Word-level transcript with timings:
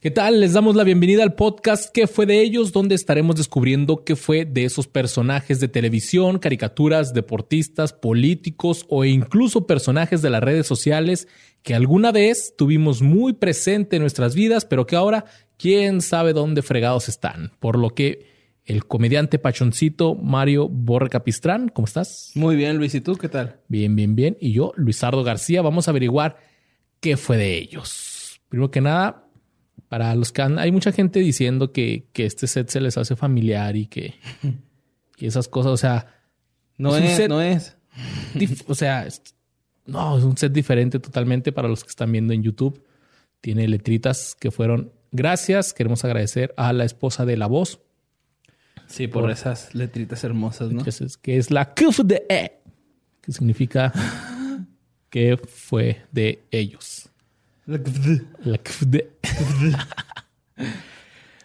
¿Qué 0.00 0.12
tal? 0.12 0.38
Les 0.38 0.52
damos 0.52 0.76
la 0.76 0.84
bienvenida 0.84 1.24
al 1.24 1.34
podcast 1.34 1.92
¿Qué 1.92 2.06
fue 2.06 2.24
de 2.24 2.40
ellos? 2.40 2.70
Donde 2.70 2.94
estaremos 2.94 3.34
descubriendo 3.34 4.04
qué 4.04 4.14
fue 4.14 4.44
de 4.44 4.64
esos 4.64 4.86
personajes 4.86 5.58
de 5.58 5.66
televisión, 5.66 6.38
caricaturas, 6.38 7.14
deportistas, 7.14 7.94
políticos 7.94 8.86
o 8.88 9.04
incluso 9.04 9.66
personajes 9.66 10.22
de 10.22 10.30
las 10.30 10.40
redes 10.40 10.68
sociales 10.68 11.26
que 11.64 11.74
alguna 11.74 12.12
vez 12.12 12.54
tuvimos 12.56 13.02
muy 13.02 13.32
presente 13.32 13.96
en 13.96 14.02
nuestras 14.02 14.36
vidas, 14.36 14.64
pero 14.64 14.86
que 14.86 14.94
ahora 14.94 15.24
quién 15.56 16.00
sabe 16.00 16.32
dónde 16.32 16.62
fregados 16.62 17.08
están. 17.08 17.50
Por 17.58 17.76
lo 17.76 17.90
que 17.90 18.24
el 18.66 18.86
comediante 18.86 19.40
pachoncito 19.40 20.14
Mario 20.14 20.68
Borre 20.68 21.08
Capistrán, 21.08 21.70
¿cómo 21.70 21.86
estás? 21.86 22.30
Muy 22.36 22.54
bien, 22.54 22.76
Luis. 22.76 22.94
¿Y 22.94 23.00
tú 23.00 23.16
qué 23.16 23.28
tal? 23.28 23.56
Bien, 23.66 23.96
bien, 23.96 24.14
bien. 24.14 24.36
Y 24.40 24.52
yo, 24.52 24.72
Luisardo 24.76 25.24
García, 25.24 25.60
vamos 25.60 25.88
a 25.88 25.90
averiguar 25.90 26.36
qué 27.00 27.16
fue 27.16 27.36
de 27.36 27.58
ellos. 27.58 28.40
Primero 28.48 28.70
que 28.70 28.80
nada, 28.80 29.27
para 29.88 30.14
los 30.14 30.32
que 30.32 30.42
han, 30.42 30.58
hay 30.58 30.70
mucha 30.72 30.92
gente 30.92 31.20
diciendo 31.20 31.72
que, 31.72 32.08
que, 32.12 32.26
este 32.26 32.46
set 32.46 32.68
se 32.68 32.80
les 32.80 32.98
hace 32.98 33.16
familiar 33.16 33.76
y 33.76 33.86
que 33.86 34.14
y 35.18 35.26
esas 35.26 35.48
cosas, 35.48 35.72
o 35.72 35.76
sea, 35.76 36.06
no 36.76 36.96
es, 36.96 37.28
no 37.28 37.42
es. 37.42 37.76
o 38.66 38.74
sea, 38.74 39.06
no, 39.86 40.16
es 40.16 40.24
un 40.24 40.36
set 40.36 40.52
diferente 40.52 41.00
totalmente 41.00 41.50
para 41.50 41.68
los 41.68 41.82
que 41.82 41.90
están 41.90 42.12
viendo 42.12 42.32
en 42.32 42.42
YouTube. 42.42 42.84
Tiene 43.40 43.66
letritas 43.66 44.36
que 44.38 44.50
fueron 44.50 44.92
gracias. 45.10 45.74
Queremos 45.74 46.04
agradecer 46.04 46.54
a 46.56 46.72
la 46.72 46.84
esposa 46.84 47.24
de 47.24 47.36
la 47.36 47.46
voz. 47.46 47.80
Sí, 48.86 49.06
por, 49.06 49.30
esas 49.30 49.74
letritas 49.74 50.22
hermosas, 50.24 50.70
¿no? 50.70 50.82
Que 50.82 50.90
es, 50.90 51.16
que 51.16 51.36
es 51.36 51.50
la 51.50 51.74
de 52.04 52.26
E, 52.28 52.60
que 53.20 53.32
significa 53.32 53.92
que 55.10 55.36
fue 55.36 56.02
de 56.12 56.44
ellos. 56.50 57.10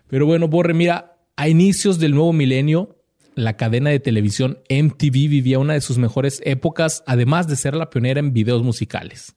Pero 0.07 0.25
bueno, 0.25 0.47
Borre, 0.47 0.73
mira, 0.73 1.17
a 1.35 1.49
inicios 1.49 1.99
del 1.99 2.13
nuevo 2.13 2.31
milenio, 2.31 3.03
la 3.35 3.57
cadena 3.57 3.89
de 3.89 3.99
televisión 3.99 4.59
MTV 4.69 5.11
vivía 5.11 5.59
una 5.59 5.73
de 5.73 5.81
sus 5.81 5.97
mejores 5.97 6.41
épocas, 6.45 7.03
además 7.07 7.47
de 7.47 7.55
ser 7.55 7.75
la 7.75 7.89
pionera 7.89 8.19
en 8.19 8.31
videos 8.31 8.63
musicales. 8.63 9.35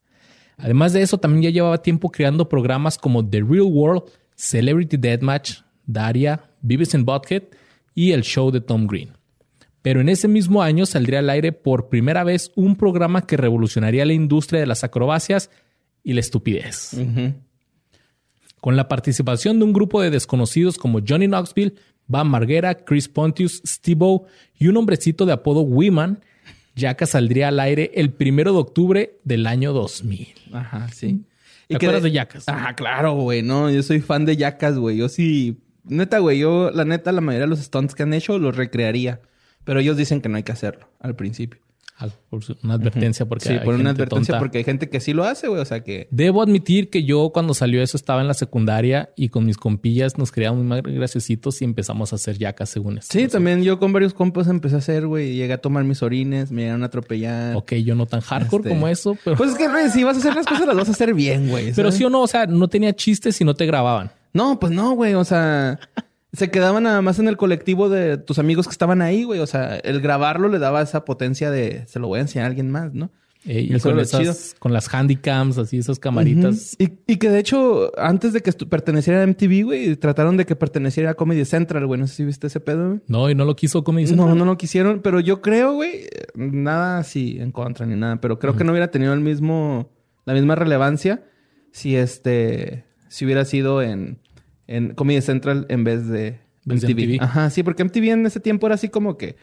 Además 0.58 0.92
de 0.92 1.02
eso, 1.02 1.18
también 1.18 1.42
ya 1.42 1.50
llevaba 1.50 1.82
tiempo 1.82 2.10
creando 2.10 2.48
programas 2.48 2.98
como 2.98 3.28
The 3.28 3.40
Real 3.40 3.66
World, 3.68 4.04
Celebrity 4.36 4.96
Deathmatch, 4.96 5.62
Daria, 5.86 6.50
Beavis 6.62 6.94
and 6.94 7.04
Butthead 7.04 7.42
y 7.94 8.12
el 8.12 8.22
show 8.22 8.50
de 8.50 8.60
Tom 8.60 8.86
Green. 8.86 9.10
Pero 9.82 10.00
en 10.00 10.08
ese 10.08 10.28
mismo 10.28 10.62
año 10.62 10.86
saldría 10.86 11.18
al 11.18 11.30
aire 11.30 11.52
por 11.52 11.88
primera 11.88 12.24
vez 12.24 12.52
un 12.54 12.76
programa 12.76 13.26
que 13.26 13.36
revolucionaría 13.36 14.04
la 14.04 14.12
industria 14.12 14.60
de 14.60 14.66
las 14.66 14.84
acrobacias 14.84 15.50
y 16.06 16.12
la 16.12 16.20
estupidez. 16.20 16.96
Con 18.60 18.76
la 18.76 18.86
participación 18.86 19.58
de 19.58 19.64
un 19.64 19.72
grupo 19.72 20.00
de 20.00 20.10
desconocidos 20.10 20.78
como 20.78 21.00
Johnny 21.06 21.26
Knoxville, 21.26 21.74
Van 22.06 22.28
Marguera, 22.28 22.76
Chris 22.76 23.08
Pontius, 23.08 23.60
Steve 23.66 24.20
y 24.56 24.68
un 24.68 24.76
hombrecito 24.76 25.26
de 25.26 25.32
apodo 25.32 25.62
Wiman, 25.62 26.22
Jackass 26.76 27.10
saldría 27.10 27.48
al 27.48 27.58
aire 27.58 27.90
el 27.96 28.12
primero 28.12 28.52
de 28.52 28.58
octubre 28.60 29.18
del 29.24 29.48
año 29.48 29.72
2000. 29.72 30.28
Ajá, 30.52 30.86
sí. 30.92 31.24
¿Te 31.66 31.74
¿Y 31.74 31.76
acuerdas 31.76 32.04
de, 32.04 32.12
Jackass? 32.12 32.48
Ajá, 32.48 32.76
claro, 32.76 33.14
güey. 33.14 33.42
No, 33.42 33.68
yo 33.68 33.82
soy 33.82 33.98
fan 34.00 34.24
de 34.24 34.36
Jackass, 34.36 34.78
güey. 34.78 34.96
Yo 34.96 35.08
sí... 35.08 35.58
Neta, 35.82 36.20
güey. 36.20 36.38
Yo, 36.38 36.70
la 36.70 36.84
neta, 36.84 37.10
la 37.10 37.20
mayoría 37.20 37.46
de 37.46 37.50
los 37.50 37.60
stunts 37.60 37.96
que 37.96 38.04
han 38.04 38.14
hecho 38.14 38.38
los 38.38 38.54
recrearía. 38.54 39.22
Pero 39.64 39.80
ellos 39.80 39.96
dicen 39.96 40.20
que 40.20 40.28
no 40.28 40.36
hay 40.36 40.44
que 40.44 40.52
hacerlo 40.52 40.88
al 41.00 41.16
principio 41.16 41.65
por 42.28 42.42
una 42.62 42.74
advertencia 42.74 43.26
porque 43.26 43.48
sí, 43.48 43.54
por 43.64 43.74
una 43.74 43.90
advertencia 43.90 44.38
porque 44.38 44.58
hay 44.58 44.64
gente 44.64 44.88
que 44.88 45.00
sí 45.00 45.12
lo 45.12 45.24
hace, 45.24 45.48
güey, 45.48 45.60
o 45.60 45.64
sea 45.64 45.82
que 45.82 46.08
debo 46.10 46.42
admitir 46.42 46.90
que 46.90 47.04
yo 47.04 47.30
cuando 47.30 47.54
salió 47.54 47.82
eso 47.82 47.96
estaba 47.96 48.20
en 48.20 48.28
la 48.28 48.34
secundaria 48.34 49.10
y 49.16 49.30
con 49.30 49.46
mis 49.46 49.56
compillas 49.56 50.18
nos 50.18 50.32
creíamos 50.32 50.64
muy 50.64 50.80
graciositos 50.82 51.62
y 51.62 51.64
empezamos 51.64 52.12
a 52.12 52.16
hacer 52.16 52.38
yacas 52.38 52.68
según 52.68 52.98
esto. 52.98 53.18
Sí, 53.18 53.28
también 53.28 53.62
yo 53.62 53.78
con 53.78 53.92
varios 53.92 54.12
compas 54.12 54.48
empecé 54.48 54.74
a 54.74 54.78
hacer, 54.78 55.06
güey, 55.06 55.34
llegué 55.34 55.54
a 55.54 55.58
tomar 55.58 55.84
mis 55.84 56.02
orines, 56.02 56.50
me 56.50 56.62
llegaron 56.62 56.82
a 56.82 56.86
atropellar. 56.86 57.56
Ok, 57.56 57.74
yo 57.74 57.94
no 57.94 58.06
tan 58.06 58.20
hardcore 58.20 58.62
este, 58.62 58.68
como 58.68 58.88
eso, 58.88 59.16
pero 59.24 59.36
pues 59.36 59.50
es 59.50 59.56
que 59.56 59.68
güey, 59.68 59.90
si 59.90 60.04
vas 60.04 60.16
a 60.16 60.20
hacer 60.20 60.34
las 60.34 60.46
cosas 60.46 60.66
las 60.66 60.76
vas 60.76 60.88
a 60.88 60.92
hacer 60.92 61.14
bien, 61.14 61.48
güey. 61.48 61.72
Pero 61.72 61.90
sí 61.92 62.04
o 62.04 62.10
no, 62.10 62.22
o 62.22 62.26
sea, 62.26 62.46
no 62.46 62.68
tenía 62.68 62.94
chistes 62.94 63.36
si 63.36 63.44
no 63.44 63.54
te 63.54 63.66
grababan. 63.66 64.10
No, 64.32 64.60
pues 64.60 64.72
no, 64.72 64.92
güey, 64.92 65.14
o 65.14 65.24
sea, 65.24 65.80
se 66.36 66.50
quedaban 66.50 66.84
nada 66.84 67.00
más 67.02 67.18
en 67.18 67.28
el 67.28 67.36
colectivo 67.36 67.88
de 67.88 68.18
tus 68.18 68.38
amigos 68.38 68.66
que 68.66 68.72
estaban 68.72 69.02
ahí, 69.02 69.24
güey. 69.24 69.40
O 69.40 69.46
sea, 69.46 69.76
el 69.76 70.00
grabarlo 70.00 70.48
le 70.48 70.58
daba 70.58 70.82
esa 70.82 71.04
potencia 71.04 71.50
de 71.50 71.84
se 71.86 71.98
lo 71.98 72.08
voy 72.08 72.18
a 72.18 72.22
enseñar 72.22 72.44
a 72.44 72.48
alguien 72.48 72.70
más, 72.70 72.92
¿no? 72.92 73.10
y 73.48 73.78
con, 73.78 74.00
esas, 74.00 74.56
con 74.58 74.72
las 74.72 74.92
handycams, 74.92 75.56
así, 75.58 75.78
esas 75.78 76.00
camaritas. 76.00 76.74
y, 76.80 76.90
y, 77.06 77.16
que 77.16 77.30
de 77.30 77.38
hecho, 77.38 77.92
antes 77.96 78.32
de 78.32 78.40
que 78.40 78.52
perteneciera 78.52 79.22
a 79.22 79.26
MTV, 79.26 79.64
güey, 79.64 79.96
trataron 79.96 80.36
de 80.36 80.44
que 80.44 80.56
perteneciera 80.56 81.10
a 81.10 81.14
Comedy 81.14 81.44
Central, 81.44 81.86
güey. 81.86 82.00
No 82.00 82.08
sé 82.08 82.16
si 82.16 82.24
viste 82.24 82.48
ese 82.48 82.58
pedo, 82.58 82.88
güey. 82.88 83.00
No, 83.06 83.30
y 83.30 83.36
no 83.36 83.44
lo 83.44 83.54
quiso 83.54 83.84
Comedy 83.84 84.08
Central. 84.08 84.30
No, 84.30 84.34
no 84.34 84.44
lo 84.44 84.56
quisieron, 84.56 85.00
pero 85.00 85.20
yo 85.20 85.42
creo, 85.42 85.74
güey, 85.74 86.08
nada 86.34 86.98
así 86.98 87.38
en 87.38 87.52
contra 87.52 87.86
ni 87.86 87.94
nada, 87.94 88.20
pero 88.20 88.40
creo 88.40 88.56
que 88.56 88.64
no 88.64 88.72
hubiera 88.72 88.90
tenido 88.90 89.12
el 89.14 89.20
mismo, 89.20 89.90
la 90.24 90.34
misma 90.34 90.56
relevancia 90.56 91.22
si 91.70 91.94
este, 91.94 92.84
si 93.08 93.26
hubiera 93.26 93.44
sido 93.44 93.80
en 93.80 94.18
en 94.66 94.94
Comedy 94.94 95.20
Central 95.20 95.66
en 95.68 95.84
vez 95.84 96.08
de 96.08 96.40
MTV. 96.64 97.22
Ajá, 97.22 97.50
sí, 97.50 97.62
porque 97.62 97.84
MTV 97.84 98.04
en 98.10 98.26
ese 98.26 98.40
tiempo 98.40 98.66
era 98.66 98.74
así 98.74 98.88
como 98.88 99.16
que, 99.16 99.36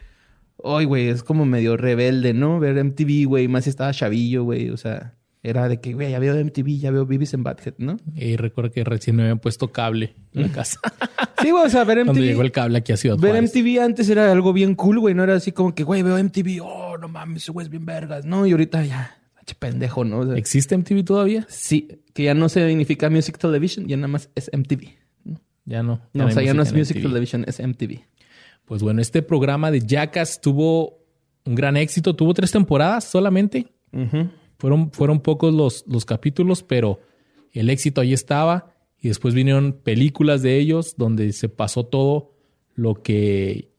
ay, 0.62 0.84
güey, 0.84 1.08
es 1.08 1.22
como 1.22 1.44
medio 1.44 1.76
rebelde, 1.76 2.34
¿no? 2.34 2.60
Ver 2.60 2.82
MTV, 2.82 3.26
güey, 3.26 3.48
más 3.48 3.64
si 3.64 3.70
estaba 3.70 3.92
chavillo, 3.92 4.44
güey, 4.44 4.70
o 4.70 4.76
sea, 4.76 5.14
era 5.42 5.68
de 5.68 5.80
que, 5.80 5.92
güey, 5.92 6.10
ya 6.10 6.18
veo 6.18 6.34
MTV, 6.42 6.78
ya 6.78 6.90
veo 6.90 7.06
Beavis 7.06 7.34
en 7.34 7.42
Badhead, 7.42 7.74
¿no? 7.78 7.98
Y 8.14 8.36
recuerdo 8.36 8.70
que 8.70 8.84
recién 8.84 9.16
me 9.16 9.22
habían 9.22 9.38
puesto 9.38 9.72
cable 9.72 10.14
en 10.32 10.42
la 10.42 10.48
casa. 10.48 10.80
sí, 11.42 11.50
güey, 11.50 11.64
o 11.64 11.70
sea, 11.70 11.84
ver 11.84 11.98
MTV. 11.98 12.06
Cuando 12.06 12.24
llegó 12.24 12.42
el 12.42 12.52
cable 12.52 12.78
aquí 12.78 12.92
a 12.92 12.96
Ciudad 12.96 13.18
Ver 13.18 13.42
MTV 13.42 13.82
antes 13.82 14.08
era 14.08 14.30
algo 14.30 14.52
bien 14.52 14.74
cool, 14.74 15.00
güey, 15.00 15.14
no 15.14 15.22
era 15.24 15.34
así 15.34 15.52
como 15.52 15.74
que, 15.74 15.82
güey, 15.82 16.02
veo 16.02 16.22
MTV, 16.22 16.62
oh, 16.62 16.98
no 16.98 17.08
mames, 17.08 17.42
ese 17.42 17.52
güey 17.52 17.64
es 17.64 17.70
bien 17.70 17.86
vergas, 17.86 18.24
¿no? 18.24 18.46
Y 18.46 18.52
ahorita 18.52 18.84
ya, 18.84 19.16
pendejo, 19.58 20.04
¿no? 20.04 20.32
¿Existe 20.34 20.76
MTV 20.78 21.04
todavía? 21.04 21.46
Sí, 21.50 21.88
que 22.14 22.24
ya 22.24 22.34
no 22.34 22.48
se 22.48 22.66
significa 22.66 23.10
Music 23.10 23.36
Television, 23.36 23.86
ya 23.86 23.96
nada 23.96 24.08
más 24.08 24.30
es 24.34 24.50
MTV. 24.52 25.03
Ya 25.64 25.82
no. 25.82 26.00
No, 26.12 26.26
o 26.26 26.30
sea, 26.30 26.42
ya 26.42 26.54
no 26.54 26.62
es 26.62 26.72
Music 26.72 27.00
Television, 27.00 27.44
es 27.46 27.60
MTV. 27.60 28.00
Pues 28.64 28.82
bueno, 28.82 29.00
este 29.00 29.22
programa 29.22 29.70
de 29.70 29.80
Jackass 29.80 30.40
tuvo 30.40 30.98
un 31.44 31.54
gran 31.54 31.76
éxito. 31.76 32.14
Tuvo 32.14 32.34
tres 32.34 32.50
temporadas 32.50 33.04
solamente. 33.04 33.72
fueron, 34.58 34.90
fueron 34.90 35.20
pocos 35.20 35.52
los, 35.52 35.84
los 35.86 36.04
capítulos, 36.04 36.62
pero 36.62 37.00
el 37.52 37.70
éxito 37.70 38.00
ahí 38.00 38.12
estaba. 38.12 38.74
Y 39.00 39.08
después 39.08 39.34
vinieron 39.34 39.72
películas 39.72 40.42
de 40.42 40.58
ellos 40.58 40.94
donde 40.96 41.32
se 41.32 41.48
pasó 41.48 41.84
todo 41.84 42.32
lo 42.74 42.94
que 42.94 43.70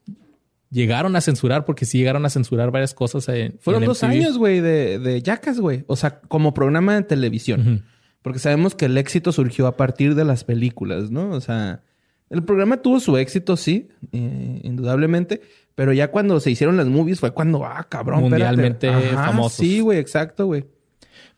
llegaron 0.70 1.16
a 1.16 1.20
censurar, 1.20 1.64
porque 1.64 1.84
sí 1.84 1.98
llegaron 1.98 2.24
a 2.26 2.30
censurar 2.30 2.70
varias 2.70 2.94
cosas. 2.94 3.28
En, 3.28 3.58
Fueron 3.60 3.84
dos 3.84 4.02
años, 4.02 4.38
güey, 4.38 4.60
de, 4.60 4.98
de 4.98 5.22
Jackass, 5.22 5.58
güey. 5.58 5.84
O 5.88 5.96
sea, 5.96 6.20
como 6.20 6.54
programa 6.54 6.94
de 6.94 7.02
televisión. 7.02 7.84
Porque 8.26 8.40
sabemos 8.40 8.74
que 8.74 8.86
el 8.86 8.98
éxito 8.98 9.30
surgió 9.30 9.68
a 9.68 9.76
partir 9.76 10.16
de 10.16 10.24
las 10.24 10.42
películas, 10.42 11.12
¿no? 11.12 11.30
O 11.30 11.40
sea, 11.40 11.84
el 12.28 12.42
programa 12.42 12.78
tuvo 12.82 12.98
su 12.98 13.16
éxito, 13.18 13.56
sí, 13.56 13.86
eh, 14.10 14.60
indudablemente. 14.64 15.42
Pero 15.76 15.92
ya 15.92 16.10
cuando 16.10 16.40
se 16.40 16.50
hicieron 16.50 16.76
las 16.76 16.88
movies 16.88 17.20
fue 17.20 17.30
cuando, 17.30 17.64
ah, 17.64 17.86
cabrón, 17.88 18.22
Mundialmente 18.22 18.90
famosos. 19.12 19.58
Sí, 19.58 19.78
güey, 19.78 20.00
exacto, 20.00 20.46
güey. 20.46 20.64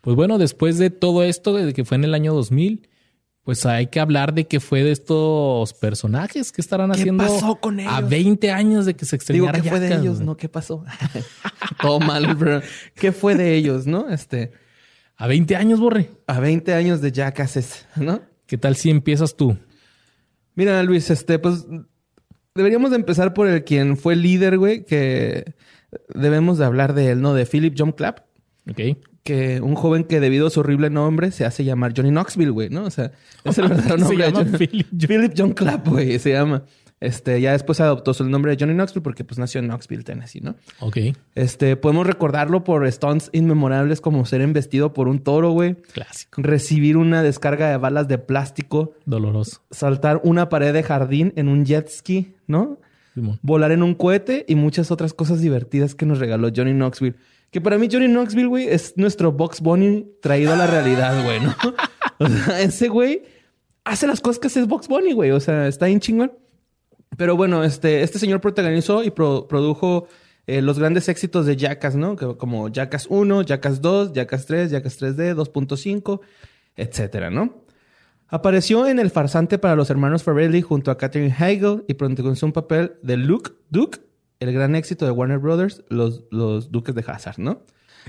Pues 0.00 0.16
bueno, 0.16 0.38
después 0.38 0.78
de 0.78 0.88
todo 0.88 1.24
esto, 1.24 1.52
de 1.52 1.74
que 1.74 1.84
fue 1.84 1.98
en 1.98 2.04
el 2.04 2.14
año 2.14 2.32
2000, 2.32 2.88
pues 3.42 3.66
hay 3.66 3.88
que 3.88 4.00
hablar 4.00 4.32
de 4.32 4.46
qué 4.46 4.58
fue 4.58 4.82
de 4.82 4.92
estos 4.92 5.74
personajes 5.74 6.52
que 6.52 6.62
estarán 6.62 6.90
haciendo 6.90 7.22
pasó 7.22 7.56
con 7.56 7.80
ellos? 7.80 7.92
a 7.92 8.00
20 8.00 8.50
años 8.50 8.86
de 8.86 8.94
que 8.96 9.04
se 9.04 9.14
extrañara 9.14 9.52
Digo, 9.52 9.62
¿qué 9.62 9.68
fue 9.68 9.80
de 9.80 9.94
ellos? 9.94 10.20
No, 10.20 10.38
¿qué 10.38 10.48
pasó? 10.48 10.86
Todo 11.82 12.00
mal, 12.00 12.34
bro. 12.34 12.62
¿Qué 12.94 13.12
fue 13.12 13.34
de 13.34 13.56
ellos, 13.56 13.86
no? 13.86 14.08
Este... 14.08 14.66
A 15.18 15.26
20 15.26 15.56
años, 15.56 15.80
Borre. 15.80 16.10
A 16.28 16.38
20 16.38 16.72
años 16.74 17.00
de 17.00 17.10
Jackasses, 17.10 17.86
¿no? 17.96 18.22
¿Qué 18.46 18.56
tal 18.56 18.76
si 18.76 18.88
empiezas 18.88 19.36
tú? 19.36 19.58
Mira, 20.54 20.82
Luis, 20.84 21.10
este, 21.10 21.38
pues 21.40 21.66
deberíamos 22.54 22.90
de 22.90 22.96
empezar 22.96 23.34
por 23.34 23.48
el 23.48 23.64
quien 23.64 23.96
fue 23.96 24.14
líder, 24.16 24.58
güey, 24.58 24.84
que 24.84 25.54
debemos 26.14 26.58
de 26.58 26.64
hablar 26.64 26.94
de 26.94 27.10
él, 27.10 27.20
¿no? 27.20 27.34
De 27.34 27.46
Philip 27.46 27.74
John 27.76 27.92
Clapp. 27.92 28.20
Ok. 28.70 28.98
Que 29.24 29.60
un 29.60 29.74
joven 29.74 30.04
que 30.04 30.20
debido 30.20 30.46
a 30.46 30.50
su 30.50 30.60
horrible 30.60 30.88
nombre 30.88 31.32
se 31.32 31.44
hace 31.44 31.64
llamar 31.64 31.92
Johnny 31.96 32.10
Knoxville, 32.10 32.50
güey, 32.50 32.70
¿no? 32.70 32.84
O 32.84 32.90
sea, 32.90 33.10
es 33.44 33.58
el 33.58 33.68
verdadero 33.68 33.98
nombre. 33.98 34.16
se 34.16 34.32
llama 34.32 34.58
Philip, 34.58 34.86
Philip 35.06 35.32
John 35.36 35.52
Clapp, 35.52 35.86
güey, 35.88 36.18
se 36.18 36.30
llama. 36.30 36.62
Este, 37.00 37.40
ya 37.40 37.52
después 37.52 37.80
adoptó 37.80 38.12
el 38.18 38.30
nombre 38.30 38.50
de 38.50 38.56
Johnny 38.58 38.74
Knoxville 38.74 39.02
porque 39.02 39.22
pues 39.22 39.38
nació 39.38 39.60
en 39.60 39.68
Knoxville, 39.68 40.02
Tennessee, 40.02 40.40
¿no? 40.40 40.56
Ok. 40.80 40.98
Este, 41.34 41.76
podemos 41.76 42.06
recordarlo 42.06 42.64
por 42.64 42.90
stunts 42.90 43.30
inmemorables 43.32 44.00
como 44.00 44.26
ser 44.26 44.40
embestido 44.40 44.92
por 44.92 45.06
un 45.06 45.20
toro, 45.20 45.52
güey. 45.52 45.76
Clásico. 45.92 46.42
Recibir 46.42 46.96
una 46.96 47.22
descarga 47.22 47.70
de 47.70 47.76
balas 47.76 48.08
de 48.08 48.18
plástico. 48.18 48.94
Doloroso. 49.06 49.62
Saltar 49.70 50.20
una 50.24 50.48
pared 50.48 50.72
de 50.72 50.82
jardín 50.82 51.32
en 51.36 51.48
un 51.48 51.64
jet 51.64 51.88
ski, 51.88 52.34
¿no? 52.46 52.78
Volar 53.42 53.72
en 53.72 53.82
un 53.82 53.94
cohete 53.94 54.44
y 54.48 54.54
muchas 54.54 54.90
otras 54.90 55.12
cosas 55.12 55.40
divertidas 55.40 55.94
que 55.94 56.06
nos 56.06 56.18
regaló 56.18 56.50
Johnny 56.54 56.72
Knoxville. 56.72 57.16
Que 57.50 57.60
para 57.60 57.78
mí 57.78 57.88
Johnny 57.90 58.06
Knoxville, 58.06 58.46
güey, 58.46 58.68
es 58.68 58.94
nuestro 58.96 59.32
Box 59.32 59.60
Bunny 59.60 60.06
traído 60.20 60.52
a 60.52 60.56
la 60.56 60.66
realidad, 60.66 61.24
güey, 61.24 61.40
¿no? 61.40 61.54
o 62.18 62.28
sea, 62.28 62.60
ese 62.60 62.88
güey 62.88 63.22
hace 63.84 64.06
las 64.06 64.20
cosas 64.20 64.38
que 64.38 64.48
hace 64.48 64.62
Box 64.64 64.86
Bunny, 64.86 65.12
güey. 65.12 65.30
O 65.30 65.40
sea, 65.40 65.66
está 65.66 65.86
bien 65.86 66.00
chingón. 66.00 66.32
Pero 67.16 67.36
bueno, 67.36 67.64
este, 67.64 68.02
este 68.02 68.18
señor 68.18 68.40
protagonizó 68.40 69.02
y 69.02 69.10
produjo 69.10 70.08
eh, 70.46 70.62
los 70.62 70.78
grandes 70.78 71.08
éxitos 71.08 71.46
de 71.46 71.56
Jackass, 71.56 71.96
¿no? 71.96 72.16
Como 72.16 72.68
Jackass 72.68 73.06
1, 73.10 73.42
Jackass 73.42 73.80
2, 73.80 74.12
Jackass 74.12 74.46
3, 74.46 74.70
Jackass 74.70 75.00
3D, 75.00 75.34
2.5, 75.34 76.20
etcétera, 76.76 77.30
¿no? 77.30 77.64
Apareció 78.28 78.86
en 78.86 78.98
El 78.98 79.10
farsante 79.10 79.58
para 79.58 79.74
los 79.74 79.88
hermanos 79.90 80.22
Farrelly 80.22 80.60
junto 80.60 80.90
a 80.90 80.98
Catherine 80.98 81.34
Heigl 81.38 81.84
y 81.88 81.94
protagonizó 81.94 82.46
un 82.46 82.52
papel 82.52 82.92
de 83.02 83.16
Luke 83.16 83.52
Duke, 83.70 84.00
el 84.38 84.52
gran 84.52 84.74
éxito 84.74 85.06
de 85.06 85.10
Warner 85.10 85.38
Brothers, 85.38 85.82
los, 85.88 86.24
los 86.30 86.70
Duques 86.70 86.94
de 86.94 87.04
Hazard, 87.06 87.38
¿no? 87.38 87.62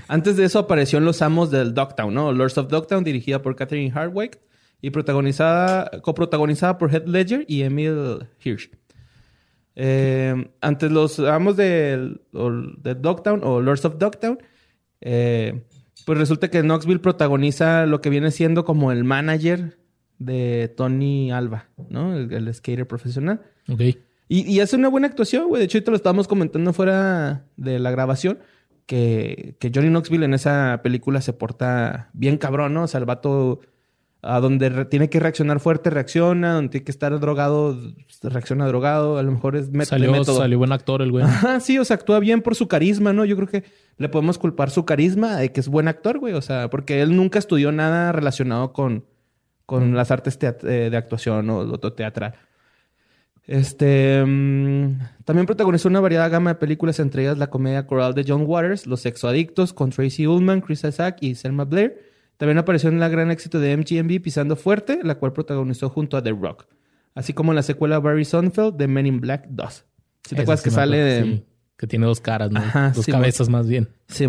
Antes 0.08 0.36
de 0.36 0.44
eso 0.44 0.58
apareció 0.58 0.98
en 0.98 1.04
Los 1.04 1.22
Amos 1.22 1.50
del 1.50 1.74
Dogtown, 1.74 2.12
¿no? 2.12 2.32
Lords 2.32 2.58
of 2.58 2.68
Dogtown, 2.68 3.04
dirigida 3.04 3.42
por 3.42 3.56
Catherine 3.56 3.90
Hardwick 3.90 4.40
y 4.80 4.90
protagonizada, 4.90 5.90
coprotagonizada 6.02 6.78
por 6.78 6.90
Heath 6.94 7.06
Ledger 7.06 7.44
y 7.48 7.62
Emil 7.62 8.26
Hirsch. 8.42 8.70
Eh, 9.82 10.50
antes 10.60 10.92
los 10.92 11.18
amos 11.20 11.56
de, 11.56 12.18
de 12.32 12.94
Dogtown 12.94 13.40
o 13.42 13.62
Lords 13.62 13.86
of 13.86 13.96
Dogtown, 13.96 14.38
eh, 15.00 15.62
pues 16.04 16.18
resulta 16.18 16.50
que 16.50 16.60
Knoxville 16.60 17.00
protagoniza 17.00 17.86
lo 17.86 18.02
que 18.02 18.10
viene 18.10 18.30
siendo 18.30 18.66
como 18.66 18.92
el 18.92 19.04
manager 19.04 19.78
de 20.18 20.70
Tony 20.76 21.32
Alba, 21.32 21.70
¿no? 21.88 22.14
El, 22.14 22.52
skater 22.52 22.86
profesional. 22.86 23.40
Ok. 23.70 23.80
Y, 24.28 24.42
y, 24.52 24.60
hace 24.60 24.76
una 24.76 24.88
buena 24.88 25.06
actuación, 25.06 25.48
güey. 25.48 25.60
De 25.60 25.64
hecho, 25.64 25.78
ahorita 25.78 25.92
lo 25.92 25.96
estábamos 25.96 26.28
comentando 26.28 26.74
fuera 26.74 27.46
de 27.56 27.78
la 27.78 27.90
grabación. 27.90 28.38
Que, 28.84 29.56
que, 29.58 29.72
Johnny 29.74 29.88
Knoxville 29.88 30.26
en 30.26 30.34
esa 30.34 30.80
película 30.82 31.22
se 31.22 31.32
porta 31.32 32.10
bien 32.12 32.36
cabrón, 32.36 32.74
¿no? 32.74 32.82
O 32.82 32.86
sea, 32.86 33.00
el 33.00 33.06
vato 33.06 33.60
a 34.22 34.38
donde 34.40 34.84
tiene 34.86 35.08
que 35.08 35.18
reaccionar 35.18 35.60
fuerte, 35.60 35.88
reacciona, 35.88 36.54
donde 36.54 36.70
tiene 36.70 36.84
que 36.84 36.90
estar 36.90 37.18
drogado, 37.18 37.78
reacciona 38.22 38.66
drogado, 38.66 39.16
a 39.16 39.22
lo 39.22 39.32
mejor 39.32 39.56
es 39.56 39.70
salió, 39.88 40.24
Salió 40.24 40.58
buen 40.58 40.72
actor 40.72 41.00
el 41.00 41.10
güey. 41.10 41.24
Ajá, 41.24 41.60
sí, 41.60 41.78
o 41.78 41.84
sea, 41.84 41.96
actúa 41.96 42.20
bien 42.20 42.42
por 42.42 42.54
su 42.54 42.68
carisma, 42.68 43.14
¿no? 43.14 43.24
Yo 43.24 43.36
creo 43.36 43.48
que 43.48 43.64
le 43.96 44.08
podemos 44.10 44.36
culpar 44.36 44.70
su 44.70 44.84
carisma 44.84 45.36
de 45.36 45.52
que 45.52 45.60
es 45.60 45.68
buen 45.68 45.88
actor, 45.88 46.18
güey, 46.18 46.34
o 46.34 46.42
sea, 46.42 46.68
porque 46.68 47.00
él 47.00 47.16
nunca 47.16 47.38
estudió 47.38 47.72
nada 47.72 48.12
relacionado 48.12 48.74
con, 48.74 49.06
con 49.64 49.96
las 49.96 50.10
artes 50.10 50.38
eh, 50.42 50.88
de 50.90 50.96
actuación 50.96 51.48
o 51.48 51.64
lo 51.64 51.78
teatral. 51.78 52.34
Este 53.46 54.22
mm, 54.24 54.98
también 55.24 55.46
protagonizó 55.46 55.88
una 55.88 56.00
variada 56.00 56.28
gama 56.28 56.50
de 56.50 56.60
películas, 56.60 57.00
entre 57.00 57.22
ellas 57.22 57.38
la 57.38 57.48
comedia 57.48 57.86
coral 57.86 58.14
de 58.14 58.24
John 58.28 58.44
Waters, 58.46 58.86
Los 58.86 59.00
sexoadictos 59.00 59.72
con 59.72 59.90
Tracy 59.90 60.26
Ullman, 60.26 60.60
Chris 60.60 60.84
Isaac 60.84 61.16
y 61.22 61.34
Selma 61.34 61.64
Blair 61.64 62.09
también 62.40 62.56
apareció 62.56 62.88
en 62.88 63.02
el 63.02 63.10
gran 63.10 63.30
éxito 63.30 63.60
de 63.60 63.76
MGMB 63.76 64.22
Pisando 64.22 64.56
Fuerte, 64.56 65.00
la 65.02 65.16
cual 65.16 65.34
protagonizó 65.34 65.90
junto 65.90 66.16
a 66.16 66.22
The 66.22 66.30
Rock. 66.30 66.64
Así 67.14 67.34
como 67.34 67.52
en 67.52 67.56
la 67.56 67.62
secuela 67.62 67.98
Barry 67.98 68.24
Sonfeld 68.24 68.76
de 68.76 68.88
Men 68.88 69.04
in 69.04 69.20
Black 69.20 69.44
2. 69.50 69.84
Si 70.26 70.34
te 70.34 70.40
acuerdas 70.40 70.62
que 70.62 70.70
sale 70.70 70.96
de... 70.96 71.44
que 71.76 71.86
tiene 71.86 72.06
dos 72.06 72.22
caras, 72.22 72.50
¿no? 72.50 72.62
dos 72.94 73.04
cabezas 73.04 73.50
más 73.50 73.68
bien. 73.68 73.90
Sí, 74.08 74.26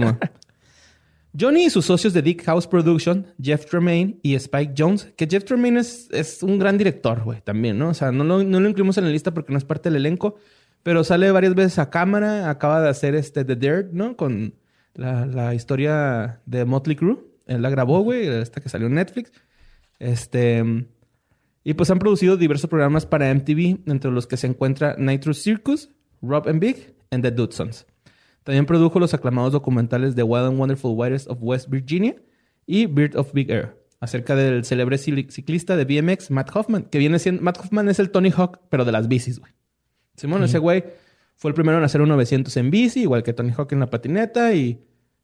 Johnny 1.40 1.68
y 1.68 1.70
sus 1.70 1.86
socios 1.86 2.12
de 2.12 2.22
Dick 2.22 2.44
House 2.44 2.68
Production, 2.68 3.28
Jeff 3.42 3.66
Tremaine 3.66 4.20
y 4.24 4.36
Spike 4.36 4.74
Jones, 4.78 5.14
que 5.16 5.26
Jeff 5.26 5.46
Tremaine 5.46 5.80
es, 5.80 6.10
es 6.12 6.44
un 6.44 6.60
gran 6.60 6.78
director, 6.78 7.24
güey, 7.24 7.40
también, 7.40 7.80
¿no? 7.80 7.88
O 7.88 7.94
sea, 7.94 8.12
no 8.12 8.26
lo, 8.26 8.44
no 8.44 8.60
lo 8.60 8.68
incluimos 8.68 8.98
en 8.98 9.06
la 9.06 9.10
lista 9.10 9.34
porque 9.34 9.54
no 9.54 9.58
es 9.58 9.64
parte 9.64 9.90
del 9.90 9.96
elenco, 9.96 10.36
pero 10.84 11.06
sale 11.06 11.32
varias 11.32 11.56
veces 11.56 11.80
a 11.80 11.90
cámara, 11.90 12.50
acaba 12.50 12.82
de 12.82 12.90
hacer 12.90 13.16
este 13.16 13.46
The 13.46 13.56
Dirt, 13.56 13.94
¿no? 13.94 14.18
Con 14.18 14.56
la, 14.96 15.26
la 15.26 15.56
historia 15.56 16.42
de 16.46 16.66
Motley 16.66 16.98
Crue. 16.98 17.31
Él 17.56 17.62
la 17.62 17.70
grabó, 17.70 18.02
güey, 18.02 18.28
esta 18.28 18.62
que 18.62 18.70
salió 18.70 18.88
en 18.88 18.96
Netflix. 18.96 19.32
Este. 20.00 20.64
Y 21.64 21.74
pues 21.74 21.92
han 21.92 22.00
producido 22.00 22.38
diversos 22.38 22.70
programas 22.70 23.06
para 23.06 23.34
MTV, 23.34 23.82
entre 23.86 24.10
los 24.10 24.26
que 24.26 24.38
se 24.38 24.48
encuentra 24.48 24.96
Nitro 24.98 25.34
Circus, 25.34 25.90
Rob 26.22 26.48
and 26.48 26.60
Big 26.60 26.96
and 27.12 27.24
The 27.24 27.32
Dudsons. 27.32 27.86
También 28.44 28.66
produjo 28.66 29.00
los 29.00 29.14
aclamados 29.14 29.52
documentales 29.52 30.16
The 30.16 30.24
Wild 30.24 30.48
and 30.48 30.60
Wonderful 30.60 30.96
Waters 30.96 31.28
of 31.28 31.38
West 31.42 31.70
Virginia 31.70 32.16
y 32.66 32.88
Bird 32.88 33.16
of 33.16 33.32
Big 33.34 33.52
Air, 33.52 33.78
acerca 34.00 34.36
del 34.36 34.66
célebre 34.66 34.98
ciclista 34.98 35.78
de 35.78 35.86
BMX, 35.86 36.32
Matt 36.32 36.50
Hoffman, 36.56 36.84
que 36.86 36.98
viene 36.98 37.20
siendo... 37.20 37.44
Matt 37.44 37.60
Hoffman 37.60 37.90
es 37.90 38.00
el 38.00 38.10
Tony 38.10 38.32
Hawk, 38.36 38.62
pero 38.70 38.86
de 38.86 38.92
las 38.92 39.08
bicis, 39.08 39.40
güey. 39.40 39.54
Simón, 40.16 40.44
ese 40.44 40.58
güey 40.58 40.84
fue 41.36 41.50
el 41.50 41.56
primero 41.56 41.78
en 41.78 41.84
hacer 41.84 42.02
un 42.02 42.10
900 42.10 42.56
en 42.58 42.72
bici, 42.72 43.02
igual 43.02 43.22
que 43.22 43.34
Tony 43.34 43.52
Hawk 43.56 43.72
en 43.74 43.82
la 43.82 43.90
patineta 43.92 44.54
y 44.56 44.84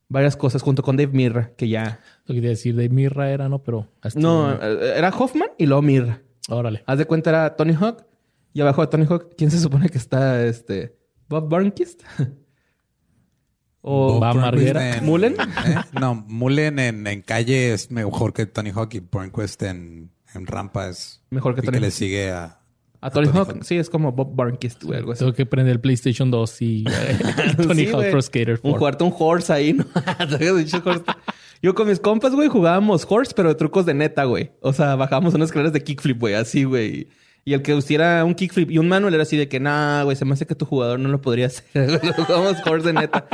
varias 0.09 0.35
cosas 0.37 0.61
junto 0.61 0.83
con 0.83 0.97
Dave 0.97 1.11
Mirra, 1.11 1.51
que 1.55 1.67
ya. 1.67 1.99
Lo 2.25 2.35
quería 2.35 2.49
decir, 2.49 2.75
Dave 2.75 2.89
Mirra 2.89 3.31
era, 3.31 3.49
¿no? 3.49 3.63
Pero. 3.63 3.87
No, 4.15 4.51
eh, 4.51 4.93
era 4.95 5.09
Hoffman 5.09 5.49
y 5.57 5.65
luego 5.65 5.81
Mirra. 5.81 6.21
Órale. 6.49 6.83
Haz 6.85 6.97
de 6.97 7.05
cuenta, 7.05 7.29
era 7.29 7.55
Tony 7.55 7.73
Hawk. 7.73 8.05
Y 8.53 8.61
abajo 8.61 8.81
de 8.81 8.87
Tony 8.87 9.05
Hawk, 9.05 9.35
¿quién 9.37 9.51
se 9.51 9.59
supone 9.59 9.89
que 9.89 9.97
está 9.97 10.43
este. 10.45 10.97
Bob 11.29 11.49
Burnquist? 11.49 12.03
o 13.81 14.19
Bob 14.19 14.35
Marguera. 14.35 15.01
¿Mullen? 15.01 15.33
¿Eh? 15.33 15.75
No, 15.99 16.15
Mullen 16.15 16.79
en, 16.79 17.21
calle 17.21 17.73
es 17.73 17.91
mejor 17.91 18.33
que 18.33 18.45
Tony 18.45 18.71
Hawk 18.71 18.93
y 18.93 18.99
Burnquist 18.99 19.61
en, 19.63 20.11
en 20.33 20.47
rampa 20.47 20.87
es. 20.89 21.21
Mejor 21.29 21.55
que 21.55 21.61
Tony 21.61 21.77
que 21.77 21.81
le 21.81 21.91
sigue 21.91 22.31
a. 22.31 22.61
A 23.07 23.09
Tony, 23.09 23.29
Hawk, 23.33 23.63
sí, 23.63 23.77
es 23.77 23.89
como 23.89 24.11
Bob 24.11 24.35
Barnkist, 24.35 24.83
güey, 24.83 24.99
algo 24.99 25.13
así. 25.13 25.19
Tengo 25.19 25.31
que 25.31 25.45
prender 25.45 25.75
el 25.75 25.79
PlayStation 25.79 26.29
2 26.29 26.61
y 26.61 26.83
Tony 27.55 27.85
Hawk 27.85 28.11
Pro 28.11 28.21
Skater 28.21 28.59
4. 28.59 28.69
Un 28.69 28.77
cuarto, 28.77 29.05
un 29.05 29.13
horse 29.17 29.53
ahí, 29.53 29.71
¿no? 29.71 29.85
Yo 31.61 31.73
con 31.73 31.87
mis 31.87 32.01
compas, 32.01 32.33
güey, 32.33 32.49
jugábamos 32.49 33.07
horse, 33.09 33.31
pero 33.33 33.47
de 33.47 33.55
trucos 33.55 33.85
de 33.85 33.93
neta, 33.93 34.25
güey. 34.25 34.51
O 34.59 34.73
sea, 34.73 34.95
bajábamos 34.95 35.33
unas 35.33 35.47
escaleras 35.47 35.71
de 35.71 35.81
kickflip, 35.81 36.19
güey, 36.19 36.33
así, 36.33 36.65
güey. 36.65 37.07
Y 37.45 37.53
el 37.53 37.61
que 37.61 37.73
hiciera 37.73 38.25
un 38.25 38.35
kickflip 38.35 38.69
y 38.69 38.77
un 38.77 38.89
manual 38.89 39.13
era 39.13 39.23
así 39.23 39.37
de 39.37 39.47
que, 39.47 39.61
nah, 39.61 40.03
güey, 40.03 40.17
se 40.17 40.25
me 40.25 40.33
hace 40.33 40.45
que 40.45 40.53
tu 40.53 40.65
jugador 40.65 40.99
no 40.99 41.07
lo 41.07 41.21
podría 41.21 41.45
hacer. 41.45 42.01
jugábamos 42.13 42.57
horse 42.65 42.87
de 42.87 42.93
neta. 42.93 43.25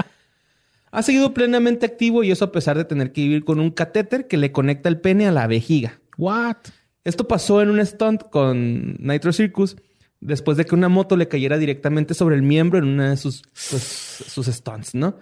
Ha 0.92 1.02
seguido 1.02 1.34
plenamente 1.34 1.88
activo 1.88 2.24
y 2.24 2.30
eso 2.30 2.46
a 2.46 2.52
pesar 2.52 2.78
de 2.78 2.86
tener 2.86 3.12
que 3.12 3.22
vivir 3.22 3.44
con 3.44 3.60
un 3.60 3.72
catéter 3.72 4.28
que 4.28 4.38
le 4.38 4.52
conecta 4.52 4.88
el 4.88 5.00
pene 5.00 5.26
a 5.26 5.32
la 5.32 5.48
vejiga. 5.48 6.00
What? 6.20 6.58
Esto 7.04 7.28
pasó 7.28 7.62
en 7.62 7.70
un 7.70 7.86
stunt 7.86 8.24
con 8.30 8.96
Nitro 9.00 9.34
Circus 9.34 9.76
después 10.22 10.58
de 10.58 10.66
que 10.66 10.76
una 10.76 10.90
moto 10.90 11.18
le 11.18 11.28
cayera 11.28 11.58
directamente 11.58 12.14
sobre 12.14 12.36
el 12.36 12.44
miembro 12.44 12.80
en 12.80 12.86
una 12.86 13.10
de 13.10 13.18
sus, 13.18 13.44
pues, 13.70 13.84
sus 14.28 14.48
stunts, 14.48 14.96
¿no? 14.96 15.18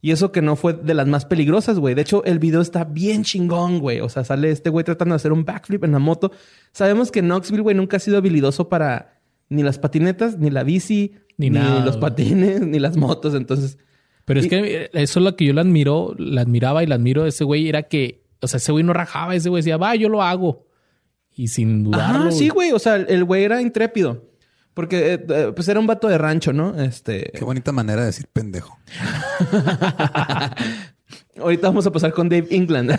Y 0.00 0.12
eso 0.12 0.30
que 0.30 0.42
no 0.42 0.54
fue 0.54 0.74
de 0.74 0.94
las 0.94 1.08
más 1.08 1.24
peligrosas, 1.24 1.78
güey. 1.78 1.94
De 1.94 2.02
hecho, 2.02 2.22
el 2.24 2.38
video 2.38 2.60
está 2.60 2.84
bien 2.84 3.24
chingón, 3.24 3.80
güey. 3.80 4.00
O 4.00 4.08
sea, 4.08 4.22
sale 4.24 4.50
este 4.50 4.70
güey 4.70 4.84
tratando 4.84 5.14
de 5.14 5.16
hacer 5.16 5.32
un 5.32 5.44
backflip 5.44 5.82
en 5.82 5.92
la 5.92 5.98
moto. 5.98 6.30
Sabemos 6.70 7.10
que 7.10 7.22
Knoxville, 7.22 7.62
güey, 7.62 7.74
nunca 7.74 7.96
ha 7.96 8.00
sido 8.00 8.18
habilidoso 8.18 8.68
para 8.68 9.20
ni 9.48 9.62
las 9.62 9.78
patinetas, 9.78 10.38
ni 10.38 10.50
la 10.50 10.62
bici, 10.62 11.14
ni, 11.38 11.50
los 11.50 11.96
patines, 11.96 12.60
ni 12.60 12.78
las 12.78 12.96
motos. 12.96 13.34
Entonces. 13.34 13.78
Pero 14.26 14.38
es 14.38 14.48
que 14.48 14.90
eso 14.92 15.18
es 15.18 15.24
lo 15.24 15.34
que 15.34 15.46
yo 15.46 15.52
le 15.52 15.62
admiro, 15.62 16.14
la 16.18 16.42
admiraba 16.42 16.84
y 16.84 16.86
la 16.86 16.96
admiro 16.96 17.22
de 17.22 17.30
ese 17.30 17.44
güey, 17.44 17.68
era 17.68 17.84
que, 17.84 18.22
o 18.40 18.48
sea, 18.48 18.58
ese 18.58 18.72
güey 18.72 18.84
no 18.84 18.92
rajaba, 18.92 19.34
ese 19.34 19.48
güey 19.48 19.62
decía, 19.62 19.76
va, 19.76 19.94
yo 19.96 20.08
lo 20.08 20.22
hago. 20.22 20.65
Y 21.36 21.48
sin 21.48 21.84
dudarlo. 21.84 22.28
Ah, 22.30 22.32
sí, 22.32 22.48
güey. 22.48 22.72
O 22.72 22.78
sea, 22.78 22.96
el 22.96 23.24
güey 23.24 23.44
era 23.44 23.60
intrépido. 23.60 24.24
Porque 24.76 25.14
eh, 25.14 25.26
eh, 25.28 25.52
pues 25.54 25.68
era 25.68 25.80
un 25.80 25.86
vato 25.86 26.08
de 26.08 26.18
rancho, 26.18 26.52
¿no? 26.52 26.78
Este. 26.78 27.30
Qué 27.34 27.44
bonita 27.44 27.72
manera 27.72 28.00
de 28.00 28.06
decir 28.08 28.26
pendejo. 28.30 28.78
Ahorita 31.38 31.68
vamos 31.68 31.86
a 31.86 31.92
pasar 31.92 32.12
con 32.12 32.28
Dave 32.28 32.48
England. 32.50 32.98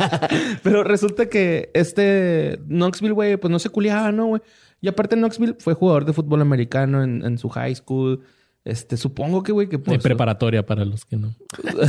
Pero 0.62 0.82
resulta 0.82 1.28
que 1.28 1.70
este 1.74 2.58
Knoxville, 2.66 3.12
güey, 3.12 3.36
pues 3.36 3.50
no 3.50 3.58
se 3.58 3.68
culiaba, 3.68 4.10
¿no, 4.10 4.26
güey? 4.26 4.42
Y 4.80 4.88
aparte 4.88 5.16
Knoxville 5.16 5.54
fue 5.58 5.74
jugador 5.74 6.04
de 6.06 6.12
fútbol 6.12 6.40
americano 6.40 7.02
en, 7.02 7.38
su 7.38 7.48
high 7.50 7.74
school. 7.74 8.22
Este, 8.64 8.96
supongo 8.96 9.42
que, 9.44 9.52
güey, 9.52 9.68
que 9.68 9.78
por... 9.78 9.94
De 9.94 10.00
preparatoria 10.00 10.66
para 10.66 10.84
los 10.84 11.04
que 11.04 11.16
no. 11.16 11.36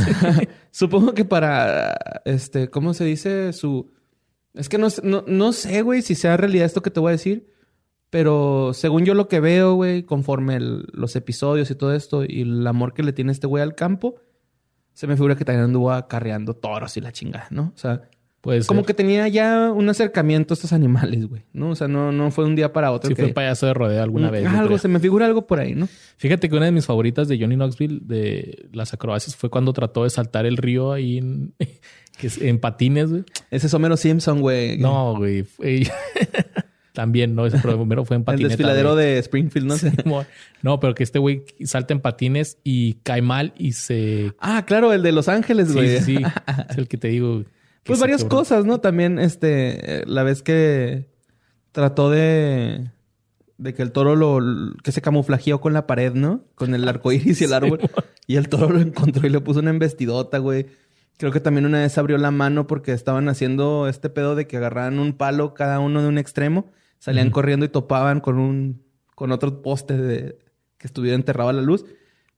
supongo 0.70 1.12
que 1.12 1.24
para, 1.24 2.22
este, 2.24 2.70
¿cómo 2.70 2.94
se 2.94 3.04
dice? 3.04 3.52
Su 3.52 3.90
es 4.58 4.68
que 4.68 4.76
no, 4.76 4.88
no, 5.26 5.52
sé, 5.52 5.82
güey, 5.82 6.02
si 6.02 6.16
sea 6.16 6.36
realidad 6.36 6.66
esto 6.66 6.82
que 6.82 6.90
te 6.90 7.00
voy 7.00 7.10
a 7.10 7.12
decir. 7.12 7.48
Pero 8.10 8.72
según 8.74 9.04
yo 9.04 9.14
lo 9.14 9.28
que 9.28 9.38
veo, 9.38 9.74
güey, 9.74 10.02
conforme 10.02 10.58
los 10.60 11.14
episodios 11.14 11.70
y 11.70 11.74
todo 11.74 11.94
esto 11.94 12.24
y 12.24 12.40
el 12.40 12.66
amor 12.66 12.92
que 12.92 13.02
le 13.02 13.12
tiene 13.12 13.32
este 13.32 13.46
güey 13.46 13.62
al 13.62 13.74
campo, 13.74 14.16
se 14.94 15.06
me 15.06 15.14
figura 15.14 15.36
que 15.36 15.44
también 15.44 15.66
anduvo 15.66 15.92
acarreando 15.92 16.56
toros 16.56 16.96
y 16.96 17.00
la 17.00 17.12
chingada, 17.12 17.46
¿no? 17.50 17.72
O 17.74 17.78
sea, 17.78 18.08
pues 18.48 18.66
como 18.66 18.82
que 18.82 18.94
tenía 18.94 19.28
ya 19.28 19.70
un 19.70 19.90
acercamiento 19.90 20.54
a 20.54 20.56
estos 20.56 20.72
animales, 20.72 21.28
güey, 21.28 21.42
¿no? 21.52 21.68
O 21.68 21.74
sea, 21.74 21.86
no, 21.86 22.12
no 22.12 22.30
fue 22.30 22.46
un 22.46 22.56
día 22.56 22.72
para 22.72 22.92
otro. 22.92 23.10
Sí, 23.10 23.14
fue 23.14 23.28
payaso 23.28 23.66
de 23.66 23.74
rodeo 23.74 24.02
alguna 24.02 24.30
vez. 24.30 24.46
Algo, 24.46 24.78
se 24.78 24.88
me 24.88 25.00
figura 25.00 25.26
algo 25.26 25.46
por 25.46 25.60
ahí, 25.60 25.74
¿no? 25.74 25.86
Fíjate 26.16 26.48
que 26.48 26.56
una 26.56 26.64
de 26.64 26.72
mis 26.72 26.86
favoritas 26.86 27.28
de 27.28 27.38
Johnny 27.38 27.56
Knoxville, 27.56 28.00
de 28.04 28.70
las 28.72 28.94
acrobacias, 28.94 29.36
fue 29.36 29.50
cuando 29.50 29.74
trató 29.74 30.04
de 30.04 30.08
saltar 30.08 30.46
el 30.46 30.56
río 30.56 30.92
ahí 30.92 31.18
en, 31.18 31.52
que 32.18 32.30
en 32.40 32.58
patines, 32.58 33.10
güey. 33.10 33.24
Ese 33.50 33.66
es 33.66 33.74
Homero 33.74 33.98
Simpson, 33.98 34.40
güey. 34.40 34.78
No, 34.78 35.16
güey. 35.18 35.44
También, 36.94 37.34
¿no? 37.34 37.44
Ese 37.44 37.58
primero 37.58 38.06
fue 38.06 38.16
en 38.16 38.24
patines. 38.24 38.44
El 38.44 38.48
desfiladero 38.48 38.96
de 38.96 39.18
Springfield, 39.18 39.66
¿no? 39.66 39.76
sé. 39.76 39.92
no, 40.62 40.80
pero 40.80 40.94
que 40.94 41.02
este 41.02 41.18
güey 41.18 41.44
salta 41.64 41.92
en 41.92 42.00
patines 42.00 42.56
y 42.64 42.94
cae 43.02 43.20
mal 43.20 43.52
y 43.58 43.72
se... 43.72 44.32
Ah, 44.40 44.64
claro, 44.66 44.94
el 44.94 45.02
de 45.02 45.12
Los 45.12 45.28
Ángeles, 45.28 45.74
güey. 45.74 45.98
Sí, 45.98 46.16
sí. 46.16 46.22
es 46.70 46.78
el 46.78 46.88
que 46.88 46.96
te 46.96 47.08
digo. 47.08 47.44
Pues 47.88 48.00
varias 48.00 48.24
cosas, 48.24 48.66
¿no? 48.66 48.80
También, 48.80 49.18
este, 49.18 50.04
la 50.06 50.22
vez 50.22 50.42
que 50.42 51.08
trató 51.72 52.10
de, 52.10 52.90
de 53.56 53.72
que 53.72 53.80
el 53.80 53.92
toro 53.92 54.14
lo, 54.14 54.74
que 54.84 54.92
se 54.92 55.00
camuflajeó 55.00 55.62
con 55.62 55.72
la 55.72 55.86
pared, 55.86 56.12
¿no? 56.12 56.44
Con 56.54 56.74
el 56.74 56.86
arco 56.86 57.12
iris 57.12 57.40
y 57.40 57.44
el 57.44 57.52
árbol. 57.54 57.80
y 58.26 58.36
el 58.36 58.50
toro 58.50 58.68
lo 58.68 58.80
encontró 58.80 59.26
y 59.26 59.30
le 59.30 59.40
puso 59.40 59.60
una 59.60 59.70
embestidota, 59.70 60.36
güey. 60.36 60.66
Creo 61.16 61.32
que 61.32 61.40
también 61.40 61.64
una 61.64 61.80
vez 61.80 61.96
abrió 61.96 62.18
la 62.18 62.30
mano 62.30 62.66
porque 62.66 62.92
estaban 62.92 63.30
haciendo 63.30 63.88
este 63.88 64.10
pedo 64.10 64.34
de 64.36 64.46
que 64.46 64.58
agarraban 64.58 64.98
un 64.98 65.14
palo 65.14 65.54
cada 65.54 65.80
uno 65.80 66.02
de 66.02 66.08
un 66.08 66.18
extremo, 66.18 66.70
salían 66.98 67.30
corriendo 67.30 67.64
y 67.64 67.70
topaban 67.70 68.20
con 68.20 68.38
un 68.38 68.82
con 69.14 69.32
otro 69.32 69.62
poste 69.62 69.96
de, 69.96 70.38
que 70.76 70.86
estuviera 70.86 71.16
enterrado 71.16 71.48
a 71.48 71.54
la 71.54 71.62
luz. 71.62 71.86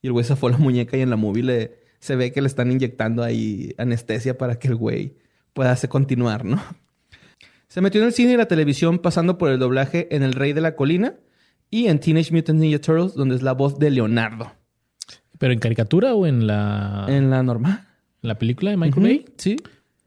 Y 0.01 0.07
el 0.07 0.13
güey 0.13 0.25
se 0.25 0.37
fue 0.37 0.53
la 0.53 0.59
muñeca 0.59 0.97
y 0.97 1.01
en 1.01 1.11
la 1.11 1.17
movie 1.17 1.43
le, 1.43 1.81
se 1.99 2.15
ve 2.15 2.31
que 2.31 2.41
le 2.41 2.47
están 2.47 2.71
inyectando 2.71 3.25
ahí 3.25 3.75
anestesia 3.79 4.39
para 4.39 4.61
que 4.61 4.69
el 4.69 4.77
güey 4.77 5.17
pueda 5.53 5.73
hacer 5.73 5.91
continuar, 5.91 6.45
¿no? 6.45 6.63
Se 7.69 7.81
metió 7.81 8.01
en 8.01 8.09
el 8.09 8.13
cine 8.13 8.33
y 8.33 8.37
la 8.37 8.47
televisión 8.47 8.99
pasando 8.99 9.39
por 9.39 9.51
el 9.51 9.59
doblaje 9.59 10.15
en 10.15 10.23
El 10.23 10.33
Rey 10.33 10.53
de 10.53 10.61
la 10.61 10.75
Colina 10.75 11.15
y 11.71 11.87
en 11.87 12.01
Teenage 12.01 12.33
Mutant 12.35 12.59
Ninja 12.59 12.81
Turtles, 12.81 13.15
donde 13.15 13.37
es 13.37 13.43
la 13.43 13.53
voz 13.53 13.79
de 13.79 13.91
Leonardo. 13.91 14.51
¿Pero 15.39 15.53
en 15.53 15.59
caricatura 15.61 16.15
o 16.15 16.27
en 16.27 16.47
la, 16.47 17.07
En 17.09 17.31
la 17.31 17.43
normal. 17.43 17.87
en 18.23 18.29
la 18.29 18.39
película 18.39 18.73
de 18.73 18.77
Michael 18.77 19.03
Bay? 19.03 19.25
Sí. 19.37 19.57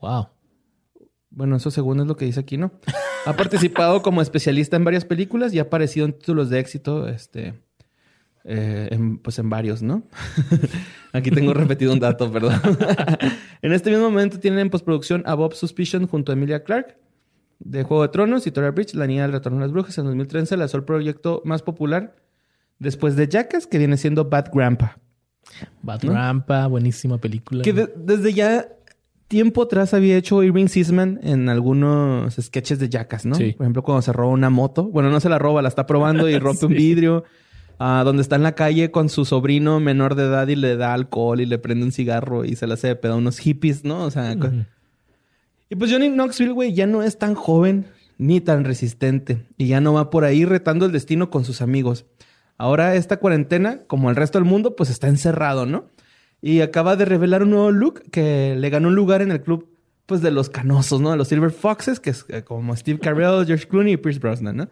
Wow. 0.02 0.28
Bueno, 1.30 1.56
eso 1.56 1.72
según 1.72 2.02
es 2.02 2.06
lo 2.06 2.16
que 2.18 2.26
dice 2.26 2.42
aquí, 2.42 2.58
¿no? 2.58 2.72
Ha 3.26 3.34
participado 3.34 4.02
como 4.02 4.22
especialista 4.22 4.76
en 4.76 4.84
varias 4.84 5.06
películas 5.06 5.54
y 5.54 5.60
ha 5.60 5.64
aparecido 5.64 6.06
en 6.06 6.14
títulos 6.14 6.50
de 6.50 6.60
éxito, 6.60 7.08
este, 7.08 7.54
eh, 8.46 8.90
en- 8.92 9.18
pues 9.20 9.40
en 9.40 9.50
varios, 9.50 9.82
¿no? 9.82 10.04
aquí 11.14 11.32
tengo 11.32 11.54
repetido 11.54 11.94
un 11.94 12.00
dato, 12.00 12.32
perdón. 12.32 12.54
en 13.62 13.72
este 13.74 13.90
mismo 13.90 14.10
momento 14.10 14.40
tienen 14.40 14.60
en 14.60 14.70
postproducción 14.70 15.24
a 15.26 15.34
Bob 15.36 15.54
Suspicion 15.54 16.08
junto 16.08 16.32
a 16.32 16.36
Emilia 16.36 16.64
Clarke 16.64 16.98
de 17.60 17.84
Juego 17.84 18.04
de 18.04 18.10
Tronos 18.10 18.46
y 18.48 18.52
Tora 18.52 18.72
Bridge, 18.72 18.94
La 18.96 19.08
Niña 19.08 19.22
del 19.24 19.32
Retorno 19.32 19.60
de 19.60 19.64
las 19.66 19.72
Brujas. 19.72 19.98
En 19.98 20.06
2013 20.06 20.58
lanzó 20.58 20.78
el 20.78 20.84
proyecto 20.84 21.42
más 21.46 21.62
popular 21.62 22.16
después 22.80 23.16
de 23.16 23.28
Jackass, 23.28 23.68
que 23.68 23.78
viene 23.78 23.96
siendo 23.98 24.26
Bad 24.30 24.48
Grandpa. 24.54 24.98
Bad 25.82 26.04
Rampa, 26.04 26.68
buenísima 26.68 27.18
película. 27.20 27.64
Que 27.64 27.72
de- 27.74 27.94
desde 27.96 28.34
ya 28.34 28.68
tiempo 29.30 29.62
atrás 29.64 29.94
había 29.94 30.18
hecho 30.18 30.44
Irving 30.44 30.68
Sisman 30.68 31.20
en 31.24 31.48
algunos 31.50 32.36
sketches 32.36 32.80
de 32.80 32.90
Jackass, 32.90 33.26
¿no? 33.26 33.36
Sí. 33.36 33.54
Por 33.54 33.66
ejemplo, 33.66 33.84
cuando 33.84 34.02
se 34.02 34.12
roba 34.12 34.32
una 34.34 34.50
moto. 34.50 34.84
Bueno, 34.90 35.10
no 35.10 35.20
se 35.20 35.30
la 35.30 35.40
roba, 35.40 35.62
la 35.62 35.70
está 35.70 35.86
probando 35.88 36.28
y 36.30 36.38
rompe 36.40 36.66
un 36.66 36.74
vidrio. 36.74 37.24
Donde 38.06 38.22
está 38.22 38.38
en 38.38 38.44
la 38.44 38.56
calle 38.56 38.92
con 38.92 39.10
su 39.10 39.26
sobrino 39.26 39.82
menor 39.82 40.16
de 40.16 40.24
edad 40.24 40.48
y 40.48 40.56
le 40.56 40.78
da 40.78 40.94
alcohol 40.94 41.42
y 41.42 41.46
le 41.46 41.58
prende 41.58 41.86
un 41.86 41.92
cigarro 41.92 42.46
y 42.46 42.56
se 42.56 42.66
le 42.66 42.76
hace 42.76 42.88
de 42.88 42.96
pedo 42.96 43.14
a 43.14 43.18
unos 43.18 43.40
hippies, 43.40 43.84
¿no? 43.84 44.06
O 44.06 44.12
sea, 44.12 44.38
y 45.70 45.76
pues 45.76 45.92
Johnny 45.92 46.10
Knoxville, 46.10 46.54
güey, 46.54 46.74
ya 46.74 46.86
no 46.88 47.04
es 47.04 47.18
tan 47.18 47.36
joven 47.36 47.88
ni 48.18 48.40
tan 48.42 48.64
resistente 48.64 49.48
y 49.58 49.68
ya 49.68 49.82
no 49.82 49.92
va 49.92 50.12
por 50.12 50.24
ahí 50.24 50.46
retando 50.46 50.86
el 50.86 50.92
destino 50.92 51.30
con 51.30 51.44
sus 51.44 51.62
amigos. 51.62 52.06
Ahora 52.58 52.96
esta 52.96 53.18
cuarentena, 53.18 53.80
como 53.88 54.10
el 54.10 54.16
resto 54.16 54.38
del 54.38 54.48
mundo, 54.48 54.76
pues 54.76 54.90
está 54.90 55.08
encerrado, 55.08 55.66
¿no? 55.66 55.90
Y 56.42 56.62
acaba 56.62 56.96
de 56.96 57.06
revelar 57.06 57.44
un 57.44 57.50
nuevo 57.50 57.72
look 57.72 58.04
que 58.12 58.56
le 58.58 58.70
ganó 58.70 58.90
un 58.90 58.96
lugar 58.96 59.22
en 59.22 59.32
el 59.32 59.42
club, 59.42 59.68
pues 60.06 60.22
de 60.22 60.32
los 60.32 60.50
canosos, 60.50 61.02
¿no? 61.02 61.12
De 61.12 61.18
los 61.18 61.28
Silver 61.28 61.52
Foxes, 61.52 62.00
que 62.00 62.12
es 62.12 62.26
eh, 62.30 62.44
como 62.44 62.76
Steve 62.76 63.00
Carell, 63.00 63.46
George 63.48 63.68
Clooney 63.68 63.94
y 63.94 63.98
Pierce 63.98 64.20
Brosnan, 64.20 64.56
¿no? 64.56 64.70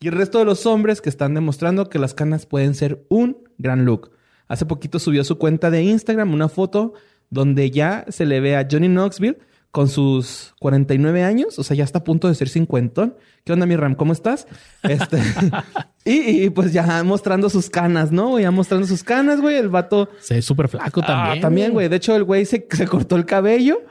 Y 0.00 0.08
el 0.08 0.14
resto 0.14 0.38
de 0.38 0.44
los 0.44 0.66
hombres 0.66 1.00
que 1.00 1.08
están 1.08 1.34
demostrando 1.34 1.88
que 1.88 1.98
las 1.98 2.14
canas 2.14 2.46
pueden 2.46 2.74
ser 2.74 3.04
un 3.08 3.38
gran 3.58 3.84
look. 3.84 4.10
Hace 4.48 4.66
poquito 4.66 4.98
subió 4.98 5.22
a 5.22 5.24
su 5.24 5.38
cuenta 5.38 5.70
de 5.70 5.82
Instagram 5.82 6.32
una 6.34 6.48
foto 6.48 6.92
donde 7.30 7.70
ya 7.70 8.04
se 8.08 8.26
le 8.26 8.40
ve 8.40 8.56
a 8.56 8.66
Johnny 8.70 8.88
Knoxville 8.88 9.38
con 9.72 9.88
sus 9.88 10.54
49 10.60 11.22
años, 11.22 11.58
o 11.58 11.62
sea, 11.62 11.76
ya 11.76 11.84
está 11.84 11.98
a 11.98 12.04
punto 12.04 12.28
de 12.28 12.34
ser 12.34 12.48
cincuentón. 12.48 13.14
¿Qué 13.44 13.52
onda, 13.52 13.66
mi 13.66 13.76
Ram? 13.76 13.94
¿Cómo 13.94 14.12
estás? 14.14 14.46
Este, 14.82 15.20
y, 16.04 16.44
y, 16.44 16.50
pues 16.50 16.72
ya 16.72 17.02
mostrando 17.04 17.50
sus 17.50 17.68
canas, 17.68 18.10
¿no? 18.10 18.38
Ya 18.38 18.50
mostrando 18.50 18.86
sus 18.86 19.02
canas, 19.04 19.40
güey. 19.40 19.56
El 19.56 19.68
vato 19.68 20.08
Se 20.20 20.34
ve 20.34 20.42
súper 20.42 20.68
flaco 20.68 21.00
Ah, 21.02 21.06
también. 21.06 21.40
también, 21.42 21.72
güey. 21.72 21.88
De 21.88 21.96
hecho, 21.96 22.16
el 22.16 22.24
güey 22.24 22.46
se, 22.46 22.66
se 22.70 22.86
cortó 22.86 23.16
el 23.16 23.26
cabello 23.26 23.82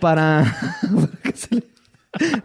para, 0.00 0.44
para, 0.92 1.16
que 1.22 1.32
se 1.36 1.54
le, 1.56 1.62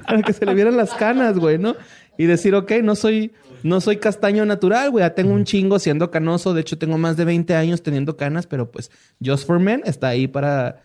para 0.08 0.22
que 0.24 0.34
se 0.34 0.46
le 0.46 0.54
vieran 0.56 0.76
las 0.78 0.94
canas, 0.96 1.38
güey, 1.38 1.60
¿no? 1.60 1.76
Y 2.18 2.26
decir, 2.26 2.56
ok, 2.56 2.72
no 2.84 2.96
soy, 2.96 3.32
no 3.64 3.80
soy 3.82 3.98
castaño 3.98 4.46
natural, 4.46 4.90
güey. 4.92 5.04
Ya 5.04 5.14
tengo 5.16 5.34
un 5.34 5.44
chingo 5.46 5.80
siendo 5.80 6.10
canoso. 6.12 6.54
De 6.54 6.62
hecho, 6.62 6.78
tengo 6.78 6.98
más 6.98 7.18
de 7.18 7.26
20 7.26 7.56
años 7.56 7.84
teniendo 7.84 8.18
canas, 8.18 8.48
pero 8.48 8.72
pues 8.72 8.92
Just 9.24 9.46
for 9.48 9.60
Men 9.60 9.82
está 9.86 10.08
ahí 10.10 10.28
para, 10.28 10.84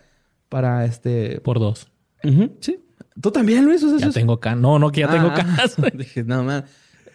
para 0.49 0.85
este... 0.85 1.41
Por 1.41 1.59
dos. 1.59 1.87
Sí. 2.59 2.79
¿Tú 3.21 3.31
también, 3.31 3.65
Luis? 3.65 3.81
Ya 3.99 4.07
es- 4.07 4.13
tengo 4.13 4.39
canas. 4.39 4.61
No, 4.61 4.79
no, 4.79 4.91
que 4.91 5.01
ya 5.01 5.09
tengo 5.11 5.27
Ah, 5.27 5.35
canas. 5.35 5.75
Dije, 5.93 6.23
no, 6.23 6.43
man. 6.43 6.65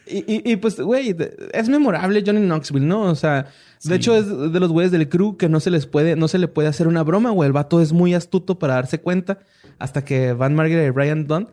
Y, 0.07 0.19
y, 0.19 0.53
y, 0.53 0.57
pues, 0.57 0.81
güey, 0.81 1.15
es 1.53 1.69
memorable 1.69 2.23
Johnny 2.25 2.41
Knoxville, 2.41 2.87
¿no? 2.87 3.03
O 3.03 3.15
sea, 3.15 3.47
de 3.85 3.95
hecho 3.95 4.17
es 4.17 4.27
de 4.27 4.59
los 4.61 4.71
güeyes 4.73 4.91
del 4.91 5.09
crew 5.09 5.37
que 5.37 5.51
no 5.51 5.61
se 5.61 5.71
les 5.71 5.87
puede, 5.87 6.17
no 6.17 6.29
se 6.29 6.39
le 6.39 6.49
puede 6.49 6.69
hacer 6.69 6.89
una 6.89 7.03
broma, 7.03 7.31
güey. 7.31 7.47
El 7.49 7.53
vato 7.53 7.83
es 7.83 7.93
muy 7.93 8.15
astuto 8.15 8.59
para 8.59 8.75
darse 8.75 9.01
cuenta 9.01 9.39
hasta 9.79 10.05
que 10.05 10.33
Van 10.33 10.55
Margaret 10.55 10.87
y 10.89 10.97
Ryan 10.97 11.27
Dunn 11.27 11.49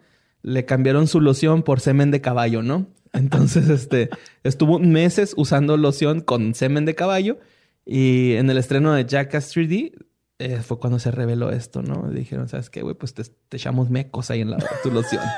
le 0.45 0.65
cambiaron 0.65 1.07
su 1.07 1.21
loción 1.21 1.63
por 1.63 1.79
semen 1.79 2.11
de 2.11 2.21
caballo, 2.21 2.61
¿no? 2.61 2.87
Entonces, 3.13 3.69
este, 3.69 4.09
estuvo 4.43 4.77
meses 4.77 5.33
usando 5.37 5.75
loción 5.75 6.21
con 6.21 6.53
semen 6.53 6.85
de 6.85 6.93
caballo 6.93 7.39
y 7.85 8.33
en 8.33 8.49
el 8.49 8.57
estreno 8.57 8.93
de 8.93 9.05
Jackass 9.05 9.55
3D 9.55 9.93
eh, 10.37 10.59
fue 10.61 10.79
cuando 10.79 10.99
se 10.99 11.11
reveló 11.11 11.49
esto, 11.49 11.81
¿no? 11.81 12.09
Dijeron, 12.09 12.47
¿sabes 12.47 12.69
qué, 12.69 12.83
güey? 12.83 12.93
Pues 12.93 13.13
te, 13.13 13.23
te 13.23 13.57
echamos 13.57 13.89
mecos 13.89 14.29
ahí 14.29 14.41
en 14.41 14.51
la, 14.51 14.57
tu 14.83 14.91
loción. 14.91 15.23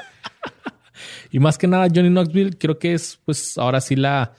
Y 1.31 1.39
más 1.39 1.57
que 1.59 1.67
nada, 1.67 1.87
Johnny 1.93 2.09
Knoxville 2.09 2.57
creo 2.57 2.79
que 2.79 2.93
es, 2.93 3.19
pues, 3.23 3.57
ahora 3.57 3.81
sí 3.81 3.95
la, 3.95 4.33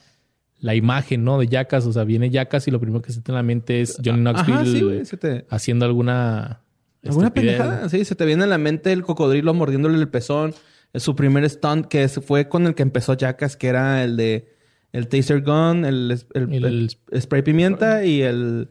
la 0.58 0.74
imagen, 0.74 1.22
¿no? 1.22 1.38
De 1.38 1.46
Jackass. 1.46 1.86
O 1.86 1.92
sea, 1.92 2.02
viene 2.02 2.30
Jackass 2.30 2.66
y 2.66 2.70
lo 2.70 2.80
primero 2.80 3.00
que 3.00 3.12
se 3.12 3.20
te 3.20 3.30
en 3.30 3.36
la 3.36 3.42
mente 3.44 3.80
es 3.80 3.96
Johnny 4.04 4.20
Knoxville 4.20 4.54
Ajá, 4.54 4.64
sí, 4.64 4.80
güey. 4.82 5.04
Se 5.04 5.16
te... 5.16 5.46
haciendo 5.50 5.84
alguna... 5.84 6.62
¿Alguna 7.04 7.32
pendejada? 7.32 7.88
Sí, 7.88 8.04
se 8.04 8.14
te 8.14 8.24
viene 8.24 8.44
a 8.44 8.46
la 8.46 8.58
mente 8.58 8.92
el 8.92 9.02
cocodrilo 9.02 9.54
mordiéndole 9.54 9.96
el 9.98 10.08
pezón. 10.08 10.54
Su 10.94 11.14
primer 11.14 11.48
stunt 11.48 11.86
que 11.86 12.08
fue 12.08 12.48
con 12.48 12.66
el 12.66 12.74
que 12.74 12.82
empezó 12.82 13.14
Jackass, 13.14 13.56
que 13.56 13.68
era 13.68 14.02
el 14.04 14.16
de 14.16 14.48
el 14.92 15.06
taser 15.08 15.42
gun, 15.42 15.84
el, 15.84 16.10
es- 16.10 16.26
el- 16.34 16.52
El- 16.52 16.64
el 17.12 17.20
spray 17.22 17.42
pimienta 17.42 18.04
y 18.04 18.22
el... 18.22 18.70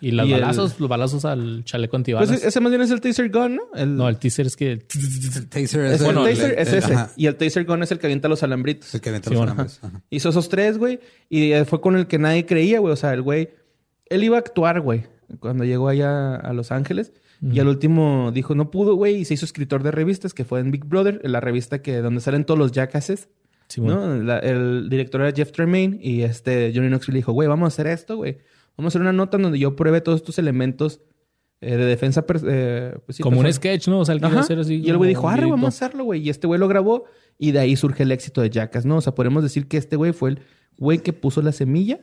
Y 0.00 0.10
los 0.12 0.26
Y 0.26 0.32
el- 0.34 0.40
balazos, 0.40 0.80
los 0.80 0.88
balazos 0.88 1.24
al 1.24 1.62
chaleco 1.64 1.96
antibalas. 1.96 2.28
Pues 2.28 2.42
ese 2.44 2.58
más 2.60 2.70
bien 2.70 2.82
es 2.82 2.90
el 2.90 3.00
taser 3.00 3.30
gun, 3.30 3.56
¿no? 3.56 3.62
El, 3.74 3.96
no, 3.96 4.08
el 4.08 4.18
teaser 4.18 4.46
es 4.46 4.56
que... 4.56 4.72
El 4.72 5.48
taser 5.48 5.84
es 5.86 6.00
es, 6.00 6.00
el 6.00 6.16
el, 6.16 6.24
taser 6.24 6.52
el- 6.52 6.58
es 6.58 6.72
ese. 6.72 6.94
ajá, 6.94 7.10
Y 7.16 7.26
el 7.26 7.36
taser 7.36 7.64
gun 7.64 7.82
es 7.84 7.92
el 7.92 7.98
que 8.00 8.06
avienta 8.06 8.28
los 8.28 8.42
alambritos. 8.42 8.92
el 8.94 9.00
que 9.00 9.10
avienta 9.10 9.28
Sí, 9.28 9.34
los 9.34 9.40
bueno. 9.40 9.52
alambres. 9.52 9.78
Ajá. 9.82 10.00
Hizo 10.10 10.28
esos 10.30 10.48
tres, 10.48 10.78
güey. 10.78 10.98
Y 11.28 11.52
eh, 11.52 11.64
fue 11.64 11.80
con 11.80 11.96
el 11.96 12.06
que 12.08 12.18
nadie 12.18 12.46
creía, 12.46 12.80
güey. 12.80 12.92
O 12.92 12.96
sea, 12.96 13.12
el 13.12 13.22
güey... 13.22 13.50
Él 14.08 14.24
iba 14.24 14.36
a 14.36 14.40
actuar, 14.40 14.80
güey. 14.80 15.06
Cuando 15.38 15.62
llegó 15.64 15.88
allá 15.88 16.34
a 16.36 16.52
Los 16.52 16.72
Ángeles. 16.72 17.12
Y 17.50 17.58
al 17.58 17.66
último 17.66 18.30
dijo, 18.32 18.54
no 18.54 18.70
pudo, 18.70 18.94
güey. 18.94 19.16
Y 19.16 19.24
se 19.24 19.34
hizo 19.34 19.44
escritor 19.44 19.82
de 19.82 19.90
revistas, 19.90 20.32
que 20.32 20.44
fue 20.44 20.60
en 20.60 20.70
Big 20.70 20.84
Brother. 20.84 21.20
La 21.24 21.40
revista 21.40 21.82
que 21.82 21.96
donde 21.98 22.20
salen 22.20 22.44
todos 22.44 22.56
los 22.58 22.70
jackasses. 22.70 23.28
Sí, 23.68 23.80
bueno. 23.80 24.14
¿no? 24.16 24.22
La- 24.22 24.38
el 24.38 24.88
director 24.88 25.20
era 25.22 25.32
Jeff 25.34 25.50
Tremaine. 25.50 25.98
Y 26.00 26.22
este 26.22 26.70
Johnny 26.74 26.88
Knoxville 26.88 27.16
dijo, 27.18 27.32
güey, 27.32 27.48
vamos 27.48 27.64
a 27.64 27.68
hacer 27.68 27.88
esto, 27.88 28.16
güey. 28.16 28.38
Vamos 28.76 28.90
a 28.90 28.98
hacer 28.98 29.00
una 29.00 29.12
nota 29.12 29.38
donde 29.38 29.58
yo 29.58 29.74
pruebe 29.74 30.00
todos 30.00 30.20
estos 30.20 30.38
elementos 30.38 31.00
eh, 31.60 31.76
de 31.76 31.84
defensa... 31.84 32.24
eh, 32.46 32.94
pues 33.06 33.16
sí, 33.16 33.22
Como 33.24 33.40
un 33.40 33.52
sketch, 33.52 33.88
¿no? 33.88 34.00
O 34.00 34.04
sea, 34.04 34.14
quería 34.14 34.28
Ajá. 34.28 34.40
hacer 34.40 34.58
así. 34.60 34.76
Y 34.76 34.88
el 34.90 34.96
güey 34.96 35.08
dijo, 35.08 35.28
arre, 35.28 35.46
vamos 35.50 35.64
a 35.64 35.68
hacerlo, 35.86 36.04
güey. 36.04 36.20
Y 36.22 36.30
este 36.30 36.46
güey 36.46 36.60
lo 36.60 36.68
grabó 36.68 37.04
y 37.38 37.50
de 37.50 37.58
ahí 37.58 37.74
surge 37.74 38.04
el 38.04 38.12
éxito 38.12 38.40
de 38.40 38.50
Jackass, 38.50 38.86
¿no? 38.86 38.98
O 38.98 39.00
sea, 39.00 39.14
podemos 39.16 39.42
decir 39.42 39.66
que 39.66 39.78
este 39.78 39.96
güey 39.96 40.12
fue 40.12 40.30
el 40.30 40.40
güey 40.78 40.98
que 40.98 41.12
puso 41.12 41.42
la 41.42 41.50
semilla 41.52 42.00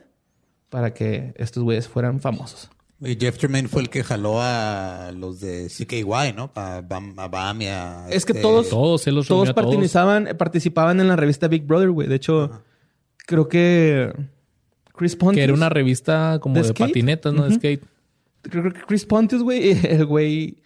para 0.68 0.92
que 0.92 1.32
estos 1.36 1.62
güeyes 1.62 1.88
fueran 1.88 2.20
famosos. 2.20 2.68
Y 3.02 3.16
Jeff 3.18 3.38
Tremaine 3.38 3.66
fue 3.68 3.80
el 3.82 3.88
que 3.88 4.04
jaló 4.04 4.40
a 4.42 5.10
los 5.16 5.40
de 5.40 5.68
CKY, 5.68 6.34
¿no? 6.36 6.50
A 6.54 6.82
Bam, 6.86 7.18
a 7.18 7.28
Bam 7.28 7.62
y 7.62 7.66
a... 7.66 8.06
Es 8.10 8.26
que 8.26 8.32
este, 8.32 8.42
todos- 8.42 8.68
Todos, 8.68 9.06
él 9.06 9.14
los 9.14 9.26
Todos 9.26 9.48
reunió 9.48 9.52
a 9.52 9.54
todos. 9.54 9.74
participaban, 9.74 10.28
participaban 10.36 11.00
en 11.00 11.08
la 11.08 11.16
revista 11.16 11.48
Big 11.48 11.64
Brother, 11.64 11.90
güey. 11.90 12.08
De 12.08 12.16
hecho, 12.16 12.62
creo 13.26 13.48
que 13.48 14.12
Chris 14.94 15.16
Pontius... 15.16 15.36
Que 15.40 15.44
era 15.44 15.54
una 15.54 15.70
revista 15.70 16.38
como 16.42 16.60
¿De 16.62 16.74
patinetas, 16.74 17.32
¿no? 17.32 17.44
De 17.48 17.54
skate. 17.54 17.82
Creo 18.42 18.64
que 18.72 18.80
Chris 18.86 19.06
Pontius, 19.06 19.42
güey, 19.42 19.70
el 19.86 20.04
güey... 20.04 20.58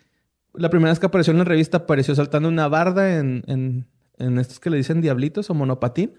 La 0.54 0.70
primera 0.70 0.90
vez 0.90 0.98
que 0.98 1.06
apareció 1.06 1.30
en 1.32 1.38
la 1.38 1.44
revista 1.44 1.78
apareció 1.78 2.14
saltando 2.16 2.48
una 2.48 2.66
barda 2.68 3.16
en, 3.18 3.44
en, 3.46 3.86
en 4.18 4.38
estos 4.38 4.58
que 4.60 4.70
le 4.70 4.76
dicen 4.76 5.00
diablitos 5.00 5.50
o 5.50 5.54
monopatín. 5.54 6.14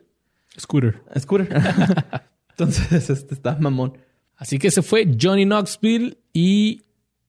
Scooter. 0.59 1.01
Scooter. 1.19 1.49
Entonces, 2.51 3.09
este 3.09 3.33
está 3.33 3.57
mamón. 3.59 3.97
Así 4.37 4.59
que 4.59 4.69
se 4.71 4.81
fue 4.81 5.07
Johnny 5.19 5.45
Knoxville 5.45 6.17
y 6.33 6.81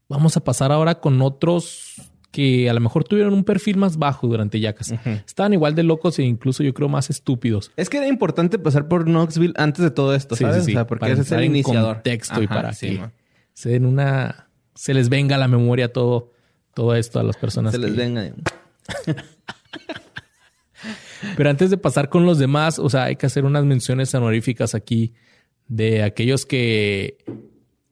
vamos 0.08 0.36
a 0.36 0.44
pasar 0.44 0.72
ahora 0.72 0.96
con 1.00 1.20
otros 1.22 1.94
que 2.32 2.68
a 2.68 2.75
lo 2.75 2.80
mejor 2.80 3.04
tuvieron 3.04 3.32
un 3.32 3.44
perfil 3.44 3.76
más 3.78 3.96
bajo 3.96 4.26
durante 4.26 4.60
Jackass. 4.60 4.92
Estaban 5.26 5.52
igual 5.54 5.75
de 5.75 5.84
locos 5.84 6.18
e 6.18 6.22
incluso 6.25 6.62
yo 6.62 6.75
creo 6.75 6.88
más 6.88 7.08
estúpidos. 7.08 7.70
Es 7.76 7.88
que 7.88 7.96
era 7.96 8.08
importante 8.08 8.58
pasar 8.58 8.88
por 8.88 9.04
Knoxville 9.06 9.54
antes 9.56 9.82
de 9.82 9.90
todo 9.90 10.14
esto, 10.14 10.36
Sí, 10.36 10.44
¿sabes? 10.44 10.64
sí, 10.64 10.66
sí. 10.66 10.72
O 10.72 10.75
sea, 10.75 10.86
porque 10.86 11.00
Para 11.00 11.12
ese 11.14 11.22
es 11.22 11.32
el 11.32 11.44
iniciador. 11.44 11.94
contexto 11.94 12.42
y 12.42 12.46
para 12.46 12.72
sí, 12.75 12.94
que 12.94 12.98
man. 13.00 13.12
se 13.54 13.70
den 13.70 13.86
una... 13.86 14.48
Se 14.75 14.92
les 14.92 15.08
venga 15.08 15.36
a 15.36 15.38
la 15.38 15.48
memoria 15.48 15.90
todo, 15.92 16.32
todo 16.75 16.94
esto 16.94 17.18
a 17.18 17.22
las 17.22 17.36
personas 17.38 17.72
Se 17.72 17.78
les 17.78 17.96
venga. 17.96 18.30
Pero 21.36 21.48
antes 21.50 21.70
de 21.70 21.78
pasar 21.78 22.08
con 22.10 22.26
los 22.26 22.38
demás, 22.38 22.78
o 22.78 22.90
sea, 22.90 23.04
hay 23.04 23.16
que 23.16 23.25
hacer 23.26 23.44
unas 23.46 23.64
menciones 23.64 24.14
honoríficas 24.14 24.75
aquí 24.75 25.14
de 25.68 26.02
aquellos 26.02 26.46
que, 26.46 27.18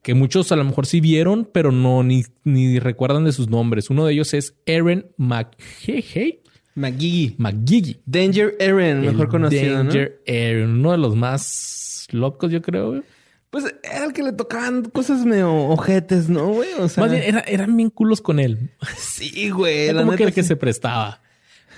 que 0.02 0.14
muchos 0.14 0.52
a 0.52 0.56
lo 0.56 0.64
mejor 0.64 0.86
sí 0.86 1.00
vieron, 1.00 1.48
pero 1.52 1.72
no 1.72 2.02
ni, 2.02 2.24
ni 2.44 2.78
recuerdan 2.78 3.24
de 3.24 3.32
sus 3.32 3.48
nombres. 3.48 3.90
Uno 3.90 4.04
de 4.06 4.12
ellos 4.14 4.34
es 4.34 4.54
Aaron 4.66 5.06
McGee. 5.16 6.40
McGee. 6.74 7.34
McGee. 7.38 8.00
Danger 8.06 8.56
Aaron, 8.60 9.00
mejor 9.02 9.22
El 9.26 9.28
conocido, 9.28 9.78
¿no? 9.78 9.84
Danger 9.84 10.22
Aaron, 10.26 10.70
uno 10.80 10.92
de 10.92 10.98
los 10.98 11.14
más 11.16 12.06
locos, 12.10 12.50
yo 12.50 12.60
creo. 12.62 12.90
güey. 12.90 13.02
Pues 13.50 13.64
era 13.84 14.04
el 14.04 14.12
que 14.12 14.24
le 14.24 14.32
tocaban 14.32 14.82
cosas 14.86 15.24
medio 15.24 15.54
ojetes, 15.54 16.28
¿no, 16.28 16.48
güey? 16.48 16.70
O 16.80 16.88
sea, 16.88 17.02
Más 17.04 17.12
bien, 17.12 17.22
era- 17.22 17.40
eran 17.46 17.76
bien 17.76 17.88
culos 17.90 18.20
con 18.20 18.40
él. 18.40 18.70
sí, 18.96 19.50
güey. 19.50 19.84
Era 19.86 20.00
la 20.00 20.04
como 20.04 20.16
que 20.16 20.24
el 20.24 20.32
que 20.34 20.42
se 20.42 20.56
prestaba. 20.56 21.22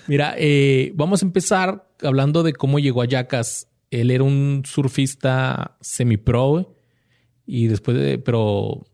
Mira, 0.07 0.35
eh, 0.39 0.93
vamos 0.95 1.23
a 1.23 1.27
empezar 1.27 1.87
hablando 2.03 2.43
de 2.43 2.55
cómo 2.55 2.79
llegó 2.79 3.03
a 3.03 3.07
Yacas. 3.07 3.69
Él 4.01 4.11
era 4.11 4.25
un 4.25 4.63
surfista 4.67 5.77
semi-pro, 5.81 6.49
güey. 6.51 6.67
Y 7.47 7.69
después 7.69 7.97
de, 7.97 8.19
pero 8.19 8.87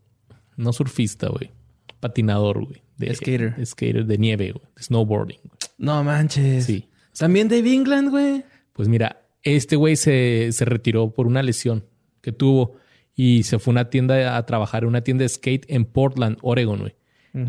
no 0.57 0.73
surfista, 0.73 1.27
güey. 1.29 1.51
Patinador, 1.99 2.65
güey. 2.65 2.81
De- 2.97 3.13
Skater. 3.15 3.55
de 3.55 3.65
skater 3.65 4.05
de 4.05 4.17
nieve, 4.17 4.51
güey. 4.51 4.65
De 4.75 4.83
snowboarding. 4.83 5.39
güey. 5.43 5.57
No 5.77 6.03
manches. 6.03 6.65
Sí. 6.65 6.87
También 7.17 7.47
Dave 7.47 7.73
England, 7.73 8.09
güey. 8.09 8.43
Pues 8.73 8.87
mira, 8.87 9.25
este 9.43 9.75
güey 9.75 9.95
se, 9.95 10.51
se 10.51 10.65
retiró 10.65 11.11
por 11.11 11.27
una 11.27 11.41
lesión 11.43 11.85
que 12.21 12.31
tuvo 12.31 12.75
y 13.15 13.43
se 13.43 13.59
fue 13.59 13.71
a 13.71 13.73
una 13.73 13.89
tienda 13.89 14.37
a 14.37 14.45
trabajar 14.45 14.83
en 14.83 14.89
una 14.89 15.01
tienda 15.01 15.23
de 15.23 15.29
skate 15.29 15.65
en 15.69 15.85
Portland, 15.85 16.37
Oregon, 16.41 16.79
güey. 16.79 16.95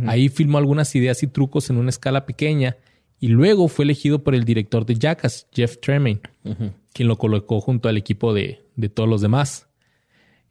Ahí 0.06 0.30
filmó 0.30 0.56
algunas 0.56 0.94
ideas 0.94 1.23
y 1.23 1.26
trucos 1.26 1.68
en 1.68 1.76
una 1.76 1.90
escala 1.90 2.25
pequeña 2.25 2.76
y 3.20 3.28
luego 3.28 3.68
fue 3.68 3.84
elegido 3.84 4.25
por 4.25 4.34
el 4.34 4.44
director 4.44 4.87
de 4.87 4.94
Jackass, 4.94 5.46
Jeff 5.52 5.78
Tremaine, 5.78 6.20
quien 6.94 7.08
lo 7.08 7.18
colocó 7.18 7.60
junto 7.60 7.90
al 7.90 7.98
equipo 7.98 8.32
de, 8.32 8.64
de 8.76 8.88
todos 8.88 9.08
los 9.08 9.20
demás. 9.20 9.66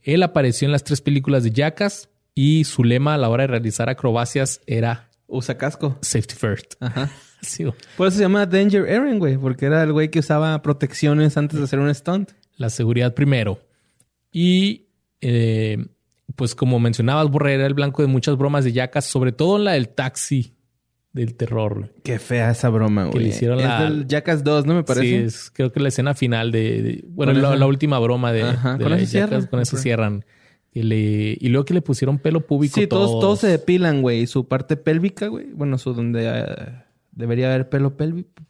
Él 0.04 0.22
apareció 0.22 0.68
en 0.68 0.74
las 0.74 0.84
tres 0.84 1.02
películas 1.02 1.44
de 1.44 1.52
Jackass 1.52 2.10
y 2.36 2.66
su 2.66 2.84
lema 2.84 3.16
a 3.16 3.18
la 3.18 3.30
hora 3.30 3.44
de 3.44 3.48
realizar 3.48 3.90
acrobacias 3.90 4.62
era 4.68 5.10
Usa 5.28 5.58
casco. 5.58 5.98
safety 6.02 6.36
first. 6.36 6.76
Ajá. 6.80 7.10
Sí. 7.44 7.66
Por 7.98 8.08
eso 8.08 8.16
se 8.16 8.24
llama 8.24 8.46
Danger 8.46 8.90
Aaron, 8.90 9.20
güey. 9.20 9.36
Porque 9.38 9.66
era 9.66 9.84
el 9.84 9.92
güey 9.92 10.10
que 10.10 10.20
usaba 10.20 10.62
protecciones 10.62 11.36
antes 11.36 11.60
de 11.60 11.66
hacer 11.66 11.78
un 11.78 11.94
stunt. 11.94 12.32
la 12.56 12.70
seguridad 12.70 13.14
primero. 13.14 13.60
Y 14.32 14.86
eh, 15.20 15.78
pues 16.38 16.56
como 16.56 16.80
mencionabas, 16.80 17.30
Borre 17.30 17.56
era 17.56 17.66
el 17.66 17.74
blanco 17.74 18.02
de 18.02 18.08
muchas 18.08 18.38
bromas 18.38 18.64
de 18.64 18.72
yacas, 18.72 19.04
sobre 19.04 19.34
todo 19.34 19.58
la 19.58 19.74
del 19.74 19.90
taxi 19.90 20.53
del 21.14 21.36
terror. 21.36 21.76
güey. 21.80 21.92
Qué 22.04 22.20
fea 22.20 22.52
esa 22.52 22.70
broma, 22.70 23.06
Que 23.06 23.12
güey. 23.12 23.24
le 23.24 23.30
hicieron 23.30 23.60
es 23.60 23.66
la- 23.66 23.84
del 23.84 24.08
Jackass 24.08 24.44
2, 24.44 24.66
¿no? 24.66 24.74
Me 24.76 24.84
parece. 24.84 25.08
Sí, 25.08 25.14
es, 25.16 25.52
creo 25.52 25.72
que 25.72 25.80
la 25.80 25.88
escena 25.90 26.14
final 26.16 26.52
de, 26.52 26.82
de- 26.82 27.04
bueno, 27.08 27.34
la, 27.34 27.66
última 27.68 28.00
broma 28.00 28.32
de, 28.34 28.44
Ajá, 28.44 28.78
de 28.78 28.84
con 28.84 28.92
la 28.92 28.98
eso 28.98 29.18
Jackass, 29.20 29.48
con 29.48 29.60
eso 29.62 29.78
cierran. 29.78 30.26
Y, 30.74 30.82
le- 30.84 31.38
y 31.40 31.50
luego 31.50 31.66
que 31.66 31.74
le 31.76 31.82
pusieron 31.84 32.18
pelo 32.18 32.42
público 32.42 32.74
Sí, 32.80 32.88
todos, 32.88 33.12
todos. 33.12 33.22
todos 33.22 33.40
se 33.42 33.48
depilan, 33.48 34.02
güey. 34.02 34.26
Su 34.26 34.48
parte 34.48 34.76
pélvica, 34.76 35.28
güey. 35.28 35.52
Bueno, 35.54 35.78
su 35.78 35.94
donde 35.94 36.26
eh, 36.28 36.46
debería 37.12 37.54
haber 37.54 37.70
pelo 37.70 37.96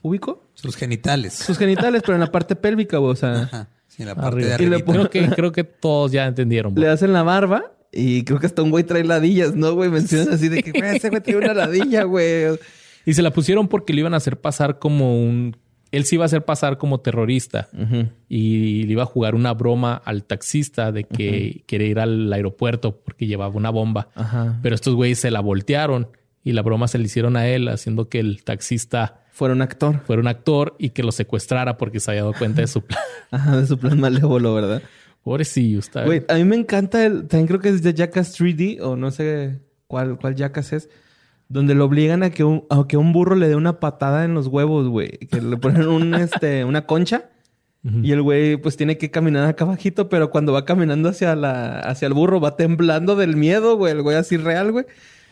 púbico. 0.01 0.49
Sus 0.53 0.77
genitales. 0.77 1.33
Sus 1.33 1.57
genitales, 1.57 2.01
pero 2.05 2.13
en 2.15 2.21
la 2.21 2.31
parte 2.31 2.55
pélvica, 2.55 2.97
güey. 2.97 3.11
O 3.11 3.15
sea, 3.17 3.41
Ajá. 3.41 3.69
Sí, 3.87 4.03
en 4.03 4.07
la 4.07 4.15
parte 4.15 4.27
Arriba. 4.37 4.57
de 4.57 4.63
Y 4.63 4.67
le 4.69 4.75
arriba. 4.77 4.91
Creo 4.93 5.09
que, 5.09 5.29
creo 5.35 5.51
que 5.51 5.63
todos 5.65 6.13
ya 6.13 6.25
entendieron. 6.25 6.73
le 6.75 6.87
hacen 6.87 7.11
la 7.11 7.23
barba 7.23 7.73
y 7.93 8.23
creo 8.23 8.39
que 8.39 8.47
hasta 8.47 8.61
un 8.63 8.71
güey 8.71 8.83
trae 8.83 9.03
ladillas, 9.03 9.55
¿no, 9.55 9.73
güey? 9.73 9.89
Mencionan 9.89 10.33
así 10.33 10.49
de 10.49 10.63
que, 10.63 10.71
güey, 10.71 10.97
ese 10.97 11.09
güey 11.09 11.21
tiene 11.21 11.45
una 11.45 11.53
ladilla, 11.65 12.03
güey. 12.03 12.57
Y 13.05 13.13
se 13.13 13.21
la 13.21 13.31
pusieron 13.31 13.67
porque 13.67 13.93
le 13.93 13.99
iban 14.01 14.13
a 14.13 14.17
hacer 14.17 14.39
pasar 14.39 14.79
como 14.79 15.21
un... 15.21 15.55
Él 15.91 16.05
se 16.05 16.15
iba 16.15 16.23
a 16.23 16.25
hacer 16.25 16.43
pasar 16.43 16.79
como 16.79 17.01
terrorista. 17.01 17.67
y 18.27 18.83
le 18.83 18.91
iba 18.93 19.03
a 19.03 19.05
jugar 19.05 19.35
una 19.35 19.53
broma 19.53 19.93
al 19.93 20.23
taxista 20.23 20.91
de 20.91 21.03
que 21.03 21.63
quería 21.67 21.87
ir 21.87 21.99
al 21.99 22.33
aeropuerto 22.33 22.97
porque 23.03 23.27
llevaba 23.27 23.53
una 23.55 23.69
bomba. 23.69 24.09
Ajá. 24.15 24.57
Pero 24.63 24.73
estos 24.73 24.95
güeyes 24.95 25.19
se 25.19 25.29
la 25.29 25.39
voltearon 25.41 26.07
y 26.43 26.53
la 26.53 26.63
broma 26.63 26.87
se 26.87 26.97
le 26.97 27.05
hicieron 27.05 27.37
a 27.37 27.47
él, 27.47 27.67
haciendo 27.67 28.09
que 28.09 28.19
el 28.19 28.43
taxista 28.43 29.19
Fuera 29.31 29.53
un 29.53 29.61
actor. 29.61 29.99
fuera 30.05 30.19
un 30.21 30.27
actor 30.27 30.75
y 30.79 30.89
que 30.91 31.01
lo 31.03 31.11
secuestrara 31.11 31.77
porque 31.77 31.99
se 31.99 32.09
había 32.11 32.21
dado 32.21 32.33
cuenta 32.33 32.61
de 32.61 32.67
su 32.67 32.81
plan. 32.85 32.99
Ajá, 33.31 33.57
de 33.57 33.67
su 33.67 33.77
plan 33.77 33.99
malévolo, 33.99 34.53
¿verdad? 34.55 34.81
Pobrecillo, 35.23 35.79
está. 35.79 36.05
Güey, 36.05 36.23
a 36.27 36.35
mí 36.35 36.43
me 36.43 36.55
encanta 36.55 37.05
el... 37.05 37.27
También 37.27 37.47
creo 37.47 37.59
que 37.59 37.69
es 37.69 37.81
de 37.81 37.93
Jackass 37.93 38.39
3D 38.39 38.81
o 38.81 38.95
no 38.97 39.09
sé 39.11 39.61
cuál, 39.87 40.17
cuál 40.17 40.35
Jackass 40.35 40.73
es. 40.73 40.89
Donde 41.47 41.75
lo 41.75 41.85
obligan 41.85 42.23
a 42.23 42.29
que, 42.29 42.43
un, 42.43 42.65
a 42.69 42.85
que 42.87 42.97
un 42.97 43.13
burro 43.13 43.35
le 43.35 43.47
dé 43.47 43.55
una 43.55 43.79
patada 43.79 44.25
en 44.25 44.33
los 44.33 44.47
huevos, 44.47 44.87
güey. 44.89 45.09
Que 45.31 45.41
le 45.41 45.57
ponen 45.57 45.87
un, 45.87 46.13
este, 46.15 46.65
una 46.65 46.85
concha. 46.85 47.29
Y 48.01 48.13
el 48.13 48.21
güey 48.21 48.55
pues 48.55 48.77
tiene 48.77 48.97
que 48.97 49.11
caminar 49.11 49.45
acá 49.45 49.65
abajito, 49.65 50.07
pero 50.07 50.29
cuando 50.29 50.53
va 50.53 50.63
caminando 50.63 51.09
hacia 51.09 51.35
la 51.35 51.79
hacia 51.79 52.07
el 52.07 52.13
burro 52.13 52.39
va 52.39 52.55
temblando 52.55 53.17
del 53.17 53.35
miedo, 53.35 53.75
güey, 53.75 53.91
el 53.91 54.01
güey 54.01 54.15
así 54.15 54.37
real, 54.37 54.71
güey. 54.71 54.85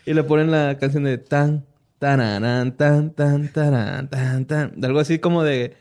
Y 0.05 0.13
le 0.13 0.23
ponen 0.23 0.51
la 0.51 0.77
canción 0.77 1.05
de 1.05 1.17
tan 1.17 1.65
tan 1.97 2.75
tan 2.75 2.75
tan 2.75 3.47
tan 3.53 4.09
tan 4.09 4.45
tan, 4.45 4.81
de 4.81 4.85
algo 4.85 4.99
así 4.99 5.19
como 5.19 5.43
de 5.43 5.77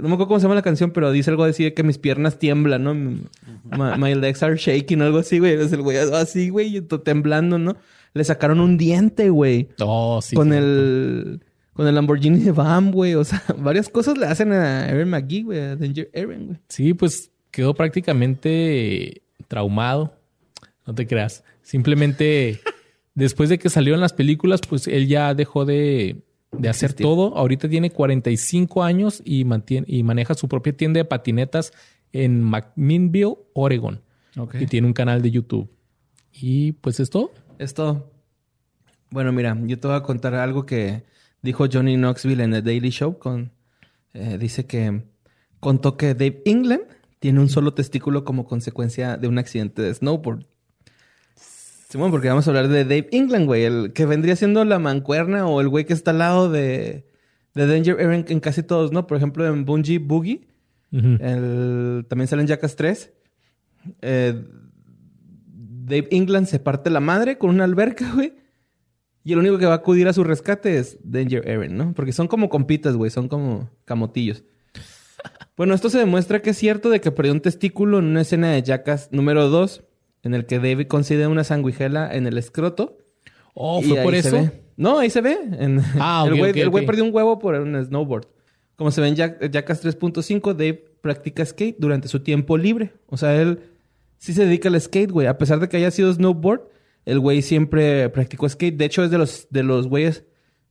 no 0.00 0.08
me 0.08 0.14
acuerdo 0.14 0.28
cómo 0.28 0.40
se 0.40 0.44
llama 0.44 0.54
la 0.54 0.62
canción, 0.62 0.90
pero 0.92 1.12
dice 1.12 1.30
algo 1.30 1.44
así 1.44 1.64
de 1.64 1.74
que 1.74 1.82
mis 1.82 1.98
piernas 1.98 2.38
tiemblan, 2.38 2.84
¿no? 2.84 2.94
My, 2.94 3.98
my 3.98 4.14
legs 4.14 4.42
are 4.42 4.56
shaking, 4.56 5.02
algo 5.02 5.18
así, 5.18 5.38
güey. 5.38 5.52
Es 5.54 5.72
el 5.72 5.82
güey 5.82 5.98
así, 5.98 6.48
güey, 6.48 6.80
temblando, 6.80 7.58
¿no? 7.58 7.76
Le 8.14 8.24
sacaron 8.24 8.60
un 8.60 8.78
diente, 8.78 9.28
güey 9.30 9.68
Oh, 9.80 10.20
sí. 10.22 10.36
con 10.36 10.50
sí. 10.50 10.56
el 10.56 11.40
con 11.72 11.88
el 11.88 11.94
Lamborghini 11.96 12.38
de 12.38 12.52
Bam, 12.52 12.92
güey. 12.92 13.14
O 13.14 13.24
sea, 13.24 13.42
varias 13.58 13.88
cosas 13.88 14.16
le 14.16 14.26
hacen 14.26 14.52
a 14.52 14.84
Aaron 14.86 15.10
McGee, 15.10 15.42
güey. 15.42 15.58
A 15.58 15.76
Danger 15.76 16.10
Aaron, 16.14 16.46
güey. 16.46 16.58
Sí, 16.68 16.94
pues 16.94 17.30
quedó 17.50 17.74
prácticamente 17.74 19.22
traumado. 19.48 20.16
No 20.86 20.94
te 20.94 21.06
creas. 21.06 21.42
Simplemente 21.62 22.60
después 23.14 23.48
de 23.48 23.58
que 23.58 23.70
salió 23.70 23.94
en 23.94 24.00
las 24.00 24.12
películas, 24.12 24.60
pues 24.68 24.86
él 24.86 25.08
ya 25.08 25.34
dejó 25.34 25.64
de, 25.64 26.22
de 26.58 26.68
hacer 26.68 26.90
Existir. 26.90 27.04
todo. 27.04 27.36
Ahorita 27.36 27.68
tiene 27.68 27.90
45 27.90 28.82
años 28.82 29.22
y, 29.24 29.44
mantiene, 29.44 29.86
y 29.88 30.02
maneja 30.02 30.34
su 30.34 30.48
propia 30.48 30.76
tienda 30.76 30.98
de 30.98 31.04
patinetas 31.04 31.72
en 32.12 32.42
McMinnville, 32.42 33.36
Oregon. 33.52 34.00
Y 34.58 34.66
tiene 34.66 34.86
un 34.86 34.92
canal 34.92 35.22
de 35.22 35.30
YouTube. 35.30 35.70
Y 36.32 36.72
pues 36.72 36.98
es 36.98 37.10
todo. 37.10 37.32
Esto. 37.58 38.10
Bueno, 39.10 39.32
mira, 39.32 39.56
yo 39.62 39.78
te 39.78 39.86
voy 39.86 39.96
a 39.96 40.02
contar 40.02 40.34
algo 40.34 40.66
que 40.66 41.04
dijo 41.40 41.66
Johnny 41.72 41.96
Knoxville 41.96 42.42
en 42.42 42.50
The 42.50 42.62
Daily 42.62 42.90
Show. 42.90 43.18
Con, 43.18 43.52
eh, 44.12 44.38
dice 44.38 44.66
que 44.66 45.04
contó 45.60 45.96
que 45.96 46.14
Dave 46.14 46.42
England 46.46 46.82
tiene 47.20 47.40
un 47.40 47.48
solo 47.48 47.74
testículo 47.74 48.24
como 48.24 48.44
consecuencia 48.46 49.16
de 49.16 49.28
un 49.28 49.38
accidente 49.38 49.82
de 49.82 49.94
snowboard. 49.94 50.46
Bueno, 51.98 52.10
porque 52.12 52.28
vamos 52.28 52.46
a 52.46 52.50
hablar 52.50 52.68
de 52.68 52.84
Dave 52.84 53.08
England, 53.12 53.46
güey. 53.46 53.64
El 53.64 53.92
que 53.92 54.06
vendría 54.06 54.36
siendo 54.36 54.64
la 54.64 54.78
mancuerna 54.78 55.46
o 55.46 55.60
el 55.60 55.68
güey 55.68 55.84
que 55.84 55.92
está 55.92 56.10
al 56.12 56.18
lado 56.18 56.50
de, 56.50 57.06
de 57.54 57.66
Danger 57.66 58.00
Aaron 58.00 58.24
en 58.28 58.40
casi 58.40 58.62
todos, 58.62 58.92
¿no? 58.92 59.06
Por 59.06 59.16
ejemplo, 59.16 59.46
en 59.46 59.64
Bungie 59.64 59.98
Boogie. 59.98 60.46
El- 60.92 62.06
también 62.08 62.28
sale 62.28 62.42
en 62.42 62.48
Jackass 62.48 62.76
3. 62.76 63.12
Eh, 64.02 64.44
Dave 65.46 66.08
England 66.10 66.46
se 66.46 66.58
parte 66.60 66.88
la 66.90 67.00
madre 67.00 67.36
con 67.38 67.50
una 67.50 67.64
alberca, 67.64 68.10
güey. 68.14 68.34
Y 69.24 69.32
el 69.32 69.38
único 69.38 69.58
que 69.58 69.66
va 69.66 69.72
a 69.72 69.76
acudir 69.76 70.06
a 70.06 70.12
su 70.12 70.22
rescate 70.22 70.78
es 70.78 70.98
Danger 71.02 71.48
Aaron, 71.50 71.76
¿no? 71.76 71.94
Porque 71.94 72.12
son 72.12 72.28
como 72.28 72.48
compitas, 72.48 72.94
güey. 72.96 73.10
Son 73.10 73.28
como 73.28 73.70
camotillos. 73.84 74.44
Bueno, 75.56 75.72
esto 75.74 75.88
se 75.88 75.98
demuestra 75.98 76.42
que 76.42 76.50
es 76.50 76.58
cierto 76.58 76.90
de 76.90 77.00
que 77.00 77.12
perdió 77.12 77.32
un 77.32 77.40
testículo 77.40 78.00
en 78.00 78.06
una 78.06 78.22
escena 78.22 78.50
de 78.50 78.60
Jackass 78.62 79.10
número 79.12 79.48
2, 79.48 79.84
en 80.24 80.34
el 80.34 80.46
que 80.46 80.58
David 80.58 80.86
considera 80.88 81.28
una 81.28 81.44
sanguijela 81.44 82.14
en 82.14 82.26
el 82.26 82.38
escroto. 82.38 82.98
Oh, 83.54 83.80
¿fue 83.82 84.02
por 84.02 84.14
eso? 84.14 84.36
ve. 84.42 84.50
No, 84.76 84.98
ahí 84.98 85.10
se 85.10 85.20
ve. 85.20 85.38
En- 85.58 85.80
Ah, 86.00 86.24
el 86.62 86.70
güey 86.70 86.86
perdió 86.86 87.04
un 87.04 87.14
huevo 87.14 87.38
por 87.38 87.54
un 87.54 87.84
snowboard. 87.84 88.26
Como 88.76 88.90
se 88.90 89.00
ve 89.00 89.08
en 89.08 89.14
Jack- 89.14 89.50
Jackass 89.50 89.84
3.5, 89.84 90.52
Dave 90.54 90.84
practica 91.00 91.44
skate 91.46 91.76
durante 91.78 92.08
su 92.08 92.20
tiempo 92.20 92.56
libre. 92.56 92.92
O 93.06 93.16
sea, 93.16 93.40
él 93.40 93.60
sí 94.18 94.32
se 94.32 94.44
dedica 94.46 94.68
al 94.68 94.80
skate, 94.80 95.12
güey. 95.12 95.28
A 95.28 95.38
pesar 95.38 95.60
de 95.60 95.68
que 95.68 95.76
haya 95.76 95.90
sido 95.92 96.12
snowboard, 96.12 96.62
el 97.04 97.20
güey 97.20 97.42
siempre 97.42 98.08
practicó 98.08 98.48
skate. 98.48 98.76
De 98.76 98.86
hecho, 98.86 99.04
es 99.04 99.10
de 99.12 99.18
los, 99.18 99.46
de 99.50 99.62
los 99.62 99.86
güeyes 99.86 100.24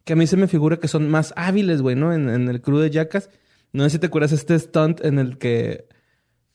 que 0.04 0.14
a 0.14 0.16
mí 0.18 0.28
se 0.28 0.36
me 0.36 0.50
figura 0.50 0.78
que 0.78 0.90
son 0.90 1.10
más 1.10 1.34
hábiles, 1.38 1.82
güey, 1.82 1.96
¿no? 1.96 2.12
En, 2.14 2.28
en 2.28 2.50
el 2.50 2.60
crew 2.62 2.80
de 2.80 2.90
Jackass. 2.90 3.30
No 3.72 3.84
sé 3.86 3.92
si 3.92 4.00
te 4.00 4.08
acuerdas 4.08 4.34
este 4.34 4.60
stunt 4.60 5.06
en 5.06 5.18
el 5.18 5.38
que 5.38 5.88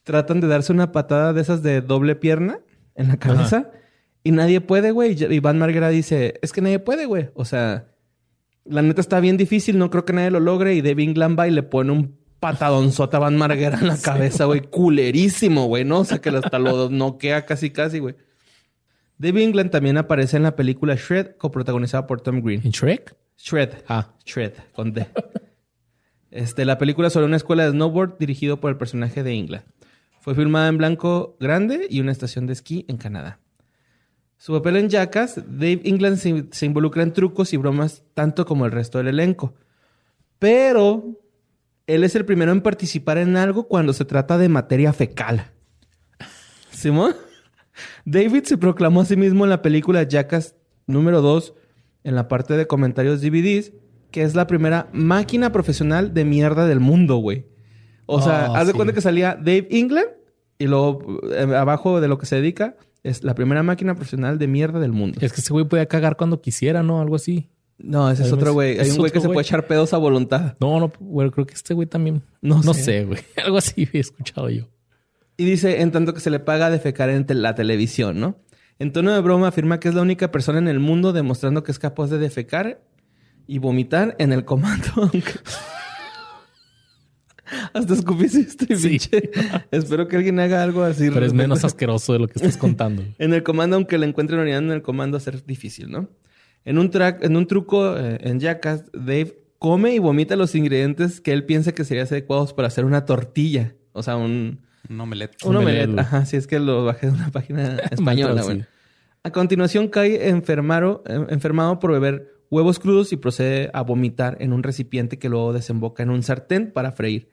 tratan 0.02 0.40
de 0.40 0.48
darse 0.48 0.72
una 0.72 0.92
patada 0.92 1.32
de 1.32 1.40
esas 1.40 1.62
de 1.62 1.80
doble 1.80 2.14
pierna 2.14 2.60
en 2.98 3.08
la 3.08 3.16
cabeza 3.16 3.70
y 4.22 4.32
nadie 4.32 4.60
puede, 4.60 4.90
güey. 4.90 5.16
Y 5.18 5.34
Iván 5.34 5.58
Marguera 5.58 5.88
dice, 5.88 6.38
es 6.42 6.52
que 6.52 6.60
nadie 6.60 6.80
puede, 6.80 7.06
güey. 7.06 7.30
O 7.34 7.46
sea, 7.46 7.88
la 8.64 8.82
neta 8.82 9.00
está 9.00 9.20
bien 9.20 9.38
difícil, 9.38 9.78
no 9.78 9.90
creo 9.90 10.04
que 10.04 10.12
nadie 10.12 10.30
lo 10.30 10.40
logre. 10.40 10.74
Y 10.74 10.82
Devin 10.82 11.14
Glamba 11.14 11.48
y 11.48 11.52
le 11.52 11.62
pone 11.62 11.92
un 11.92 12.18
patadonzota 12.40 13.16
a 13.16 13.20
Van 13.20 13.36
Marguera 13.36 13.78
en 13.80 13.86
la 13.86 13.98
cabeza, 14.02 14.44
güey. 14.44 14.60
Culerísimo, 14.60 15.66
güey, 15.66 15.84
¿no? 15.84 16.00
O 16.00 16.04
sea, 16.04 16.18
que 16.18 16.28
hasta 16.28 16.58
lo 16.58 16.90
noquea 16.90 17.46
casi, 17.46 17.70
casi, 17.70 18.00
güey. 18.00 18.16
Dave 19.16 19.42
England 19.42 19.70
también 19.70 19.96
aparece 19.96 20.36
en 20.36 20.42
la 20.42 20.54
película 20.54 20.94
Shred, 20.94 21.36
coprotagonizada 21.36 22.06
por 22.06 22.20
Tom 22.20 22.40
Green. 22.42 22.60
¿En 22.64 22.70
Shrek? 22.72 23.16
Shred. 23.36 23.70
Ah. 23.88 24.14
Shred, 24.24 24.52
con 24.74 24.92
D. 24.92 25.06
Este, 26.30 26.64
la 26.64 26.78
película 26.78 27.08
sobre 27.08 27.26
una 27.26 27.36
escuela 27.36 27.64
de 27.64 27.70
snowboard 27.70 28.18
dirigido 28.18 28.60
por 28.60 28.70
el 28.70 28.76
personaje 28.76 29.22
de 29.22 29.32
England. 29.32 29.64
Fue 30.20 30.34
filmada 30.34 30.68
en 30.68 30.78
blanco 30.78 31.36
grande 31.40 31.86
y 31.88 32.00
una 32.00 32.12
estación 32.12 32.46
de 32.46 32.52
esquí 32.52 32.84
en 32.88 32.96
Canadá. 32.96 33.40
Su 34.36 34.52
papel 34.52 34.76
en 34.76 34.88
Jackass, 34.88 35.36
Dave 35.36 35.80
England 35.84 36.48
se, 36.52 36.66
involucra 36.66 37.02
en 37.02 37.12
trucos 37.12 37.52
y 37.52 37.56
bromas 37.56 38.04
tanto 38.14 38.46
como 38.46 38.66
el 38.66 38.72
resto 38.72 38.98
del 38.98 39.08
elenco. 39.08 39.54
Pero 40.38 41.20
él 41.88 42.04
es 42.04 42.14
el 42.14 42.24
primero 42.24 42.52
en 42.52 42.60
participar 42.60 43.18
en 43.18 43.36
algo 43.36 43.66
cuando 43.66 43.92
se 43.92 44.04
trata 44.04 44.38
de 44.38 44.48
materia 44.48 44.92
fecal. 44.92 45.50
¿Simón? 46.70 47.16
David 48.04 48.44
se 48.44 48.58
proclamó 48.58 49.00
a 49.00 49.06
sí 49.06 49.16
mismo 49.16 49.44
en 49.44 49.50
la 49.50 49.62
película 49.62 50.04
Jackass 50.04 50.54
número 50.86 51.20
2, 51.20 51.54
en 52.04 52.14
la 52.14 52.28
parte 52.28 52.56
de 52.56 52.68
comentarios 52.68 53.20
DVDs, 53.20 53.72
que 54.12 54.22
es 54.22 54.36
la 54.36 54.46
primera 54.46 54.88
máquina 54.92 55.50
profesional 55.50 56.14
de 56.14 56.24
mierda 56.24 56.66
del 56.66 56.80
mundo, 56.80 57.16
güey. 57.16 57.46
O 58.10 58.20
sea, 58.22 58.48
Oh, 58.50 58.56
haz 58.56 58.66
de 58.66 58.72
sí. 58.72 58.76
cuenta 58.76 58.94
que 58.94 59.00
salía 59.00 59.34
Dave 59.36 59.68
England 59.70 60.08
y 60.58 60.66
luego 60.66 61.20
eh, 61.30 61.54
abajo 61.54 62.00
de 62.00 62.08
lo 62.08 62.18
que 62.18 62.26
se 62.26 62.36
dedica 62.36 62.74
es 63.04 63.22
la 63.22 63.34
primera 63.34 63.62
máquina 63.62 63.94
profesional 63.94 64.38
de 64.38 64.48
mierda 64.48 64.80
del 64.80 64.92
mundo. 64.92 65.18
Es 65.20 65.32
que 65.32 65.40
ese 65.40 65.52
güey 65.52 65.66
podía 65.66 65.86
cagar 65.86 66.16
cuando 66.16 66.40
quisiera, 66.40 66.82
¿no? 66.82 67.00
Algo 67.00 67.16
así. 67.16 67.50
No, 67.78 68.10
ese 68.10 68.24
es 68.24 68.32
otro 68.32 68.52
güey. 68.54 68.78
Hay 68.80 68.90
un 68.90 68.96
güey 68.96 69.12
que 69.12 69.20
se 69.20 69.28
puede 69.28 69.42
echar 69.42 69.66
pedos 69.68 69.92
a 69.94 69.98
voluntad. 69.98 70.56
No, 70.60 70.80
no, 70.80 70.90
güey, 70.98 71.30
creo 71.30 71.46
que 71.46 71.54
este 71.54 71.74
güey 71.74 71.86
también. 71.86 72.22
No 72.42 72.60
No, 72.62 72.74
sé. 72.74 73.04
güey. 73.04 73.20
Algo 73.44 73.58
así 73.58 73.88
he 73.92 73.98
escuchado 74.00 74.48
yo. 74.50 74.64
Y 75.36 75.44
dice, 75.44 75.80
en 75.82 75.92
tanto 75.92 76.12
que 76.14 76.20
se 76.20 76.30
le 76.30 76.40
paga 76.40 76.70
defecar 76.70 77.08
en 77.10 77.24
la 77.28 77.54
televisión, 77.54 78.18
¿no? 78.18 78.40
En 78.80 78.92
tono 78.92 79.12
de 79.12 79.20
broma 79.20 79.48
afirma 79.48 79.78
que 79.78 79.88
es 79.88 79.94
la 79.94 80.02
única 80.02 80.32
persona 80.32 80.58
en 80.58 80.66
el 80.66 80.80
mundo 80.80 81.12
demostrando 81.12 81.62
que 81.62 81.70
es 81.70 81.78
capaz 81.78 82.08
de 82.08 82.18
defecar 82.18 82.80
y 83.46 83.58
vomitar 83.58 84.16
en 84.18 84.32
el 84.32 84.44
comando. 84.44 84.86
Hasta 87.72 87.94
escupiste 87.94 88.40
este 88.40 88.76
Sí. 88.76 88.88
pinche. 88.90 89.30
Espero 89.70 90.08
que 90.08 90.16
alguien 90.16 90.38
haga 90.40 90.62
algo 90.62 90.82
así. 90.82 91.10
Pero 91.12 91.24
es 91.26 91.32
menos 91.32 91.64
asqueroso 91.64 92.12
de 92.12 92.18
lo 92.20 92.26
que 92.28 92.34
estás 92.36 92.56
contando. 92.58 93.02
En 93.18 93.32
el 93.32 93.42
comando, 93.42 93.76
aunque 93.76 93.98
le 93.98 94.06
encuentren 94.06 94.40
orinando 94.40 94.72
en 94.72 94.76
el 94.78 94.82
comando, 94.82 95.16
va 95.16 95.18
a 95.18 95.24
ser 95.24 95.44
difícil, 95.44 95.90
¿no? 95.90 96.08
En 96.64 96.78
un, 96.78 96.90
track, 96.90 97.24
en 97.24 97.36
un 97.36 97.46
truco 97.46 97.96
eh, 97.96 98.18
en 98.22 98.40
Jackass, 98.40 98.84
Dave 98.92 99.38
come 99.58 99.94
y 99.94 99.98
vomita 99.98 100.36
los 100.36 100.54
ingredientes 100.54 101.20
que 101.20 101.32
él 101.32 101.44
piensa 101.44 101.72
que 101.72 101.84
serían 101.84 102.06
adecuados 102.06 102.52
para 102.52 102.68
hacer 102.68 102.84
una 102.84 103.04
tortilla. 103.04 103.74
O 103.92 104.02
sea, 104.02 104.16
un, 104.16 104.60
Un 104.88 105.00
omelette. 105.00 105.36
un 105.44 105.56
Omelette. 105.56 105.98
Ajá, 105.98 106.26
si 106.26 106.36
es 106.36 106.46
que 106.46 106.58
lo 106.60 106.84
bajé 106.84 107.06
de 107.06 107.12
una 107.12 107.30
página 107.32 107.76
española. 107.90 108.42
A 109.24 109.30
continuación 109.32 109.88
cae 109.88 110.28
enfermaro, 110.28 111.02
eh, 111.06 111.26
enfermado 111.30 111.78
por 111.80 111.92
beber 111.92 112.32
huevos 112.50 112.78
crudos 112.78 113.12
y 113.12 113.16
procede 113.16 113.70
a 113.74 113.82
vomitar 113.82 114.36
en 114.40 114.52
un 114.52 114.62
recipiente 114.62 115.18
que 115.18 115.28
luego 115.28 115.52
desemboca 115.52 116.02
en 116.02 116.10
un 116.10 116.22
sartén 116.22 116.70
para 116.72 116.92
freír. 116.92 117.28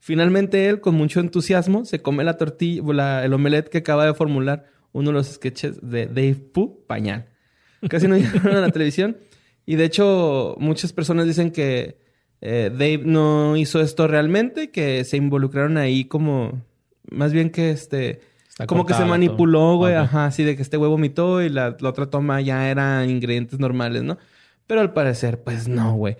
Finalmente 0.00 0.68
él, 0.68 0.80
con 0.80 0.94
mucho 0.94 1.20
entusiasmo, 1.20 1.84
se 1.84 2.00
come 2.00 2.24
la 2.24 2.36
tortilla, 2.36 2.82
la- 2.92 3.24
el 3.24 3.32
omelette 3.32 3.68
que 3.68 3.78
acaba 3.78 4.06
de 4.06 4.14
formular 4.14 4.64
uno 4.92 5.10
de 5.10 5.14
los 5.14 5.26
sketches 5.26 5.78
de 5.82 6.06
Dave 6.06 6.36
Pooh, 6.52 6.84
Pañal. 6.86 7.26
Casi 7.88 8.08
no 8.08 8.16
llegaron 8.18 8.56
a 8.56 8.60
la 8.60 8.70
televisión. 8.70 9.16
Y 9.66 9.76
de 9.76 9.84
hecho, 9.84 10.56
muchas 10.58 10.92
personas 10.92 11.26
dicen 11.26 11.50
que 11.50 11.98
eh, 12.40 12.70
Dave 12.72 13.02
no 13.04 13.56
hizo 13.56 13.80
esto 13.80 14.06
realmente, 14.06 14.70
que 14.70 15.04
se 15.04 15.16
involucraron 15.16 15.76
ahí 15.76 16.04
como... 16.04 16.62
Más 17.10 17.32
bien 17.32 17.50
que 17.50 17.70
este... 17.70 18.20
Está 18.48 18.66
como 18.66 18.86
que 18.86 18.94
se 18.94 19.04
manipuló, 19.04 19.76
güey. 19.76 19.94
Ajá, 19.94 20.26
así 20.26 20.42
de 20.42 20.56
que 20.56 20.62
este 20.62 20.76
güey 20.76 20.90
vomitó 20.90 21.42
y 21.42 21.48
la, 21.48 21.76
la 21.80 21.88
otra 21.88 22.06
toma 22.10 22.40
ya 22.40 22.68
eran 22.70 23.08
ingredientes 23.08 23.58
normales, 23.60 24.02
¿no? 24.02 24.18
Pero 24.66 24.80
al 24.80 24.92
parecer, 24.92 25.42
pues 25.42 25.68
no, 25.68 25.94
güey. 25.94 26.16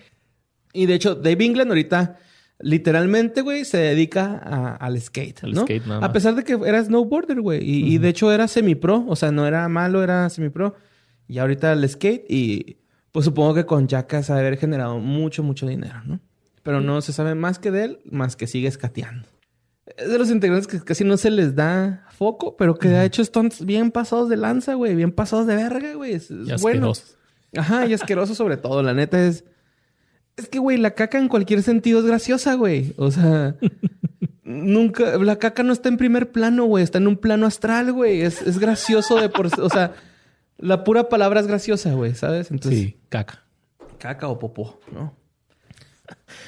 Y 0.73 0.87
de 0.87 0.95
hecho, 0.95 1.15
Dave 1.17 1.45
England 1.45 1.71
ahorita, 1.71 2.17
literalmente, 2.61 3.41
güey, 3.43 3.65
se 3.65 3.79
dedica 3.79 4.41
a- 4.45 4.77
al 4.77 5.01
skate, 5.01 5.45
Al 5.45 5.53
¿no? 5.53 5.63
skate, 5.63 5.85
nada 5.87 5.99
a 5.99 6.01
más. 6.03 6.11
pesar 6.11 6.35
de 6.35 6.45
que 6.45 6.59
era 6.67 6.83
snowboarder, 6.83 7.41
güey. 7.41 7.63
Y, 7.63 7.95
y 7.95 7.99
de 7.99 8.09
hecho 8.09 8.33
era 8.33 8.49
semi-pro. 8.49 9.05
O 9.07 9.17
sea, 9.17 9.31
no 9.33 9.47
era 9.47 9.69
malo, 9.69 10.03
era 10.03 10.29
semi-pro. 10.31 10.75
Y 11.29 11.39
ahorita 11.39 11.73
el 11.73 11.89
skate 11.89 12.25
y... 12.29 12.77
Pues 13.11 13.25
supongo 13.25 13.55
que 13.55 13.65
con 13.65 13.89
Jackass 13.89 14.29
haber 14.31 14.59
generado 14.59 14.99
mucho, 14.99 15.43
mucho 15.43 15.67
dinero, 15.67 16.03
¿no? 16.05 16.21
Pero 16.63 16.83
no 16.83 17.01
se 17.01 17.13
sabe 17.15 17.35
más 17.35 17.59
que 17.59 17.71
de 17.71 17.85
él, 17.85 17.99
más 18.11 18.37
que 18.37 18.47
sigue 18.47 18.69
escateando. 18.69 19.27
Es 19.97 20.11
de 20.11 20.19
los 20.19 20.31
integrantes 20.31 20.67
que 20.69 20.79
casi 20.81 21.05
no 21.05 21.17
se 21.17 21.31
les 21.31 21.55
da 21.57 22.05
foco, 22.11 22.55
pero 22.59 22.75
que 22.77 22.89
ha 22.89 23.05
hecho 23.07 23.25
stunts 23.25 23.65
bien 23.65 23.91
pasados 23.91 24.29
de 24.29 24.37
lanza, 24.37 24.75
güey. 24.75 24.95
Bien 24.95 25.11
pasados 25.11 25.47
de 25.47 25.57
verga, 25.57 25.95
güey. 25.95 26.13
Es, 26.13 26.31
es 26.31 26.31
Y 26.31 26.63
bueno. 26.63 26.91
asqueroso. 26.91 27.05
Ajá, 27.57 27.87
y 27.87 27.95
asqueroso 27.95 28.35
sobre 28.35 28.59
todo. 28.59 28.83
La 28.83 28.93
neta 28.93 29.25
es... 29.25 29.45
Es 30.39 30.49
que, 30.49 30.61
güey, 30.61 30.79
la 30.79 30.93
caca 30.93 31.19
en 31.19 31.29
cualquier 31.29 31.63
sentido 31.63 31.99
es 31.99 32.07
graciosa, 32.07 32.55
güey. 32.55 32.95
O 32.97 33.11
sea... 33.11 33.57
nunca... 34.45 35.19
La 35.19 35.37
caca 35.37 35.65
no 35.65 35.73
está 35.73 35.89
en 35.89 35.97
primer 35.97 36.31
plano, 36.31 36.65
güey. 36.65 36.85
Está 36.85 36.99
en 36.99 37.09
un 37.09 37.17
plano 37.17 37.45
astral, 37.47 37.93
güey. 37.93 38.23
Es, 38.23 38.41
es 38.43 38.59
gracioso 38.59 39.17
de 39.21 39.29
por... 39.29 39.49
O 39.61 39.69
sea... 39.69 39.95
La 40.57 40.85
pura 40.85 41.09
palabra 41.09 41.41
es 41.41 41.47
graciosa, 41.47 41.93
güey, 41.93 42.15
¿sabes? 42.15 42.51
Entonces... 42.51 42.81
Sí, 42.81 42.97
caca. 43.09 43.45
Caca 43.99 44.29
o 44.29 44.39
popó, 44.39 44.81
¿no? 44.93 45.15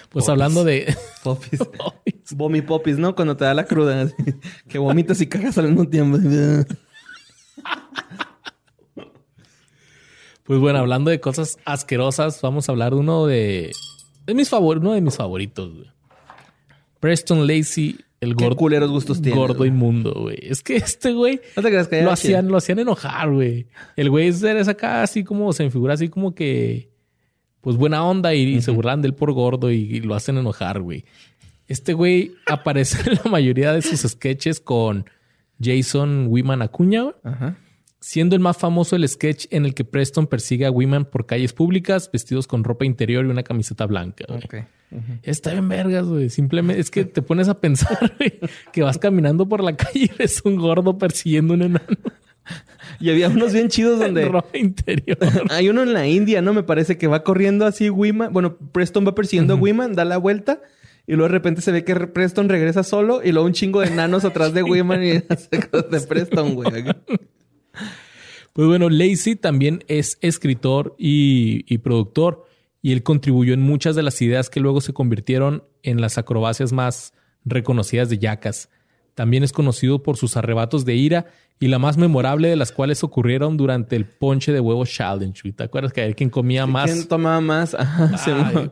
Pues 0.08 0.28
hablando 0.28 0.64
de... 0.64 0.96
Popis. 1.24 1.60
Vomi 2.32 2.62
popis, 2.62 2.96
¿no? 2.98 3.14
Cuando 3.16 3.36
te 3.36 3.44
da 3.44 3.54
la 3.54 3.64
cruda. 3.64 4.02
así, 4.02 4.14
que 4.68 4.78
vomitas 4.78 5.20
y 5.20 5.26
cagas 5.26 5.58
al 5.58 5.68
mismo 5.68 5.88
tiempo. 5.88 6.18
Pues 10.50 10.58
bueno, 10.58 10.80
hablando 10.80 11.12
de 11.12 11.20
cosas 11.20 11.58
asquerosas, 11.64 12.42
vamos 12.42 12.68
a 12.68 12.72
hablar 12.72 12.92
de 12.92 12.98
uno 12.98 13.24
de, 13.24 13.70
de 14.26 14.34
mis 14.34 14.48
favoritos, 14.48 14.84
uno 14.84 14.94
de 14.94 15.00
mis 15.00 15.14
favoritos, 15.14 15.72
güey. 15.72 15.86
Preston 16.98 17.46
Lacey, 17.46 18.00
el 18.20 18.34
Qué 18.34 18.46
gordo, 18.46 18.56
culeros 18.56 18.90
gustos 18.90 19.22
tienes, 19.22 19.38
gordo 19.38 19.64
inmundo, 19.64 20.12
güey. 20.12 20.38
Es 20.42 20.64
que 20.64 20.74
este 20.74 21.12
güey 21.12 21.40
No 21.54 21.62
te 21.62 21.68
creas 21.68 21.86
que 21.86 22.02
lo 22.02 22.10
hacían, 22.10 22.48
lo 22.48 22.56
hacían 22.56 22.80
enojar, 22.80 23.30
güey. 23.30 23.68
El 23.94 24.10
güey 24.10 24.26
es 24.26 24.42
acá 24.66 25.04
así 25.04 25.22
como 25.22 25.52
se 25.52 25.62
me 25.62 25.70
figura 25.70 25.94
así 25.94 26.08
como 26.08 26.34
que 26.34 26.90
pues 27.60 27.76
buena 27.76 28.04
onda 28.04 28.34
y, 28.34 28.42
y 28.42 28.60
se 28.60 28.72
burlan 28.72 29.02
de 29.02 29.06
él 29.06 29.14
por 29.14 29.30
gordo 29.30 29.70
y, 29.70 29.76
y 29.76 30.00
lo 30.00 30.16
hacen 30.16 30.36
enojar, 30.36 30.80
güey. 30.80 31.04
Este 31.68 31.92
güey 31.92 32.32
aparece 32.46 32.98
en 33.08 33.20
la 33.24 33.30
mayoría 33.30 33.72
de 33.72 33.82
sus 33.82 34.00
sketches 34.00 34.58
con 34.58 35.04
Jason 35.62 36.26
Wiman 36.28 36.60
Acuña, 36.60 37.02
güey. 37.02 37.14
Ajá. 37.22 37.56
Siendo 38.00 38.34
el 38.34 38.40
más 38.40 38.56
famoso 38.56 38.96
el 38.96 39.06
sketch 39.06 39.46
en 39.50 39.66
el 39.66 39.74
que 39.74 39.84
Preston 39.84 40.26
persigue 40.26 40.64
a 40.64 40.70
Wiman 40.70 41.04
por 41.04 41.26
calles 41.26 41.52
públicas, 41.52 42.10
vestidos 42.10 42.46
con 42.46 42.64
ropa 42.64 42.86
interior 42.86 43.26
y 43.26 43.28
una 43.28 43.42
camiseta 43.42 43.84
blanca. 43.86 44.24
güey. 44.26 44.40
Ok. 44.42 44.54
Está 45.22 45.52
bien 45.52 45.68
vergas, 45.68 46.06
güey. 46.06 46.30
Simplemente 46.30 46.80
es 46.80 46.90
que 46.90 47.04
te 47.04 47.22
pones 47.22 47.48
a 47.48 47.60
pensar, 47.60 47.98
güey, 48.18 48.40
que 48.72 48.82
vas 48.82 48.98
caminando 48.98 49.48
por 49.48 49.62
la 49.62 49.76
calle 49.76 50.04
y 50.06 50.10
ves 50.18 50.40
un 50.44 50.56
gordo 50.56 50.98
persiguiendo 50.98 51.54
un 51.54 51.62
enano 51.62 51.86
Y 52.98 53.10
había 53.10 53.28
unos 53.28 53.52
bien 53.52 53.68
chidos 53.68 53.98
donde... 54.00 54.26
ropa 54.28 54.56
interior. 54.58 55.18
Hay 55.50 55.68
uno 55.68 55.82
en 55.82 55.92
la 55.92 56.06
India, 56.06 56.42
¿no? 56.42 56.52
Me 56.52 56.62
parece 56.62 56.98
que 56.98 57.06
va 57.06 57.22
corriendo 57.22 57.66
así 57.66 57.90
Wiman. 57.90 58.32
Bueno, 58.32 58.56
Preston 58.56 59.06
va 59.06 59.14
persiguiendo 59.14 59.54
a 59.54 59.56
Wiman, 59.56 59.94
da 59.94 60.04
la 60.04 60.16
vuelta 60.16 60.60
y 61.06 61.12
luego 61.12 61.24
de 61.28 61.32
repente 61.32 61.60
se 61.60 61.72
ve 61.72 61.84
que 61.84 61.94
Preston 61.94 62.48
regresa 62.48 62.82
solo 62.82 63.20
y 63.22 63.32
luego 63.32 63.46
un 63.46 63.52
chingo 63.52 63.80
de 63.80 63.88
enanos 63.88 64.24
atrás 64.24 64.54
de 64.54 64.62
Wiman 64.62 65.02
y 65.04 65.10
hace 65.28 65.68
cosas 65.68 65.90
de 65.90 66.00
Preston, 66.00 66.54
güey. 66.54 66.84
Pues 68.52 68.66
bueno, 68.66 68.90
Lacey 68.90 69.36
también 69.36 69.84
es 69.86 70.18
escritor 70.20 70.96
y, 70.98 71.64
y 71.72 71.78
productor 71.78 72.46
y 72.82 72.92
él 72.92 73.02
contribuyó 73.02 73.54
en 73.54 73.60
muchas 73.62 73.94
de 73.96 74.02
las 74.02 74.20
ideas 74.22 74.50
que 74.50 74.60
luego 74.60 74.80
se 74.80 74.92
convirtieron 74.92 75.64
en 75.82 76.00
las 76.00 76.18
acrobacias 76.18 76.72
más 76.72 77.12
reconocidas 77.44 78.08
de 78.08 78.18
Jackass. 78.18 78.68
También 79.14 79.44
es 79.44 79.52
conocido 79.52 80.02
por 80.02 80.16
sus 80.16 80.36
arrebatos 80.36 80.84
de 80.84 80.94
ira 80.94 81.26
y 81.58 81.68
la 81.68 81.78
más 81.78 81.98
memorable 81.98 82.48
de 82.48 82.56
las 82.56 82.72
cuales 82.72 83.04
ocurrieron 83.04 83.58
durante 83.58 83.96
el 83.96 84.06
ponche 84.06 84.50
de 84.50 84.60
huevos 84.60 84.90
challenge. 84.90 85.52
¿Te 85.52 85.64
acuerdas 85.64 85.92
que 85.92 86.14
quién 86.14 86.30
comía 86.30 86.66
más? 86.66 86.90
¿Quién 86.90 87.06
tomaba 87.06 87.40
más? 87.40 87.74
Ajá, 87.74 88.12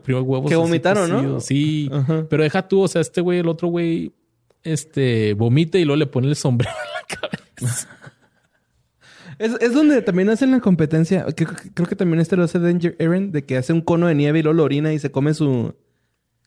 huevos 0.07 0.49
Que 0.49 0.55
vomitaron, 0.55 1.09
¿no? 1.09 1.39
Sí, 1.39 1.89
Ajá. 1.91 2.25
pero 2.29 2.43
deja 2.43 2.67
tú, 2.67 2.81
o 2.81 2.87
sea, 2.87 3.01
este 3.01 3.21
güey, 3.21 3.39
el 3.39 3.47
otro 3.47 3.67
güey, 3.67 4.11
este, 4.63 5.33
vomita 5.35 5.77
y 5.77 5.85
luego 5.85 5.97
le 5.97 6.07
pone 6.07 6.27
el 6.29 6.35
sombrero 6.35 6.73
en 6.73 7.19
la 7.19 7.29
cabeza. 7.29 7.98
Es, 9.39 9.53
es 9.61 9.73
donde 9.73 10.01
también 10.01 10.29
hacen 10.29 10.51
la 10.51 10.59
competencia. 10.59 11.25
Creo, 11.35 11.49
creo 11.73 11.87
que 11.87 11.95
también 11.95 12.19
este 12.19 12.35
lo 12.35 12.43
hace 12.43 12.59
Danger 12.59 12.95
Aaron, 12.99 13.31
de 13.31 13.45
que 13.45 13.57
hace 13.57 13.73
un 13.73 13.81
cono 13.81 14.05
de 14.07 14.13
nieve 14.15 14.39
y 14.39 14.43
lo 14.43 14.51
orina 14.63 14.93
y 14.93 14.99
se 14.99 15.11
come 15.11 15.33
su. 15.33 15.73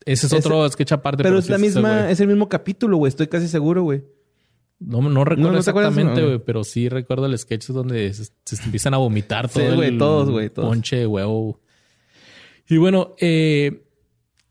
Ese 0.04 0.26
es 0.26 0.32
Ese- 0.32 0.36
otro 0.46 0.68
sketch 0.68 0.92
aparte. 0.92 1.22
Pero, 1.22 1.38
es 1.38 1.46
sí 1.46 1.52
la 1.52 1.58
misma, 1.58 2.10
es 2.10 2.20
el 2.20 2.28
mismo 2.28 2.48
capítulo, 2.48 2.98
güey. 2.98 3.08
Estoy 3.08 3.28
casi 3.28 3.48
seguro, 3.48 3.82
güey. 3.82 4.04
No, 4.78 5.00
no 5.00 5.24
recuerdo 5.24 5.58
exactamente, 5.58 6.20
No. 6.20 6.26
güey, 6.26 6.38
pero 6.40 6.64
sí 6.64 6.88
recuerdo 6.88 7.26
el 7.26 7.38
sketch 7.38 7.68
donde 7.68 8.12
se, 8.12 8.24
se 8.44 8.62
empiezan 8.64 8.94
a 8.94 8.96
vomitar 8.96 9.48
Sí, 9.48 9.60
todo 9.60 9.76
güey, 9.76 9.88
el 9.90 9.98
todos, 9.98 10.26
todos. 10.52 10.68
ponche 10.68 10.96
de 10.96 11.06
huevo. 11.06 11.60
Y 12.68 12.78
bueno, 12.78 13.14
eh, 13.20 13.84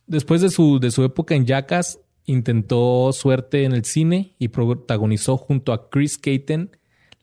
después 0.08 0.42
de 0.42 0.50
su, 0.50 0.80
de 0.80 0.90
su 0.90 1.04
época 1.04 1.36
en 1.36 1.46
Jackass, 1.46 2.00
intentó 2.26 3.12
suerte 3.14 3.66
en 3.66 3.74
el 3.74 3.84
cine 3.84 4.36
y 4.40 4.48
protagonizó 4.48 5.36
junto 5.38 5.74
a 5.74 5.90
Chris 5.90 6.18
Caton 6.18 6.72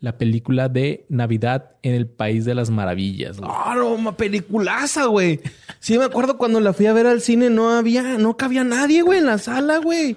la 0.01 0.17
película 0.17 0.69
de 0.69 1.07
Navidad 1.09 1.73
en 1.83 1.95
el 1.95 2.07
País 2.07 2.45
de 2.45 2.55
las 2.55 2.71
Maravillas. 2.71 3.39
Ah, 3.43 3.75
no, 3.77 3.97
ma 3.99 4.17
peliculaza, 4.17 5.07
güey. 5.07 5.41
Sí, 5.81 5.99
me 5.99 6.05
acuerdo 6.05 6.39
cuando 6.39 6.61
la 6.61 6.73
fui 6.73 6.87
a 6.87 6.93
ver 6.93 7.07
al 7.07 7.21
cine, 7.21 7.51
no 7.51 7.71
había, 7.71 8.19
no 8.19 8.37
cabía 8.37 8.65
nadie, 8.65 9.03
güey, 9.03 9.19
en 9.19 9.27
la 9.27 9.39
sala, 9.39 9.79
güey. 9.79 10.17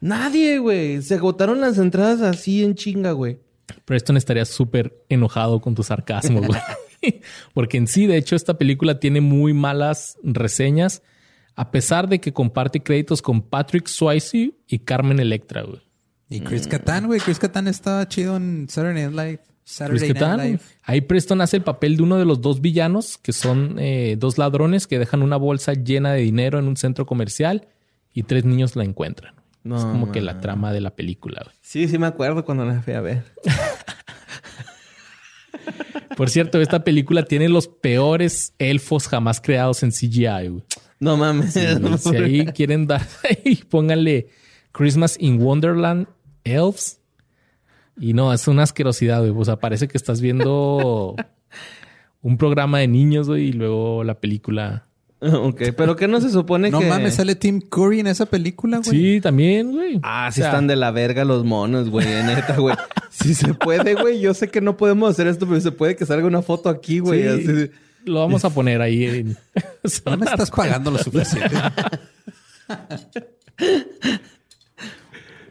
Nadie, 0.00 0.58
güey. 0.58 1.02
Se 1.02 1.14
agotaron 1.14 1.60
las 1.60 1.78
entradas 1.78 2.22
así 2.22 2.64
en 2.64 2.74
chinga, 2.74 3.12
güey. 3.12 3.38
Preston 3.84 4.16
estaría 4.16 4.44
súper 4.44 5.04
enojado 5.08 5.60
con 5.60 5.74
tu 5.74 5.82
sarcasmo, 5.82 6.42
güey. 6.42 6.60
Porque 7.54 7.76
en 7.76 7.86
sí, 7.86 8.06
de 8.06 8.16
hecho, 8.16 8.34
esta 8.34 8.58
película 8.58 8.98
tiene 8.98 9.20
muy 9.20 9.52
malas 9.52 10.18
reseñas, 10.22 11.02
a 11.54 11.70
pesar 11.70 12.08
de 12.08 12.20
que 12.20 12.32
comparte 12.32 12.82
créditos 12.82 13.22
con 13.22 13.42
Patrick 13.42 13.86
Swayze 13.86 14.54
y 14.66 14.78
Carmen 14.80 15.20
Electra, 15.20 15.62
güey. 15.62 15.80
Y 16.30 16.40
Chris 16.40 16.68
Kattan, 16.68 17.06
güey. 17.08 17.18
Chris 17.20 17.38
Kattan 17.40 17.66
estaba 17.66 18.06
chido 18.08 18.36
en 18.36 18.68
Saturday 18.68 19.08
Night 19.08 19.14
Live. 19.14 19.40
Saturday 19.64 20.10
Chris 20.10 20.20
Night. 20.22 20.40
Live. 20.42 20.60
Ahí 20.84 21.00
Preston 21.00 21.40
hace 21.40 21.56
el 21.56 21.64
papel 21.64 21.96
de 21.96 22.04
uno 22.04 22.16
de 22.18 22.24
los 22.24 22.40
dos 22.40 22.60
villanos, 22.60 23.18
que 23.18 23.32
son 23.32 23.76
eh, 23.78 24.14
dos 24.18 24.38
ladrones 24.38 24.86
que 24.86 24.98
dejan 25.00 25.22
una 25.22 25.36
bolsa 25.36 25.74
llena 25.74 26.12
de 26.12 26.20
dinero 26.22 26.60
en 26.60 26.68
un 26.68 26.76
centro 26.76 27.04
comercial 27.04 27.66
y 28.14 28.22
tres 28.22 28.44
niños 28.44 28.76
la 28.76 28.84
encuentran. 28.84 29.34
No, 29.62 29.76
es 29.76 29.84
como 29.84 30.10
que 30.10 30.22
la 30.22 30.40
trama 30.40 30.72
de 30.72 30.80
la 30.80 30.94
película. 30.96 31.42
güey. 31.44 31.54
Sí, 31.60 31.86
sí 31.88 31.98
me 31.98 32.06
acuerdo 32.06 32.44
cuando 32.44 32.64
la 32.64 32.80
fui 32.80 32.94
a 32.94 33.00
ver. 33.00 33.24
Por 36.16 36.30
cierto, 36.30 36.60
esta 36.60 36.84
película 36.84 37.24
tiene 37.24 37.48
los 37.48 37.68
peores 37.68 38.54
elfos 38.58 39.08
jamás 39.08 39.40
creados 39.40 39.82
en 39.82 39.90
CGI. 39.90 40.48
güey. 40.48 40.62
No 40.98 41.16
mames. 41.16 41.54
güey. 41.54 41.98
Si 41.98 42.16
ahí 42.16 42.46
quieren 42.46 42.86
dar, 42.86 43.06
ahí 43.44 43.56
pónganle 43.68 44.28
Christmas 44.72 45.16
in 45.18 45.40
Wonderland 45.42 46.06
Elves. 46.44 47.00
Y 47.98 48.14
no, 48.14 48.32
es 48.32 48.48
una 48.48 48.62
asquerosidad, 48.62 49.20
güey. 49.20 49.32
O 49.36 49.44
sea, 49.44 49.56
parece 49.56 49.88
que 49.88 49.98
estás 49.98 50.20
viendo 50.20 51.14
un 52.22 52.38
programa 52.38 52.78
de 52.78 52.88
niños, 52.88 53.28
güey, 53.28 53.48
y 53.48 53.52
luego 53.52 54.04
la 54.04 54.20
película. 54.20 54.86
ok, 55.20 55.62
pero 55.76 55.96
que 55.96 56.08
no 56.08 56.20
se 56.20 56.30
supone 56.30 56.70
No 56.70 56.80
que... 56.80 56.86
mames, 56.86 57.16
sale 57.16 57.34
Tim 57.34 57.60
Curry 57.60 58.00
en 58.00 58.06
esa 58.06 58.26
película, 58.26 58.78
güey. 58.78 58.90
Sí, 58.90 59.20
también, 59.20 59.72
güey. 59.72 60.00
Ah, 60.02 60.30
sí 60.32 60.40
O 60.40 60.44
sea, 60.44 60.52
están 60.52 60.66
de 60.66 60.76
la 60.76 60.90
verga 60.92 61.24
los 61.26 61.44
monos, 61.44 61.90
güey, 61.90 62.06
neta, 62.06 62.56
güey. 62.56 62.76
Si 63.10 63.34
se 63.34 63.54
puede, 63.54 63.94
güey. 63.94 64.20
Yo 64.20 64.32
sé 64.34 64.48
que 64.48 64.60
no 64.60 64.76
podemos 64.76 65.10
hacer 65.10 65.26
esto, 65.26 65.46
pero 65.46 65.60
se 65.60 65.72
puede 65.72 65.96
que 65.96 66.06
salga 66.06 66.26
una 66.26 66.42
foto 66.42 66.68
aquí, 66.68 67.00
güey. 67.00 67.42
Sí. 67.42 67.50
así. 67.50 67.70
Lo 68.04 68.20
vamos 68.20 68.44
a 68.44 68.50
poner 68.50 68.80
ahí 68.80 69.04
en... 69.04 69.36
No 70.06 70.16
me 70.16 70.26
estás 70.26 70.50
pagando 70.50 70.92
lo 70.92 70.98
suficiente. 70.98 71.54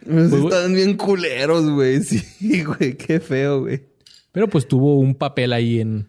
Pues 0.09 0.33
están 0.33 0.73
bien 0.73 0.97
culeros, 0.97 1.69
güey. 1.69 2.01
Sí, 2.03 2.63
güey. 2.63 2.95
Qué 2.97 3.19
feo, 3.19 3.61
güey. 3.61 3.83
Pero 4.31 4.47
pues 4.49 4.67
tuvo 4.67 4.97
un 4.99 5.15
papel 5.15 5.53
ahí 5.53 5.79
en... 5.81 6.07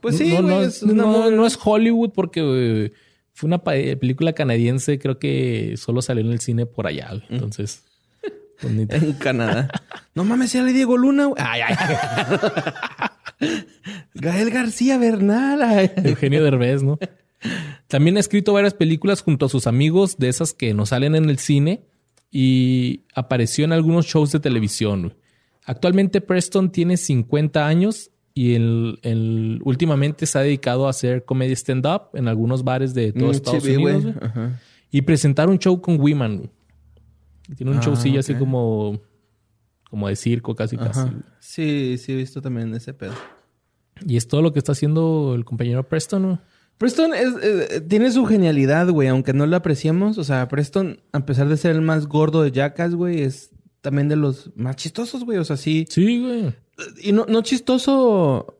Pues 0.00 0.16
sí, 0.18 0.30
no, 0.32 0.42
güey. 0.42 0.48
no, 0.48 0.62
es 0.62 0.82
no- 0.82 1.30
no 1.30 1.46
es 1.46 1.58
Hollywood 1.62 2.10
porque 2.12 2.40
eh, 2.44 2.92
fue 3.34 3.46
una 3.48 3.58
pa- 3.62 3.72
película 4.00 4.32
canadiense, 4.32 4.98
creo 4.98 5.18
que 5.18 5.74
solo 5.76 6.02
salió 6.02 6.24
en 6.24 6.32
el 6.32 6.40
cine 6.40 6.66
por 6.66 6.86
allá. 6.86 7.08
güey. 7.10 7.22
Mm. 7.28 7.34
Entonces, 7.34 7.84
pues, 8.60 8.72
ni- 8.74 8.82
En 8.90 9.12
Canadá. 9.14 9.68
no 10.14 10.24
mames, 10.24 10.52
ya 10.52 10.62
le 10.62 10.72
Diego 10.72 10.96
Luna, 10.96 11.26
güey. 11.26 11.42
Ay, 11.44 11.60
ay. 11.68 11.76
Gael 14.14 14.50
García 14.50 14.98
Bernal. 14.98 15.62
ay. 15.62 15.90
Eugenio 16.04 16.42
Derbez, 16.44 16.82
¿no? 16.82 16.98
También 17.88 18.16
ha 18.16 18.20
escrito 18.20 18.52
varias 18.52 18.74
películas 18.74 19.22
junto 19.22 19.46
a 19.46 19.48
sus 19.48 19.66
amigos, 19.66 20.16
de 20.18 20.28
esas 20.28 20.52
que 20.52 20.74
no 20.74 20.86
salen 20.86 21.14
en 21.16 21.28
el 21.28 21.38
cine, 21.38 21.82
y 22.34 23.02
apareció 23.14 23.64
en 23.66 23.72
algunos 23.72 24.06
shows 24.06 24.32
de 24.32 24.40
televisión. 24.40 25.02
güey. 25.02 25.14
Actualmente 25.66 26.20
Preston 26.20 26.72
tiene 26.72 26.96
50 26.96 27.66
años 27.66 28.10
y 28.34 28.54
el, 28.54 28.98
el- 29.02 29.60
últimamente 29.64 30.24
se 30.26 30.38
ha 30.38 30.40
dedicado 30.40 30.86
a 30.86 30.90
hacer 30.90 31.24
comedia 31.24 31.54
stand-up 31.54 32.08
en 32.14 32.26
algunos 32.26 32.64
bares 32.64 32.94
de 32.94 33.12
todo 33.12 33.28
Mm, 33.28 33.32
Estados 33.32 33.64
Unidos. 33.64 33.80
güey. 33.82 34.00
güey. 34.00 34.14
Ajá. 34.22 34.60
Y 34.90 35.02
presentar 35.02 35.48
un 35.50 35.58
show 35.58 35.80
con 35.80 35.98
güey. 35.98 36.50
Tiene 37.56 37.70
un 37.72 37.78
Ah, 37.78 37.82
showcillo 37.82 38.20
así 38.20 38.34
como, 38.34 38.98
como 39.90 40.08
de 40.08 40.16
circo, 40.16 40.54
casi 40.56 40.76
casi. 40.78 41.00
Ajá. 41.00 41.14
Sí, 41.38 41.96
sí, 41.98 42.12
he 42.12 42.16
visto 42.16 42.40
también 42.40 42.74
ese 42.74 42.94
pedo. 42.94 43.12
Y 44.06 44.16
es 44.16 44.26
todo 44.26 44.40
lo 44.42 44.52
que 44.52 44.58
está 44.58 44.72
haciendo 44.72 45.34
el 45.36 45.44
compañero 45.44 45.86
Preston. 45.86 46.40
Preston 46.82 47.14
es, 47.14 47.28
eh, 47.40 47.80
tiene 47.88 48.10
su 48.10 48.26
genialidad, 48.26 48.88
güey, 48.88 49.06
aunque 49.06 49.32
no 49.32 49.46
lo 49.46 49.54
apreciemos. 49.54 50.18
O 50.18 50.24
sea, 50.24 50.48
Preston, 50.48 51.00
a 51.12 51.24
pesar 51.24 51.48
de 51.48 51.56
ser 51.56 51.76
el 51.76 51.80
más 51.80 52.08
gordo 52.08 52.42
de 52.42 52.50
Jackass, 52.50 52.96
güey, 52.96 53.22
es 53.22 53.50
también 53.82 54.08
de 54.08 54.16
los 54.16 54.50
más 54.56 54.74
chistosos, 54.74 55.24
güey. 55.24 55.38
O 55.38 55.44
sea, 55.44 55.56
sí. 55.56 55.86
Sí, 55.88 56.20
güey. 56.20 56.52
Y 57.00 57.12
no, 57.12 57.24
no 57.28 57.42
chistoso 57.42 58.58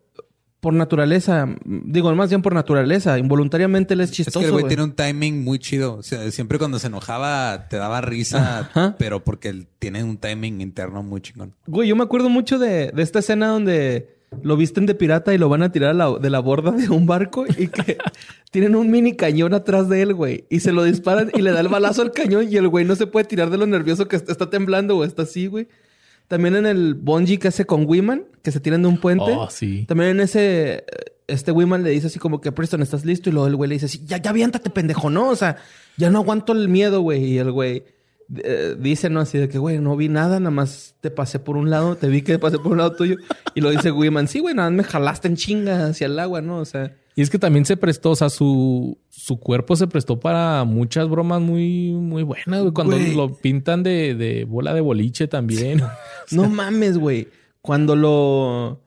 por 0.60 0.72
naturaleza. 0.72 1.48
Digo, 1.64 2.14
más 2.14 2.28
bien 2.28 2.42
por 2.42 2.54
naturaleza. 2.54 3.18
Involuntariamente 3.18 3.94
él 3.94 4.02
es 4.02 4.10
Es 4.10 4.16
chistoso, 4.18 4.38
que 4.38 4.44
el 4.46 4.52
güey 4.52 4.62
güey. 4.62 4.68
tiene 4.68 4.84
un 4.84 4.92
timing 4.92 5.42
muy 5.42 5.58
chido. 5.58 5.96
O 5.96 6.04
sea, 6.04 6.30
siempre 6.30 6.58
cuando 6.58 6.78
se 6.78 6.86
enojaba 6.86 7.66
te 7.68 7.76
daba 7.76 8.00
risa, 8.02 8.60
Ajá. 8.60 8.94
pero 9.00 9.24
porque 9.24 9.48
él 9.48 9.66
tiene 9.80 10.04
un 10.04 10.16
timing 10.16 10.60
interno 10.60 11.02
muy 11.02 11.20
chingón. 11.22 11.56
Güey, 11.66 11.88
yo 11.88 11.96
me 11.96 12.04
acuerdo 12.04 12.28
mucho 12.28 12.60
de, 12.60 12.92
de 12.92 13.02
esta 13.02 13.18
escena 13.18 13.48
donde 13.48 14.21
lo 14.42 14.56
visten 14.56 14.86
de 14.86 14.94
pirata 14.94 15.34
y 15.34 15.38
lo 15.38 15.48
van 15.48 15.62
a 15.62 15.70
tirar 15.72 15.90
a 15.90 15.94
la- 15.94 16.18
de 16.18 16.30
la 16.30 16.38
borda 16.40 16.70
de 16.72 16.88
un 16.88 17.06
barco 17.06 17.44
y 17.46 17.68
que 17.68 17.98
tienen 18.50 18.74
un 18.76 18.90
mini 18.90 19.14
cañón 19.14 19.54
atrás 19.54 19.88
de 19.88 20.02
él, 20.02 20.14
güey. 20.14 20.44
Y 20.50 20.60
se 20.60 20.72
lo 20.72 20.84
disparan 20.84 21.30
y 21.34 21.42
le 21.42 21.52
da 21.52 21.60
el 21.60 21.68
balazo 21.68 22.02
al 22.02 22.12
cañón 22.12 22.46
y 22.50 22.56
el 22.56 22.68
güey 22.68 22.84
no 22.84 22.96
se 22.96 23.06
puede 23.06 23.26
tirar 23.26 23.50
de 23.50 23.58
lo 23.58 23.66
nervioso 23.66 24.08
que 24.08 24.16
está, 24.16 24.32
está 24.32 24.48
temblando 24.50 24.96
o 24.96 25.04
está 25.04 25.22
así, 25.22 25.46
güey. 25.46 25.68
También 26.28 26.56
en 26.56 26.64
el 26.66 26.94
bungee 26.94 27.38
que 27.38 27.48
hace 27.48 27.66
con 27.66 27.84
Wiman, 27.86 28.24
que 28.42 28.52
se 28.52 28.60
tiran 28.60 28.80
de 28.82 28.88
un 28.88 28.98
puente. 28.98 29.24
Oh, 29.36 29.50
sí. 29.50 29.84
También 29.86 30.10
en 30.10 30.20
ese, 30.20 30.84
este 31.26 31.52
Wiman 31.52 31.82
le 31.82 31.90
dice 31.90 32.06
así 32.06 32.18
como 32.18 32.40
que 32.40 32.52
Preston, 32.52 32.80
¿estás 32.80 33.04
listo? 33.04 33.28
Y 33.28 33.32
luego 33.32 33.48
el 33.48 33.56
güey 33.56 33.68
le 33.68 33.74
dice 33.74 33.86
así, 33.86 34.00
ya, 34.06 34.16
ya 34.16 34.30
aviéntate, 34.30 34.70
pendejo, 34.70 35.10
¿no? 35.10 35.28
O 35.28 35.36
sea, 35.36 35.56
ya 35.98 36.08
no 36.10 36.20
aguanto 36.20 36.52
el 36.54 36.68
miedo, 36.70 37.02
güey. 37.02 37.22
Y 37.24 37.38
el 37.38 37.52
güey 37.52 37.84
eh, 38.42 38.76
dice, 38.78 39.10
¿no? 39.10 39.20
Así 39.20 39.38
de 39.38 39.48
que, 39.48 39.58
güey, 39.58 39.78
no 39.78 39.96
vi 39.96 40.08
nada, 40.08 40.40
nada 40.40 40.50
más 40.50 40.94
te 41.00 41.10
pasé 41.10 41.38
por 41.38 41.56
un 41.56 41.70
lado, 41.70 41.96
te 41.96 42.08
vi 42.08 42.22
que 42.22 42.38
pasé 42.38 42.58
por 42.58 42.72
un 42.72 42.78
lado 42.78 42.92
tuyo. 42.92 43.16
Y 43.54 43.60
lo 43.60 43.70
dice 43.70 43.90
Wiman, 43.90 44.28
sí, 44.28 44.40
güey, 44.40 44.54
nada 44.54 44.70
más 44.70 44.76
me 44.76 44.84
jalaste 44.84 45.28
en 45.28 45.36
chinga 45.36 45.86
hacia 45.86 46.06
el 46.06 46.18
agua, 46.18 46.40
¿no? 46.40 46.58
O 46.58 46.64
sea, 46.64 46.94
Y 47.14 47.22
es 47.22 47.30
que 47.30 47.38
también 47.38 47.64
se 47.66 47.76
prestó, 47.76 48.10
o 48.10 48.16
sea, 48.16 48.30
su, 48.30 48.98
su 49.10 49.38
cuerpo 49.38 49.76
se 49.76 49.86
prestó 49.86 50.18
para 50.18 50.64
muchas 50.64 51.08
bromas 51.08 51.40
muy, 51.40 51.92
muy 51.92 52.22
buenas, 52.22 52.60
güey. 52.60 52.72
Cuando 52.72 52.96
Güey. 52.96 53.14
lo 53.14 53.34
pintan 53.34 53.82
de, 53.82 54.14
de 54.14 54.44
bola 54.44 54.72
de 54.72 54.80
boliche 54.80 55.28
también. 55.28 55.82
no 56.30 56.48
mames, 56.48 56.96
güey. 56.98 57.28
Cuando 57.60 57.96
lo... 57.96 58.80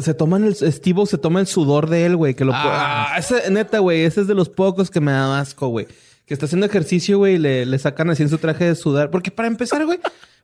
Se 0.00 0.12
toman 0.12 0.44
el... 0.44 0.52
Estivo 0.60 1.06
se 1.06 1.16
toma 1.16 1.40
el 1.40 1.46
sudor 1.46 1.88
de 1.88 2.04
él, 2.04 2.16
güey. 2.16 2.34
Que 2.34 2.44
lo... 2.44 2.52
Ah. 2.54 3.14
Ah, 3.14 3.18
ese, 3.18 3.50
neta, 3.50 3.78
güey. 3.78 4.02
Ese 4.02 4.20
es 4.20 4.26
de 4.26 4.34
los 4.34 4.50
pocos 4.50 4.90
que 4.90 5.00
me 5.00 5.12
da 5.12 5.40
asco, 5.40 5.68
güey. 5.68 5.86
Que 6.28 6.34
está 6.34 6.46
haciendo 6.46 6.66
ejercicio, 6.66 7.18
güey, 7.18 7.34
y 7.34 7.38
le, 7.38 7.66
le 7.66 7.78
sacan 7.80 8.10
así 8.10 8.22
en 8.22 8.28
su 8.28 8.38
traje 8.38 8.66
de 8.66 8.74
sudar. 8.76 9.10
Porque 9.10 9.30
para 9.32 9.48
empezar, 9.48 9.84
güey... 9.84 9.98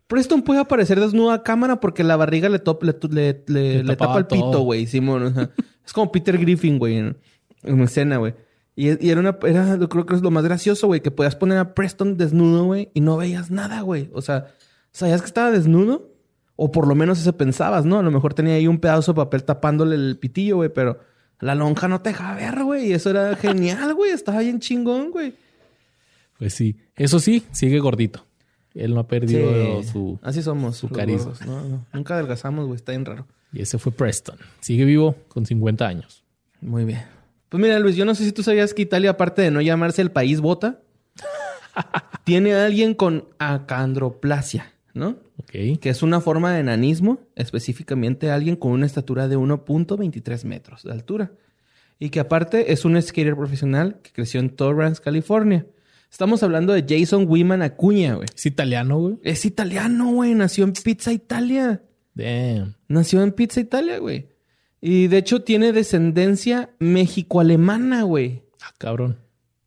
Preston 0.07 0.43
puede 0.43 0.61
aparecer 0.61 1.01
desnudo 1.01 1.31
a 1.31 1.43
cámara 1.43 1.81
porque 1.81 2.05
la 2.05 2.17
barriga 2.17 2.49
le, 2.51 2.59
top- 2.59 2.83
le, 2.83 2.95
le, 3.11 3.43
le- 3.47 3.75
Le 3.79 3.85
le 3.85 3.97
tapaba 3.97 4.15
tapa 4.15 4.19
el 4.19 4.27
pito, 4.27 4.61
güey. 4.61 4.87
Simón. 4.87 5.23
o 5.23 5.31
sea, 5.33 5.51
es 5.87 5.93
como 5.95 6.13
Peter 6.13 6.37
Griffin, 6.37 6.79
güey, 6.79 6.97
en, 6.99 7.17
en 7.63 7.81
escena, 7.81 8.19
güey. 8.19 8.35
Y, 8.77 9.07
y 9.07 9.11
era 9.11 9.21
una... 9.21 9.39
Era, 9.45 9.77
yo 9.79 9.89
creo 9.89 10.05
que 10.05 10.15
es 10.15 10.21
lo 10.23 10.31
más 10.31 10.45
gracioso, 10.45 10.89
güey. 10.89 11.01
Que 11.01 11.11
podías 11.11 11.37
poner 11.37 11.57
a 11.59 11.75
Preston 11.75 12.17
desnudo, 12.19 12.65
güey. 12.65 12.91
Y 12.93 13.01
no 13.01 13.17
veías 13.17 13.51
nada, 13.51 13.81
güey. 13.83 14.11
O 14.13 14.21
sea... 14.21 14.49
¿Sabías 14.93 15.21
que 15.23 15.27
estaba 15.27 15.51
desnudo? 15.51 16.13
O 16.57 16.71
por 16.71 16.87
lo 16.87 16.95
menos 16.95 17.19
eso 17.21 17.37
pensabas, 17.37 17.85
¿no? 17.85 17.99
A 17.99 18.03
lo 18.03 18.11
mejor 18.13 18.33
tenía 18.35 18.55
ahí 18.55 18.69
un 18.69 18.79
pedazo 18.79 19.13
de 19.13 19.17
papel 19.17 19.43
tapándole 19.43 19.97
el 19.97 20.19
pitillo, 20.21 20.57
güey, 20.57 20.69
pero 20.69 21.01
la 21.41 21.55
lonja 21.57 21.89
no 21.89 22.01
te 22.01 22.11
dejaba 22.11 22.37
ver, 22.37 22.63
güey. 22.63 22.89
Y 22.91 22.93
eso 22.93 23.11
era 23.11 23.35
genial, 23.37 23.93
güey. 23.95 24.13
Estaba 24.13 24.39
bien 24.41 24.61
chingón, 24.61 25.11
güey. 25.11 25.35
Pues 26.39 26.55
sí. 26.55 26.77
Eso 26.97 27.21
sí, 27.21 27.45
sigue 27.53 27.79
gordito. 27.81 28.25
Él 28.75 28.93
no 28.95 29.01
ha 29.01 29.07
perdido 29.07 29.83
Sí. 29.83 29.89
su... 29.91 30.19
Así 30.23 30.43
somos. 30.43 30.77
su 30.77 30.89
carisma. 30.89 31.33
¿no? 31.47 31.63
No, 31.69 31.87
Nunca 31.93 32.15
adelgazamos, 32.15 32.67
güey. 32.67 32.77
Está 32.77 32.93
bien 32.93 33.05
raro. 33.05 33.27
Y 33.53 33.63
ese 33.63 33.79
fue 33.79 33.93
Preston. 33.93 34.37
Sigue 34.61 34.85
vivo 34.85 35.15
con 35.29 35.47
50 35.47 35.87
años. 35.87 36.25
Muy 36.61 36.85
bien. 36.85 37.03
Pues 37.49 37.63
mira, 37.63 37.79
Luis, 37.79 37.95
yo 37.95 38.05
no 38.05 38.17
sé 38.17 38.25
si 38.25 38.33
tú 38.33 38.43
sabías 38.43 38.75
que 38.75 38.83
Italia, 38.83 39.11
aparte 39.11 39.43
de 39.43 39.53
no 39.53 39.61
llamarse 39.61 40.03
el 40.03 40.11
país 40.11 40.41
bota, 40.41 40.81
tiene 42.25 42.55
a 42.55 42.65
alguien 42.67 42.95
con 42.95 43.29
acandroplasia, 43.39 44.73
¿no? 44.93 45.17
Ok. 45.37 45.79
que 45.81 45.89
es 45.91 46.03
una 46.03 46.21
forma 46.21 46.53
de 46.53 46.61
enanismo, 46.61 47.19
específicamente 47.35 48.31
alguien 48.31 48.57
con 48.57 48.71
una 48.73 48.87
estatura 48.87 49.27
de 49.29 49.37
1.23 49.37 50.45
metros 50.45 50.83
de 50.85 50.93
altura. 50.93 51.33
Y 51.99 52.11
que 52.11 52.21
aparte 52.21 52.73
es 52.73 52.85
un 52.85 53.01
skater 53.01 53.37
profesional 53.37 54.01
que 54.03 54.11
creció 54.11 54.41
en 54.41 54.51
Torrance, 54.51 55.01
California. 55.03 55.67
Estamos 56.15 56.45
hablando 56.45 56.73
de 56.73 56.87
Jason 56.89 57.27
Wiman 57.27 57.63
Acuña, 57.63 58.15
güey. 58.15 58.29
Es 58.33 58.47
italiano, 58.47 59.01
güey. 59.01 59.19
Es 59.25 59.45
italiano, 59.45 60.13
güey. 60.13 60.33
Nació 60.37 60.63
en 60.63 60.73
Pizza, 60.73 61.13
Italia. 61.13 61.83
Damn. 62.15 62.77
Nació 62.87 63.25
en 63.25 63.33
Pizza, 63.33 63.59
Italia, 63.59 63.99
güey. 63.99 64.29
Y 64.81 65.09
de 65.09 65.19
hecho 65.19 65.43
tiene 65.43 65.73
descendencia 65.73 66.71
mexico-alemana, 66.79 68.05
güey. 68.05 68.45
Ah, 68.63 68.73
cabrón. 68.79 69.19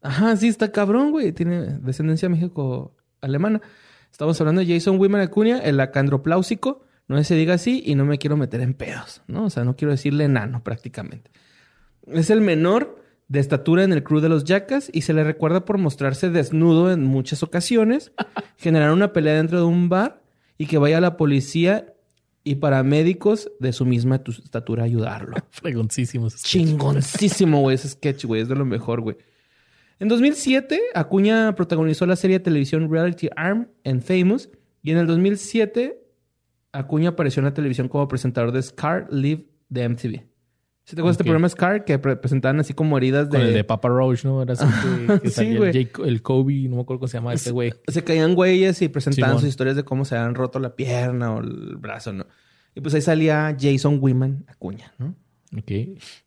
Ajá, 0.01 0.37
sí, 0.37 0.47
está 0.47 0.71
cabrón, 0.71 1.11
güey. 1.11 1.33
Tiene 1.33 1.79
descendencia 1.79 2.29
México-alemana. 2.29 3.59
Estamos 4.09 4.39
hablando 4.39 4.63
de 4.63 4.73
Jason 4.73 4.97
Wiman 5.01 5.19
Acuña, 5.19 5.59
el 5.59 5.77
acandropláusico. 5.81 6.85
No 7.09 7.21
se 7.25 7.35
diga 7.35 7.55
así 7.55 7.83
y 7.85 7.95
no 7.95 8.05
me 8.05 8.19
quiero 8.19 8.37
meter 8.37 8.61
en 8.61 8.73
pedos, 8.73 9.21
¿no? 9.27 9.47
O 9.47 9.49
sea, 9.49 9.65
no 9.65 9.75
quiero 9.75 9.91
decirle 9.91 10.23
enano 10.23 10.63
prácticamente. 10.63 11.29
Es 12.05 12.29
el 12.29 12.39
menor 12.39 13.05
de 13.27 13.39
estatura 13.39 13.83
en 13.83 13.91
el 13.91 14.03
crew 14.03 14.19
de 14.21 14.29
los 14.29 14.45
Jackas 14.45 14.89
y 14.93 15.01
se 15.01 15.13
le 15.13 15.23
recuerda 15.23 15.65
por 15.65 15.77
mostrarse 15.77 16.29
desnudo 16.29 16.91
en 16.91 17.03
muchas 17.03 17.43
ocasiones, 17.43 18.11
generar 18.57 18.91
una 18.91 19.11
pelea 19.13 19.35
dentro 19.35 19.59
de 19.59 19.65
un 19.65 19.89
bar 19.89 20.21
y 20.57 20.65
que 20.67 20.77
vaya 20.77 20.97
a 20.97 21.01
la 21.01 21.17
policía 21.17 21.93
y 22.43 22.55
paramédicos 22.55 23.51
de 23.59 23.73
su 23.73 23.85
misma 23.85 24.23
tu- 24.23 24.31
estatura 24.31 24.83
a 24.83 24.85
ayudarlo. 24.85 25.35
Fregoncísimos. 25.49 26.41
Chingoncísimo, 26.43 27.59
güey, 27.61 27.75
ese 27.75 27.89
sketch, 27.89 28.23
güey, 28.25 28.41
es 28.41 28.47
de 28.47 28.55
lo 28.55 28.65
mejor, 28.65 29.01
güey. 29.01 29.17
En 29.99 30.07
2007, 30.07 30.79
Acuña 30.93 31.53
protagonizó 31.55 32.05
la 32.05 32.15
serie 32.15 32.37
de 32.39 32.43
televisión 32.45 32.89
Reality 32.89 33.29
Arm 33.35 33.67
en 33.83 34.01
Famous 34.01 34.49
y 34.83 34.91
en 34.91 34.99
el 34.99 35.07
2007 35.07 35.99
Acuña 36.71 37.09
apareció 37.09 37.39
en 37.41 37.45
la 37.45 37.53
televisión 37.53 37.89
como 37.89 38.07
presentador 38.07 38.51
de 38.51 38.61
Scar 38.61 39.07
Live 39.11 39.45
de 39.69 39.89
MTV. 39.89 40.21
¿Sí 40.89 40.95
te 40.95 41.01
acuerdas 41.01 41.15
este 41.15 41.25
programa 41.25 41.49
Scar 41.49 41.83
que 41.83 41.99
pre- 41.99 42.15
presentaban 42.15 42.61
así 42.61 42.73
como 42.73 42.97
heridas 42.97 43.29
de... 43.29 43.37
Con 43.39 43.47
el 43.47 43.53
de 43.53 43.63
Papa 43.65 43.89
Roach, 43.89 44.23
¿no? 44.23 44.41
Era 44.41 44.53
así 44.53 44.63
que, 44.65 45.19
que 45.19 45.29
Sí, 45.29 45.35
salía 45.35 45.57
güey. 45.57 45.89
el, 46.05 46.21
Kobe, 46.21 46.53
no 46.69 46.77
me 46.77 46.81
acuerdo 46.83 46.99
cómo 47.01 47.07
se 47.09 47.17
llama 47.17 47.33
ese 47.33 47.51
güey. 47.51 47.73
Se 47.89 48.05
caían 48.05 48.35
güeyes 48.35 48.81
y 48.81 48.87
presentaban 48.87 49.31
Simón. 49.31 49.41
sus 49.41 49.49
historias 49.49 49.75
de 49.75 49.83
cómo 49.83 50.05
se 50.05 50.15
habían 50.15 50.33
roto 50.33 50.59
la 50.59 50.75
pierna 50.77 51.33
o 51.35 51.41
el 51.41 51.75
brazo, 51.75 52.13
¿no? 52.13 52.25
Y 52.73 52.79
pues 52.79 52.93
ahí 52.95 53.01
salía 53.01 53.53
Jason 53.59 53.97
Wiman 53.99 54.45
Acuña, 54.47 54.93
¿no? 54.97 55.13
Ok. 55.57 55.71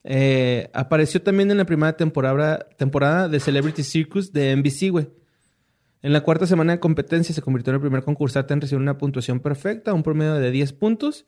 Eh, 0.05 0.69
apareció 0.75 1.23
también 1.23 1.51
en 1.51 1.57
la 1.57 1.65
primera 1.65 1.97
temporada, 1.97 2.59
temporada 2.77 3.29
de 3.31 3.41
Celebrity 3.41 3.83
Circus 3.83 4.31
de 4.33 4.55
NBC, 4.57 4.91
güey. 4.91 5.09
En 6.03 6.13
la 6.13 6.21
cuarta 6.23 6.47
semana 6.47 6.73
de 6.73 6.81
competencia 6.81 7.35
se 7.35 7.41
convirtió 7.41 7.71
en 7.71 7.77
el 7.77 7.81
primer 7.81 8.03
concursante 8.03 8.53
en 8.53 8.61
recibir 8.61 8.83
una 8.83 8.99
puntuación 8.99 9.41
perfecta, 9.41 9.95
un 9.95 10.03
promedio 10.03 10.35
de 10.35 10.51
10 10.51 10.73
puntos. 10.75 11.25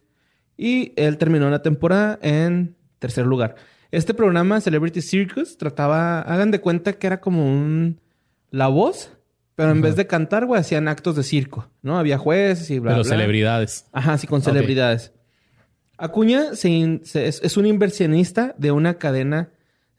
Y 0.56 0.92
él 0.96 1.16
terminó 1.18 1.48
la 1.50 1.62
temporada 1.62 2.18
en 2.22 2.76
tercer 3.02 3.26
lugar. 3.26 3.56
Este 3.90 4.14
programa, 4.14 4.60
Celebrity 4.62 5.02
Circus, 5.02 5.58
trataba, 5.58 6.22
hagan 6.22 6.50
de 6.50 6.60
cuenta 6.60 6.94
que 6.94 7.06
era 7.06 7.20
como 7.20 7.44
un... 7.46 8.00
La 8.50 8.68
voz, 8.68 9.10
pero 9.54 9.70
en 9.70 9.78
Ajá. 9.78 9.86
vez 9.88 9.96
de 9.96 10.06
cantar, 10.06 10.46
güey, 10.46 10.60
hacían 10.60 10.86
actos 10.88 11.16
de 11.16 11.22
circo, 11.22 11.68
¿no? 11.82 11.98
Había 11.98 12.18
jueces 12.18 12.70
y 12.70 12.78
bla, 12.78 12.92
Pero 12.92 13.02
bla. 13.02 13.10
celebridades. 13.10 13.86
Ajá, 13.92 14.16
sí, 14.18 14.26
con 14.26 14.42
celebridades. 14.42 15.12
Acuña 15.98 16.54
se 16.54 16.68
in- 16.68 17.00
se- 17.04 17.26
es, 17.28 17.40
es 17.42 17.56
un 17.56 17.66
inversionista 17.66 18.54
de 18.58 18.70
una 18.72 18.94
cadena 18.94 19.50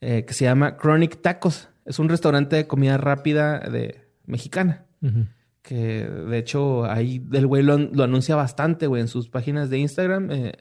eh, 0.01 0.25
que 0.25 0.33
se 0.33 0.45
llama 0.45 0.77
Chronic 0.77 1.21
Tacos. 1.21 1.69
Es 1.85 1.97
un 1.99 2.09
restaurante 2.09 2.55
de 2.55 2.67
comida 2.67 2.97
rápida 2.97 3.59
de 3.59 4.01
mexicana. 4.25 4.85
Que 5.61 6.05
de 6.05 6.37
hecho 6.37 6.85
ahí 6.85 7.25
el 7.31 7.47
güey 7.47 7.63
lo, 7.63 7.77
lo 7.77 8.03
anuncia 8.03 8.35
bastante, 8.35 8.85
güey, 8.87 9.01
en 9.01 9.07
sus 9.07 9.29
páginas 9.29 9.69
de 9.69 9.77
Instagram. 9.79 10.29
eh, 10.31 10.53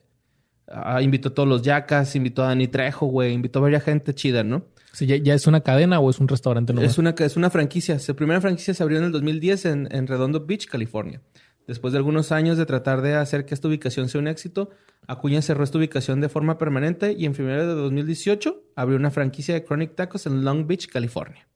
ah, 0.72 1.02
invitó 1.02 1.30
a 1.30 1.35
todos 1.35 1.48
los 1.48 1.62
yacas, 1.62 2.14
invitó 2.16 2.42
a 2.42 2.48
Dani 2.48 2.68
Trejo, 2.68 3.06
güey, 3.06 3.32
invitó 3.32 3.58
a 3.58 3.62
varias 3.62 3.85
gente 3.85 4.14
chida, 4.14 4.42
¿no? 4.44 4.64
Sí, 4.92 5.06
¿ya, 5.06 5.16
ya 5.16 5.35
es 5.35 5.46
una 5.46 5.61
cadena 5.62 6.00
o 6.00 6.11
es 6.11 6.18
un 6.18 6.28
restaurante 6.28 6.72
nomás? 6.72 6.90
Es 6.90 6.98
una, 6.98 7.14
es 7.18 7.37
una 7.37 7.50
franquicia. 7.50 7.98
Su 7.98 8.14
primera 8.14 8.40
franquicia 8.40 8.74
se 8.74 8.82
abrió 8.82 8.98
en 8.98 9.04
el 9.04 9.12
2010 9.12 9.64
en, 9.64 9.88
en 9.90 10.06
Redondo 10.06 10.44
Beach, 10.44 10.66
California. 10.66 11.20
Después 11.66 11.92
de 11.92 11.98
algunos 11.98 12.32
años 12.32 12.58
de 12.58 12.66
tratar 12.66 13.02
de 13.02 13.14
hacer 13.14 13.46
que 13.46 13.54
esta 13.54 13.68
ubicación 13.68 14.08
sea 14.08 14.20
un 14.20 14.28
éxito, 14.28 14.70
Acuña 15.06 15.42
cerró 15.42 15.64
esta 15.64 15.78
ubicación 15.78 16.20
de 16.20 16.28
forma 16.28 16.58
permanente 16.58 17.14
y 17.16 17.24
en 17.24 17.35
febrero 17.35 17.66
de 17.66 17.74
2018 17.74 18.62
abrió 18.76 18.96
una 18.96 19.11
franquicia 19.11 19.54
de 19.54 19.64
Chronic 19.64 19.94
Tacos 19.94 20.26
en 20.26 20.44
Long 20.44 20.66
Beach, 20.66 20.88
California. 20.88 21.46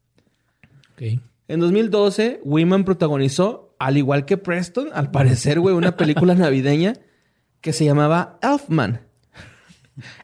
Ok. 0.93 1.21
En 1.49 1.61
2012, 1.61 2.41
Wiman 2.45 2.85
protagonizó, 2.85 3.77
al 3.79 3.97
igual 3.97 4.25
que 4.25 4.37
Preston, 4.37 4.89
al 4.93 5.11
parecer, 5.11 5.61
güey, 5.61 5.77
una 5.77 5.97
película 5.97 6.35
navideña 6.37 6.95
que 7.61 7.73
se 7.73 7.85
llamaba 7.85 8.39
Elfman. 8.43 9.06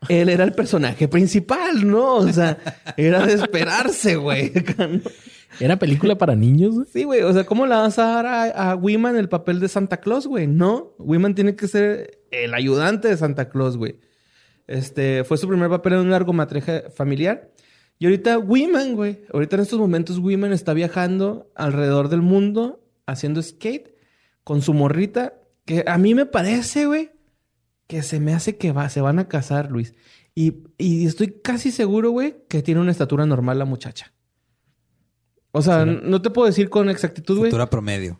Él 0.08 0.28
era 0.28 0.44
el 0.44 0.52
personaje 0.52 1.08
principal, 1.08 1.86
¿no? 1.86 2.16
O 2.16 2.32
sea, 2.32 2.58
era 2.96 3.26
de 3.26 3.34
esperarse, 3.34 4.16
güey. 4.16 4.52
¿Era 5.60 5.78
película 5.78 6.16
para 6.16 6.34
niños? 6.34 6.74
güey? 6.74 6.86
Sí, 6.92 7.04
güey. 7.04 7.22
O 7.22 7.32
sea, 7.32 7.44
¿cómo 7.44 7.66
le 7.66 7.74
vas 7.74 7.98
a 7.98 8.06
dar 8.06 8.26
a, 8.26 8.70
a 8.72 8.76
Wiman 8.76 9.16
el 9.16 9.28
papel 9.28 9.60
de 9.60 9.68
Santa 9.68 9.98
Claus, 9.98 10.26
güey? 10.26 10.46
No. 10.46 10.94
Wiman 10.98 11.34
tiene 11.34 11.56
que 11.56 11.68
ser 11.68 12.22
el 12.30 12.54
ayudante 12.54 13.08
de 13.08 13.16
Santa 13.16 13.48
Claus, 13.48 13.76
güey. 13.76 13.98
Este, 14.66 15.24
fue 15.24 15.36
su 15.38 15.48
primer 15.48 15.68
papel 15.68 15.94
en 15.94 15.98
un 16.00 16.10
largometraje 16.10 16.90
familiar. 16.90 17.50
Y 17.98 18.06
ahorita 18.06 18.38
Wiman, 18.38 18.94
güey. 18.94 19.20
Ahorita 19.32 19.56
en 19.56 19.62
estos 19.62 19.78
momentos 19.78 20.18
Wiman 20.18 20.52
está 20.52 20.72
viajando 20.72 21.50
alrededor 21.54 22.08
del 22.08 22.22
mundo 22.22 22.82
haciendo 23.06 23.42
skate 23.42 23.94
con 24.44 24.62
su 24.62 24.74
morrita. 24.74 25.34
Que 25.64 25.84
a 25.86 25.98
mí 25.98 26.14
me 26.14 26.26
parece, 26.26 26.86
güey, 26.86 27.10
que 27.92 28.02
se 28.02 28.20
me 28.20 28.32
hace 28.32 28.56
que 28.56 28.72
va, 28.72 28.88
se 28.88 29.02
van 29.02 29.18
a 29.18 29.28
casar, 29.28 29.70
Luis. 29.70 29.92
Y, 30.34 30.62
y 30.78 31.04
estoy 31.06 31.40
casi 31.44 31.70
seguro, 31.70 32.10
güey, 32.10 32.36
que 32.48 32.62
tiene 32.62 32.80
una 32.80 32.90
estatura 32.90 33.26
normal 33.26 33.58
la 33.58 33.66
muchacha. 33.66 34.14
O 35.50 35.60
sea, 35.60 35.84
Sí, 35.84 35.98
no 36.02 36.22
te 36.22 36.30
puedo 36.30 36.46
decir 36.46 36.70
con 36.70 36.88
exactitud, 36.88 37.36
güey. 37.36 37.48
Estatura 37.50 37.68
promedio. 37.68 38.18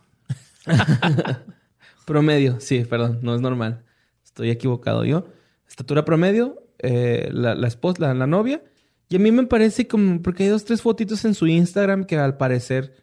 Promedio, 2.05 2.61
sí, 2.61 2.85
perdón, 2.85 3.21
no 3.23 3.35
es 3.35 3.41
normal. 3.41 3.85
Estoy 4.25 4.51
equivocado 4.51 5.07
yo. 5.07 5.25
Estatura 5.67 6.05
promedio, 6.05 6.63
eh, 6.81 7.31
la, 7.33 7.55
la 7.55 7.67
esposa, 7.69 7.97
la, 8.03 8.13
la 8.15 8.27
novia. 8.27 8.63
Y 9.09 9.17
a 9.17 9.19
mí 9.19 9.31
me 9.33 9.47
parece 9.47 9.87
como, 9.89 10.21
porque 10.21 10.43
hay 10.43 10.49
dos, 10.51 10.65
tres 10.67 10.83
fotitos 10.83 11.25
en 11.25 11.35
su 11.35 11.47
Instagram 11.47 12.05
que 12.05 12.19
al 12.19 12.37
parecer... 12.37 12.95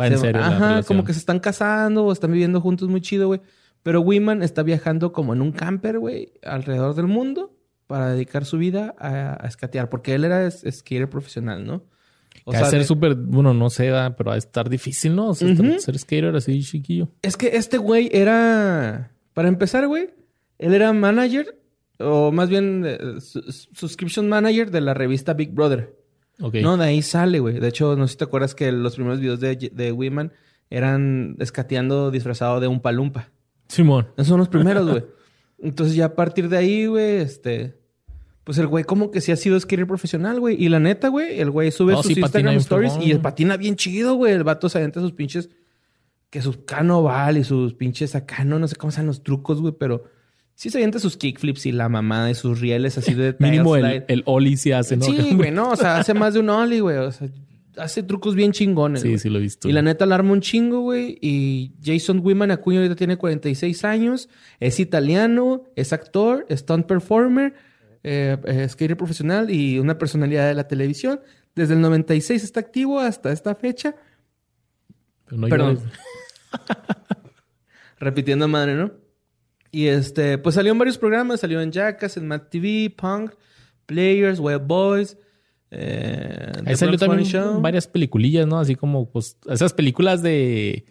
Va 0.00 0.06
en 0.06 0.12
se- 0.14 0.18
serio 0.20 0.42
Ajá, 0.42 0.82
como 0.84 1.02
que 1.04 1.12
se 1.12 1.18
están 1.18 1.40
casando 1.40 2.04
o 2.04 2.12
están 2.12 2.30
viviendo 2.32 2.60
juntos 2.60 2.88
muy 2.88 3.00
chido, 3.00 3.26
güey. 3.28 3.40
Pero 3.84 4.00
Wiman 4.00 4.42
está 4.42 4.64
viajando 4.64 5.12
como 5.12 5.32
en 5.34 5.40
un 5.42 5.52
camper, 5.52 6.00
güey, 6.00 6.32
alrededor 6.42 6.94
del 6.96 7.06
mundo 7.06 7.54
para 7.86 8.08
dedicar 8.08 8.44
su 8.46 8.58
vida 8.58 8.94
a, 8.98 9.38
a 9.44 9.46
escatear. 9.46 9.88
Porque 9.90 10.14
él 10.14 10.24
era 10.24 10.44
es- 10.46 10.64
skater 10.68 11.08
profesional, 11.08 11.64
¿no? 11.64 11.84
O 12.44 12.50
Que 12.50 12.58
de 12.58 12.64
ser 12.64 12.78
de- 12.80 12.84
súper, 12.86 13.14
bueno, 13.14 13.54
no 13.54 13.70
sé, 13.70 13.84
¿verdad? 13.90 14.14
pero 14.18 14.32
a 14.32 14.36
estar 14.36 14.68
difícil, 14.68 15.14
¿no? 15.14 15.28
O 15.28 15.34
sea, 15.34 15.48
estar- 15.48 15.64
Ujú. 15.66 15.78
ser 15.78 15.96
skater 15.98 16.34
así 16.34 16.60
chiquillo. 16.64 17.10
Es 17.22 17.36
que 17.36 17.56
este 17.56 17.78
güey 17.78 18.08
era. 18.12 19.12
Para 19.34 19.48
empezar, 19.48 19.86
güey, 19.86 20.10
él 20.58 20.74
era 20.74 20.92
manager, 20.92 21.56
o 22.00 22.32
más 22.32 22.48
bien 22.48 22.84
eh, 22.86 22.98
su- 23.20 23.42
subscription 23.52 24.28
manager 24.28 24.70
de 24.70 24.80
la 24.80 24.94
revista 24.94 25.34
Big 25.34 25.52
Brother. 25.52 25.94
Ok. 26.40 26.54
No, 26.56 26.76
de 26.76 26.86
ahí 26.86 27.02
sale, 27.02 27.38
güey. 27.38 27.60
De 27.60 27.68
hecho, 27.68 27.94
no 27.96 28.08
sé 28.08 28.12
si 28.12 28.18
te 28.18 28.24
acuerdas 28.24 28.54
que 28.54 28.72
los 28.72 28.94
primeros 28.96 29.20
videos 29.20 29.38
de, 29.40 29.54
de 29.56 29.92
eran 30.70 31.36
escateando 31.38 32.10
disfrazado 32.10 32.58
de 32.60 32.66
un 32.66 32.80
palumpa. 32.80 33.30
Simón. 33.68 34.08
Esos 34.16 34.28
son 34.28 34.38
los 34.38 34.48
primeros, 34.48 34.88
güey. 34.88 35.04
Entonces, 35.58 35.94
ya 35.96 36.06
a 36.06 36.14
partir 36.14 36.48
de 36.48 36.56
ahí, 36.56 36.86
güey, 36.86 37.16
este. 37.16 37.78
Pues 38.44 38.58
el 38.58 38.66
güey, 38.66 38.84
como 38.84 39.10
que 39.10 39.22
sí 39.22 39.32
ha 39.32 39.36
sido 39.36 39.58
skater 39.58 39.86
profesional, 39.86 40.38
güey. 40.38 40.62
Y 40.62 40.68
la 40.68 40.78
neta, 40.78 41.08
güey, 41.08 41.40
el 41.40 41.50
güey 41.50 41.70
sube 41.70 41.94
sus 41.96 42.06
sí, 42.06 42.20
Instagram 42.20 42.56
stories 42.56 42.92
y 43.00 43.10
el 43.10 43.20
patina 43.20 43.56
bien 43.56 43.76
chido, 43.76 44.16
güey. 44.16 44.34
El 44.34 44.44
vato 44.44 44.68
se 44.68 44.78
avienta 44.78 45.00
sus 45.00 45.12
pinches. 45.12 45.48
Que 46.28 46.42
sus 46.42 46.58
canoval 46.58 47.38
y 47.38 47.44
sus 47.44 47.74
pinches 47.74 48.14
acá, 48.14 48.44
no, 48.44 48.58
no 48.58 48.68
sé 48.68 48.76
cómo 48.76 48.90
sean 48.90 49.06
los 49.06 49.22
trucos, 49.22 49.60
güey, 49.60 49.72
pero 49.78 50.04
sí 50.54 50.68
se 50.68 50.78
avienta 50.78 50.98
sus 50.98 51.16
kickflips 51.16 51.66
y 51.66 51.72
la 51.72 51.88
mamada 51.88 52.30
y 52.30 52.34
sus 52.34 52.60
rieles 52.60 52.98
así 52.98 53.14
de 53.14 53.36
Mínimo 53.38 53.76
el, 53.76 54.04
el 54.08 54.22
Oli 54.26 54.56
se 54.56 54.74
hace, 54.74 54.96
¿no? 54.96 55.04
Sí, 55.04 55.34
güey, 55.34 55.50
no, 55.52 55.70
o 55.70 55.76
sea, 55.76 55.98
hace 55.98 56.12
más 56.12 56.34
de 56.34 56.40
un 56.40 56.50
ollie, 56.50 56.80
güey. 56.80 56.96
O 56.96 57.12
sea, 57.12 57.28
hace 57.76 58.02
trucos 58.02 58.34
bien 58.34 58.52
chingones. 58.52 59.02
Sí, 59.02 59.18
sí 59.18 59.28
lo 59.28 59.38
he 59.38 59.42
visto. 59.42 59.68
Y 59.68 59.72
la 59.72 59.82
neta 59.82 60.06
la 60.06 60.14
arma 60.16 60.32
un 60.32 60.40
chingo, 60.40 60.80
güey. 60.80 61.18
Y 61.20 61.72
Jason 61.82 62.20
Wiman 62.22 62.50
Acuña 62.50 62.78
ahorita 62.78 62.96
tiene 62.96 63.16
46 63.16 63.84
años. 63.84 64.28
Es 64.60 64.80
italiano, 64.80 65.64
es 65.76 65.92
actor, 65.92 66.46
stunt 66.50 66.86
performer, 66.86 67.54
eh, 68.02 68.66
skater 68.68 68.96
profesional 68.96 69.50
y 69.50 69.78
una 69.78 69.98
personalidad 69.98 70.48
de 70.48 70.54
la 70.54 70.68
televisión. 70.68 71.20
Desde 71.54 71.74
el 71.74 71.80
96 71.80 72.42
está 72.42 72.60
activo 72.60 73.00
hasta 73.00 73.32
esta 73.32 73.54
fecha. 73.54 73.94
Pero 75.26 75.38
no 75.38 75.48
Perdón. 75.48 75.76
llores. 75.76 75.92
Repitiendo 77.98 78.48
madre, 78.48 78.74
¿no? 78.74 78.92
Y 79.70 79.86
este, 79.86 80.38
pues 80.38 80.54
salió 80.54 80.72
en 80.72 80.78
varios 80.78 80.98
programas. 80.98 81.40
Salió 81.40 81.60
en 81.60 81.72
Jackass, 81.72 82.16
en 82.16 82.28
Mad 82.28 82.42
TV, 82.42 82.94
Punk, 82.96 83.32
Players, 83.86 84.38
Web 84.38 84.66
Boys. 84.66 85.16
Eh, 85.76 86.52
Ahí 86.66 86.76
salió 86.76 86.96
también 86.98 87.24
Show. 87.24 87.60
varias 87.60 87.88
peliculillas, 87.88 88.46
¿no? 88.46 88.58
Así 88.60 88.76
como, 88.76 89.10
pues, 89.10 89.36
esas 89.50 89.72
películas 89.72 90.22
de 90.22 90.84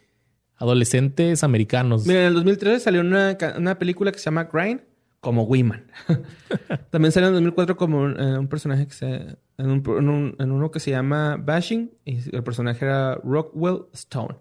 adolescentes 0.57 1.43
americanos. 1.43 2.05
Mira, 2.05 2.21
en 2.21 2.27
el 2.27 2.33
2013 2.35 2.79
salió 2.79 3.01
una, 3.01 3.37
una 3.57 3.79
película 3.79 4.11
que 4.11 4.19
se 4.19 4.25
llama 4.25 4.49
Grind 4.51 4.81
como 5.19 5.43
Wiman. 5.43 5.87
También 6.89 7.11
salió 7.11 7.29
en 7.29 7.35
el 7.35 7.41
2004 7.41 7.77
como 7.77 8.01
un, 8.01 8.19
eh, 8.19 8.37
un 8.37 8.47
personaje 8.47 8.85
que 8.87 8.93
se... 8.93 9.37
En, 9.57 9.67
un, 9.69 9.83
en, 9.97 10.09
un- 10.09 10.35
en 10.39 10.51
uno 10.51 10.69
que 10.71 10.79
se 10.79 10.91
llama 10.91 11.37
Bashing 11.37 11.91
y 12.05 12.35
el 12.35 12.43
personaje 12.43 12.83
era 12.85 13.15
Rockwell 13.23 13.83
Stone. 13.93 14.35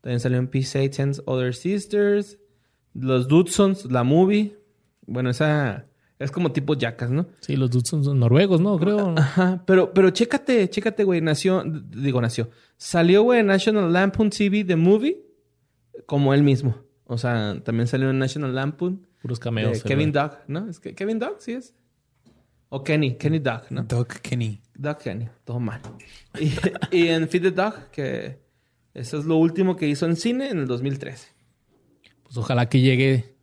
También 0.00 0.18
salió 0.18 0.38
en 0.38 0.48
Peace 0.48 0.66
Satan's 0.88 1.22
Other 1.26 1.54
Sisters, 1.54 2.38
Los 2.94 3.28
Dudsons, 3.28 3.84
la 3.90 4.02
movie. 4.02 4.56
Bueno, 5.06 5.30
esa 5.30 5.86
es 6.18 6.30
como 6.30 6.52
tipo 6.52 6.74
Jackass, 6.74 7.10
¿no? 7.10 7.26
Sí, 7.40 7.56
los 7.56 7.70
dudes 7.70 7.88
son 7.88 8.18
noruegos, 8.18 8.60
¿no? 8.60 8.78
Creo. 8.78 9.14
Ajá, 9.16 9.62
pero, 9.66 9.92
pero 9.92 10.10
chécate, 10.10 10.68
chécate, 10.70 11.04
güey. 11.04 11.20
Nació, 11.20 11.62
digo, 11.64 12.20
nació. 12.20 12.50
Salió, 12.78 13.22
güey, 13.22 13.40
en 13.40 13.46
National 13.46 13.92
Lampoon 13.92 14.30
TV 14.30 14.64
The 14.64 14.76
Movie 14.76 15.18
como 16.06 16.32
él 16.32 16.42
mismo. 16.42 16.76
O 17.04 17.18
sea, 17.18 17.60
también 17.62 17.86
salió 17.86 18.10
en 18.10 18.18
National 18.18 18.54
Lampoon. 18.54 19.06
Puros 19.20 19.38
cameos. 19.38 19.72
de 19.72 19.76
el 19.78 19.82
Kevin. 19.82 20.12
Dog, 20.12 20.38
¿no? 20.46 20.68
¿Es 20.68 20.80
que 20.80 20.94
Kevin 20.94 21.18
Dog? 21.18 21.36
Sí 21.38 21.52
es. 21.52 21.74
O 22.68 22.82
Kenny, 22.82 23.16
Kenny 23.16 23.38
Dog, 23.38 23.62
¿no? 23.70 23.84
Doc 23.84 24.20
Kenny. 24.20 24.60
Doug 24.74 24.98
Kenny, 24.98 25.28
todo 25.44 25.60
mal. 25.60 25.80
Y, 26.40 26.52
y 26.96 27.08
en 27.08 27.28
Feed 27.28 27.42
the 27.42 27.50
Dog, 27.50 27.90
que 27.90 28.40
eso 28.94 29.18
es 29.18 29.24
lo 29.24 29.36
último 29.36 29.76
que 29.76 29.86
hizo 29.86 30.06
en 30.06 30.16
cine 30.16 30.48
en 30.48 30.58
el 30.58 30.66
2013. 30.66 31.28
Pues 32.24 32.36
ojalá 32.36 32.68
que 32.68 32.80
llegue 32.80 33.35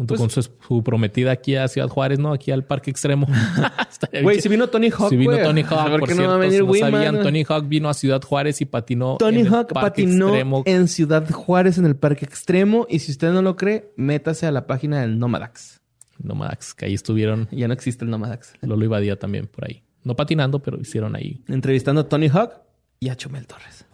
junto 0.00 0.14
Pues- 0.14 0.20
con 0.20 0.30
su, 0.30 0.42
su 0.66 0.82
prometida 0.82 1.30
aquí 1.30 1.56
a 1.56 1.68
Ciudad 1.68 1.88
Juárez, 1.88 2.18
¿no? 2.18 2.32
Aquí 2.32 2.50
al 2.50 2.64
Parque 2.64 2.90
Extremo. 2.90 3.26
Güey, 4.22 4.40
si 4.40 4.48
vino 4.48 4.66
Tony 4.68 4.88
Hawk, 4.88 5.10
Si 5.10 5.16
vino. 5.16 5.36
Tony 5.36 5.60
A 5.60 5.66
Hawk, 5.66 5.98
por 6.00 6.08
cierto, 6.08 6.22
no 6.22 6.28
va 6.30 6.34
a 6.36 6.38
venir 6.38 6.60
si 6.60 6.66
no 6.66 6.74
sabían. 6.74 7.22
Tony 7.22 7.44
Hawk 7.46 7.68
vino 7.68 7.88
a 7.90 7.94
Ciudad 7.94 8.22
Juárez 8.22 8.60
y 8.62 8.64
patinó 8.64 9.16
Tony 9.18 9.40
en 9.40 9.46
el 9.46 9.52
Hawk 9.52 9.72
Parque 9.74 10.02
patinó 10.04 10.28
Extremo. 10.28 10.62
en 10.64 10.88
Ciudad 10.88 11.30
Juárez 11.30 11.76
en 11.76 11.84
el 11.84 11.96
Parque 11.96 12.24
Extremo. 12.24 12.86
Y 12.88 13.00
si 13.00 13.12
usted 13.12 13.30
no 13.32 13.42
lo 13.42 13.56
cree, 13.56 13.92
métase 13.96 14.46
a 14.46 14.52
la 14.52 14.66
página 14.66 15.02
del 15.02 15.18
Nomadax. 15.18 15.80
Nomadax, 16.22 16.72
que 16.74 16.86
ahí 16.86 16.94
estuvieron. 16.94 17.48
Ya 17.50 17.68
no 17.68 17.74
existe 17.74 18.04
el 18.06 18.10
Nomadax. 18.10 18.54
Lolo 18.62 18.84
Ibadía 18.86 19.18
también 19.18 19.46
por 19.48 19.66
ahí. 19.66 19.82
No 20.02 20.16
patinando, 20.16 20.62
pero 20.62 20.80
hicieron 20.80 21.14
ahí. 21.14 21.42
Entrevistando 21.46 22.00
a 22.00 22.08
Tony 22.08 22.28
Hawk 22.28 22.52
y 23.00 23.10
a 23.10 23.16
Chumel 23.16 23.46
Torres. 23.46 23.84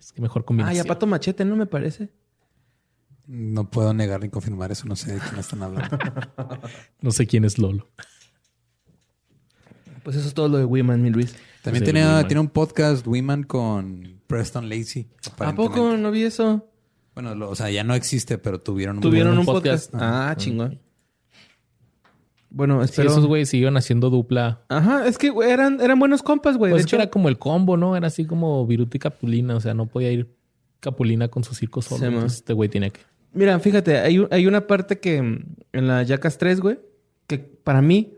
Es 0.00 0.12
que 0.12 0.22
mejor 0.22 0.40
Ah, 0.40 0.44
y 0.44 0.46
combinación. 0.46 0.86
a 0.86 0.88
Pato 0.88 1.06
Machete, 1.06 1.44
¿no 1.44 1.56
me 1.56 1.66
parece? 1.66 2.08
No 3.34 3.70
puedo 3.70 3.94
negar 3.94 4.20
ni 4.20 4.28
confirmar 4.28 4.72
eso. 4.72 4.86
No 4.86 4.94
sé 4.94 5.14
de 5.14 5.20
quién 5.20 5.38
están 5.38 5.62
hablando. 5.62 5.96
No 7.00 7.10
sé 7.12 7.26
quién 7.26 7.46
es 7.46 7.56
Lolo. 7.58 7.88
Pues 10.02 10.16
eso 10.16 10.28
es 10.28 10.34
todo 10.34 10.48
lo 10.48 10.58
de 10.58 10.64
Wiman, 10.66 11.00
mi 11.00 11.08
Luis. 11.10 11.34
También 11.62 11.86
Sí, 11.86 11.92
tiene, 11.92 12.40
un 12.40 12.48
podcast, 12.48 13.06
Wiman, 13.06 13.44
con 13.44 14.20
Preston 14.26 14.68
Lacey. 14.68 15.08
¿A 15.38 15.54
poco 15.54 15.96
no 15.96 16.10
vi 16.10 16.24
eso? 16.24 16.68
Bueno, 17.14 17.34
lo- 17.34 17.48
o 17.50 17.54
sea, 17.54 17.70
ya 17.70 17.84
no 17.84 17.94
existe, 17.94 18.36
pero 18.36 18.60
tuvieron 18.60 18.96
un 18.96 19.02
Tuvieron 19.02 19.32
un 19.32 19.38
un 19.40 19.46
podcast. 19.46 19.90
podcast. 19.92 20.04
Ah, 20.04 20.34
chingón. 20.36 20.80
Bueno, 22.50 22.80
Sí, 22.80 22.84
espero. 22.90 23.12
esos 23.12 23.26
güeyes 23.26 23.48
siguieron 23.48 23.76
haciendo 23.78 24.10
dupla. 24.10 24.64
Ajá, 24.68 25.06
es 25.06 25.16
que 25.16 25.32
eran, 25.46 25.80
eran 25.80 25.98
buenos 25.98 26.22
compas, 26.22 26.58
güey. 26.58 26.72
Pues 26.72 26.82
de 26.82 26.86
hecho, 26.86 26.96
era 26.96 27.08
como 27.08 27.28
el 27.30 27.38
combo, 27.38 27.76
¿no? 27.78 27.96
Era 27.96 28.08
así 28.08 28.26
como 28.26 28.66
Viruta 28.66 28.96
y 28.98 29.00
Capulina. 29.00 29.56
O 29.56 29.60
sea, 29.60 29.72
no 29.72 29.86
podía 29.86 30.10
ir 30.12 30.36
Capulina 30.80 31.28
con 31.28 31.44
su 31.44 31.54
circo 31.54 31.80
solo. 31.80 32.00
Sí. 32.00 32.04
Entonces 32.06 32.38
este 32.40 32.52
güey 32.52 32.68
tenía 32.68 32.90
que... 32.90 33.00
Mira, 33.32 33.58
fíjate, 33.60 33.98
hay, 33.98 34.26
hay 34.30 34.46
una 34.46 34.66
parte 34.66 34.98
que 35.00 35.22
mm, 35.22 35.44
en 35.72 35.86
la 35.88 36.02
Jackass 36.02 36.38
3, 36.38 36.60
güey, 36.60 36.78
que 37.26 37.38
para 37.38 37.80
mí, 37.82 38.14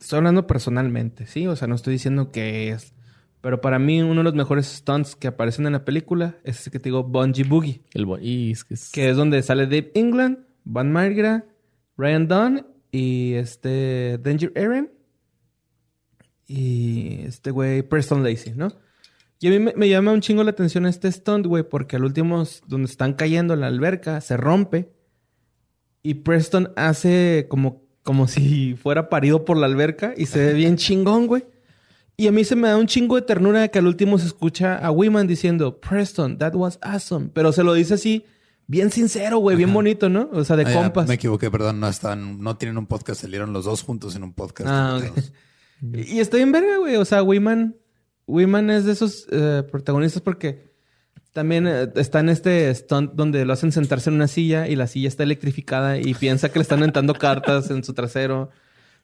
estoy 0.00 0.18
hablando 0.18 0.46
personalmente, 0.46 1.26
¿sí? 1.26 1.46
O 1.46 1.56
sea, 1.56 1.68
no 1.68 1.74
estoy 1.74 1.92
diciendo 1.94 2.30
que 2.32 2.70
es. 2.70 2.92
Pero 3.40 3.60
para 3.60 3.78
mí, 3.78 4.00
uno 4.00 4.20
de 4.20 4.24
los 4.24 4.34
mejores 4.34 4.66
stunts 4.66 5.16
que 5.16 5.28
aparecen 5.28 5.66
en 5.66 5.72
la 5.72 5.84
película 5.84 6.36
es 6.44 6.60
ese 6.60 6.70
que 6.70 6.78
te 6.78 6.84
digo, 6.88 7.04
Bungee 7.04 7.44
Boogie, 7.44 7.82
El 7.92 8.06
y 8.22 8.52
es 8.52 8.64
que 8.64 8.74
es- 8.74 8.90
que 8.90 9.10
es 9.10 9.16
donde 9.18 9.42
sale 9.42 9.64
Dave 9.64 9.90
England, 9.94 10.38
Van 10.64 10.90
Margra, 10.90 11.44
Ryan 11.98 12.26
Dunn 12.26 12.66
y 12.90 13.34
este 13.34 14.18
Danger 14.22 14.50
Aaron 14.56 14.90
y 16.46 17.20
este 17.26 17.50
güey 17.50 17.82
Preston 17.82 18.22
Lacey, 18.22 18.54
¿no? 18.54 18.72
Y 19.44 19.48
a 19.48 19.50
mí 19.50 19.58
me, 19.58 19.74
me 19.76 19.90
llama 19.90 20.10
un 20.10 20.22
chingo 20.22 20.42
la 20.42 20.52
atención 20.52 20.86
este 20.86 21.12
stunt, 21.12 21.44
güey, 21.46 21.68
porque 21.68 21.96
al 21.96 22.04
último, 22.04 22.44
donde 22.66 22.86
están 22.86 23.12
cayendo 23.12 23.52
en 23.52 23.60
la 23.60 23.66
alberca, 23.66 24.18
se 24.22 24.38
rompe. 24.38 24.90
Y 26.02 26.14
Preston 26.14 26.72
hace 26.76 27.44
como, 27.50 27.82
como 28.02 28.26
si 28.26 28.74
fuera 28.82 29.10
parido 29.10 29.44
por 29.44 29.58
la 29.58 29.66
alberca 29.66 30.14
y 30.16 30.24
se 30.24 30.38
ve 30.46 30.54
bien 30.54 30.76
chingón, 30.78 31.26
güey. 31.26 31.44
Y 32.16 32.26
a 32.26 32.32
mí 32.32 32.42
se 32.42 32.56
me 32.56 32.68
da 32.68 32.78
un 32.78 32.86
chingo 32.86 33.16
de 33.16 33.20
ternura 33.20 33.60
de 33.60 33.70
que 33.70 33.80
al 33.80 33.86
último 33.86 34.16
se 34.18 34.24
escucha 34.28 34.76
a 34.78 34.90
Wiman 34.90 35.26
diciendo, 35.26 35.78
Preston, 35.78 36.38
that 36.38 36.54
was 36.54 36.78
awesome. 36.80 37.28
Pero 37.34 37.52
se 37.52 37.64
lo 37.64 37.74
dice 37.74 37.92
así, 37.92 38.24
bien 38.66 38.90
sincero, 38.90 39.36
güey, 39.40 39.58
bien 39.58 39.74
bonito, 39.74 40.08
¿no? 40.08 40.30
O 40.32 40.42
sea, 40.44 40.56
de 40.56 40.64
Ah, 40.64 40.70
ya, 40.70 40.82
compas. 40.84 41.06
me 41.06 41.16
equivoqué, 41.16 41.50
perdón. 41.50 41.80
No 41.80 41.88
están, 41.90 42.40
no 42.40 42.56
tienen 42.56 42.78
un 42.78 42.86
podcast, 42.86 43.20
salieron 43.20 43.52
los 43.52 43.66
dos 43.66 43.82
juntos 43.82 44.16
en 44.16 44.22
un 44.22 44.32
podcast. 44.32 44.70
Ah. 44.72 45.00
Y 45.92 46.20
estoy 46.20 46.40
en 46.40 46.50
verga, 46.50 46.78
güey. 46.78 46.96
O 46.96 47.04
sea, 47.04 47.22
Wiman, 47.22 47.76
Wiman 48.26 48.70
es 48.70 48.84
de 48.84 48.92
esos 48.92 49.26
eh, 49.30 49.62
protagonistas 49.70 50.22
porque 50.22 50.72
también 51.32 51.66
eh, 51.66 51.90
está 51.96 52.20
en 52.20 52.28
este 52.28 52.72
stunt 52.74 53.12
donde 53.14 53.44
lo 53.44 53.52
hacen 53.52 53.72
sentarse 53.72 54.08
en 54.08 54.16
una 54.16 54.28
silla 54.28 54.68
y 54.68 54.76
la 54.76 54.86
silla 54.86 55.08
está 55.08 55.24
electrificada 55.24 55.98
y 55.98 56.14
piensa 56.14 56.50
que 56.50 56.58
le 56.58 56.62
están 56.62 56.78
aventando 56.78 57.14
cartas 57.18 57.70
en 57.70 57.84
su 57.84 57.92
trasero. 57.92 58.50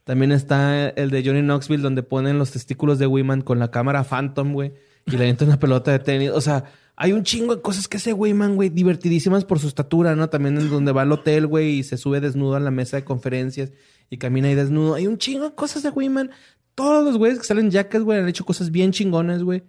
También 0.05 0.33
está 0.33 0.89
el 0.89 1.11
de 1.11 1.23
Johnny 1.25 1.43
Knoxville 1.43 1.83
donde 1.83 2.03
ponen 2.03 2.39
los 2.39 2.53
testículos 2.53 2.99
de 2.99 3.07
Wiman 3.07 3.43
con 3.43 3.59
la 3.59 3.71
cámara 3.71 4.05
Phantom, 4.05 4.53
güey, 4.53 4.73
y 5.07 5.13
le 5.13 5.19
avientan 5.19 5.49
una 5.49 5.59
pelota 5.59 5.91
de 5.93 5.99
tenis. 5.99 6.31
O 6.31 6.41
sea, 6.41 6.65
hay 6.97 7.13
un 7.13 7.23
chingo 7.23 7.57
de 7.57 7.63
cosas 7.63 7.89
que 7.89 7.97
hace 7.97 8.13
Wiman, 8.13 8.57
güey, 8.57 8.69
divertidísimas 8.69 9.45
por 9.45 9.59
su 9.59 9.69
estatura, 9.69 10.15
¿no? 10.15 10.29
También 10.29 10.59
en 10.59 10.71
donde 10.71 10.93
va 10.93 11.03
al 11.03 11.13
hotel, 11.13 11.47
güey, 11.47 11.79
y 11.79 11.83
se 11.83 11.97
sube 11.97 12.21
desnudo 12.21 12.57
a 12.57 12.61
la 12.61 12.71
mesa 12.71 12.97
de 12.97 13.05
conferencias 13.05 13.73
y 14.09 14.19
camina 14.19 14.49
ahí 14.49 14.55
desnudo. 14.55 14.95
Hay 14.95 15.07
un 15.07 15.19
chingo 15.19 15.51
de 15.51 15.55
cosas 15.55 15.83
de 15.83 15.91
Wiman. 15.91 16.31
Todos 16.75 17.05
los 17.05 17.19
güeyes 17.19 17.39
que 17.39 17.45
salen 17.45 17.71
Jackass, 17.71 18.03
güey, 18.03 18.19
han 18.19 18.29
hecho 18.29 18.45
cosas 18.45 18.71
bien 18.71 18.93
chingonas, 18.93 19.43
güey. 19.43 19.63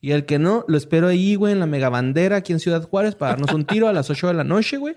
Y 0.00 0.12
el 0.12 0.26
que 0.26 0.38
no, 0.38 0.64
lo 0.68 0.76
espero 0.76 1.08
ahí, 1.08 1.34
güey, 1.34 1.52
en 1.52 1.60
la 1.60 1.66
mega 1.66 1.88
bandera 1.88 2.36
aquí 2.36 2.52
en 2.52 2.60
Ciudad 2.60 2.82
Juárez 2.82 3.14
para 3.14 3.32
darnos 3.32 3.52
un 3.52 3.64
tiro 3.66 3.88
a 3.88 3.92
las 3.92 4.10
8 4.10 4.28
de 4.28 4.34
la 4.34 4.44
noche, 4.44 4.76
güey. 4.76 4.96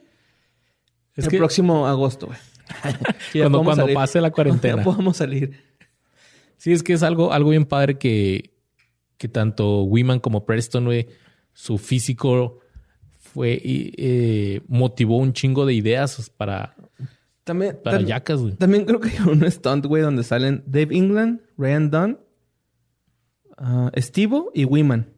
Es 1.15 1.25
el 1.25 1.31
que 1.31 1.37
próximo 1.37 1.87
agosto, 1.87 2.27
güey. 2.27 2.39
Cuando, 2.81 3.59
podamos 3.59 3.65
cuando 3.65 3.83
salir. 3.83 3.95
pase 3.95 4.21
la 4.21 4.31
cuarentena. 4.31 4.77
Ya 4.77 4.83
podamos 4.83 5.17
salir. 5.17 5.63
Sí, 6.57 6.73
es 6.73 6.83
que 6.83 6.93
es 6.93 7.03
algo, 7.03 7.31
algo 7.31 7.51
bien 7.51 7.65
padre 7.65 7.97
que, 7.97 8.51
que 9.17 9.29
tanto 9.29 9.83
Wiman 9.83 10.19
como 10.19 10.45
Preston, 10.45 10.85
güey, 10.85 11.07
su 11.53 11.77
físico 11.77 12.59
fue 13.17 13.59
y 13.63 13.93
eh, 13.97 14.61
motivó 14.67 15.17
un 15.17 15.33
chingo 15.33 15.65
de 15.65 15.73
ideas 15.73 16.29
para, 16.35 16.75
También, 17.47 17.79
para 17.83 17.97
tam- 17.99 18.05
Jackass, 18.05 18.41
güey. 18.41 18.53
también 18.53 18.85
creo 18.85 18.99
que 18.99 19.09
hay 19.09 19.19
un 19.27 19.49
stunt, 19.49 19.85
güey, 19.87 20.03
donde 20.03 20.23
salen 20.23 20.63
Dave 20.67 20.95
England, 20.95 21.41
Ryan 21.57 21.89
Dunn, 21.89 22.19
ah, 23.57 23.89
Estivo 23.93 24.51
y 24.53 24.65
Wiman. 24.65 25.13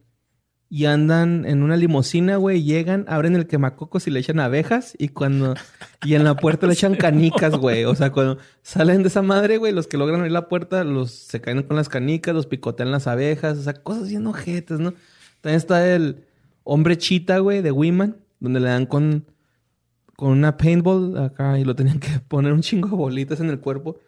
Y 0.72 0.84
andan 0.84 1.44
en 1.46 1.64
una 1.64 1.76
limusina, 1.76 2.36
güey, 2.36 2.62
llegan, 2.62 3.04
abren 3.08 3.34
el 3.34 3.48
quemacocos 3.48 4.06
y 4.06 4.12
le 4.12 4.20
echan 4.20 4.38
abejas 4.38 4.94
y 4.98 5.08
cuando... 5.08 5.54
Y 6.04 6.14
en 6.14 6.22
la 6.22 6.36
puerta 6.36 6.68
le 6.68 6.74
echan 6.74 6.94
canicas, 6.96 7.56
güey. 7.56 7.84
O 7.86 7.94
sea, 7.96 8.12
cuando 8.12 8.38
salen 8.62 9.02
de 9.02 9.08
esa 9.08 9.20
madre, 9.20 9.56
güey, 9.58 9.72
los 9.72 9.88
que 9.88 9.96
logran 9.98 10.20
abrir 10.20 10.30
la 10.32 10.48
puerta, 10.48 10.84
los 10.84 11.10
se 11.10 11.40
caen 11.40 11.64
con 11.64 11.76
las 11.76 11.88
canicas, 11.88 12.32
los 12.36 12.46
picotean 12.46 12.92
las 12.92 13.08
abejas. 13.08 13.58
O 13.58 13.62
sea, 13.64 13.74
cosas 13.74 14.08
bien 14.08 14.24
ojetes, 14.28 14.78
¿no? 14.78 14.94
También 15.40 15.56
está 15.56 15.92
el 15.92 16.24
hombre 16.62 16.96
chita, 16.96 17.38
güey, 17.38 17.62
de 17.62 17.72
Wiman, 17.72 18.18
donde 18.38 18.60
le 18.60 18.68
dan 18.68 18.86
con 18.86 19.24
con 20.20 20.30
una 20.32 20.56
paintball 20.56 21.16
acá 21.18 21.58
y 21.58 21.64
lo 21.64 21.74
tenían 21.74 21.98
que 21.98 22.20
poner 22.28 22.52
un 22.52 22.60
chingo 22.60 22.88
de 22.88 22.94
bolitas 22.96 23.40
en 23.40 23.48
el 23.50 23.58
cuerpo. 23.58 23.98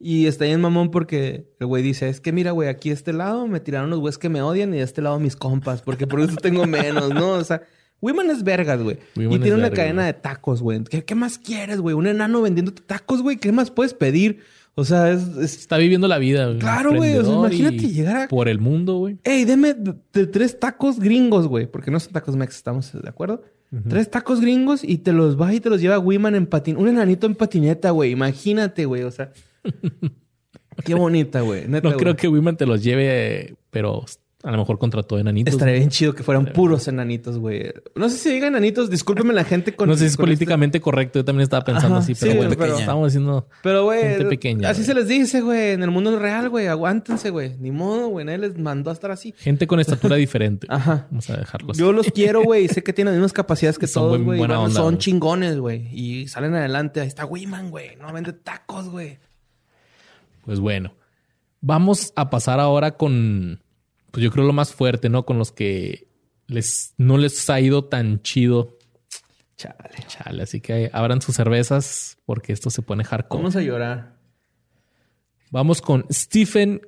Y 0.00 0.26
está 0.26 0.46
bien 0.46 0.60
mamón 0.60 0.90
porque 0.90 1.46
el 1.60 1.66
güey 1.68 1.82
dice, 1.82 2.08
es 2.08 2.20
que 2.20 2.32
mira, 2.32 2.50
güey, 2.50 2.68
aquí 2.68 2.90
a 2.90 2.92
este 2.92 3.12
lado 3.12 3.46
me 3.46 3.60
tiraron 3.60 3.88
los 3.90 4.00
güeyes 4.00 4.18
que 4.18 4.28
me 4.28 4.42
odian 4.42 4.74
y 4.74 4.78
de 4.78 4.82
este 4.82 5.00
lado 5.00 5.20
mis 5.20 5.36
compas, 5.36 5.80
porque 5.82 6.08
por 6.08 6.20
eso 6.20 6.34
tengo 6.36 6.66
menos, 6.66 7.10
¿no? 7.10 7.34
O 7.34 7.44
sea, 7.44 7.62
Wiman 8.00 8.28
es 8.30 8.42
vergas, 8.42 8.82
güey. 8.82 8.96
Y 9.14 9.28
tiene 9.38 9.52
una 9.52 9.68
verga, 9.68 9.76
cadena 9.76 10.02
güey. 10.02 10.06
de 10.12 10.18
tacos, 10.18 10.60
güey. 10.60 10.82
¿Qué, 10.82 11.04
qué 11.04 11.14
más 11.14 11.38
quieres, 11.38 11.80
güey? 11.80 11.94
Un 11.94 12.08
enano 12.08 12.42
vendiéndote 12.42 12.82
tacos, 12.82 13.22
güey. 13.22 13.36
¿Qué 13.36 13.52
más 13.52 13.70
puedes 13.70 13.94
pedir? 13.94 14.40
O 14.74 14.84
sea, 14.84 15.12
es... 15.12 15.22
es- 15.36 15.56
Está 15.58 15.76
viviendo 15.76 16.08
la 16.08 16.18
vida. 16.18 16.46
güey. 16.46 16.58
Claro, 16.58 16.94
güey, 16.96 17.10
o 17.18 17.22
sea, 17.24 17.32
Emprendedor 17.34 17.52
imagínate 17.60 17.94
llegar 17.94 18.16
a- 18.16 18.28
Por 18.28 18.48
el 18.48 18.58
mundo, 18.58 18.96
güey. 18.96 19.18
Ey, 19.22 19.44
deme 19.44 19.74
de, 19.74 19.94
de 20.12 20.26
tres 20.26 20.58
tacos 20.58 20.98
gringos, 20.98 21.46
güey. 21.46 21.66
Porque 21.70 21.92
no 21.92 22.00
son 22.00 22.12
tacos 22.12 22.34
mex, 22.34 22.56
estamos 22.56 22.90
de 22.92 23.08
acuerdo. 23.08 23.44
Tres 23.88 24.10
tacos 24.10 24.42
gringos 24.42 24.84
y 24.84 24.98
te 24.98 25.12
los 25.12 25.40
va 25.40 25.54
y 25.54 25.60
te 25.60 25.70
los 25.70 25.80
lleva 25.80 25.98
Wiman 25.98 26.34
en 26.34 26.46
patín. 26.46 26.76
Un 26.76 26.88
enanito 26.88 27.26
en 27.26 27.34
patineta, 27.34 27.90
güey. 27.90 28.10
Imagínate, 28.10 28.84
güey. 28.84 29.02
O 29.04 29.10
sea, 29.10 29.32
qué 30.84 30.94
bonita, 30.94 31.40
güey. 31.40 31.66
No 31.68 31.80
creo 31.96 32.14
que 32.14 32.28
Wiman 32.28 32.58
te 32.58 32.66
los 32.66 32.82
lleve, 32.82 33.54
pero 33.70 34.04
a 34.44 34.50
lo 34.50 34.58
mejor 34.58 34.78
contrató 34.78 35.18
enanitos. 35.18 35.54
Estaría 35.54 35.74
bien 35.74 35.88
chido 35.88 36.14
que 36.14 36.22
fueran 36.24 36.46
puros 36.46 36.88
enanitos, 36.88 37.38
güey. 37.38 37.72
No 37.94 38.08
sé 38.08 38.16
si 38.18 38.30
digan 38.30 38.48
enanitos. 38.48 38.90
Discúlpeme 38.90 39.32
la 39.32 39.44
gente 39.44 39.76
con... 39.76 39.88
no 39.88 39.94
sé 39.94 40.00
si 40.00 40.06
es 40.06 40.16
con 40.16 40.24
este- 40.24 40.32
políticamente 40.32 40.80
correcto. 40.80 41.20
Yo 41.20 41.24
también 41.24 41.44
estaba 41.44 41.64
pensando 41.64 41.96
Ajá, 41.96 42.02
así, 42.04 42.14
sí, 42.16 42.26
pero 42.26 42.36
bueno, 42.38 42.54
pero- 42.58 42.76
estamos 42.78 43.08
diciendo... 43.12 43.46
Pero, 43.62 43.84
güey, 43.84 44.02
Gente 44.02 44.24
pequeña, 44.26 44.68
así 44.70 44.80
güey. 44.80 44.86
se 44.86 44.94
les 44.94 45.06
dice, 45.08 45.40
güey. 45.42 45.70
En 45.72 45.82
el 45.84 45.90
mundo 45.92 46.18
real, 46.18 46.48
güey. 46.48 46.66
Aguántense, 46.66 47.30
güey. 47.30 47.56
Ni 47.58 47.70
modo, 47.70 48.08
güey. 48.08 48.24
Nadie 48.26 48.38
les 48.38 48.58
mandó 48.58 48.90
a 48.90 48.94
estar 48.94 49.12
así. 49.12 49.32
Gente 49.38 49.66
con 49.68 49.78
estatura 49.78 50.16
diferente. 50.16 50.66
Ajá. 50.70 51.06
Vamos 51.10 51.30
a 51.30 51.36
dejarlo 51.36 51.70
así. 51.70 51.80
Yo 51.80 51.92
los 51.92 52.08
quiero, 52.08 52.42
güey. 52.44 52.66
Sé 52.66 52.82
que 52.82 52.92
tienen 52.92 53.14
las 53.14 53.18
mismas 53.20 53.32
capacidades 53.32 53.78
que 53.78 53.86
Son 53.86 54.02
todos, 54.02 54.22
güey. 54.22 54.38
buena 54.38 54.58
onda, 54.60 54.74
Son 54.74 54.94
güey. 54.94 54.98
chingones, 54.98 55.56
güey. 55.58 55.86
Y 55.92 56.26
salen 56.26 56.54
adelante. 56.56 57.00
Ahí 57.00 57.06
está 57.08 57.24
Wiman, 57.24 57.70
güey. 57.70 57.94
No 57.96 58.12
vende 58.12 58.32
tacos, 58.32 58.88
güey. 58.88 59.18
Pues 60.44 60.58
bueno, 60.58 60.92
vamos 61.60 62.12
a 62.16 62.28
pasar 62.28 62.58
ahora 62.58 62.96
con, 62.96 63.61
pues 64.12 64.22
yo 64.22 64.30
creo 64.30 64.44
lo 64.44 64.52
más 64.52 64.72
fuerte, 64.72 65.08
¿no? 65.08 65.24
Con 65.24 65.38
los 65.38 65.50
que 65.50 66.06
les 66.46 66.94
no 66.98 67.18
les 67.18 67.50
ha 67.50 67.60
ido 67.60 67.84
tan 67.86 68.22
chido. 68.22 68.78
Chale. 69.56 69.76
Chale, 70.06 70.42
así 70.42 70.60
que 70.60 70.90
abran 70.92 71.22
sus 71.22 71.34
cervezas 71.34 72.18
porque 72.26 72.52
esto 72.52 72.70
se 72.70 72.82
pone 72.82 73.04
hardcore. 73.04 73.42
Vamos 73.42 73.56
a 73.56 73.62
llorar. 73.62 74.16
Vamos 75.50 75.80
con 75.80 76.04
Stephen 76.10 76.82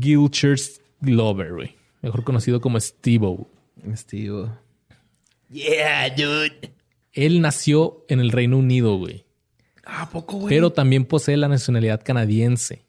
Gilchers 0.00 0.80
Glover, 1.00 1.52
güey. 1.52 1.76
Mejor 2.00 2.24
conocido 2.24 2.60
como 2.60 2.80
Steve-O. 2.80 3.50
Steve. 3.94 4.48
Él 7.12 7.40
nació 7.40 8.04
en 8.08 8.20
el 8.20 8.30
Reino 8.30 8.58
Unido, 8.58 8.96
güey. 8.98 9.24
¿A 9.84 10.10
poco, 10.10 10.38
güey? 10.38 10.48
pero 10.48 10.72
también 10.72 11.04
posee 11.04 11.36
la 11.36 11.48
nacionalidad 11.48 12.02
canadiense. 12.04 12.85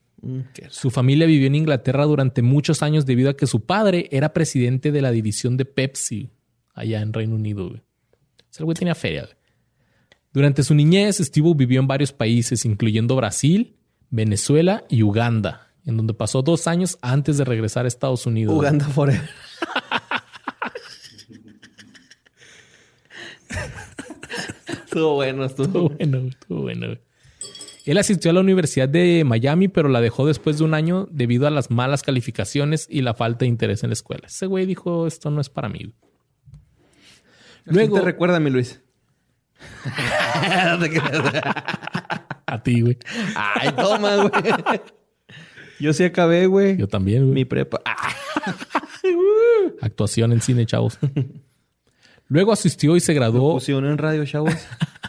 Su 0.70 0.89
familia 0.89 1.28
vivió 1.28 1.47
en 1.47 1.55
Inglaterra 1.55 2.05
durante 2.05 2.41
muchos 2.41 2.82
años 2.82 3.05
debido 3.05 3.30
a 3.30 3.38
que 3.38 3.47
su 3.47 3.65
padre 3.65 4.07
era 4.11 4.34
presidente 4.34 4.91
de 4.91 5.01
la 5.01 5.11
división 5.11 5.57
de 5.57 5.65
Pepsi 5.65 6.30
allá 6.74 7.01
en 7.01 7.13
Reino 7.13 7.36
Unido. 7.36 7.70
Güey. 7.70 7.80
O 7.80 7.84
sea, 8.49 8.61
el 8.61 8.65
güey 8.65 8.76
tenía 8.76 8.95
feria. 8.95 9.24
güey. 9.24 9.36
Durante 10.34 10.63
su 10.63 10.76
niñez, 10.76 11.18
Steve 11.18 11.51
vivió 11.55 11.80
en 11.80 11.88
varios 11.88 12.11
países, 12.13 12.65
incluyendo 12.65 13.15
Brasil, 13.15 13.76
Venezuela 14.09 14.84
y 14.89 15.03
Uganda, 15.03 15.72
en 15.86 15.97
donde 15.97 16.13
pasó 16.13 16.41
dos 16.41 16.68
años 16.68 16.97
antes 17.01 17.38
de 17.38 17.45
regresar 17.45 17.86
a 17.86 17.88
Estados 17.88 18.26
Unidos. 18.26 18.53
güey. 18.53 18.68
Uganda 18.68 18.86
Forever. 18.88 19.22
estuvo 24.86 25.15
bueno, 25.15 25.45
estuvo. 25.45 25.65
Estuvo 25.65 25.89
bueno, 25.89 26.18
güey, 26.20 26.30
estuvo 26.30 26.61
bueno. 26.61 26.86
güey. 26.88 26.99
Él 27.88 27.98
asistió 27.98 28.32
a 28.32 28.34
la 28.34 28.42
Universidad 28.42 28.88
de 28.90 29.24
Miami, 29.26 29.68
pero 29.68 29.90
la 29.90 30.02
dejó 30.02 30.28
después 30.28 30.58
de 30.58 30.64
un 30.66 30.74
año 30.74 31.08
debido 31.12 31.48
a 31.48 31.50
las 31.52 31.72
malas 31.72 32.04
calificaciones 32.04 32.88
y 32.90 33.02
la 33.02 33.14
falta 33.14 33.40
de 33.40 33.48
interés 33.48 33.84
en 33.84 33.90
la 33.90 33.94
escuela. 33.94 34.28
Ese 34.28 34.46
güey 34.46 34.66
dijo, 34.66 35.08
esto 35.08 35.32
no 35.32 35.42
es 35.42 35.50
para 35.50 35.70
mí. 35.70 35.80
güey". 35.80 35.94
Luego 37.66 37.96
te 38.00 38.06
recuerda, 38.06 38.40
mi 38.40 38.50
Luis. 38.50 38.82
A 42.46 42.64
ti, 42.64 42.82
güey. 42.82 42.98
Ay, 43.36 43.72
toma, 43.74 44.16
güey. 44.18 44.32
Yo 45.80 45.94
sí 45.94 46.04
acabé, 46.04 46.48
güey. 46.48 46.78
Yo 46.78 46.88
también, 46.88 47.24
güey. 47.24 47.34
Mi 47.34 47.46
prepa. 47.46 47.82
Actuación 49.82 50.32
en 50.34 50.42
cine, 50.42 50.66
chavos. 50.66 50.98
Luego 52.28 52.52
asistió 52.52 52.96
y 52.96 53.00
se 53.00 53.14
graduó. 53.14 53.54
fusión 53.54 53.86
en 53.86 53.98
radio, 53.98 54.26
chavos. 54.26 54.54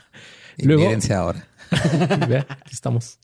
Luego- 0.59 0.89
ahora. 1.15 1.47
Vea, 2.29 2.47
aquí 2.49 2.73
estamos. 2.73 3.19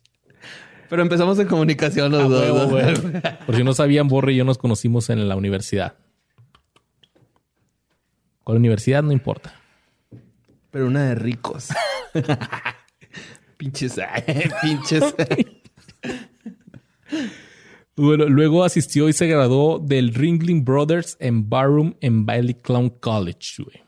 Pero 0.88 1.02
empezamos 1.02 1.38
en 1.38 1.48
comunicación 1.48 2.12
los 2.12 2.28
dos. 2.28 3.00
Por 3.46 3.56
si 3.56 3.64
no 3.64 3.74
sabían, 3.74 4.08
Borre 4.08 4.32
y 4.32 4.36
yo 4.36 4.44
nos 4.44 4.58
conocimos 4.58 5.10
en 5.10 5.28
la 5.28 5.36
universidad. 5.36 5.94
¿Cuál 8.44 8.58
universidad? 8.58 9.02
No 9.02 9.12
importa. 9.12 9.54
Pero 10.70 10.86
una 10.86 11.04
de 11.04 11.14
ricos. 11.14 11.68
pinches. 13.56 13.98
pinches. 14.62 15.14
Bueno, 17.96 18.26
luego 18.26 18.64
asistió 18.64 19.08
y 19.08 19.12
se 19.12 19.26
graduó 19.28 19.78
del 19.78 20.12
Ringling 20.12 20.64
Brothers 20.64 21.16
en 21.20 21.48
Barroom 21.48 21.94
en 22.00 22.26
Bailey 22.26 22.54
Clown 22.54 22.90
College, 22.90 23.62
güey. 23.62 23.83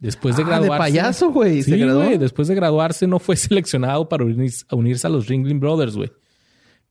Después 0.00 0.36
de 0.36 0.42
Ah, 0.42 0.46
de 0.46 0.50
graduarse. 0.52 0.78
payaso, 0.78 1.30
güey, 1.30 1.62
Sí, 1.62 1.70
güey. 1.82 2.18
Después 2.18 2.46
de 2.48 2.54
graduarse, 2.54 3.06
no 3.06 3.18
fue 3.18 3.36
seleccionado 3.36 4.08
para 4.08 4.24
unirse, 4.24 4.64
a 4.68 4.76
unirse 4.76 5.06
a 5.06 5.10
los 5.10 5.26
Ringling 5.26 5.58
Brothers, 5.60 5.96
güey. 5.96 6.12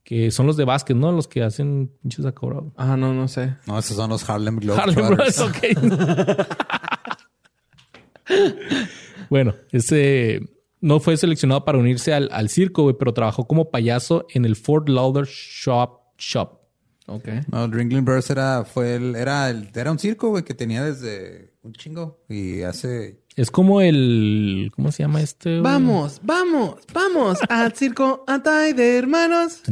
Que 0.04 0.30
son 0.30 0.46
los 0.46 0.56
de 0.56 0.64
básquet, 0.64 0.96
¿no? 0.96 1.12
Los 1.12 1.28
que 1.28 1.42
hacen 1.42 1.90
pinches 2.02 2.24
acobrados. 2.24 2.72
Ah, 2.76 2.96
no, 2.96 3.12
no 3.14 3.28
sé. 3.28 3.56
No, 3.66 3.78
esos 3.78 3.96
son 3.96 4.08
los 4.10 4.28
Harlem 4.28 4.58
Harlem 4.58 4.94
Globetrotters. 5.06 5.38
Brothers, 5.38 5.40
ok. 5.40 6.46
bueno, 9.30 9.54
ese 9.72 10.40
no 10.80 11.00
fue 11.00 11.16
seleccionado 11.16 11.64
para 11.64 11.78
unirse 11.78 12.12
al, 12.14 12.28
al 12.32 12.48
circo, 12.48 12.82
güey, 12.84 12.96
pero 12.98 13.12
trabajó 13.12 13.46
como 13.46 13.70
payaso 13.70 14.26
en 14.32 14.44
el 14.44 14.56
Fort 14.56 14.88
Lauderdale 14.88 15.28
Shop 15.30 16.00
Shop. 16.18 16.58
Ok. 17.06 17.28
No, 17.50 17.64
el 17.64 17.72
Ringling 17.72 18.04
Brothers 18.04 18.30
era, 18.30 18.64
fue 18.64 18.96
el, 18.96 19.16
era, 19.16 19.48
el, 19.50 19.70
era 19.74 19.90
un 19.90 19.98
circo, 19.98 20.28
güey, 20.30 20.44
que 20.44 20.54
tenía 20.54 20.84
desde 20.84 21.47
un 21.62 21.72
chingo. 21.72 22.24
Y 22.28 22.62
hace... 22.62 23.20
Es 23.38 23.52
como 23.52 23.80
el. 23.80 24.72
¿Cómo 24.74 24.90
se 24.90 25.04
llama 25.04 25.20
este? 25.20 25.60
Vamos, 25.60 26.20
vamos, 26.24 26.80
vamos 26.92 27.38
al 27.48 27.72
circo 27.72 28.24
Atay 28.26 28.72
de 28.72 28.98
hermanos. 28.98 29.62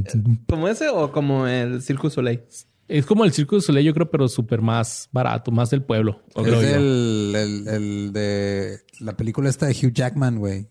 ¿Como 0.48 0.68
ese 0.68 0.88
o 0.88 1.10
como 1.10 1.48
el 1.48 1.82
Circo 1.82 2.08
Soleil? 2.08 2.42
Es 2.86 3.04
como 3.06 3.24
el 3.24 3.32
Circo 3.32 3.56
de 3.56 3.62
Soleil, 3.62 3.86
yo 3.86 3.92
creo, 3.92 4.08
pero 4.08 4.28
súper 4.28 4.60
más 4.62 5.08
barato, 5.10 5.50
más 5.50 5.70
del 5.70 5.82
pueblo. 5.82 6.22
es 6.36 6.46
el, 6.46 7.32
el, 7.34 7.68
el 7.68 8.12
de 8.12 8.78
la 9.00 9.16
película 9.16 9.48
esta 9.50 9.66
de 9.66 9.72
Hugh 9.72 9.92
Jackman, 9.92 10.38
güey. 10.38 10.68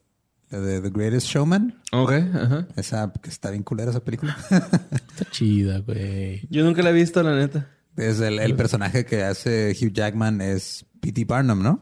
La 0.49 0.61
de 0.61 0.79
The 0.79 0.89
Greatest 0.89 1.27
Showman. 1.27 1.81
Ok, 1.91 2.11
ajá. 2.11 2.67
Esa, 2.77 3.11
que 3.21 3.29
está 3.29 3.49
bien 3.51 3.63
culera 3.63 3.89
esa 3.91 4.05
película. 4.05 4.37
Está 4.49 5.29
chida, 5.31 5.79
güey. 5.79 6.47
Yo 6.49 6.63
nunca 6.63 6.81
la 6.81 6.91
he 6.91 6.93
visto, 6.93 7.21
la 7.23 7.35
neta. 7.35 7.69
es 7.97 8.21
el, 8.21 8.39
el 8.39 8.55
personaje 8.55 9.03
que 9.05 9.23
hace 9.23 9.75
Hugh 9.77 9.91
Jackman 9.91 10.39
es 10.39 10.85
P.T. 11.05 11.25
Barnum, 11.25 11.61
¿no? 11.61 11.81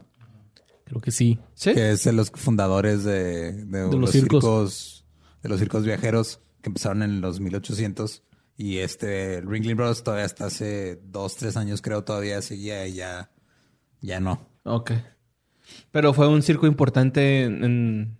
Creo 0.86 1.00
que 1.02 1.12
sí. 1.12 1.40
¿Sí? 1.54 1.74
Que 1.74 1.92
es 1.92 2.04
de 2.04 2.12
los 2.14 2.30
fundadores 2.32 3.04
de, 3.04 3.54
de 3.66 3.82
los 3.84 3.96
los, 3.96 4.12
circos. 4.12 4.44
circos. 4.44 5.06
de 5.42 5.50
los 5.50 5.60
circos 5.60 5.86
viajeros 5.86 6.40
que 6.62 6.70
empezaron 6.70 7.04
en 7.04 7.22
los 7.22 7.40
1800 7.40 8.22
y 8.58 8.78
este 8.80 9.36
el 9.38 9.48
Ringling 9.50 9.78
Brothers 9.78 10.04
todavía 10.04 10.26
hasta 10.26 10.46
hace 10.46 11.00
dos, 11.06 11.36
tres 11.38 11.58
años 11.58 11.82
creo 11.82 12.04
todavía 12.04 12.42
seguía 12.42 12.86
y 12.88 12.94
ya, 12.96 13.32
ya 14.02 14.20
no. 14.20 14.46
Ok. 14.64 14.92
Pero 15.92 16.14
fue 16.14 16.28
un 16.28 16.42
circo 16.42 16.68
importante 16.68 17.44
en, 17.44 17.64
en, 17.64 18.18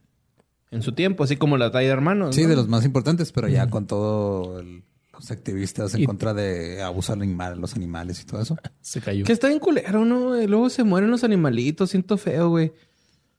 en 0.72 0.82
su 0.82 0.94
tiempo, 0.94 1.24
así 1.26 1.36
como 1.36 1.58
la 1.58 1.66
Atay 1.68 1.86
de 1.86 1.92
hermanos. 1.92 2.34
Sí, 2.36 2.44
¿no? 2.44 2.50
de 2.50 2.56
los 2.56 2.68
más 2.70 2.86
importantes, 2.86 3.32
pero 3.32 3.48
ya 3.50 3.70
con 3.70 3.86
todo 3.88 4.60
el- 4.60 4.84
los 5.24 5.32
activistas 5.32 5.96
en 5.96 6.02
Y- 6.02 6.06
contra 6.06 6.34
de 6.34 6.82
abusar 6.84 7.18
de 7.18 7.24
animal- 7.24 7.60
los 7.60 7.76
animales 7.76 8.22
y 8.22 8.26
todo 8.26 8.42
eso. 8.42 8.58
Se 8.82 9.00
cayó. 9.02 9.24
Que 9.24 9.32
está 9.32 9.48
bien 9.48 9.60
culero, 9.60 10.04
¿no? 10.04 10.40
Y 10.42 10.48
luego 10.48 10.70
se 10.70 10.84
mueren 10.84 11.10
los 11.10 11.24
animalitos, 11.24 11.92
siento 11.92 12.18
feo, 12.18 12.50
güey. 12.50 12.74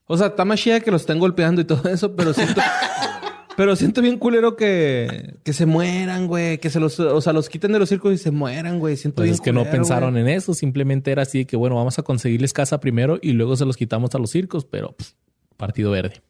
O 0.06 0.16
sea, 0.16 0.28
está 0.28 0.44
más 0.44 0.58
chida 0.60 0.80
que 0.80 0.90
los 0.90 1.02
estén 1.02 1.18
golpeando 1.18 1.60
y 1.60 1.64
todo 1.64 1.88
eso, 1.90 2.16
pero 2.16 2.32
siento... 2.34 2.60
pero 3.56 3.76
siento 3.76 4.00
bien 4.02 4.18
culero 4.18 4.56
que, 4.56 5.36
que 5.44 5.52
se 5.52 5.64
mueran, 5.66 6.26
güey. 6.26 6.58
Que 6.58 6.70
se 6.70 6.80
los... 6.80 6.98
O 7.00 7.20
sea, 7.20 7.32
los 7.34 7.48
quiten 7.50 7.72
de 7.72 7.78
los 7.78 7.88
circos 7.90 8.12
y 8.14 8.18
se 8.18 8.30
mueran, 8.30 8.78
güey. 8.80 8.96
Siento 8.96 9.16
Pues 9.16 9.26
bien 9.26 9.34
es 9.34 9.40
que 9.42 9.52
no 9.52 9.64
pensaron 9.64 10.12
güey. 10.14 10.22
en 10.22 10.28
eso, 10.30 10.54
simplemente 10.54 11.10
era 11.12 11.22
así 11.22 11.38
de 11.38 11.46
que, 11.46 11.56
bueno, 11.56 11.76
vamos 11.76 11.98
a 11.98 12.02
conseguirles 12.02 12.52
casa 12.54 12.80
primero 12.80 13.18
y 13.22 13.32
luego 13.32 13.56
se 13.56 13.64
los 13.66 13.76
quitamos 13.76 14.14
a 14.14 14.18
los 14.18 14.30
circos, 14.30 14.64
pero 14.64 14.92
pues, 14.96 15.16
partido 15.56 15.90
verde. 15.90 16.22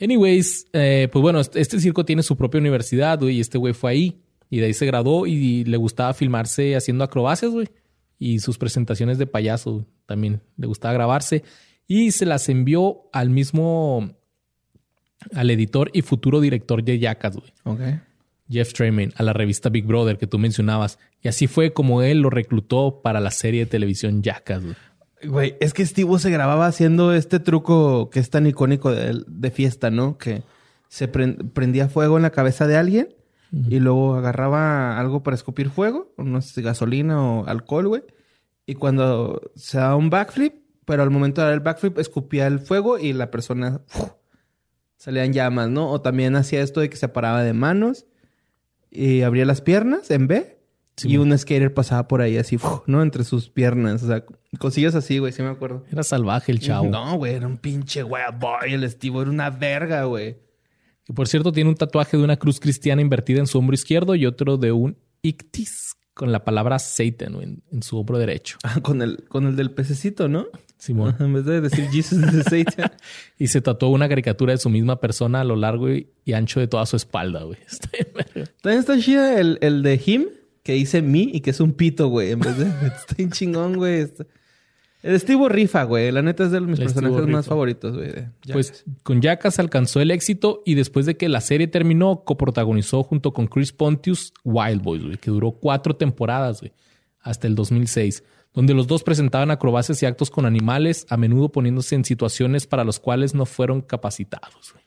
Anyways, 0.00 0.66
eh, 0.72 1.08
pues 1.10 1.22
bueno, 1.22 1.40
este, 1.40 1.60
este 1.60 1.80
circo 1.80 2.04
tiene 2.04 2.22
su 2.22 2.36
propia 2.36 2.60
universidad, 2.60 3.18
güey, 3.18 3.36
y 3.36 3.40
este 3.40 3.58
güey 3.58 3.72
fue 3.74 3.90
ahí 3.90 4.20
y 4.50 4.58
de 4.60 4.66
ahí 4.66 4.74
se 4.74 4.86
graduó 4.86 5.26
y 5.26 5.64
le 5.64 5.76
gustaba 5.76 6.14
filmarse 6.14 6.76
haciendo 6.76 7.04
acrobacias, 7.04 7.50
güey, 7.52 7.68
y 8.18 8.38
sus 8.40 8.58
presentaciones 8.58 9.18
de 9.18 9.26
payaso 9.26 9.86
también 10.06 10.40
le 10.56 10.66
gustaba 10.66 10.94
grabarse 10.94 11.42
y 11.86 12.12
se 12.12 12.26
las 12.26 12.48
envió 12.48 13.02
al 13.12 13.30
mismo, 13.30 14.10
al 15.34 15.50
editor 15.50 15.90
y 15.92 16.02
futuro 16.02 16.40
director 16.40 16.82
de 16.82 16.98
Jackass, 16.98 17.36
güey. 17.36 17.52
Ok. 17.64 17.80
Jeff 18.48 18.72
Tremaine 18.72 19.12
a 19.16 19.22
la 19.24 19.32
revista 19.32 19.68
Big 19.70 19.84
Brother 19.84 20.18
que 20.18 20.28
tú 20.28 20.38
mencionabas. 20.38 20.98
Y 21.20 21.26
así 21.28 21.48
fue 21.48 21.72
como 21.72 22.02
él 22.02 22.20
lo 22.20 22.30
reclutó 22.30 23.00
para 23.02 23.18
la 23.20 23.32
serie 23.32 23.60
de 23.64 23.66
televisión 23.66 24.22
Jackass. 24.22 24.62
güey. 24.62 24.76
Güey, 25.24 25.54
es 25.60 25.74
que 25.74 25.84
Steve 25.84 26.18
se 26.20 26.30
grababa 26.30 26.66
haciendo 26.66 27.12
este 27.12 27.40
truco 27.40 28.08
que 28.10 28.20
es 28.20 28.30
tan 28.30 28.46
icónico 28.46 28.92
de, 28.92 29.24
de 29.26 29.50
fiesta, 29.50 29.90
¿no? 29.90 30.16
Que 30.18 30.42
se 30.88 31.10
pren- 31.10 31.50
prendía 31.52 31.88
fuego 31.88 32.16
en 32.18 32.22
la 32.22 32.30
cabeza 32.30 32.68
de 32.68 32.76
alguien 32.76 33.08
y 33.52 33.78
luego 33.80 34.14
agarraba 34.14 34.98
algo 34.98 35.22
para 35.22 35.34
escupir 35.34 35.70
fuego, 35.70 36.12
no 36.16 36.40
sé 36.42 36.62
gasolina 36.62 37.22
o 37.22 37.46
alcohol, 37.46 37.88
güey. 37.88 38.02
Y 38.66 38.74
cuando 38.74 39.40
se 39.54 39.78
daba 39.78 39.96
un 39.96 40.10
backflip, 40.10 40.54
pero 40.84 41.02
al 41.02 41.10
momento 41.10 41.40
de 41.40 41.46
dar 41.46 41.54
el 41.54 41.60
backflip 41.60 41.98
escupía 41.98 42.46
el 42.46 42.58
fuego 42.58 42.98
y 42.98 43.12
la 43.12 43.30
persona 43.30 43.80
¡fu! 43.86 44.08
salían 44.96 45.32
llamas, 45.32 45.68
¿no? 45.68 45.90
O 45.90 46.00
también 46.00 46.34
hacía 46.36 46.62
esto 46.62 46.80
de 46.80 46.90
que 46.90 46.96
se 46.96 47.08
paraba 47.08 47.42
de 47.42 47.52
manos 47.52 48.06
y 48.90 49.22
abría 49.22 49.44
las 49.44 49.60
piernas 49.60 50.10
en 50.10 50.26
B. 50.26 50.56
Sí, 50.96 51.10
y 51.10 51.16
un 51.18 51.36
skater 51.36 51.74
pasaba 51.74 52.08
por 52.08 52.22
ahí 52.22 52.38
así. 52.38 52.58
¿no? 52.86 53.02
Entre 53.02 53.22
sus 53.22 53.50
piernas. 53.50 54.02
O 54.02 54.06
sea, 54.06 54.24
cosillas 54.58 54.94
así, 54.94 55.18
güey, 55.18 55.30
sí 55.30 55.42
me 55.42 55.50
acuerdo. 55.50 55.84
Era 55.92 56.02
salvaje 56.02 56.50
el 56.50 56.60
chavo. 56.60 56.88
No, 56.88 57.16
güey, 57.18 57.34
era 57.34 57.46
un 57.46 57.58
pinche 57.58 58.02
wild 58.02 58.38
boy. 58.40 58.72
El 58.72 58.90
Steve 58.90 59.20
era 59.20 59.30
una 59.30 59.50
verga, 59.50 60.04
güey. 60.04 60.38
Que 61.06 61.12
por 61.14 61.28
cierto 61.28 61.52
tiene 61.52 61.70
un 61.70 61.76
tatuaje 61.76 62.16
de 62.16 62.24
una 62.24 62.36
cruz 62.36 62.60
cristiana 62.60 63.00
invertida 63.00 63.38
en 63.38 63.46
su 63.46 63.58
hombro 63.58 63.74
izquierdo 63.74 64.14
y 64.14 64.26
otro 64.26 64.56
de 64.58 64.72
un 64.72 64.98
ictis 65.22 65.94
con 66.14 66.32
la 66.32 66.44
palabra 66.44 66.78
Satan 66.78 67.34
en, 67.42 67.62
en 67.70 67.82
su 67.82 67.96
hombro 67.98 68.18
derecho. 68.18 68.58
Ah, 68.64 68.80
con 68.82 69.02
el, 69.02 69.24
con 69.28 69.46
el 69.46 69.54
del 69.54 69.70
pececito, 69.70 70.28
¿no? 70.28 70.46
Simón. 70.78 71.14
En 71.20 71.32
vez 71.34 71.44
de 71.44 71.60
decir 71.60 71.88
Jesus 71.90 72.20
de 72.32 72.42
Satan. 72.42 72.90
Y 73.38 73.48
se 73.48 73.60
tatuó 73.60 73.90
una 73.90 74.08
caricatura 74.08 74.52
de 74.52 74.58
su 74.58 74.68
misma 74.70 74.98
persona 75.00 75.42
a 75.42 75.44
lo 75.44 75.56
largo 75.56 75.90
y, 75.90 76.08
y 76.24 76.32
ancho 76.32 76.58
de 76.58 76.68
toda 76.68 76.86
su 76.86 76.96
espalda, 76.96 77.42
güey. 77.44 77.58
También 78.62 78.80
está 78.80 78.98
chida 78.98 79.38
el, 79.40 79.58
el 79.60 79.82
de 79.82 80.00
him, 80.04 80.24
que 80.62 80.72
dice 80.72 81.02
me 81.02 81.18
y 81.20 81.40
que 81.40 81.50
es 81.50 81.60
un 81.60 81.72
pito, 81.74 82.08
güey. 82.08 82.32
En 82.32 82.40
vez 82.40 82.56
de... 82.58 82.64
Está 82.86 83.28
chingón, 83.30 83.74
güey. 83.76 84.00
Está- 84.00 84.26
El 85.02 85.20
Steve 85.20 85.48
rifa, 85.48 85.84
güey. 85.84 86.10
La 86.10 86.22
neta 86.22 86.44
es 86.44 86.50
de 86.50 86.60
mis 86.60 86.78
El 86.78 86.86
personajes 86.86 87.16
Steve 87.18 87.32
más 87.32 87.44
rifa. 87.44 87.48
favoritos, 87.50 87.94
güey. 87.96 88.12
Pues 88.52 88.84
con 89.02 89.20
Jackass 89.20 89.58
alcanzó 89.58 90.00
el 90.00 90.10
éxito 90.10 90.62
y 90.66 90.74
después 90.74 91.06
de 91.06 91.16
que 91.16 91.28
la 91.28 91.40
serie 91.40 91.68
terminó, 91.68 92.24
coprotagonizó 92.24 93.02
junto 93.02 93.32
con 93.32 93.46
Chris 93.46 93.72
Pontius 93.72 94.32
Wild 94.44 94.82
Boys, 94.82 95.04
güey, 95.04 95.16
que 95.18 95.30
duró 95.30 95.52
cuatro 95.52 95.94
temporadas, 95.96 96.60
güey, 96.60 96.72
hasta 97.20 97.46
el 97.46 97.54
2006, 97.54 98.24
donde 98.52 98.74
los 98.74 98.86
dos 98.86 99.02
presentaban 99.04 99.50
acrobacias 99.50 100.02
y 100.02 100.06
actos 100.06 100.30
con 100.30 100.46
animales, 100.46 101.06
a 101.10 101.16
menudo 101.16 101.50
poniéndose 101.50 101.94
en 101.94 102.04
situaciones 102.04 102.66
para 102.66 102.82
los 102.84 102.98
cuales 102.98 103.34
no 103.34 103.46
fueron 103.46 103.82
capacitados. 103.82 104.72
güey. 104.72 104.84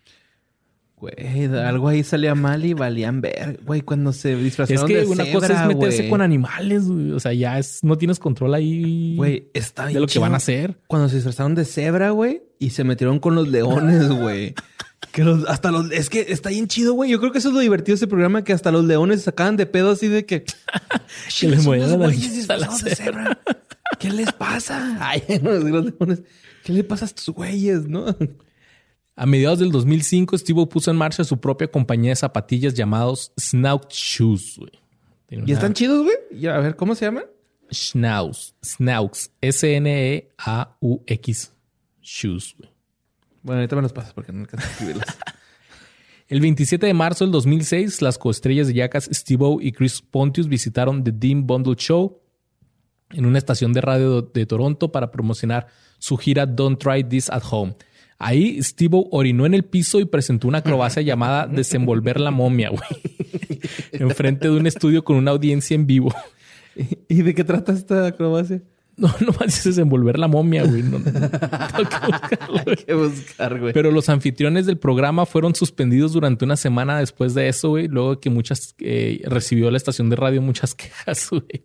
Güey, 1.00 1.46
algo 1.46 1.88
ahí 1.88 2.04
salía 2.04 2.36
mal 2.36 2.66
y 2.66 2.74
valían 2.74 3.22
ver. 3.22 3.60
Güey, 3.66 3.82
cuando 3.82 4.12
se 4.12 4.34
Es 4.34 4.44
disfrazaron 4.44 4.86
que 4.86 4.98
de 4.98 5.06
una 5.06 5.24
cebra, 5.24 5.40
cosa 5.40 5.62
es 5.62 5.68
meterse 5.68 5.98
güey. 6.00 6.10
con 6.10 6.22
animales, 6.22 6.88
güey. 6.88 7.12
O 7.12 7.20
sea, 7.20 7.32
ya 7.34 7.58
es, 7.58 7.84
no 7.84 7.98
tienes 7.98 8.20
control 8.20 8.54
ahí 8.54 9.16
Güey, 9.16 9.50
está 9.54 9.86
bien 9.86 9.94
de 9.96 10.00
lo 10.02 10.08
que 10.08 10.20
van 10.20 10.34
a 10.34 10.38
hacer. 10.38 10.78
Cuando 10.88 11.08
se 11.08 11.16
disfrazaron 11.16 11.56
de 11.56 11.64
cebra, 11.64 12.10
güey, 12.10 12.44
y 12.60 12.72
se 12.72 12.84
metieron 12.84 13.20
con 13.20 13.36
los 13.36 13.48
leones, 13.48 14.10
güey. 14.20 14.56
Que 15.14 15.24
los, 15.24 15.48
hasta 15.48 15.72
los, 15.72 15.90
es 15.92 16.10
que 16.10 16.26
está 16.28 16.50
bien 16.50 16.68
chido, 16.68 16.94
güey. 16.94 17.10
Yo 17.10 17.20
creo 17.20 17.32
que 17.32 17.38
eso 17.38 17.48
es 17.48 17.54
lo 17.54 17.62
divertido 17.62 17.94
de 17.94 17.96
este 17.96 18.08
programa, 18.08 18.44
que 18.44 18.52
hasta 18.52 18.70
los 18.72 18.84
leones 18.84 19.22
sacaban 19.22 19.56
de 19.56 19.66
pedo 19.66 19.92
así 19.92 20.08
de 20.08 20.26
que. 20.26 20.44
Que 21.40 21.48
le 21.48 21.56
Son 21.58 21.66
muevan 21.66 21.88
unos 21.90 22.00
la 22.00 22.06
güeyes 22.08 22.32
nariz 22.32 22.50
a 22.50 22.58
la 22.58 22.68
disfrazados 22.68 22.84
de 22.84 22.96
cebra. 22.96 23.40
¿Qué 24.00 24.10
les 24.12 24.32
pasa? 24.34 24.98
Ay, 25.02 25.24
no, 25.42 25.52
los 25.52 25.64
leones. 25.64 26.22
¿Qué 26.64 26.74
le 26.74 26.84
pasa 26.84 27.06
a 27.06 27.08
estos 27.08 27.34
güeyes, 27.34 27.88
no? 27.88 28.16
A 29.20 29.26
mediados 29.26 29.60
del 29.60 29.70
2005, 29.70 30.38
Steve 30.38 30.66
puso 30.68 30.90
en 30.92 30.96
marcha 30.96 31.26
su 31.26 31.42
propia 31.42 31.70
compañía 31.70 32.12
de 32.12 32.16
zapatillas 32.16 32.74
llamados 32.74 33.34
Snout 33.38 33.92
Shoes, 33.92 34.56
güey. 34.58 34.72
¿Y 35.46 35.52
están 35.52 35.74
chidos, 35.74 36.06
güey? 36.06 36.48
A 36.48 36.60
ver, 36.60 36.78
¿cómo 36.78 36.96
se 36.96 37.04
llaman? 37.04 37.26
Schnauz. 37.70 38.56
Snaux. 38.64 39.30
S-N-E-A-U-X. 39.42 40.32
Shoes, 42.02 42.56
güey. 42.58 42.72
Bueno, 43.44 43.60
ahorita 43.60 43.76
me 43.76 43.82
los 43.82 43.92
pasas 43.92 44.14
porque 44.14 44.32
no 44.32 44.40
alcanzo 44.40 44.66
a 44.66 44.72
escribirlos. 44.72 45.04
El 46.30 46.40
27 46.40 46.86
de 46.86 46.94
marzo 46.94 47.26
del 47.26 47.34
2006, 47.34 48.02
las 48.02 48.18
coestrellas 48.18 48.68
de 48.68 48.76
Jackass 48.76 49.10
Steve 49.12 49.58
y 49.60 49.74
Chris 49.74 50.02
Pontius 50.02 50.48
visitaron 50.48 51.04
The 51.04 51.12
Dean 51.12 51.46
Bundle 51.46 51.76
Show 51.76 52.22
en 53.10 53.26
una 53.26 53.38
estación 53.38 53.74
de 53.74 53.82
radio 53.82 54.22
de 54.22 54.46
Toronto 54.46 54.94
para 54.94 55.12
promocionar 55.12 55.68
su 55.98 56.16
gira 56.16 56.46
Don't 56.46 56.82
Try 56.82 57.04
This 57.04 57.30
at 57.30 57.44
Home. 57.52 57.76
Ahí 58.20 58.62
Steve 58.62 59.02
orinó 59.12 59.46
en 59.46 59.54
el 59.54 59.64
piso 59.64 60.00
y 60.00 60.06
presentó 60.06 60.50
una 60.50 60.58
acrobacia 60.60 61.02
llamada 61.02 61.48
Desenvolver 61.48 62.20
la 62.20 62.32
momia, 62.32 62.70
güey. 62.70 63.62
Enfrente 63.94 64.50
de 64.50 64.58
un 64.58 64.68
estudio 64.68 65.04
con 65.04 65.16
una 65.16 65.32
audiencia 65.32 65.74
en 65.74 65.88
vivo. 65.88 66.14
¿Y 67.08 67.22
de 67.22 67.34
qué 67.34 67.44
trata 67.46 67.72
esta 67.72 68.08
acrobacia? 68.08 68.62
No, 69.00 69.08
no 69.22 69.28
más 69.40 69.46
dice 69.48 69.70
desenvolver 69.70 70.20
la 70.20 70.28
momia, 70.28 70.66
güey. 70.66 70.84
No, 70.84 71.00
no. 71.00 71.06
Hay 72.68 72.76
que 72.76 72.94
buscar, 72.94 73.58
güey. 73.58 73.74
Pero 73.74 73.92
los 73.92 74.10
anfitriones 74.10 74.66
del 74.66 74.78
programa 74.78 75.26
fueron 75.26 75.56
suspendidos 75.56 76.12
durante 76.12 76.44
una 76.44 76.58
semana 76.58 77.00
después 77.00 77.34
de 77.34 77.48
eso, 77.48 77.70
güey. 77.70 77.88
Luego 77.88 78.20
que 78.20 78.30
muchas 78.30 78.76
eh, 78.80 79.22
recibió 79.26 79.72
la 79.72 79.78
estación 79.78 80.10
de 80.10 80.18
radio 80.18 80.42
muchas 80.42 80.76
quejas, 80.76 81.30
güey. 81.32 81.64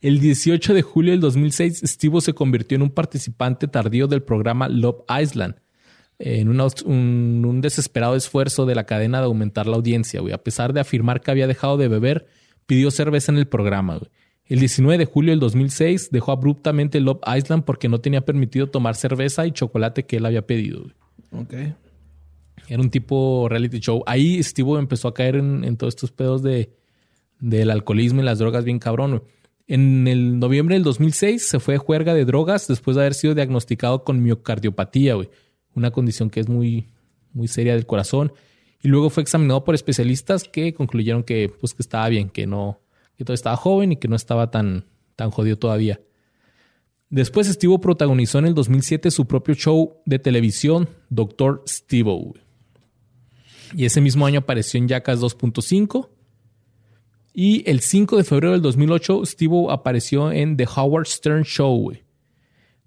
El 0.00 0.18
18 0.20 0.72
de 0.74 0.82
julio 0.82 1.12
del 1.12 1.20
2006, 1.20 1.82
Steve 1.84 2.20
se 2.20 2.32
convirtió 2.32 2.76
en 2.76 2.82
un 2.82 2.90
participante 2.90 3.68
tardío 3.68 4.06
del 4.06 4.22
programa 4.22 4.68
Love 4.68 5.02
Island. 5.22 5.56
En 6.18 6.48
una- 6.48 6.66
un, 6.84 7.44
un 7.46 7.60
desesperado 7.60 8.14
esfuerzo 8.16 8.66
de 8.66 8.74
la 8.74 8.84
cadena 8.84 9.18
de 9.20 9.24
aumentar 9.26 9.66
la 9.66 9.76
audiencia, 9.76 10.20
güey. 10.20 10.32
A 10.34 10.42
pesar 10.42 10.72
de 10.72 10.80
afirmar 10.80 11.20
que 11.20 11.30
había 11.30 11.46
dejado 11.46 11.76
de 11.76 11.88
beber, 11.88 12.26
pidió 12.66 12.90
cerveza 12.90 13.32
en 13.32 13.38
el 13.38 13.46
programa, 13.46 13.96
güey. 13.98 14.10
El 14.46 14.58
19 14.58 14.98
de 14.98 15.04
julio 15.04 15.30
del 15.32 15.40
2006 15.40 16.10
dejó 16.10 16.32
abruptamente 16.32 16.98
Love 17.00 17.20
Island 17.36 17.64
porque 17.64 17.88
no 17.88 18.00
tenía 18.00 18.22
permitido 18.24 18.66
tomar 18.68 18.96
cerveza 18.96 19.46
y 19.46 19.52
chocolate 19.52 20.04
que 20.06 20.16
él 20.16 20.26
había 20.26 20.46
pedido. 20.46 20.82
güey. 21.30 21.42
Ok. 21.42 21.54
Era 22.68 22.82
un 22.82 22.90
tipo 22.90 23.48
reality 23.48 23.78
show. 23.78 24.02
Ahí 24.06 24.42
Steve 24.42 24.78
empezó 24.78 25.08
a 25.08 25.14
caer 25.14 25.36
en, 25.36 25.64
en 25.64 25.76
todos 25.76 25.94
estos 25.94 26.10
pedos 26.10 26.42
de, 26.42 26.70
del 27.38 27.70
alcoholismo 27.70 28.20
y 28.22 28.24
las 28.24 28.38
drogas 28.40 28.64
bien 28.64 28.78
cabrón. 28.78 29.10
güey. 29.18 29.22
En 29.70 30.08
el 30.08 30.40
noviembre 30.40 30.74
del 30.74 30.82
2006 30.82 31.46
se 31.46 31.60
fue 31.60 31.74
de 31.74 31.78
juerga 31.78 32.12
de 32.12 32.24
drogas 32.24 32.66
después 32.66 32.96
de 32.96 33.02
haber 33.02 33.14
sido 33.14 33.36
diagnosticado 33.36 34.02
con 34.02 34.20
miocardiopatía, 34.20 35.14
güey. 35.14 35.30
Una 35.76 35.92
condición 35.92 36.28
que 36.28 36.40
es 36.40 36.48
muy, 36.48 36.88
muy 37.32 37.46
seria 37.46 37.74
del 37.74 37.86
corazón. 37.86 38.32
Y 38.82 38.88
luego 38.88 39.10
fue 39.10 39.22
examinado 39.22 39.62
por 39.62 39.76
especialistas 39.76 40.42
que 40.42 40.74
concluyeron 40.74 41.22
que, 41.22 41.52
pues, 41.60 41.72
que 41.72 41.82
estaba 41.82 42.08
bien, 42.08 42.30
que 42.30 42.48
no, 42.48 42.80
que 43.16 43.24
todavía 43.24 43.36
estaba 43.36 43.56
joven 43.56 43.92
y 43.92 43.96
que 43.96 44.08
no 44.08 44.16
estaba 44.16 44.50
tan, 44.50 44.86
tan 45.14 45.30
jodido 45.30 45.56
todavía. 45.56 46.00
Después 47.08 47.46
Steve 47.46 47.78
protagonizó 47.78 48.40
en 48.40 48.46
el 48.46 48.54
2007 48.54 49.12
su 49.12 49.26
propio 49.28 49.54
show 49.54 49.98
de 50.04 50.18
televisión, 50.18 50.88
Dr. 51.10 51.62
Steve. 51.68 52.32
Y 53.76 53.84
ese 53.84 54.00
mismo 54.00 54.26
año 54.26 54.40
apareció 54.40 54.78
en 54.78 54.88
Jackass 54.88 55.20
2.5. 55.20 56.08
Y 57.42 57.62
el 57.64 57.80
5 57.80 58.18
de 58.18 58.24
febrero 58.24 58.52
del 58.52 58.60
2008, 58.60 59.24
Steve 59.24 59.64
apareció 59.70 60.30
en 60.30 60.58
The 60.58 60.68
Howard 60.76 61.06
Stern 61.06 61.42
Show, 61.42 61.74
güey. 61.74 62.04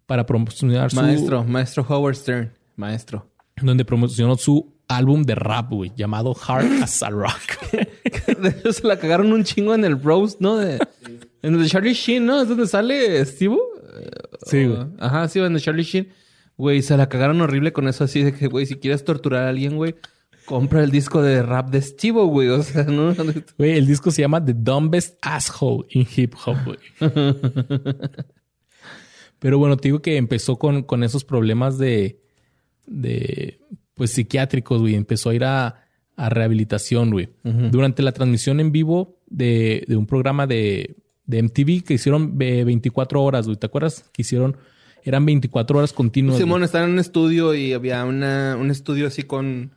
Para 0.06 0.28
promocionar 0.28 0.91
su... 0.91 0.97
Maestro, 0.97 1.43
maestro 1.43 1.84
Howard 1.89 2.14
Stern. 2.14 2.54
Maestro. 2.76 3.28
Donde 3.60 3.84
promocionó 3.84 4.38
su 4.38 4.72
álbum 4.88 5.24
de 5.24 5.34
rap, 5.34 5.72
güey. 5.72 5.91
Llamado 5.97 6.36
Hard 6.47 6.84
as 6.84 7.01
a 7.01 7.10
Rock. 7.10 7.34
De 8.41 8.49
hecho, 8.49 8.74
se 8.74 8.86
la 8.86 8.99
cagaron 8.99 9.34
un 9.34 9.43
chingo 9.43 9.74
en 9.74 9.86
el 9.86 9.99
roast, 9.99 10.39
¿no? 10.39 10.58
De, 10.58 10.78
en 11.41 11.56
el 11.56 11.64
de 11.64 11.68
Charlie 11.68 11.95
Sheen, 11.95 12.24
¿no? 12.24 12.43
Es 12.43 12.47
donde 12.47 12.68
sale 12.68 13.26
Steve. 13.26 13.58
Sí, 14.45 14.68
güey. 14.68 14.86
Ajá, 14.99 15.28
sí, 15.30 15.39
en 15.39 15.56
el 15.56 15.62
Charlie 15.62 15.82
Sheen. 15.82 16.10
Güey, 16.58 16.84
se 16.84 16.95
la 16.95 17.10
cagaron 17.10 17.41
horrible 17.41 17.74
con 17.74 17.88
eso 17.88 18.04
así 18.04 18.22
de 18.22 18.36
que, 18.36 18.45
güey, 18.45 18.68
si 18.68 18.76
quieres 18.76 19.04
torturar 19.04 19.45
a 19.45 19.49
alguien, 19.49 19.78
güey, 19.78 19.95
compra 20.46 20.84
el 20.84 20.91
disco 20.91 21.22
de 21.22 21.41
rap 21.41 21.70
de 21.70 21.82
Steve, 21.82 22.22
güey. 22.22 22.50
O 22.50 22.64
sea, 22.64 22.84
¿no? 22.84 23.14
Güey, 23.58 23.78
el 23.78 23.88
disco 23.88 24.12
se 24.12 24.22
llama 24.22 24.44
The 24.44 24.54
Dumbest 24.54 25.18
Asshole 25.22 25.86
in 25.89 26.08
Hip 26.16 26.36
Hop, 26.46 26.58
güey. 26.66 26.80
Pero 29.39 29.58
bueno, 29.58 29.78
te 29.78 29.89
digo 29.89 30.02
que 30.02 30.18
empezó 30.18 30.58
con, 30.58 30.84
con 30.84 31.04
esos 31.04 31.26
problemas 31.26 31.78
de, 31.78 32.22
de 32.86 33.60
pues 33.94 34.12
psiquiátricos, 34.12 34.82
güey. 34.82 34.96
Empezó 34.96 35.30
a 35.32 35.36
ir 35.36 35.44
a, 35.44 35.86
a 36.16 36.30
rehabilitación, 36.30 37.12
güey. 37.12 37.30
Durante 37.44 38.04
la 38.04 38.14
transmisión 38.14 38.60
en 38.60 38.72
vivo 38.72 39.20
de, 39.28 39.84
de 39.88 39.98
un 39.98 40.08
programa 40.08 40.48
de, 40.48 40.96
de 41.26 41.44
MTV 41.44 41.84
que 41.84 41.96
hicieron 41.96 42.38
eh, 42.39 42.64
24 42.64 43.22
horas, 43.22 43.46
güey. 43.46 43.58
¿Te 43.58 43.66
acuerdas? 43.66 44.10
Que 44.14 44.22
hicieron, 44.22 44.58
eran 45.04 45.26
24 45.26 45.78
horas 45.78 45.94
continuas. 45.94 46.38
Simón 46.38 46.64
estaba 46.64 46.86
en 46.86 46.91
un 46.91 47.00
estudio 47.00 47.54
y 47.54 47.74
había 47.74 48.06
una, 48.06 48.58
un 48.60 48.72
estudio 48.72 49.08
así 49.08 49.24
con 49.24 49.72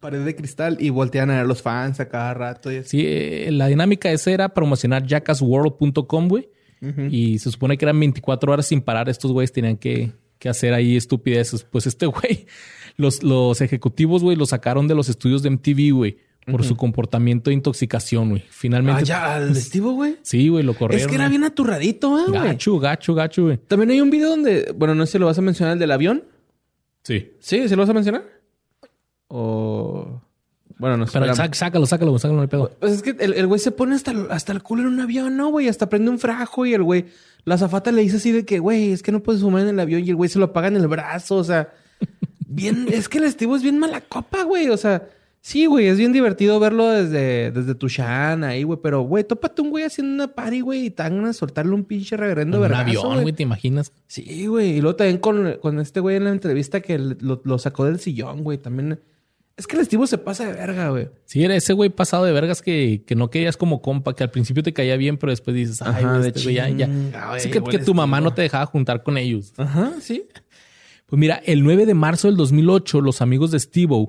pared 0.00 0.24
de 0.24 0.36
cristal 0.36 0.76
y 0.80 0.90
voltean 0.90 1.30
a 1.30 1.38
ver 1.38 1.46
los 1.46 1.62
fans 1.62 2.00
a 2.00 2.08
cada 2.08 2.34
rato 2.34 2.70
y 2.72 2.76
así. 2.76 2.88
Sí, 2.88 3.04
eh, 3.06 3.48
la 3.50 3.66
dinámica 3.66 4.10
esa 4.10 4.30
era 4.30 4.48
promocionar 4.50 5.04
jackassworld.com, 5.06 6.28
güey. 6.28 6.48
Y 7.10 7.40
se 7.40 7.50
supone 7.50 7.76
que 7.76 7.84
eran 7.84 7.98
24 7.98 8.52
horas 8.52 8.66
sin 8.66 8.80
parar. 8.80 9.08
Estos 9.08 9.32
güeyes 9.32 9.50
tenían 9.50 9.76
que, 9.76 10.12
que 10.38 10.48
hacer 10.48 10.72
ahí 10.72 10.96
estupideces. 10.96 11.64
Pues 11.64 11.86
este 11.86 12.06
güey, 12.06 12.46
los, 12.96 13.22
los 13.22 13.60
ejecutivos, 13.60 14.22
güey, 14.22 14.36
lo 14.36 14.46
sacaron 14.46 14.86
de 14.86 14.94
los 14.94 15.08
estudios 15.08 15.42
de 15.42 15.50
MTV, 15.50 15.92
güey, 15.92 16.18
por 16.46 16.64
su 16.64 16.76
comportamiento 16.76 17.50
de 17.50 17.54
intoxicación, 17.54 18.30
güey. 18.30 18.44
Finalmente. 18.48 19.00
Ah, 19.00 19.04
ya, 19.04 19.34
al 19.36 19.54
de 19.54 19.60
Steve, 19.60 19.88
güey. 19.88 20.16
Sí, 20.22 20.48
güey, 20.48 20.62
lo 20.62 20.74
corrieron. 20.74 21.04
Es 21.04 21.08
que 21.08 21.16
era 21.16 21.28
bien 21.28 21.42
aturradito, 21.42 22.18
¿eh, 22.20 22.24
güey? 22.28 22.40
Gacho, 22.40 22.78
gacho, 22.78 23.14
gacho, 23.14 23.44
güey. 23.44 23.56
También 23.56 23.90
hay 23.90 24.00
un 24.00 24.10
video 24.10 24.30
donde, 24.30 24.72
bueno, 24.76 24.94
no 24.94 25.06
sé 25.06 25.12
si 25.12 25.18
lo 25.18 25.26
vas 25.26 25.38
a 25.38 25.42
mencionar, 25.42 25.72
el 25.72 25.78
del 25.80 25.90
avión. 25.90 26.24
Sí. 27.02 27.32
Sí, 27.40 27.68
¿se 27.68 27.74
lo 27.74 27.82
vas 27.82 27.90
a 27.90 27.94
mencionar? 27.94 28.35
O... 29.28 30.20
Bueno, 30.78 30.98
no 30.98 31.06
sé. 31.06 31.18
Pero 31.18 31.34
sá- 31.34 31.48
sácalo, 31.52 31.86
sácalo, 31.86 32.18
sácalo, 32.18 32.36
no 32.36 32.42
hay 32.42 32.48
pedo. 32.48 32.70
Pues 32.80 32.92
es 32.92 33.02
que 33.02 33.10
el 33.18 33.32
el 33.32 33.46
güey 33.46 33.58
se 33.58 33.70
pone 33.70 33.94
hasta, 33.94 34.10
el- 34.10 34.30
hasta 34.30 34.52
el 34.52 34.62
culo 34.62 34.82
en 34.82 34.88
un 34.88 35.00
avión, 35.00 35.36
¿no, 35.36 35.48
güey? 35.48 35.68
Hasta 35.68 35.88
prende 35.88 36.10
un 36.10 36.18
frajo 36.18 36.66
y 36.66 36.74
el 36.74 36.82
güey... 36.82 37.06
La 37.44 37.54
azafata 37.54 37.92
le 37.92 38.02
dice 38.02 38.16
así 38.16 38.32
de 38.32 38.44
que, 38.44 38.58
güey, 38.58 38.90
es 38.92 39.02
que 39.02 39.12
no 39.12 39.22
puedes 39.22 39.40
fumar 39.40 39.62
en 39.62 39.68
el 39.68 39.80
avión 39.80 40.04
y 40.04 40.10
el 40.10 40.16
güey 40.16 40.28
se 40.28 40.38
lo 40.38 40.46
apaga 40.46 40.68
en 40.68 40.76
el 40.76 40.88
brazo, 40.88 41.36
o 41.36 41.44
sea... 41.44 41.72
Bien... 42.46 42.86
es 42.92 43.08
que 43.08 43.18
el 43.18 43.30
Steve 43.30 43.54
es 43.56 43.62
bien 43.62 43.78
mala 43.78 44.00
copa, 44.02 44.42
güey, 44.42 44.68
o 44.68 44.76
sea... 44.76 45.08
Sí, 45.40 45.66
güey, 45.66 45.86
es 45.86 45.96
bien 45.96 46.12
divertido 46.12 46.58
verlo 46.58 46.88
desde, 46.90 47.52
desde 47.52 47.76
tu 47.76 47.86
shan 47.88 48.42
ahí, 48.42 48.64
güey. 48.64 48.80
Pero, 48.82 49.02
güey, 49.02 49.22
tópate 49.22 49.62
un 49.62 49.70
güey 49.70 49.84
haciendo 49.84 50.12
una 50.24 50.34
party, 50.34 50.60
güey, 50.60 50.86
y 50.86 50.90
te 50.90 51.04
ganas 51.04 51.24
de 51.28 51.34
soltarle 51.34 51.72
un 51.72 51.84
pinche 51.84 52.16
reverendo 52.16 52.56
Un 52.56 52.62
vergazo, 52.64 52.82
avión, 52.82 53.22
güey, 53.22 53.32
¿te 53.32 53.44
imaginas? 53.44 53.92
Sí, 54.08 54.46
güey. 54.48 54.70
Y 54.78 54.80
luego 54.80 54.96
también 54.96 55.18
con, 55.18 55.52
con 55.62 55.78
este 55.78 56.00
güey 56.00 56.16
en 56.16 56.24
la 56.24 56.30
entrevista 56.30 56.80
que 56.80 56.98
lo, 56.98 57.40
lo 57.44 57.58
sacó 57.60 57.84
del 57.84 58.00
sillón, 58.00 58.42
güey. 58.42 58.58
También... 58.58 58.98
Es 59.56 59.66
que 59.66 59.76
el 59.76 59.84
Steve 59.86 60.06
se 60.06 60.18
pasa 60.18 60.44
de 60.46 60.52
verga, 60.52 60.90
güey. 60.90 61.08
Sí, 61.24 61.42
era 61.42 61.56
ese 61.56 61.72
güey 61.72 61.88
pasado 61.88 62.24
de 62.26 62.32
vergas 62.32 62.60
que, 62.60 63.04
que 63.06 63.14
no 63.14 63.30
querías 63.30 63.56
como 63.56 63.80
compa, 63.80 64.14
que 64.14 64.22
al 64.22 64.30
principio 64.30 64.62
te 64.62 64.74
caía 64.74 64.96
bien, 64.98 65.16
pero 65.16 65.30
después 65.32 65.56
dices, 65.56 65.80
ay, 65.80 66.04
Ajá, 66.04 66.18
de 66.18 66.28
este 66.28 66.42
güey 66.42 66.56
ya, 66.56 66.68
ya. 66.68 66.86
chinga, 66.86 67.28
güey, 67.30 67.40
Sí, 67.40 67.50
que, 67.50 67.78
tu 67.78 67.94
mamá 67.94 68.20
no 68.20 68.34
te 68.34 68.42
dejaba 68.42 68.66
juntar 68.66 69.02
con 69.02 69.16
ellos. 69.16 69.54
Ajá, 69.56 69.94
sí. 70.00 70.24
Pues 71.06 71.18
mira, 71.18 71.40
el 71.46 71.62
9 71.62 71.86
de 71.86 71.94
marzo 71.94 72.28
del 72.28 72.36
2008, 72.36 73.00
los 73.00 73.22
amigos 73.22 73.50
de 73.50 73.60
Steve 73.60 74.08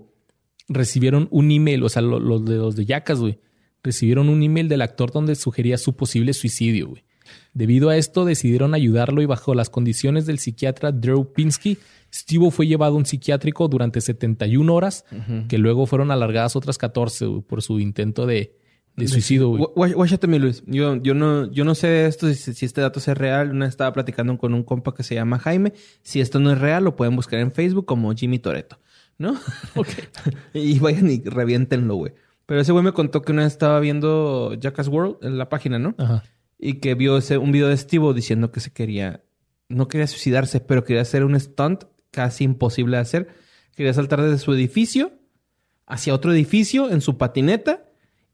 recibieron 0.68 1.28
un 1.32 1.50
email, 1.52 1.84
o 1.84 1.90
sea, 1.90 2.02
lo- 2.02 2.20
los 2.20 2.44
de 2.44 2.56
los 2.58 2.76
de 2.76 2.86
Yacas, 2.86 3.20
güey, 3.20 3.40
recibieron 3.84 4.28
un 4.28 4.44
email 4.44 4.68
del 4.68 4.82
actor 4.82 5.12
donde 5.12 5.36
sugería 5.36 5.78
su 5.78 5.96
posible 5.96 6.34
suicidio, 6.34 6.90
güey. 6.90 7.04
Debido 7.54 7.90
a 7.90 7.98
esto, 7.98 8.26
decidieron 8.26 8.74
ayudarlo 8.74 9.22
y 9.22 9.26
bajo 9.26 9.54
las 9.56 9.70
condiciones 9.70 10.26
del 10.26 10.40
psiquiatra 10.40 10.92
Drew 10.92 11.34
Pinsky, 11.34 11.78
Steve 12.14 12.52
fue 12.52 12.68
llevado 12.68 12.96
a 12.96 12.98
un 12.98 13.06
psiquiátrico 13.06 13.68
durante 13.68 14.02
71 14.02 14.74
horas, 14.74 15.06
que 15.48 15.58
luego 15.58 15.86
fueron 15.86 16.12
alargadas 16.12 16.56
otras 16.56 16.78
14 16.78 17.26
güey, 17.26 17.42
por 17.42 17.62
su 17.62 17.80
intento 17.80 18.26
de, 18.26 18.56
de 18.96 19.08
suicidio, 19.08 19.50
Guáchate, 19.50 20.28
mi 20.28 20.40
Luis. 20.40 20.64
Yo, 20.66 20.96
yo, 20.96 21.14
no, 21.14 21.52
yo 21.52 21.66
no 21.66 21.76
sé 21.76 22.06
esto, 22.06 22.34
si, 22.34 22.54
si 22.54 22.66
este 22.66 22.82
dato 22.82 23.00
es 23.00 23.08
real. 23.10 23.52
Una 23.52 23.66
vez 23.66 23.74
estaba 23.74 23.92
platicando 23.94 24.38
con 24.38 24.54
un 24.54 24.64
compa 24.64 24.94
que 24.94 25.04
se 25.04 25.16
llama 25.16 25.40
Jaime. 25.40 25.74
Si 26.02 26.22
esto 26.22 26.40
no 26.40 26.52
es 26.52 26.60
real, 26.60 26.86
lo 26.86 26.96
pueden 26.96 27.16
buscar 27.16 27.40
en 27.40 27.52
Facebook 27.52 27.86
como 27.86 28.14
Jimmy 28.14 28.40
Toreto. 28.40 28.80
¿no? 29.18 29.36
y 30.54 30.80
vayan 30.80 31.10
y 31.10 31.22
reviéntenlo, 31.24 31.96
güey. 31.96 32.14
Pero 32.46 32.62
ese 32.62 32.72
güey 32.72 32.84
me 32.84 32.94
contó 32.94 33.22
que 33.22 33.34
una 33.34 33.44
vez 33.44 33.54
estaba 33.54 33.80
viendo 33.80 34.54
Jackass 34.54 34.88
World 34.88 35.18
en 35.22 35.38
la 35.38 35.50
página, 35.50 35.80
¿no? 35.80 35.96
Ajá. 35.98 36.24
Y 36.60 36.76
que 36.76 36.96
vio 36.96 37.18
ese, 37.18 37.38
un 37.38 37.52
video 37.52 37.68
de 37.68 37.78
Steve 37.78 38.14
diciendo 38.14 38.52
que 38.52 38.60
se 38.60 38.72
quería, 38.72 39.24
no 39.70 39.88
quería 39.88 40.08
suicidarse, 40.08 40.60
pero 40.60 40.84
quería 40.84 41.02
hacer 41.02 41.24
un 41.24 41.40
stunt 41.40 41.84
casi 42.12 42.44
imposible 42.44 42.98
de 42.98 43.02
hacer. 43.02 43.28
Quería 43.76 43.94
saltar 43.94 44.22
desde 44.22 44.40
su 44.40 44.54
edificio 44.54 45.12
hacia 45.86 46.14
otro 46.14 46.34
edificio 46.34 46.90
en 46.90 47.02
su 47.02 47.18
patineta 47.18 47.86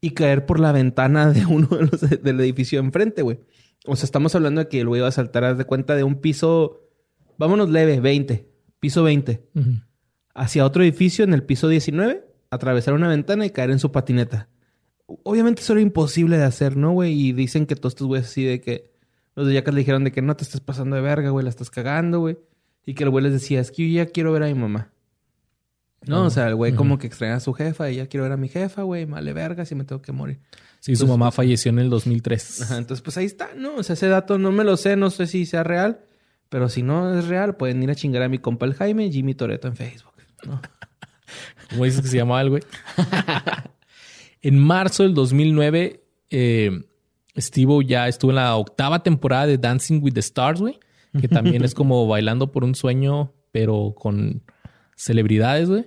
y 0.02 0.12
caer 0.12 0.46
por 0.46 0.60
la 0.60 0.72
ventana 0.72 1.32
de 1.32 1.46
uno 1.46 1.68
de 1.68 1.86
los, 1.86 2.02
del 2.02 2.40
edificio 2.40 2.80
de 2.80 2.86
enfrente, 2.86 3.22
güey. 3.22 3.40
O 3.86 3.96
sea, 3.96 4.06
estamos 4.06 4.34
hablando 4.36 4.62
de 4.62 4.68
que 4.70 4.80
el 4.80 4.88
güey 4.88 5.00
iba 5.00 5.08
a 5.08 5.12
saltar, 5.12 5.44
haz 5.44 5.58
de 5.58 5.66
cuenta, 5.66 5.96
de 5.96 6.04
un 6.04 6.16
piso, 6.16 6.82
vámonos 7.38 7.70
leve, 7.70 8.00
20, 8.00 8.50
piso 8.80 9.04
20, 9.04 9.50
Ujú. 9.54 9.70
hacia 10.34 10.66
otro 10.66 10.84
edificio 10.84 11.26
en 11.26 11.34
el 11.34 11.44
piso 11.44 11.68
19, 11.68 12.26
atravesar 12.50 12.94
una 12.94 13.10
ventana 13.10 13.46
y 13.46 13.50
caer 13.50 13.72
en 13.72 13.80
su 13.80 13.92
patineta. 13.92 14.50
Obviamente 15.06 15.62
eso 15.62 15.74
era 15.74 15.82
imposible 15.82 16.38
de 16.38 16.44
hacer, 16.44 16.78
¿no, 16.78 16.92
güey? 16.92 17.14
Y 17.14 17.34
dicen 17.34 17.66
que 17.66 17.76
todos 17.76 17.94
estos 17.94 18.08
güeyes 18.08 18.28
así 18.28 18.44
de 18.44 18.62
que... 18.62 18.94
Los 19.36 19.48
de 19.48 19.56
Jackass 19.56 19.74
le 19.74 19.80
dijeron 19.80 20.04
de 20.04 20.12
que 20.12 20.22
no 20.22 20.36
te 20.36 20.44
estás 20.44 20.62
pasando 20.62 20.96
de 20.96 21.02
verga, 21.02 21.32
güey, 21.32 21.44
la 21.44 21.50
estás 21.50 21.72
cagando, 21.72 22.20
güey. 22.20 22.38
Y 22.86 22.94
que 22.94 23.04
el 23.04 23.10
güey 23.10 23.24
les 23.24 23.34
decía, 23.34 23.60
es 23.62 23.72
que 23.72 23.90
yo 23.90 24.04
ya 24.04 24.06
quiero 24.06 24.32
ver 24.32 24.44
a 24.44 24.48
mi 24.48 24.54
mamá. 24.54 24.94
No, 26.06 26.26
o 26.26 26.30
sea, 26.30 26.48
el 26.48 26.56
güey 26.56 26.74
como 26.74 26.98
que 26.98 27.08
extraña 27.08 27.36
a 27.36 27.40
su 27.40 27.54
jefa 27.54 27.90
y 27.90 27.96
ya 27.96 28.08
quiero 28.08 28.24
ver 28.24 28.34
a 28.34 28.38
mi 28.38 28.50
jefa, 28.50 28.82
güey, 28.84 29.06
vale 29.06 29.34
verga 29.34 29.66
si 29.66 29.76
me 29.76 29.86
tengo 29.86 30.02
que 30.02 30.12
morir. 30.12 30.40
Sí, 30.80 30.96
su 30.96 31.08
mamá 31.08 31.32
falleció 31.32 31.70
en 31.70 31.80
el 31.80 31.90
2003. 31.90 32.64
Ajá, 32.64 32.78
entonces 32.78 33.02
pues 33.02 33.18
ahí 33.18 33.26
está, 33.26 33.52
¿no? 33.56 33.76
O 33.76 33.84
sea, 33.84 33.94
ese 33.94 34.08
dato 34.08 34.38
no 34.38 34.52
me 34.52 34.64
lo 34.64 34.76
sé, 34.76 34.98
no 34.98 35.10
sé 35.10 35.28
si 35.28 35.46
sea 35.46 35.64
real, 35.64 36.02
pero 36.50 36.68
si 36.68 36.84
no 36.84 37.18
es 37.18 37.28
real, 37.28 37.56
pueden 37.56 37.82
ir 37.82 37.90
a 37.90 37.96
chingar 37.96 38.22
a 38.24 38.30
mi 38.30 38.38
compa 38.38 38.66
el 38.66 38.74
Jaime, 38.74 39.10
Jimmy 39.10 39.34
Toreto 39.34 39.68
en 39.68 39.76
Facebook, 39.76 40.14
¿no? 40.46 40.62
¿Cómo 41.70 41.86
dices 41.86 42.02
que 42.02 42.10
se 42.10 42.18
llamaba 42.18 42.42
el 42.42 42.50
güey? 42.50 42.64
en 44.44 44.60
marzo 44.60 45.02
del 45.04 45.14
2009, 45.16 46.04
eh, 46.30 46.72
Steve 47.36 47.74
ya 47.88 48.08
estuvo 48.08 48.30
en 48.32 48.36
la 48.36 48.56
octava 48.56 49.02
temporada 49.02 49.48
de 49.48 49.58
Dancing 49.58 50.02
with 50.04 50.14
the 50.14 50.20
Stars, 50.20 50.62
güey. 50.62 50.78
Que 51.20 51.28
también 51.28 51.64
es 51.64 51.74
como 51.76 52.08
bailando 52.08 52.52
por 52.52 52.64
un 52.64 52.74
sueño, 52.76 53.34
pero 53.52 53.94
con 53.98 54.44
celebridades, 54.96 55.70
güey. 55.70 55.86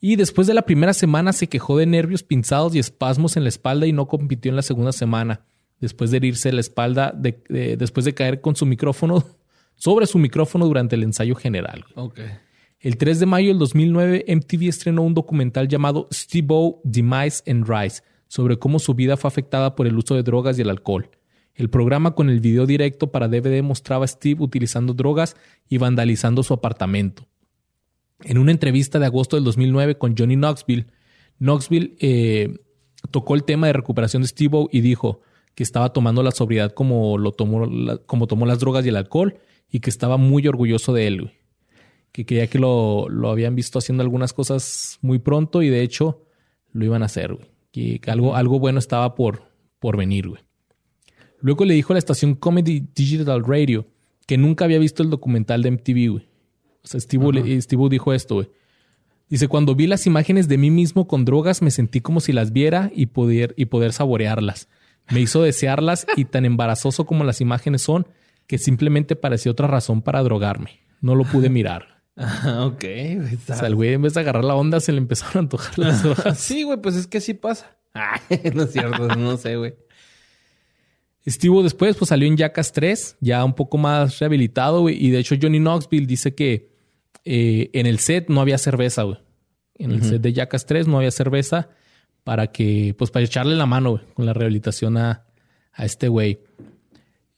Y 0.00 0.16
después 0.16 0.46
de 0.46 0.54
la 0.54 0.62
primera 0.62 0.92
semana 0.92 1.32
se 1.32 1.48
quejó 1.48 1.78
de 1.78 1.86
nervios 1.86 2.22
pinzados 2.22 2.74
y 2.74 2.78
espasmos 2.78 3.36
en 3.36 3.42
la 3.44 3.48
espalda 3.48 3.86
y 3.86 3.92
no 3.92 4.06
compitió 4.06 4.50
en 4.50 4.56
la 4.56 4.62
segunda 4.62 4.92
semana. 4.92 5.46
Después 5.80 6.10
de 6.10 6.18
herirse 6.18 6.52
la 6.52 6.60
espalda, 6.60 7.12
de- 7.16 7.42
de- 7.48 7.76
después 7.76 8.04
de 8.04 8.14
caer 8.14 8.40
con 8.40 8.54
su 8.54 8.64
micrófono 8.66 9.24
sobre 9.76 10.06
su 10.06 10.18
micrófono 10.18 10.66
durante 10.66 10.94
el 10.94 11.02
ensayo 11.02 11.34
general. 11.34 11.84
güey. 11.94 12.06
Ok. 12.06 12.20
El 12.84 12.98
3 12.98 13.18
de 13.18 13.24
mayo 13.24 13.48
del 13.48 13.58
2009, 13.58 14.26
MTV 14.28 14.68
estrenó 14.68 15.04
un 15.04 15.14
documental 15.14 15.68
llamado 15.68 16.06
Steve-O, 16.12 16.82
Demise 16.84 17.42
and 17.50 17.66
Rise, 17.66 18.02
sobre 18.28 18.58
cómo 18.58 18.78
su 18.78 18.92
vida 18.92 19.16
fue 19.16 19.28
afectada 19.28 19.74
por 19.74 19.86
el 19.86 19.96
uso 19.96 20.14
de 20.14 20.22
drogas 20.22 20.58
y 20.58 20.60
el 20.60 20.68
alcohol. 20.68 21.08
El 21.54 21.70
programa 21.70 22.14
con 22.14 22.28
el 22.28 22.40
video 22.40 22.66
directo 22.66 23.10
para 23.10 23.26
DVD 23.26 23.62
mostraba 23.62 24.04
a 24.04 24.08
Steve 24.08 24.42
utilizando 24.42 24.92
drogas 24.92 25.34
y 25.66 25.78
vandalizando 25.78 26.42
su 26.42 26.52
apartamento. 26.52 27.26
En 28.22 28.36
una 28.36 28.50
entrevista 28.50 28.98
de 28.98 29.06
agosto 29.06 29.36
del 29.36 29.46
2009 29.46 29.96
con 29.96 30.14
Johnny 30.14 30.36
Knoxville, 30.36 30.84
Knoxville 31.38 31.96
eh, 32.00 32.54
tocó 33.10 33.34
el 33.34 33.44
tema 33.44 33.66
de 33.66 33.72
recuperación 33.72 34.20
de 34.20 34.28
Steve 34.28 34.66
y 34.72 34.82
dijo 34.82 35.22
que 35.54 35.62
estaba 35.62 35.94
tomando 35.94 36.22
la 36.22 36.32
sobriedad 36.32 36.72
como, 36.72 37.16
lo 37.16 37.32
tomó, 37.32 37.66
como 38.04 38.26
tomó 38.26 38.44
las 38.44 38.60
drogas 38.60 38.84
y 38.84 38.90
el 38.90 38.96
alcohol 38.96 39.38
y 39.70 39.80
que 39.80 39.88
estaba 39.88 40.18
muy 40.18 40.46
orgulloso 40.46 40.92
de 40.92 41.06
él. 41.06 41.30
Que 42.14 42.24
creía 42.24 42.46
que 42.46 42.60
lo, 42.60 43.08
lo 43.08 43.28
habían 43.28 43.56
visto 43.56 43.80
haciendo 43.80 44.04
algunas 44.04 44.32
cosas 44.32 44.98
muy 45.02 45.18
pronto 45.18 45.62
y 45.62 45.68
de 45.68 45.82
hecho 45.82 46.22
lo 46.72 46.84
iban 46.84 47.02
a 47.02 47.06
hacer, 47.06 47.34
güey. 47.34 47.48
Que, 47.72 47.98
que 47.98 48.08
algo, 48.12 48.36
algo 48.36 48.60
bueno 48.60 48.78
estaba 48.78 49.16
por, 49.16 49.42
por 49.80 49.96
venir, 49.96 50.28
güey. 50.28 50.40
Luego 51.40 51.64
le 51.64 51.74
dijo 51.74 51.92
a 51.92 51.94
la 51.94 51.98
estación 51.98 52.36
Comedy 52.36 52.86
Digital 52.94 53.42
Radio 53.44 53.88
que 54.28 54.38
nunca 54.38 54.64
había 54.64 54.78
visto 54.78 55.02
el 55.02 55.10
documental 55.10 55.62
de 55.64 55.72
MTV, 55.72 56.10
güey. 56.12 56.28
O 56.84 56.86
sea, 56.86 57.00
Steve, 57.00 57.32
le- 57.32 57.60
Steve 57.60 57.88
dijo 57.90 58.12
esto, 58.12 58.36
güey. 58.36 58.48
Dice, 59.28 59.48
cuando 59.48 59.74
vi 59.74 59.88
las 59.88 60.06
imágenes 60.06 60.46
de 60.46 60.56
mí 60.56 60.70
mismo 60.70 61.08
con 61.08 61.24
drogas, 61.24 61.62
me 61.62 61.72
sentí 61.72 62.00
como 62.00 62.20
si 62.20 62.32
las 62.32 62.52
viera 62.52 62.92
y 62.94 63.06
poder, 63.06 63.54
y 63.56 63.64
poder 63.64 63.92
saborearlas. 63.92 64.68
Me 65.10 65.20
hizo 65.20 65.42
desearlas 65.42 66.06
y 66.16 66.26
tan 66.26 66.44
embarazoso 66.44 67.06
como 67.06 67.24
las 67.24 67.40
imágenes 67.40 67.82
son, 67.82 68.06
que 68.46 68.58
simplemente 68.58 69.16
parecía 69.16 69.50
otra 69.50 69.66
razón 69.66 70.00
para 70.00 70.22
drogarme. 70.22 70.80
No 71.00 71.16
lo 71.16 71.24
pude 71.24 71.50
mirar. 71.50 71.93
Ah, 72.16 72.64
ok, 72.72 72.80
güey. 72.82 73.18
O 73.18 73.22
está- 73.26 73.56
sea, 73.56 73.68
el 73.68 73.74
güey 73.74 73.92
en 73.94 74.02
vez 74.02 74.14
de 74.14 74.20
agarrar 74.20 74.44
la 74.44 74.54
onda 74.54 74.80
se 74.80 74.92
le 74.92 74.98
empezaron 74.98 75.36
a 75.36 75.38
antojar 75.40 75.78
las 75.78 76.02
drogas. 76.04 76.38
Sí, 76.38 76.62
güey, 76.62 76.80
pues 76.80 76.94
es 76.96 77.06
que 77.06 77.18
así 77.18 77.34
pasa. 77.34 77.76
Ay, 77.94 78.20
no 78.54 78.62
es 78.64 78.72
cierto, 78.72 79.08
no 79.16 79.36
sé, 79.36 79.56
güey. 79.56 79.74
Steve 81.26 81.62
después 81.62 81.96
pues 81.96 82.10
salió 82.10 82.28
en 82.28 82.36
Jackass 82.36 82.72
3, 82.72 83.16
ya 83.20 83.42
un 83.44 83.54
poco 83.54 83.78
más 83.78 84.18
rehabilitado, 84.18 84.82
güey. 84.82 85.02
Y 85.02 85.10
de 85.10 85.20
hecho 85.20 85.34
Johnny 85.40 85.58
Knoxville 85.58 86.06
dice 86.06 86.34
que 86.34 86.70
eh, 87.24 87.70
en 87.72 87.86
el 87.86 87.98
set 87.98 88.28
no 88.28 88.40
había 88.42 88.58
cerveza, 88.58 89.04
güey. 89.04 89.18
En 89.76 89.90
el 89.90 90.02
set 90.04 90.20
de 90.20 90.32
Jackass 90.32 90.66
3 90.66 90.86
no 90.86 90.98
había 90.98 91.10
cerveza 91.10 91.70
para 92.22 92.48
que, 92.52 92.94
pues 92.98 93.10
para 93.10 93.24
echarle 93.24 93.56
la 93.56 93.66
mano, 93.66 93.92
güey, 93.92 94.02
con 94.14 94.26
la 94.26 94.32
rehabilitación 94.34 94.96
a, 94.98 95.24
a 95.72 95.84
este 95.84 96.08
güey. 96.08 96.40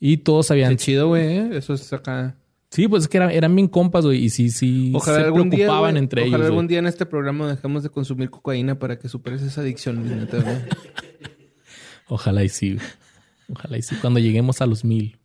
Y 0.00 0.18
todos 0.18 0.50
habían... 0.50 0.70
Qué 0.70 0.76
chido, 0.76 1.08
güey, 1.08 1.24
¿eh? 1.38 1.50
Eso 1.52 1.72
es 1.74 1.90
acá. 1.92 2.36
Sí, 2.70 2.88
pues 2.88 3.04
es 3.04 3.08
que 3.08 3.16
eran, 3.18 3.30
eran 3.30 3.54
bien 3.54 3.68
compas, 3.68 4.04
güey. 4.04 4.24
Y 4.24 4.30
sí, 4.30 4.50
sí 4.50 4.92
Ojalá 4.94 5.18
se 5.20 5.24
algún 5.24 5.50
preocupaban 5.50 5.96
entre 5.96 6.22
ojalá 6.22 6.36
ellos. 6.36 6.46
algún 6.46 6.64
güey. 6.64 6.68
día 6.68 6.78
en 6.80 6.86
este 6.86 7.06
programa 7.06 7.48
dejemos 7.48 7.82
de 7.82 7.90
consumir 7.90 8.28
cocaína 8.30 8.78
para 8.78 8.98
que 8.98 9.08
superes 9.08 9.42
esa 9.42 9.60
adicción, 9.60 10.02
mi 10.02 10.14
neta, 10.14 10.38
güey. 10.42 10.56
Ojalá 12.08 12.44
y 12.44 12.48
sí, 12.48 12.74
güey. 12.74 12.86
Ojalá 13.52 13.78
y 13.78 13.82
sí. 13.82 13.96
Cuando 14.00 14.18
lleguemos 14.20 14.60
a 14.60 14.66
los 14.66 14.84
mil 14.84 15.18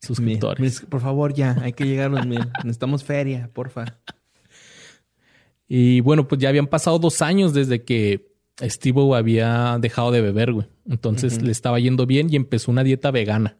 suscriptores. 0.00 0.60
Mil- 0.60 0.70
mil- 0.72 0.88
por 0.88 1.00
favor, 1.00 1.34
ya, 1.34 1.56
hay 1.62 1.72
que 1.72 1.84
llegar 1.84 2.06
a 2.06 2.14
los 2.16 2.26
mil. 2.26 2.40
Necesitamos 2.64 3.04
feria, 3.04 3.50
porfa. 3.52 3.98
Y 5.66 6.00
bueno, 6.00 6.26
pues 6.26 6.40
ya 6.40 6.48
habían 6.48 6.66
pasado 6.66 6.98
dos 6.98 7.20
años 7.22 7.52
desde 7.52 7.84
que 7.84 8.32
Steve 8.62 9.14
había 9.14 9.76
dejado 9.80 10.10
de 10.10 10.20
beber, 10.22 10.52
güey. 10.52 10.66
Entonces 10.88 11.42
le 11.42 11.52
estaba 11.52 11.78
yendo 11.78 12.06
bien 12.06 12.32
y 12.32 12.36
empezó 12.36 12.70
una 12.70 12.82
dieta 12.84 13.10
vegana. 13.10 13.58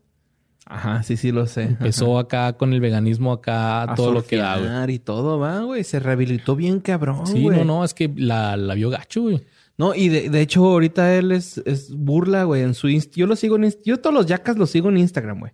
Ajá, 0.71 1.03
sí, 1.03 1.17
sí 1.17 1.33
lo 1.33 1.47
sé. 1.47 1.63
Empezó 1.63 2.19
acá 2.19 2.53
con 2.53 2.75
el 2.75 2.81
veganismo, 2.81 3.33
acá 3.33 3.83
A 3.83 3.95
todo 3.95 4.13
lo 4.13 4.25
que 4.25 4.37
da, 4.37 4.59
güey. 4.85 4.97
y 4.97 4.99
todo, 4.99 5.39
va, 5.39 5.61
güey. 5.61 5.83
Se 5.83 5.99
rehabilitó 5.99 6.57
bien 6.57 6.81
cabrón, 6.81 7.27
Sí, 7.27 7.43
güey. 7.43 7.59
no, 7.59 7.65
no, 7.65 7.85
es 7.85 7.95
que 7.95 8.13
la, 8.15 8.57
la 8.59 8.75
vio 8.75 8.91
gacho, 8.91 9.23
güey. 9.23 9.41
No, 9.79 9.95
y 9.95 10.09
de, 10.09 10.29
de 10.29 10.41
hecho 10.41 10.65
ahorita 10.67 11.15
él 11.17 11.31
es, 11.33 11.59
es 11.65 11.95
burla, 11.95 12.43
güey, 12.45 12.63
en 12.63 12.75
su 12.75 12.89
Inst 12.89 13.15
Yo 13.15 13.29
lo 13.29 13.37
sigo 13.37 13.55
en 13.57 13.73
Yo 13.85 13.99
todos 14.01 14.13
los 14.13 14.27
yacas 14.27 14.59
los 14.59 14.71
sigo 14.71 14.89
en 14.89 14.99
Instagram, 14.99 15.39
güey. 15.41 15.53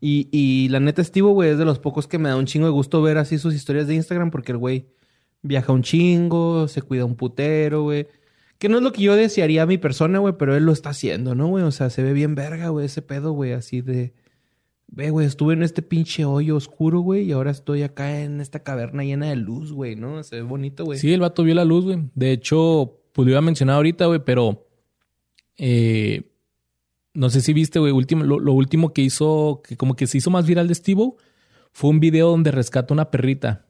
Y, 0.00 0.28
y 0.30 0.68
la 0.68 0.80
neta, 0.80 1.02
Steve, 1.02 1.26
güey, 1.28 1.50
es 1.50 1.58
de 1.58 1.64
los 1.64 1.78
pocos 1.78 2.06
que 2.06 2.18
me 2.18 2.28
da 2.28 2.36
un 2.36 2.44
chingo 2.46 2.66
de 2.66 2.72
gusto 2.72 3.00
ver 3.02 3.16
así 3.18 3.38
sus 3.38 3.54
historias 3.54 3.86
de 3.88 3.94
Instagram 3.94 4.30
porque 4.30 4.52
el 4.52 4.58
güey 4.58 4.86
viaja 5.42 5.72
un 5.72 5.82
chingo, 5.82 6.68
se 6.68 6.82
cuida 6.82 7.04
un 7.06 7.16
putero, 7.16 7.82
güey. 7.82 8.06
Que 8.58 8.68
no 8.68 8.76
es 8.76 8.82
lo 8.82 8.92
que 8.92 9.02
yo 9.02 9.16
desearía 9.16 9.62
a 9.62 9.66
mi 9.66 9.78
persona, 9.78 10.18
güey, 10.20 10.34
pero 10.38 10.54
él 10.54 10.64
lo 10.64 10.72
está 10.72 10.90
haciendo, 10.90 11.34
¿no, 11.34 11.48
güey? 11.48 11.64
O 11.64 11.70
sea, 11.72 11.90
se 11.90 12.02
ve 12.02 12.12
bien 12.12 12.34
verga, 12.34 12.68
güey, 12.68 12.86
ese 12.86 13.02
pedo, 13.02 13.32
güey, 13.32 13.52
así 13.52 13.80
de... 13.80 14.12
Ve, 14.88 15.10
güey, 15.10 15.26
estuve 15.26 15.54
en 15.54 15.62
este 15.62 15.82
pinche 15.82 16.24
hoyo 16.24 16.56
oscuro, 16.56 17.00
güey, 17.00 17.24
y 17.24 17.32
ahora 17.32 17.50
estoy 17.50 17.82
acá 17.82 18.20
en 18.20 18.40
esta 18.40 18.62
caverna 18.62 19.02
llena 19.02 19.28
de 19.28 19.36
luz, 19.36 19.72
güey, 19.72 19.96
¿no? 19.96 20.22
Se 20.22 20.36
ve 20.36 20.42
bonito, 20.42 20.84
güey. 20.84 20.98
Sí, 20.98 21.12
el 21.12 21.20
vato 21.20 21.42
vio 21.42 21.54
la 21.54 21.64
luz, 21.64 21.84
güey. 21.84 22.10
De 22.14 22.32
hecho, 22.32 23.00
pues 23.12 23.26
lo 23.26 23.32
iba 23.32 23.40
mencionar 23.40 23.76
ahorita, 23.76 24.06
güey, 24.06 24.20
pero 24.24 24.66
eh, 25.56 26.30
no 27.12 27.30
sé 27.30 27.40
si 27.40 27.52
viste, 27.52 27.78
güey, 27.78 27.92
último, 27.92 28.24
lo, 28.24 28.38
lo 28.38 28.52
último 28.52 28.92
que 28.92 29.02
hizo, 29.02 29.62
que 29.66 29.76
como 29.76 29.96
que 29.96 30.06
se 30.06 30.18
hizo 30.18 30.30
más 30.30 30.46
viral 30.46 30.68
de 30.68 30.74
Steve 30.74 31.12
fue 31.72 31.90
un 31.90 31.98
video 31.98 32.30
donde 32.30 32.52
rescata 32.52 32.94
una 32.94 33.10
perrita 33.10 33.66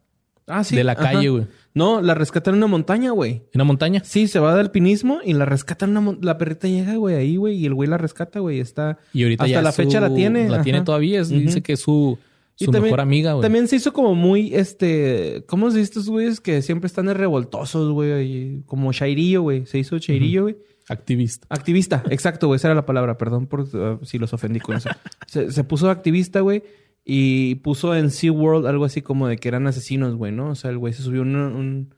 Ah, 0.46 0.62
sí. 0.64 0.76
de 0.76 0.84
la 0.84 0.94
calle, 0.94 1.28
güey. 1.30 1.46
No, 1.72 2.00
la 2.02 2.14
rescatan 2.14 2.54
en 2.54 2.58
una 2.58 2.66
montaña, 2.66 3.10
güey. 3.12 3.32
En 3.52 3.56
una 3.56 3.64
montaña. 3.64 4.02
Sí, 4.04 4.28
se 4.28 4.38
va 4.38 4.54
de 4.54 4.60
alpinismo 4.60 5.18
y 5.24 5.32
la 5.32 5.44
rescatan 5.46 5.90
en 5.90 5.96
una 5.96 6.18
La 6.20 6.36
perrita 6.38 6.68
llega, 6.68 6.94
güey, 6.96 7.16
ahí, 7.16 7.36
güey, 7.36 7.56
y 7.56 7.66
el 7.66 7.74
güey 7.74 7.88
la 7.88 7.98
rescata, 7.98 8.40
güey. 8.40 8.60
Está... 8.60 8.98
Y 9.12 9.22
ahorita 9.22 9.44
Hasta 9.44 9.52
ya 9.54 9.62
la 9.62 9.72
su- 9.72 9.82
fecha 9.82 10.00
la 10.00 10.14
tiene, 10.14 10.48
La 10.48 10.62
tiene 10.62 10.82
todavía. 10.82 11.20
es-. 11.20 11.30
Dice 11.30 11.62
que 11.62 11.72
es 11.72 11.80
su, 11.80 12.18
Y 12.58 12.66
su 12.66 12.70
también- 12.70 12.84
mejor 12.84 13.00
amiga, 13.00 13.32
güey. 13.32 13.42
También 13.42 13.66
se 13.68 13.76
hizo 13.76 13.92
como 13.92 14.14
muy, 14.14 14.54
este... 14.54 15.44
¿Cómo 15.46 15.70
se 15.70 15.78
dice 15.78 15.90
estos 15.90 16.08
güeyes 16.08 16.40
que 16.40 16.60
siempre 16.62 16.86
están 16.86 17.06
de 17.06 17.14
revoltosos, 17.14 17.90
güey? 17.92 18.62
Como 18.66 18.92
Shairillo, 18.92 19.42
güey. 19.42 19.66
Se 19.66 19.78
hizo 19.78 19.96
Shairillo, 19.98 20.42
güey. 20.42 20.56
Activista. 20.86 21.46
Activista, 21.48 22.04
exacto, 22.10 22.46
güey. 22.48 22.56
Esa 22.56 22.68
era 22.68 22.74
la 22.74 22.84
palabra. 22.84 23.16
Perdón 23.16 23.46
por 23.46 23.60
uh, 23.62 24.00
si 24.04 24.18
los 24.18 24.34
ofendí 24.34 24.60
con 24.60 24.76
eso. 24.76 24.90
Se, 25.26 25.50
se 25.50 25.64
puso 25.64 25.88
activista, 25.88 26.40
güey. 26.40 26.62
Y 27.04 27.56
puso 27.56 27.94
en 27.94 28.10
SeaWorld 28.10 28.66
algo 28.66 28.84
así 28.86 29.02
como 29.02 29.28
de 29.28 29.36
que 29.36 29.48
eran 29.48 29.66
asesinos, 29.66 30.14
güey, 30.14 30.32
¿no? 30.32 30.50
O 30.50 30.54
sea, 30.54 30.70
el 30.70 30.78
güey 30.78 30.92
se 30.94 31.02
subió 31.02 31.22
un, 31.22 31.36
un- 31.36 31.94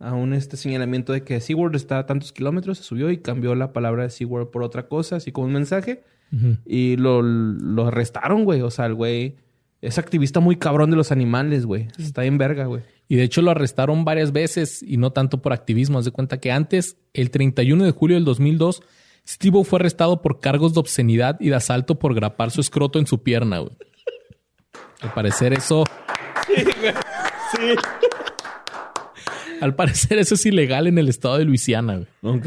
a 0.00 0.12
un 0.14 0.32
este 0.34 0.56
señalamiento 0.56 1.12
de 1.12 1.22
que 1.24 1.40
SeaWorld 1.40 1.74
está 1.76 1.98
a 1.98 2.06
tantos 2.06 2.32
kilómetros. 2.32 2.78
Se 2.78 2.84
subió 2.84 3.10
y 3.10 3.18
cambió 3.18 3.54
la 3.54 3.72
palabra 3.72 4.02
de 4.04 4.10
SeaWorld 4.10 4.50
por 4.50 4.62
otra 4.62 4.86
cosa, 4.86 5.16
así 5.16 5.32
como 5.32 5.46
un 5.48 5.52
mensaje. 5.54 6.02
Y 6.66 6.96
lo, 6.96 7.22
lo 7.22 7.86
arrestaron, 7.86 8.44
güey. 8.44 8.60
O 8.62 8.70
sea, 8.70 8.86
el 8.86 8.94
güey 8.94 9.36
es 9.80 9.98
activista 9.98 10.40
muy 10.40 10.56
cabrón 10.56 10.90
de 10.90 10.96
los 10.96 11.12
animales, 11.12 11.64
güey. 11.64 11.86
Está 11.98 12.22
bien 12.22 12.38
verga, 12.38 12.66
güey. 12.66 12.82
Y 13.08 13.16
de 13.16 13.22
hecho 13.22 13.40
lo 13.42 13.50
arrestaron 13.52 14.04
varias 14.04 14.32
veces 14.32 14.82
y 14.82 14.96
no 14.96 15.12
tanto 15.12 15.40
por 15.42 15.52
activismo. 15.52 15.98
Haz 15.98 16.06
de 16.06 16.10
cuenta 16.10 16.40
que 16.40 16.50
antes, 16.50 16.96
el 17.12 17.30
31 17.30 17.84
de 17.84 17.90
julio 17.92 18.16
del 18.16 18.24
2002, 18.24 18.82
Steve 19.28 19.62
fue 19.64 19.78
arrestado 19.78 20.22
por 20.22 20.40
cargos 20.40 20.74
de 20.74 20.80
obscenidad 20.80 21.36
y 21.40 21.50
de 21.50 21.54
asalto 21.56 21.98
por 21.98 22.14
grapar 22.14 22.50
su 22.50 22.60
escroto 22.60 22.98
en 22.98 23.06
su 23.06 23.22
pierna, 23.22 23.58
güey. 23.60 23.72
Al 25.04 25.12
parecer 25.12 25.52
eso... 25.52 25.84
Sí, 26.46 26.64
güey. 26.64 26.94
Sí. 27.52 27.74
Al 29.60 29.74
parecer 29.74 30.18
eso 30.18 30.34
es 30.34 30.44
ilegal 30.46 30.86
en 30.86 30.98
el 30.98 31.08
estado 31.08 31.38
de 31.38 31.44
Luisiana, 31.44 31.96
güey. 31.96 32.36
Ok. 32.36 32.46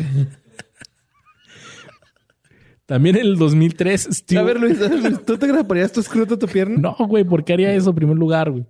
También 2.86 3.18
en 3.18 3.26
el 3.26 3.38
2003, 3.38 4.10
Steve... 4.12 4.39
A 4.39 4.43
ver, 4.43 4.60
Luis, 4.60 4.80
¿tú 5.26 5.38
te 5.38 5.47
graparías 5.47 5.91
tu 5.91 5.99
escroto 5.99 6.36
a 6.36 6.39
tu 6.39 6.47
pierna? 6.47 6.78
No, 6.78 6.95
güey. 7.08 7.24
¿Por 7.24 7.43
qué 7.43 7.53
haría 7.53 7.74
eso 7.74 7.89
en 7.89 7.95
primer 7.95 8.18
lugar, 8.18 8.49
güey? 8.49 8.66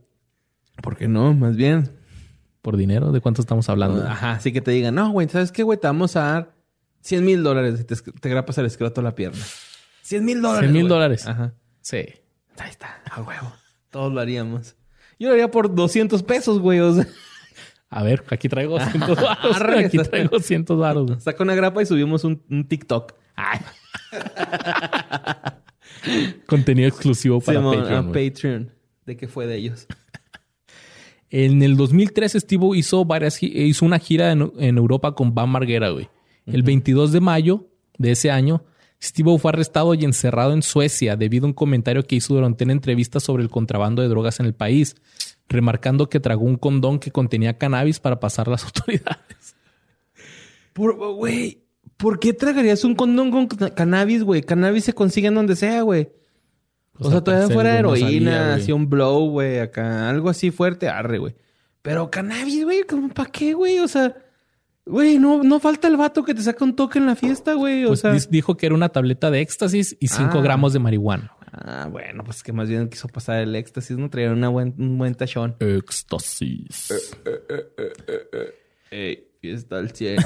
¿Por 0.82 0.98
qué 0.98 1.08
no? 1.08 1.34
Más 1.34 1.56
bien. 1.56 1.90
¿Por 2.62 2.78
dinero? 2.78 3.12
¿De 3.12 3.22
cuánto 3.22 3.42
estamos 3.42 3.70
hablando? 3.70 4.04
Ajá. 4.04 4.34
Así 4.34 4.52
que 4.52 4.60
te 4.60 4.72
digan, 4.72 4.96
no, 4.96 5.12
güey, 5.12 5.30
¿sabes 5.30 5.52
qué, 5.52 5.64
güey? 5.64 5.80
Te 5.80 5.88
vamos 5.88 6.16
a 6.16 6.22
dar 6.22 6.56
100 7.02 7.24
mil 7.24 7.44
dólares 7.44 7.78
si 7.78 7.84
te, 7.86 7.96
te, 7.96 8.30
grapas 8.30 8.58
el 8.58 8.66
escroto 8.66 9.02
a 9.02 9.04
la 9.04 9.16
pierna. 9.16 9.44
100 10.02 10.26
mil 10.26 10.42
dólares. 10.42 10.70
100 10.70 10.74
mil 10.74 10.88
dólares. 10.88 11.28
Ajá. 11.28 11.54
Sí. 11.82 12.06
Ahí 12.58 12.70
está. 12.70 13.02
A 13.10 13.22
huevo. 13.22 13.54
Todos 13.90 14.14
lo 14.14 14.20
haríamos. 14.20 14.76
Yo 15.20 15.30
lo 15.30 15.34
haría 15.34 15.50
por 15.50 15.74
200 15.74 16.22
pesos, 16.24 16.60
güey. 16.60 16.80
O 16.80 16.94
sea... 16.94 17.08
A 17.90 18.04
ver, 18.04 18.24
aquí 18.30 18.50
traigo 18.50 18.78
200 18.80 19.16
baros. 19.16 19.86
aquí 19.86 19.98
traigo 19.98 20.30
200 20.30 20.78
baros. 20.78 21.24
Saca 21.24 21.44
una 21.44 21.56
grapa 21.56 21.82
y 21.82 21.86
subimos 21.86 22.24
un, 22.24 22.42
un 22.50 22.68
TikTok. 22.68 23.14
Contenido 26.48 26.88
exclusivo 26.88 27.40
para 27.40 27.62
Patreon. 27.62 28.08
Patreon. 28.08 28.72
¿De 29.06 29.16
qué 29.16 29.28
fue 29.28 29.48
de 29.48 29.56
ellos? 29.56 29.88
En 31.30 31.62
el 31.62 31.76
2003, 31.76 32.34
Steve 32.34 32.66
hizo, 32.76 33.06
varias, 33.06 33.42
hizo 33.42 33.86
una 33.86 34.00
gira 34.00 34.32
en, 34.32 34.78
Europa 34.78 35.14
con 35.14 35.36
Van 35.36 35.50
Marguera, 35.50 35.90
güey. 35.90 36.10
El 36.46 36.64
22 36.64 37.12
de 37.12 37.20
mayo 37.20 37.68
de 37.98 38.12
ese 38.12 38.32
año, 38.32 38.64
Steve 39.02 39.38
fue 39.38 39.50
arrestado 39.50 39.93
y 39.93 40.04
encerrado 40.04 40.54
en 40.54 40.64
Suecia 40.64 41.16
debido 41.16 41.45
a 41.45 41.50
un 41.50 41.54
comentario 41.54 42.04
que 42.04 42.16
hizo 42.16 42.34
durante 42.34 42.64
una 42.64 42.74
entrevista 42.74 43.20
sobre 43.20 43.43
el 43.43 43.50
contrabando 43.50 44.02
de 44.02 44.08
drogas 44.08 44.39
en 44.39 44.48
el 44.48 44.56
país 44.56 44.95
remarcando 45.50 46.10
que 46.10 46.20
tragó 46.20 46.45
un 46.45 46.58
condón 46.58 47.00
que 47.00 47.12
contenía 47.12 47.58
cannabis 47.58 48.00
para 48.00 48.20
pasar 48.20 48.48
las 48.48 48.64
autoridades. 48.66 49.56
Güey, 50.76 51.64
¿por 51.98 52.20
qué 52.20 52.34
tragarías 52.34 52.84
un 52.84 52.95
condón 52.95 53.32
con 53.32 53.48
cannabis, 53.48 54.24
güey? 54.24 54.41
Cannabis 54.41 54.86
se 54.86 54.93
consigue 54.93 55.28
en 55.28 55.36
donde 55.36 55.56
sea, 55.56 55.82
güey. 55.82 56.12
O, 57.00 57.12
sea, 57.12 57.24
todavía 57.24 57.54
fuera 57.54 57.78
heroína, 57.78 58.56
así 58.56 58.72
un 58.72 58.89
blow, 58.89 59.30
güey, 59.30 59.60
acá, 59.60 60.10
algo 60.10 60.30
así 60.30 60.50
fuerte, 60.50 60.88
arre, 60.88 61.20
güey. 61.20 61.36
Pero 61.84 62.10
cannabis, 62.10 62.64
güey, 62.64 62.84
¿para 63.14 63.30
qué, 63.30 63.54
güey? 63.54 63.80
O 63.80 63.88
sea, 63.88 64.16
güey, 64.88 65.20
no, 65.20 65.44
no 65.44 65.60
falta 65.60 65.88
el 65.88 65.98
vato 65.98 66.24
que 66.24 66.34
te 66.34 66.42
saca 66.42 66.64
un 66.64 66.76
toque 66.76 67.00
en 67.00 67.06
la 67.06 67.16
fiesta, 67.16 67.54
güey. 67.54 67.86
O 67.86 67.90
pues 67.90 68.02
sea, 68.02 68.12
dijo 68.30 68.58
que 68.58 68.66
era 68.66 68.76
una 68.76 68.90
tableta 68.90 69.32
de 69.32 69.42
éxtasis 69.42 69.96
y 70.00 70.08
5 70.08 70.38
ah. 70.38 70.42
gramos 70.42 70.74
de 70.74 70.80
marihuana. 70.80 71.34
Ah, 71.52 71.88
bueno, 71.90 72.24
pues 72.24 72.44
que 72.44 72.54
más 72.54 72.70
bien 72.70 72.90
quiso 72.90 73.08
pasar 73.08 73.42
el 73.42 73.56
éxtasis, 73.56 73.98
¿no? 73.98 74.10
Traía 74.10 74.32
una 74.32 74.50
buen, 74.50 74.76
un 74.78 74.98
buen 74.98 75.16
tachón. 75.16 75.56
Éxtasis. 75.60 76.94
Eh, 78.92 79.28
está 79.42 79.80
el 79.80 79.92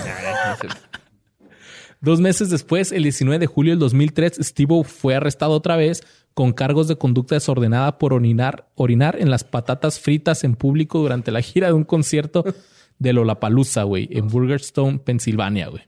Dos 2.02 2.20
meses 2.20 2.50
después, 2.50 2.92
el 2.92 3.04
19 3.04 3.38
de 3.40 3.46
julio 3.46 3.74
del 3.74 3.80
2003, 3.80 4.40
Steve 4.42 4.84
fue 4.84 5.16
arrestado 5.16 5.54
otra 5.54 5.76
vez 5.76 6.02
con 6.34 6.54
cargos 6.54 6.88
de 6.88 6.96
conducta 6.96 7.36
desordenada 7.36 7.98
por 7.98 8.14
orinar, 8.14 8.72
orinar 8.76 9.18
en 9.20 9.30
las 9.30 9.44
patatas 9.44 10.00
fritas 10.00 10.44
en 10.44 10.56
público 10.56 11.00
durante 11.00 11.32
la 11.32 11.42
gira 11.42 11.68
de 11.68 11.74
un 11.74 11.84
concierto 11.84 12.44
de 13.02 13.14
Lollapalooza, 13.14 13.82
güey, 13.82 14.08
en 14.12 14.28
Burgerstone, 14.28 15.00
Pensilvania, 15.00 15.70
güey. 15.70 15.82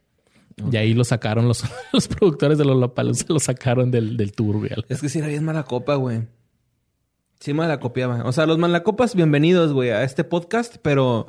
Y 0.72 0.78
ahí 0.78 0.96
lo 0.96 1.04
sacaron 1.04 1.48
los, 1.48 1.64
los 1.94 2.08
productores 2.08 2.58
de 2.58 2.66
Lollapalooza, 2.66 3.26
lo 3.30 3.40
sacaron 3.40 3.92
del, 3.92 4.18
del 4.18 4.32
tour, 4.32 4.58
güey. 4.58 4.72
Es 4.90 5.00
que 5.00 5.10
sí 5.10 5.20
era 5.20 5.28
bien 5.28 5.46
mala 5.46 5.62
copa, 5.62 5.94
güey. 5.94 6.24
Sí 7.40 7.54
mala 7.54 7.80
copiaba. 7.80 8.24
O 8.26 8.32
sea, 8.32 8.48
los 8.48 8.58
malacopas, 8.58 9.14
bienvenidos, 9.14 9.74
güey, 9.74 9.92
a 9.92 10.04
este 10.04 10.24
podcast, 10.24 10.78
pero... 10.82 11.28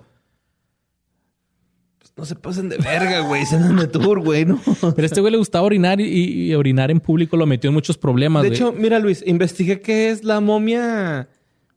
Pues, 1.98 2.14
no 2.16 2.24
se 2.24 2.36
pasen 2.36 2.70
de 2.70 2.78
verga, 2.78 3.20
güey. 3.20 3.44
Se 3.44 3.56
andan 3.56 3.76
de 3.76 3.86
tour, 3.86 4.20
güey, 4.20 4.46
¿no? 4.46 4.58
Pero 4.80 5.02
a 5.02 5.04
este 5.04 5.20
güey 5.20 5.32
le 5.32 5.38
gustaba 5.38 5.66
orinar 5.66 6.00
y, 6.00 6.54
orinar 6.54 6.90
en 6.90 7.00
público 7.00 7.36
lo 7.36 7.44
metió 7.44 7.68
en 7.68 7.74
muchos 7.74 7.98
problemas, 7.98 8.42
De 8.42 8.48
hecho, 8.50 8.72
mira, 8.72 8.98
Luis, 9.00 9.22
investigué 9.26 9.82
qué 9.82 10.08
es 10.08 10.24
la 10.24 10.40
momia... 10.40 11.28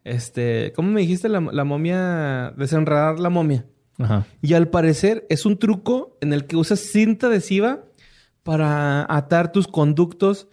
Este... 0.05 0.71
¿Cómo 0.77 0.91
me 0.91 1.01
dijiste 1.01 1.27
la, 1.27 1.41
la 1.41 1.65
momia? 1.65 2.53
Desenredar 2.55 3.19
la 3.19 3.29
momia. 3.29 3.65
Y 4.41 4.53
al 4.53 4.67
parecer 4.67 5.25
es 5.29 5.45
un 5.45 5.57
truco 5.57 6.17
en 6.21 6.33
el 6.33 6.45
que 6.45 6.55
usas 6.55 6.79
cinta 6.79 7.27
adhesiva 7.27 7.83
para 8.43 9.05
atar 9.13 9.51
tus 9.51 9.67
conductos 9.67 10.47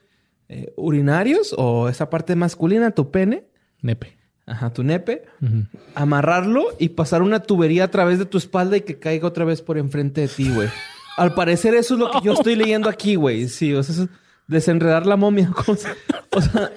eh, 0.48 0.72
urinarios 0.76 1.54
o 1.56 1.88
esa 1.88 2.10
parte 2.10 2.36
masculina, 2.36 2.90
tu 2.90 3.10
pene. 3.10 3.44
Nepe. 3.82 4.16
Ajá, 4.46 4.72
tu 4.72 4.82
nepe. 4.82 5.24
Amarrarlo 5.94 6.64
y 6.78 6.90
pasar 6.90 7.22
una 7.22 7.40
tubería 7.40 7.84
a 7.84 7.90
través 7.90 8.18
de 8.18 8.26
tu 8.26 8.36
espalda 8.36 8.76
y 8.76 8.82
que 8.82 8.98
caiga 8.98 9.26
otra 9.26 9.44
vez 9.44 9.62
por 9.62 9.78
enfrente 9.78 10.22
de 10.22 10.28
ti, 10.28 10.50
güey. 10.50 10.68
Al 11.16 11.34
parecer 11.34 11.74
eso 11.74 11.94
es 11.94 12.00
lo 12.00 12.10
que 12.10 12.18
yo 12.22 12.32
estoy 12.32 12.56
leyendo 12.56 12.88
aquí, 12.88 13.14
güey. 13.14 13.48
Sí, 13.48 13.72
o 13.72 13.82
sea, 13.82 14.04
es 14.04 14.10
desenredar 14.46 15.06
la 15.06 15.16
momia. 15.16 15.50
O 16.36 16.40
sea, 16.40 16.72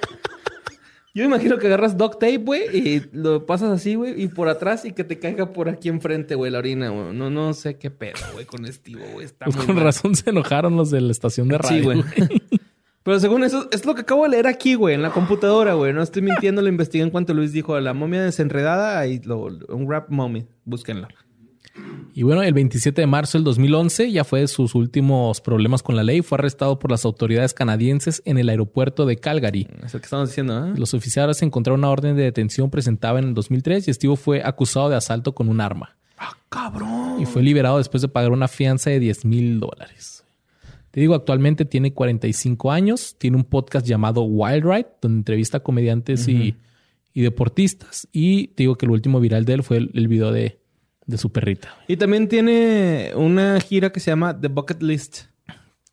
yo 1.18 1.24
me 1.24 1.36
imagino 1.36 1.58
que 1.58 1.66
agarras 1.66 1.98
duct 1.98 2.20
tape, 2.20 2.38
güey, 2.38 2.78
y 2.78 3.10
lo 3.12 3.48
pasas 3.48 3.72
así, 3.72 3.96
güey, 3.96 4.22
y 4.22 4.28
por 4.28 4.50
atrás 4.50 4.86
y 4.86 4.92
que 4.92 5.04
te 5.04 5.18
caiga 5.18 5.52
por 5.52 5.68
aquí 5.68 5.90
enfrente, 5.90 6.36
güey, 6.36 6.52
la 6.52 6.60
orina, 6.60 6.90
güey. 6.90 7.12
No, 7.12 7.32
no 7.32 7.56
sé 7.56 7.80
qué 7.80 7.90
pedo, 7.90 8.20
güey, 8.34 8.46
con 8.46 8.66
Estivo, 8.66 9.04
güey. 9.14 9.28
Pues 9.44 9.56
con 9.56 9.78
razón 9.78 10.16
se 10.16 10.30
enojaron 10.30 10.78
los 10.78 10.92
de 10.92 11.02
la 11.02 11.12
estación 11.12 11.48
de 11.48 11.58
radio. 11.58 11.78
Sí, 11.80 11.84
güey. 11.84 12.04
Pero 13.04 13.20
según 13.20 13.44
eso, 13.44 13.68
es 13.72 13.84
lo 13.84 13.96
que 13.96 14.02
acabo 14.02 14.24
de 14.24 14.30
leer 14.30 14.46
aquí, 14.46 14.76
güey, 14.76 14.94
en 14.94 15.02
la 15.02 15.10
computadora, 15.10 15.74
güey. 15.74 15.92
No 15.92 16.04
estoy 16.04 16.22
mintiendo, 16.22 16.62
lo 16.62 16.68
investigué 16.68 17.04
en 17.04 17.10
cuanto 17.10 17.34
Luis 17.34 17.52
dijo 17.52 17.80
la 17.80 17.96
momia 17.96 18.22
desenredada, 18.22 19.00
ahí 19.00 19.20
lo, 19.24 19.48
un 19.70 19.90
rap 19.90 20.10
mommy, 20.10 20.46
búsquenlo. 20.66 21.08
Y 22.18 22.24
bueno, 22.24 22.42
el 22.42 22.52
27 22.52 23.00
de 23.00 23.06
marzo 23.06 23.38
del 23.38 23.46
2011 23.46 24.12
ya 24.12 24.24
fue 24.24 24.40
de 24.40 24.48
sus 24.48 24.74
últimos 24.74 25.40
problemas 25.40 25.84
con 25.84 25.96
la 25.96 26.02
ley. 26.02 26.24
Fue 26.24 26.40
arrestado 26.40 26.80
por 26.80 26.90
las 26.90 27.06
autoridades 27.06 27.54
canadienses 27.54 28.24
en 28.26 28.40
el 28.40 28.50
aeropuerto 28.50 29.06
de 29.06 29.18
Calgary. 29.18 29.68
Es 29.86 29.94
lo 29.94 30.00
que 30.00 30.06
estamos 30.06 30.30
diciendo, 30.30 30.66
¿eh? 30.66 30.74
Los 30.76 30.96
oficiales 30.96 31.44
encontraron 31.44 31.82
una 31.82 31.92
orden 31.92 32.16
de 32.16 32.24
detención 32.24 32.72
presentada 32.72 33.20
en 33.20 33.26
el 33.26 33.34
2003 33.36 33.88
y 33.88 33.94
Steve 33.94 34.16
fue 34.16 34.42
acusado 34.44 34.90
de 34.90 34.96
asalto 34.96 35.36
con 35.36 35.48
un 35.48 35.62
arma. 35.62 35.96
¡Ah, 36.18 36.36
cabrón! 36.50 37.22
Y 37.22 37.28
fue 37.28 37.44
liberado 37.44 37.78
después 37.78 38.02
de 38.02 38.08
pagar 38.08 38.32
una 38.32 38.48
fianza 38.48 38.90
de 38.90 39.00
10 39.00 39.24
mil 39.24 39.60
dólares. 39.60 40.24
Te 40.90 41.02
digo, 41.02 41.14
actualmente 41.14 41.66
tiene 41.66 41.94
45 41.94 42.72
años, 42.72 43.16
tiene 43.20 43.38
un 43.38 43.44
podcast 43.44 43.86
llamado 43.86 44.24
Wild 44.24 44.66
Ride, 44.66 44.88
donde 45.04 45.20
entrevista 45.20 45.58
a 45.58 45.60
comediantes 45.60 46.28
y, 46.28 46.56
deportistas. 47.14 48.08
Y 48.12 48.48
te 48.48 48.64
digo 48.64 48.76
que 48.76 48.88
el 48.88 48.92
último 48.92 49.20
viral 49.20 49.46
de 49.46 49.54
él 49.54 49.62
fue 49.62 49.78
el 49.78 50.08
video 50.08 50.32
de 50.32 50.58
de 51.08 51.18
su 51.18 51.32
perrita. 51.32 51.76
Y 51.88 51.98
también 51.98 52.28
tiene 52.28 53.14
una 53.16 53.60
gira 53.62 53.92
que 53.92 54.00
se 54.00 54.12
llama 54.12 54.40
The 54.40 54.50
Bucket 54.50 54.84
List. 54.84 55.22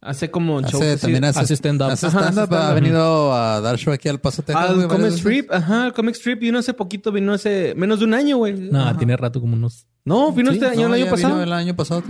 Hace 0.00 0.30
como 0.30 0.60
show. 0.60 0.82
también 1.00 1.24
hace, 1.24 1.54
stand-up. 1.56 1.88
Hace 1.88 2.08
stand-up. 2.08 2.52
ha 2.52 2.74
venido 2.74 3.32
a 3.32 3.60
dar 3.62 3.78
show 3.78 3.94
aquí 3.94 4.08
al 4.08 4.20
Paso 4.20 4.42
Texas. 4.42 4.70
Al 4.70 4.86
Comic 4.86 5.12
Strip. 5.12 5.50
Ajá, 5.50 5.84
al 5.86 5.94
Comic 5.94 6.14
Strip. 6.16 6.42
Y 6.42 6.50
uno 6.50 6.58
hace 6.58 6.74
poquito 6.74 7.10
vino 7.10 7.32
hace 7.32 7.74
menos 7.74 8.00
de 8.00 8.04
un 8.04 8.12
año, 8.12 8.36
güey. 8.36 8.52
No, 8.52 8.94
tiene 8.98 9.16
rato 9.16 9.40
como 9.40 9.54
unos... 9.54 9.86
No, 10.04 10.30
vino 10.32 10.50
este 10.50 10.66
año, 10.66 10.88
el 10.88 11.02
año 11.02 11.10
pasado. 11.10 11.42
el 11.42 11.52
año 11.52 11.74
pasado. 11.74 12.02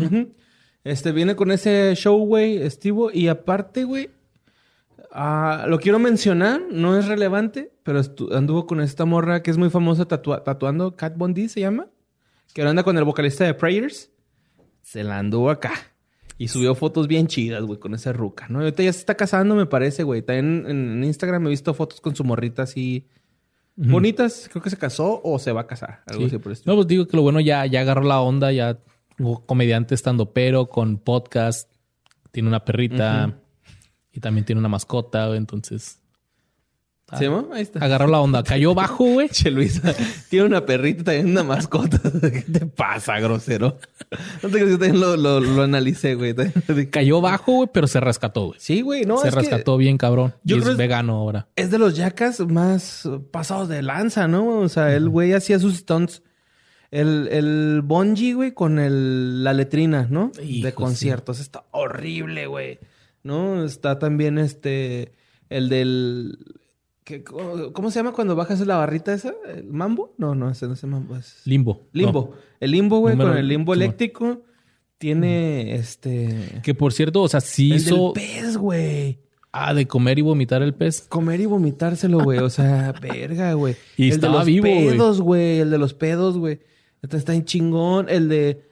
Este, 0.82 1.12
viene 1.12 1.36
con 1.36 1.52
ese 1.52 1.94
show, 1.94 2.18
güey, 2.26 2.56
Estivo. 2.56 3.12
Y 3.12 3.28
aparte, 3.28 3.84
güey, 3.84 4.10
ah, 5.12 5.66
lo 5.68 5.78
quiero 5.78 6.00
mencionar. 6.00 6.62
No 6.72 6.98
es 6.98 7.06
relevante, 7.06 7.70
pero 7.84 8.00
anduvo 8.32 8.66
con 8.66 8.80
esta 8.80 9.04
morra 9.04 9.44
que 9.44 9.52
es 9.52 9.56
muy 9.56 9.70
famosa 9.70 10.06
tatuando. 10.06 10.96
Cat 10.96 11.16
Bondi 11.16 11.48
se 11.48 11.60
llama 11.60 11.86
que 12.52 12.60
ahora 12.60 12.70
anda 12.70 12.82
con 12.82 12.98
el 12.98 13.04
vocalista 13.04 13.44
de 13.44 13.54
Prayers, 13.54 14.10
se 14.82 15.02
la 15.02 15.18
anduvo 15.18 15.50
acá. 15.50 15.72
Y 16.36 16.48
subió 16.48 16.74
fotos 16.74 17.06
bien 17.06 17.28
chidas, 17.28 17.62
güey, 17.62 17.78
con 17.78 17.94
esa 17.94 18.12
ruca, 18.12 18.48
¿no? 18.48 18.58
Ahorita 18.58 18.82
ya 18.82 18.92
se 18.92 18.98
está 18.98 19.16
casando, 19.16 19.54
me 19.54 19.66
parece, 19.66 20.02
güey. 20.02 20.22
También 20.22 20.64
en, 20.68 21.04
Instagram 21.04 21.46
he 21.46 21.50
visto 21.50 21.72
fotos 21.74 22.00
con 22.00 22.16
su 22.16 22.24
morrita 22.24 22.62
así 22.62 23.08
bonitas. 23.76 24.48
Creo 24.50 24.62
que 24.62 24.70
se 24.70 24.76
casó 24.76 25.20
o 25.22 25.38
se 25.38 25.52
va 25.52 25.62
a 25.62 25.66
casar. 25.68 26.02
Algo 26.06 26.26
así 26.26 26.38
por 26.38 26.50
esto. 26.50 26.68
No, 26.68 26.76
pues 26.76 26.88
digo 26.88 27.06
que 27.06 27.16
lo 27.16 27.22
bueno 27.22 27.38
ya, 27.38 27.64
ya 27.66 27.82
agarró 27.82 28.02
la 28.02 28.20
onda, 28.20 28.50
ya 28.50 28.78
comediante 29.46 29.94
estando 29.94 30.32
pero 30.32 30.68
con 30.68 30.98
podcast. 30.98 31.72
Tiene 32.32 32.48
una 32.48 32.64
perrita 32.64 33.38
y 34.10 34.18
también 34.18 34.44
tiene 34.44 34.58
una 34.58 34.68
mascota, 34.68 35.36
entonces 35.36 36.00
¿Sí, 37.18 37.28
mo? 37.28 37.48
Ahí 37.52 37.62
está. 37.62 37.84
Agarró 37.84 38.06
la 38.08 38.18
onda. 38.20 38.42
Cayó 38.42 38.74
bajo, 38.74 39.04
güey. 39.04 39.28
Che, 39.32 39.50
Luisa, 39.50 39.94
tiene 40.30 40.46
una 40.46 40.64
perrita 40.66 41.04
también, 41.04 41.30
una 41.30 41.44
mascota. 41.44 42.00
¿Qué 42.20 42.40
te 42.50 42.66
pasa, 42.66 43.20
grosero? 43.20 43.78
No 44.42 44.48
te 44.48 44.58
creas 44.58 44.70
que 44.70 44.78
también 44.78 45.00
lo, 45.00 45.16
lo, 45.16 45.38
lo 45.38 45.62
analicé, 45.62 46.14
güey. 46.14 46.34
Cayó 46.90 47.20
bajo, 47.20 47.52
güey, 47.52 47.68
pero 47.72 47.86
se 47.86 48.00
rescató, 48.00 48.46
güey. 48.46 48.58
Sí, 48.60 48.80
güey, 48.80 49.04
no. 49.04 49.18
se 49.18 49.28
es 49.28 49.34
que 49.34 49.40
rescató 49.40 49.76
bien, 49.76 49.96
cabrón. 49.98 50.34
Yo 50.44 50.56
y 50.56 50.60
creo 50.60 50.70
es 50.70 50.72
es- 50.72 50.78
vegano 50.78 51.14
ahora. 51.14 51.46
Es 51.56 51.70
de 51.70 51.78
los 51.78 51.94
yacas 51.94 52.40
más 52.40 53.08
pasados 53.30 53.68
de 53.68 53.82
lanza, 53.82 54.26
¿no? 54.26 54.58
O 54.60 54.68
sea, 54.68 54.94
el 54.94 55.08
güey 55.08 55.34
hacía 55.34 55.58
sus 55.58 55.76
stunts. 55.76 56.22
El, 56.90 57.28
el 57.30 57.82
bungee, 57.84 58.34
güey, 58.34 58.52
con 58.52 58.78
el, 58.78 59.44
la 59.44 59.52
letrina, 59.52 60.06
¿no? 60.10 60.32
Hijo, 60.42 60.66
de 60.66 60.72
conciertos. 60.74 61.38
Está 61.40 61.64
horrible, 61.72 62.46
güey. 62.46 62.78
¿No? 63.24 63.64
Está 63.64 63.98
también 63.98 64.38
este. 64.38 65.12
El 65.50 65.68
del. 65.68 66.38
¿Qué- 67.04 67.22
cómo, 67.22 67.72
cómo 67.72 67.90
se 67.90 67.98
llama 68.00 68.12
cuando 68.12 68.34
bajas 68.36 68.60
la 68.66 68.76
barrita 68.76 69.12
esa? 69.14 69.32
¿El 69.54 69.64
mambo? 69.64 70.14
No, 70.18 70.34
no, 70.34 70.50
ese 70.50 70.66
no 70.66 70.72
es 70.74 70.82
el 70.82 70.90
mambo. 70.90 71.16
Es... 71.16 71.42
Limbo. 71.44 71.86
Limbo. 71.92 72.34
El 72.60 72.70
limbo, 72.72 72.98
güey, 72.98 73.14
Número- 73.14 73.30
con 73.30 73.38
el 73.38 73.48
limbo 73.48 73.74
eléctrico. 73.74 74.42
Tiene 74.98 75.74
este. 75.74 76.60
Que 76.62 76.74
por 76.74 76.92
cierto, 76.92 77.22
o 77.22 77.28
sea, 77.28 77.40
sí 77.40 77.72
el 77.72 77.76
hizo. 77.78 78.12
del 78.14 78.24
pez, 78.24 78.56
güey. 78.56 79.18
Ah, 79.52 79.74
de 79.74 79.86
comer 79.86 80.18
y 80.18 80.22
vomitar 80.22 80.62
el 80.62 80.74
pez. 80.74 81.02
Comer 81.08 81.40
y 81.40 81.46
vomitárselo, 81.46 82.20
güey. 82.20 82.38
O 82.38 82.48
sea, 82.50 82.92
verga, 83.00 83.52
güey. 83.52 83.76
Y 83.96 84.10
el 84.10 84.20
de 84.20 84.28
los 84.28 84.44
vivo, 84.46 84.64
pedos, 84.64 85.20
güey. 85.20 85.60
El 85.60 85.70
de 85.70 85.78
los 85.78 85.94
pedos, 85.94 86.38
güey. 86.38 86.60
Está 87.02 87.34
en 87.34 87.44
chingón. 87.44 88.08
El 88.08 88.28
de 88.28 88.62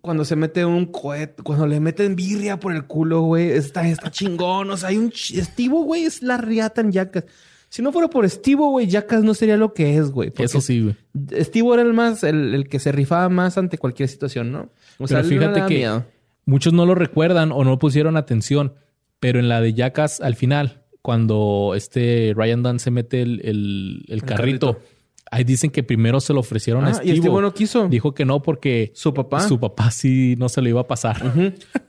cuando 0.00 0.24
se 0.24 0.34
mete 0.34 0.64
un 0.64 0.86
cohete, 0.86 1.42
cuando 1.42 1.66
le 1.66 1.78
meten 1.78 2.16
birria 2.16 2.58
por 2.58 2.74
el 2.74 2.86
culo, 2.86 3.22
güey. 3.22 3.50
Está, 3.50 3.86
está 3.86 4.10
chingón. 4.10 4.70
O 4.70 4.76
sea, 4.76 4.88
hay 4.88 4.96
un 4.96 5.12
Estivo, 5.34 5.82
güey, 5.84 6.04
es 6.04 6.22
la 6.22 6.38
riata 6.38 6.80
en 6.80 6.92
Jackass. 6.92 7.24
Si 7.70 7.80
no 7.82 7.92
fuera 7.92 8.08
por 8.10 8.24
Estivo, 8.24 8.68
güey, 8.70 8.88
Jackass 8.88 9.22
no 9.24 9.32
sería 9.32 9.56
lo 9.56 9.72
que 9.72 9.96
es, 9.96 10.10
güey. 10.10 10.32
Eso 10.36 10.60
sí, 10.60 10.82
güey. 10.82 10.96
Estivo 11.30 11.72
era 11.72 11.82
el 11.82 11.92
más, 11.94 12.22
el, 12.24 12.54
el 12.54 12.68
que 12.68 12.78
se 12.80 12.90
rifaba 12.92 13.28
más 13.28 13.56
ante 13.56 13.78
cualquier 13.78 14.08
situación, 14.08 14.50
¿no? 14.52 14.70
O 14.98 15.06
Pero 15.06 15.22
no 15.22 15.28
fíjate 15.28 15.62
que 15.66 15.74
miedo. 15.78 16.04
muchos 16.46 16.72
no 16.72 16.84
lo 16.84 16.94
recuerdan 16.96 17.52
o 17.52 17.62
no 17.64 17.78
pusieron 17.78 18.16
atención, 18.16 18.74
pero 19.20 19.38
en 19.38 19.48
la 19.48 19.60
de 19.60 19.72
Jackass 19.72 20.20
al 20.20 20.34
final, 20.34 20.82
cuando 21.00 21.72
este 21.76 22.32
Ryan 22.36 22.62
Dunn 22.64 22.78
se 22.80 22.90
mete 22.90 23.22
el, 23.22 23.40
el- 23.44 24.04
el 24.08 24.22
carrito, 24.24 24.72
carrito. 24.74 24.86
ahí 25.30 25.44
dicen 25.44 25.70
que 25.70 25.84
primero 25.84 26.18
se 26.20 26.32
lo 26.34 26.40
ofrecieron 26.40 26.84
a 26.84 26.88
Ah, 26.88 26.90
y 26.90 26.94
Steve. 26.96 27.12
Estivo 27.14 27.40
no 27.40 27.54
quiso. 27.54 27.86
Dijo 27.88 28.14
que 28.14 28.24
no 28.24 28.42
porque 28.42 28.90
Su 28.96 29.14
papá. 29.14 29.46
su 29.46 29.60
papá 29.60 29.92
sí 29.92 30.34
no 30.38 30.48
se 30.48 30.60
lo 30.60 30.68
iba 30.68 30.80
a 30.80 30.88
pasar. 30.88 31.22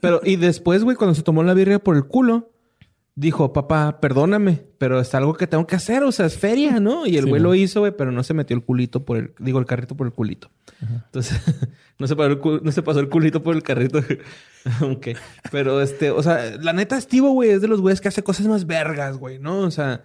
Pero, 0.00 0.20
y 0.24 0.36
después, 0.36 0.84
güey, 0.84 0.96
cuando 0.96 1.14
se 1.16 1.22
tomó 1.22 1.42
la 1.42 1.54
birria 1.54 1.80
por 1.80 1.96
el 1.96 2.04
culo, 2.04 2.51
dijo, 3.14 3.52
papá, 3.52 4.00
perdóname, 4.00 4.64
pero 4.78 4.98
es 4.98 5.14
algo 5.14 5.34
que 5.34 5.46
tengo 5.46 5.66
que 5.66 5.76
hacer, 5.76 6.02
o 6.02 6.12
sea, 6.12 6.26
es 6.26 6.38
feria, 6.38 6.80
¿no? 6.80 7.06
Y 7.06 7.16
el 7.18 7.24
Sí, 7.24 7.30
güey 7.30 7.42
lo 7.42 7.54
hizo, 7.54 7.80
güey, 7.80 7.92
pero 7.96 8.10
no 8.10 8.22
se 8.22 8.32
metió 8.34 8.56
el 8.56 8.62
culito 8.64 9.04
por 9.04 9.18
el, 9.18 9.34
digo, 9.38 9.58
el 9.58 9.66
carrito 9.66 9.96
por 9.96 10.06
el 10.06 10.12
culito. 10.14 10.50
Entonces, 10.80 11.38
no 11.98 12.06
se, 12.06 12.16
pasó 12.16 12.28
el 12.30 12.38
cu- 12.38 12.60
no 12.62 12.72
se 12.72 12.82
pasó 12.82 13.00
el 13.00 13.08
culito 13.10 13.42
por 13.42 13.54
el 13.54 13.62
carrito. 13.62 13.98
ok. 14.80 15.08
Pero, 15.50 15.82
este, 15.82 16.10
o 16.10 16.22
sea, 16.22 16.56
la 16.60 16.72
neta, 16.72 16.96
Estivo, 16.96 17.32
güey, 17.32 17.50
es 17.50 17.60
de 17.60 17.68
los 17.68 17.80
güeyes 17.80 18.00
que 18.00 18.08
hace 18.08 18.22
cosas 18.22 18.46
más 18.46 18.66
vergas, 18.66 19.18
güey, 19.18 19.38
¿no? 19.38 19.58
O 19.60 19.70
sea, 19.70 20.04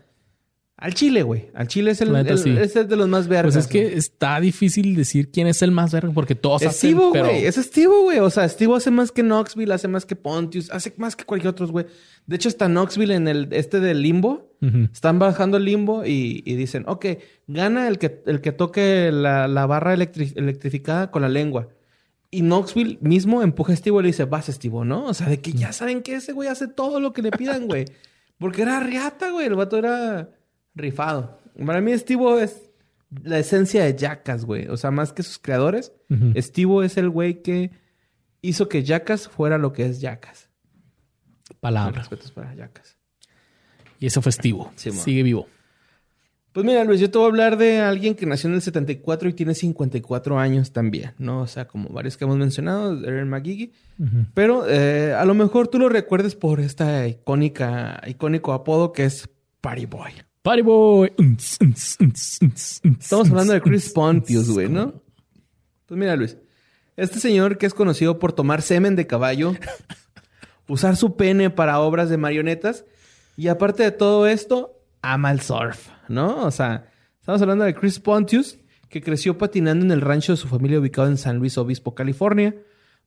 al 0.78 0.94
chile, 0.94 1.24
güey. 1.24 1.50
Al 1.56 1.68
chile 1.68 1.92
es 1.92 2.02
el, 2.02 2.14
La 2.14 2.22
neta, 2.22 2.34
el- 2.34 2.40
sí. 2.40 2.56
es 2.58 2.76
el 2.76 2.88
de 2.88 2.96
los 2.96 3.08
más 3.10 3.28
vergas. 3.28 3.56
Pues 3.56 3.66
es 3.66 3.72
que 3.72 3.98
está 3.98 4.40
difícil 4.40 4.96
decir 4.96 5.32
quién 5.32 5.48
es 5.48 5.62
el 5.64 5.72
más 5.72 5.92
verga 5.92 6.12
porque 6.14 6.36
todos 6.36 6.62
Es 6.62 6.68
hacen, 6.70 6.92
Steve, 6.92 7.10
pero 7.12 7.26
güey. 7.30 7.46
Es 7.46 7.56
Steve, 7.56 7.88
güey. 8.04 8.20
O 8.20 8.30
sea, 8.30 8.48
Steve 8.48 8.76
hace 8.76 8.92
más 8.92 9.12
que 9.12 9.24
Knoxville, 9.24 9.74
hace 9.74 9.88
más 9.88 10.06
que 10.06 10.16
Pontius, 10.16 10.70
hace 10.70 10.94
más 10.98 11.16
que 11.16 11.26
cualquier 11.26 11.50
otro, 11.52 11.68
güey. 11.68 11.88
De 12.28 12.36
hecho, 12.36 12.48
está 12.48 12.68
Knoxville 12.68 13.16
en 13.16 13.28
el 13.28 13.48
este 13.52 13.80
del 13.80 14.02
limbo. 14.02 14.46
Están 14.92 15.20
bajando 15.20 15.58
el 15.58 15.66
limbo 15.66 16.04
y, 16.06 16.42
y 16.46 16.56
dicen, 16.56 16.84
ok, 16.88 17.06
gana 17.48 17.88
el 17.88 17.98
que, 18.00 18.24
el 18.26 18.42
que 18.42 18.52
toque 18.52 19.12
la, 19.14 19.48
la 19.48 19.66
barra 19.68 19.96
electri- 19.96 20.34
electrificada 20.36 21.12
con 21.12 21.22
la 21.22 21.30
lengua. 21.30 21.70
Y 22.32 22.42
Knoxville 22.42 22.98
mismo 23.02 23.42
empuja 23.44 23.74
a 23.74 23.76
Steve 23.76 23.98
y 24.00 24.02
le 24.02 24.08
dice, 24.08 24.26
vas, 24.26 24.48
Steve, 24.48 24.84
¿no? 24.84 25.06
O 25.06 25.14
sea, 25.14 25.28
de 25.30 25.40
que 25.42 25.54
ya 25.54 25.72
saben 25.74 26.02
que 26.02 26.16
ese 26.16 26.34
güey 26.34 26.50
hace 26.50 26.68
todo 26.68 27.00
lo 27.00 27.14
que 27.14 27.22
le 27.22 27.32
pidan, 27.32 27.68
güey. 27.68 27.86
Porque 28.40 28.64
era 28.64 28.80
riata, 28.80 29.30
güey. 29.32 29.46
El 29.48 29.56
vato 29.56 29.78
era 29.78 30.30
rifado. 30.78 31.40
Para 31.66 31.82
mí, 31.82 31.98
Steve 31.98 32.44
es 32.44 32.70
la 33.24 33.40
esencia 33.40 33.84
de 33.86 33.96
Jackass, 33.96 34.46
güey. 34.46 34.68
O 34.68 34.78
sea, 34.78 34.92
más 34.92 35.14
que 35.14 35.24
sus 35.24 35.40
creadores, 35.40 35.92
Ujú. 36.10 36.34
Steve 36.42 36.86
es 36.86 36.98
el 36.98 37.10
güey 37.10 37.42
que 37.42 37.72
hizo 38.42 38.70
que 38.70 38.84
Jackass 38.84 39.28
fuera 39.28 39.58
lo 39.58 39.74
que 39.74 39.86
es 39.86 40.00
Jackass. 40.02 40.50
palabra. 41.60 42.00
Respetos 42.00 42.32
para 42.32 42.54
Jackass. 42.54 42.98
Y 44.00 44.06
eso 44.08 44.22
fue 44.22 44.32
Steve. 44.32 44.60
Sí. 44.76 44.92
Sigue 44.92 45.24
vivo. 45.24 45.48
Pues 46.52 46.66
mira, 46.66 46.84
Luis, 46.84 47.00
yo 47.00 47.10
te 47.12 47.18
voy 47.20 47.26
a 47.26 47.30
hablar 47.30 47.58
de 47.58 47.80
alguien 47.82 48.16
que 48.16 48.26
nació 48.26 48.50
en 48.50 48.56
el 48.56 48.62
74 48.64 49.30
y 49.30 49.34
tiene 49.34 49.54
54 49.54 50.40
años 50.40 50.72
también, 50.72 51.14
¿no? 51.20 51.42
O 51.42 51.48
sea, 51.48 51.68
como 51.68 51.90
varios 51.90 52.18
que 52.18 52.24
hemos 52.26 52.38
mencionado, 52.38 52.92
Aaron 53.06 53.30
McGee. 53.30 53.72
Pero 54.34 54.68
eh, 54.68 55.14
a 55.14 55.24
lo 55.26 55.34
mejor 55.36 55.68
tú 55.68 55.78
lo 55.78 55.88
recuerdes 55.88 56.36
por 56.36 56.60
esta 56.60 57.08
icónica, 57.08 58.02
icónico 58.08 58.54
apodo 58.54 58.92
que 58.92 59.06
es 59.06 59.30
Party 59.62 59.86
Boy. 59.86 60.12
Boy. 60.48 61.12
Estamos 63.00 63.30
hablando 63.30 63.52
de 63.52 63.62
Chris 63.62 63.92
Pontius, 63.92 64.50
güey, 64.50 64.70
¿no? 64.70 64.94
Pues 65.86 65.98
mira, 66.00 66.16
Luis. 66.16 66.38
Este 66.96 67.20
señor 67.20 67.58
que 67.58 67.66
es 67.66 67.74
conocido 67.74 68.18
por 68.18 68.32
tomar 68.32 68.62
semen 68.62 68.96
de 68.96 69.06
caballo, 69.06 69.54
usar 70.70 70.96
su 70.96 71.18
pene 71.18 71.50
para 71.50 71.80
obras 71.82 72.10
de 72.10 72.16
marionetas 72.18 72.86
y 73.36 73.50
aparte 73.50 73.84
de 73.84 73.92
todo 73.92 74.26
esto, 74.26 74.80
ama 75.02 75.32
el 75.32 75.42
surf, 75.42 75.90
¿no? 76.08 76.46
O 76.46 76.52
sea, 76.52 76.90
estamos 77.20 77.42
hablando 77.42 77.66
de 77.66 77.76
Chris 77.76 78.00
Pontius, 78.00 78.58
que 78.88 79.02
creció 79.02 79.38
patinando 79.38 79.84
en 79.86 79.92
el 79.92 80.00
rancho 80.02 80.32
de 80.32 80.38
su 80.38 80.48
familia 80.48 80.80
ubicado 80.80 81.10
en 81.10 81.18
San 81.18 81.40
Luis 81.40 81.58
Obispo, 81.58 81.94
California. 81.94 82.56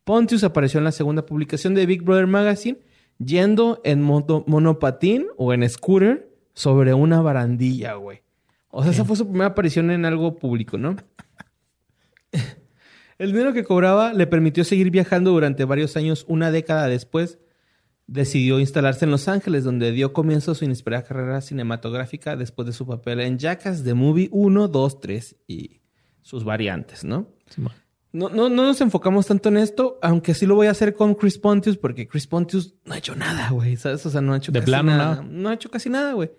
Pontius 0.05 0.45
apareció 0.45 0.77
en 0.79 0.85
la 0.85 0.93
segunda 0.93 1.25
publicación 1.25 1.75
de 1.75 1.87
Big 1.87 2.03
Brother 2.03 2.27
Magazine 2.27 2.79
yendo 3.19 3.81
en 3.83 4.03
moto- 4.03 4.45
monopatín 4.47 5.27
o 5.39 5.55
en 5.55 5.69
scooter 5.69 6.30
sobre 6.61 6.93
una 6.93 7.23
barandilla, 7.23 7.95
güey. 7.95 8.21
O 8.69 8.83
sea, 8.83 8.93
esa 8.93 9.07
fue 9.07 9.17
su 9.17 9.25
primera 9.27 9.47
aparición 9.47 9.91
en 9.91 10.05
algo 10.05 10.37
público, 10.37 10.77
¿no? 10.77 10.95
El 13.19 13.33
dinero 13.33 13.55
que 13.55 13.65
cobraba 13.65 14.13
le 14.13 14.27
permitió 14.27 14.63
seguir 14.65 14.91
viajando 14.91 15.31
durante 15.31 15.65
varios 15.65 15.97
años. 15.97 16.27
Una 16.29 16.51
década 16.51 16.87
después, 16.87 17.39
decidió 18.07 18.61
instalarse 18.61 19.07
en 19.07 19.11
Los 19.11 19.27
Ángeles, 19.27 19.65
donde 19.65 19.91
dio 19.93 20.13
comienzo 20.13 20.53
a 20.53 20.55
su 20.55 20.67
inesperada 20.67 21.05
carrera 21.05 21.41
cinematográfica 21.41 22.37
después 22.37 22.67
de 22.67 22.75
su 22.75 22.87
papel 22.87 23.21
en 23.21 23.39
Jackass, 23.39 23.83
The 23.83 23.95
Movie 23.95 24.29
1, 24.31 24.69
2, 24.69 25.01
3 25.01 25.37
y 25.47 25.81
sus 26.21 26.45
variantes, 26.45 27.05
¿no? 27.05 27.29
Sí. 27.47 27.63
No, 28.13 28.29
no, 28.29 28.49
no 28.51 28.65
nos 28.65 28.81
enfocamos 28.83 29.27
tanto 29.27 29.49
en 29.49 29.57
esto, 29.57 29.99
aunque 30.03 30.35
sí 30.35 30.45
lo 30.45 30.57
voy 30.57 30.67
a 30.67 30.73
hacer 30.73 30.95
con 30.95 31.15
Chris 31.15 31.39
Pontius, 31.39 31.79
porque 31.79 32.07
Chris 32.07 32.27
Pontius 32.27 32.75
no 32.85 32.95
ha 32.95 32.99
hecho 32.99 33.15
nada, 33.15 33.51
güey, 33.51 33.77
¿sabes? 33.77 34.05
O 34.05 34.11
sea, 34.11 34.21
no 34.21 34.35
ha 34.35 34.37
hecho 34.37 34.51
De 34.53 34.59
casi 34.61 34.71
plano, 34.71 34.91
nada. 34.91 35.15
nada. 35.17 35.23
No 35.23 35.49
ha 35.49 35.55
hecho 35.55 35.71
casi 35.71 35.89
nada, 35.89 36.13
güey. 36.13 36.31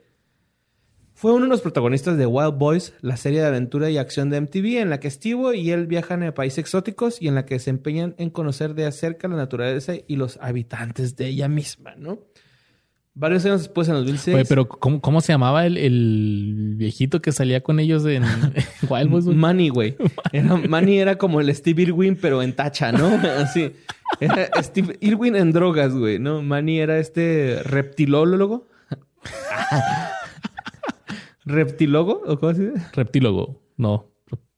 Fue 1.22 1.34
uno 1.34 1.43
de 1.43 1.49
los 1.49 1.61
protagonistas 1.61 2.17
de 2.17 2.26
Wild 2.26 2.57
Boys, 2.57 2.95
la 3.01 3.15
serie 3.15 3.41
de 3.41 3.45
aventura 3.45 3.91
y 3.91 3.99
acción 3.99 4.32
de 4.32 4.41
MTV, 4.41 4.82
en 4.82 4.89
la 4.89 4.99
que 4.99 5.07
Steve 5.11 5.55
y 5.55 5.69
él 5.69 5.86
viajan 5.86 6.24
a 6.24 6.34
países 6.34 6.57
exóticos 6.57 7.22
y 7.22 7.28
en 7.28 7.36
la 7.36 7.45
que 7.45 7.59
se 7.59 7.69
empeñan 7.69 8.15
en 8.17 8.32
conocer 8.32 8.74
de 8.74 8.91
cerca 8.91 9.28
la 9.28 9.36
naturaleza 9.36 9.93
y 10.07 10.15
los 10.15 10.39
habitantes 10.41 11.15
de 11.17 11.28
ella 11.28 11.47
misma, 11.47 11.93
¿no? 11.95 12.22
Varios 13.13 13.45
años 13.45 13.59
después, 13.61 13.88
en 13.88 13.93
2006... 13.93 14.36
Oye, 14.36 14.45
pero 14.45 14.67
¿cómo, 14.67 14.99
cómo 14.99 15.22
se 15.22 15.32
llamaba 15.32 15.67
el, 15.67 15.78
el 15.78 16.74
viejito 16.76 17.22
que 17.22 17.32
salía 17.32 17.61
con 17.61 17.80
ellos 17.80 18.03
en 18.07 18.24
Wild 18.89 19.11
Boys? 19.11 19.26
Manny, 19.26 19.69
güey. 19.69 19.97
Era, 20.34 20.55
Manny 20.55 20.97
era 20.97 21.19
como 21.19 21.39
el 21.39 21.53
Steve 21.53 21.84
Irwin, 21.84 22.17
pero 22.19 22.41
en 22.41 22.53
tacha, 22.53 22.91
¿no? 22.91 23.05
Así. 23.38 23.74
Era 24.19 24.49
Steve 24.63 24.97
Irwin 25.01 25.36
en 25.36 25.51
drogas, 25.51 25.93
güey, 25.93 26.17
¿no? 26.17 26.41
Manny 26.41 26.80
era 26.80 26.97
este 26.97 27.61
reptilólogo. 27.63 28.67
¿Reptilólogo? 31.46 32.22
¿O 32.26 32.39
cómo 32.39 32.54
se 32.54 32.72
dice? 32.72 32.86
Reptílogo. 32.94 33.62
No. 33.78 34.12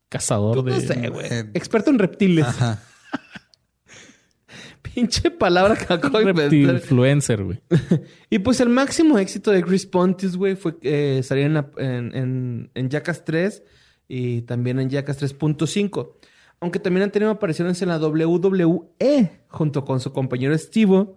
Cazador 0.10 0.64
de... 0.64 0.72
No 0.72 0.80
sé, 0.80 1.10
güey. 1.10 1.26
Eh, 1.32 1.50
Experto 1.54 1.90
en 1.90 2.00
reptiles. 2.00 2.46
Ajá. 2.46 2.84
Pinche 4.82 5.32
palabra 5.32 5.76
que 5.76 5.92
acabo 5.92 6.20
de. 6.20 6.34
Reptilfluencer, 6.34 7.44
güey. 7.44 7.62
Y 8.30 8.40
pues 8.40 8.60
el 8.60 8.70
máximo 8.70 9.18
éxito 9.18 9.52
de 9.52 9.64
Chris 9.64 9.86
Pontius, 9.86 10.38
güey, 10.38 10.56
fue 10.56 10.76
eh, 10.82 11.22
salir 11.24 11.46
en, 11.46 11.58
en, 11.78 12.16
en, 12.16 12.72
en 12.74 12.90
Jackass 12.90 13.24
3 13.26 13.64
y 14.08 14.42
también 14.42 14.80
en 14.80 14.90
Jackass 14.90 15.22
3.5. 15.22 16.12
Aunque 16.60 16.80
también 16.80 17.04
han 17.04 17.12
tenido 17.12 17.32
apariciones 17.32 17.82
en 17.82 17.90
la 17.90 17.98
WWE 17.98 19.32
junto 19.48 19.84
con 19.84 20.00
su 20.00 20.14
compañero 20.14 20.58
Steve 20.58 21.08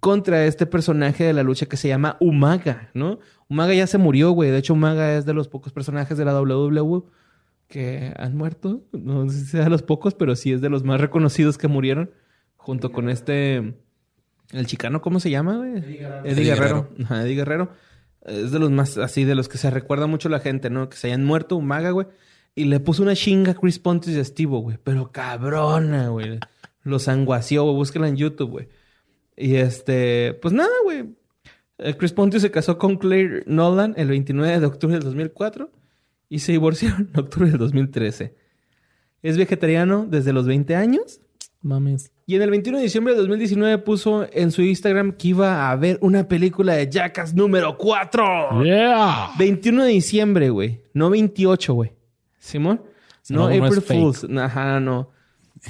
Contra 0.00 0.44
este 0.46 0.66
personaje 0.66 1.24
de 1.24 1.32
la 1.32 1.44
lucha 1.44 1.66
que 1.66 1.76
se 1.76 1.88
llama 1.88 2.16
Umaga, 2.18 2.90
¿no? 2.94 3.20
Umaga 3.48 3.74
ya 3.74 3.86
se 3.86 3.98
murió, 3.98 4.32
güey. 4.32 4.50
De 4.50 4.58
hecho, 4.58 4.74
Umaga 4.74 5.16
es 5.16 5.24
de 5.24 5.34
los 5.34 5.48
pocos 5.48 5.72
personajes 5.72 6.18
de 6.18 6.24
la 6.24 6.40
WWE 6.40 7.04
que 7.68 8.12
han 8.16 8.36
muerto. 8.36 8.82
No 8.92 9.28
sé 9.30 9.38
si 9.38 9.46
sea 9.46 9.64
de 9.64 9.70
los 9.70 9.82
pocos, 9.82 10.14
pero 10.14 10.34
sí 10.34 10.52
es 10.52 10.60
de 10.60 10.68
los 10.68 10.82
más 10.82 11.00
reconocidos 11.00 11.58
que 11.58 11.68
murieron. 11.68 12.10
Junto 12.56 12.92
con 12.92 13.08
este... 13.08 13.74
El 14.50 14.66
chicano, 14.66 15.00
¿cómo 15.00 15.18
se 15.20 15.30
llama, 15.30 15.56
güey? 15.56 15.76
Eddie 15.76 15.98
Guerrero. 15.98 16.24
Guerrero. 16.34 16.88
Ajá, 17.04 17.22
Eddie 17.24 17.36
Guerrero. 17.36 17.70
Es 18.24 18.50
de 18.52 18.58
los 18.58 18.70
más 18.70 18.98
así, 18.98 19.24
de 19.24 19.34
los 19.34 19.48
que 19.48 19.58
se 19.58 19.70
recuerda 19.70 20.06
mucho 20.06 20.28
la 20.28 20.40
gente, 20.40 20.70
¿no? 20.70 20.88
Que 20.88 20.96
se 20.96 21.06
hayan 21.06 21.24
muerto, 21.24 21.56
un 21.56 21.66
maga, 21.66 21.90
güey. 21.90 22.06
Y 22.54 22.64
le 22.64 22.78
puso 22.78 23.02
una 23.02 23.16
chinga 23.16 23.52
a 23.52 23.54
Chris 23.54 23.78
Pontius 23.78 24.14
y 24.16 24.20
a 24.20 24.24
Steve, 24.24 24.56
güey. 24.56 24.78
Pero 24.82 25.10
cabrona, 25.10 26.08
güey. 26.08 26.38
Los 26.82 27.08
anguació, 27.08 27.64
güey. 27.64 27.76
Búsquela 27.76 28.08
en 28.08 28.16
YouTube, 28.16 28.50
güey. 28.50 28.68
Y 29.36 29.56
este, 29.56 30.34
pues 30.40 30.52
nada, 30.54 30.72
güey. 30.84 31.04
Eh, 31.78 31.94
Chris 31.96 32.12
Pontius 32.12 32.42
se 32.42 32.50
casó 32.50 32.78
con 32.78 32.96
Claire 32.96 33.42
Nolan 33.46 33.94
el 33.96 34.08
29 34.08 34.60
de 34.60 34.66
octubre 34.66 34.94
del 34.94 35.04
2004 35.04 35.70
y 36.28 36.38
se 36.40 36.52
divorciaron 36.52 37.10
en 37.12 37.20
octubre 37.20 37.48
del 37.50 37.58
2013. 37.58 38.34
Es 39.22 39.36
vegetariano 39.36 40.06
desde 40.08 40.32
los 40.32 40.46
20 40.46 40.74
años. 40.76 41.20
Mames. 41.60 42.10
Y 42.26 42.34
en 42.36 42.42
el 42.42 42.50
21 42.50 42.78
de 42.78 42.84
diciembre 42.84 43.14
de 43.14 43.20
2019 43.20 43.78
puso 43.78 44.26
en 44.32 44.50
su 44.50 44.62
Instagram 44.62 45.12
que 45.12 45.28
iba 45.28 45.70
a 45.70 45.76
ver 45.76 45.98
una 46.00 46.26
película 46.26 46.74
de 46.74 46.88
Jackass 46.90 47.34
número 47.34 47.76
4. 47.78 48.64
Yeah. 48.64 49.30
21 49.38 49.84
de 49.84 49.90
diciembre, 49.90 50.50
güey. 50.50 50.82
No 50.92 51.10
28, 51.10 51.74
güey. 51.74 51.92
¿Simón? 52.38 52.82
No, 53.28 53.48
No, 53.48 53.56
no 53.56 53.64
April. 53.66 53.82
Fools. 53.82 54.26
Ajá, 54.38 54.80
no. 54.80 55.10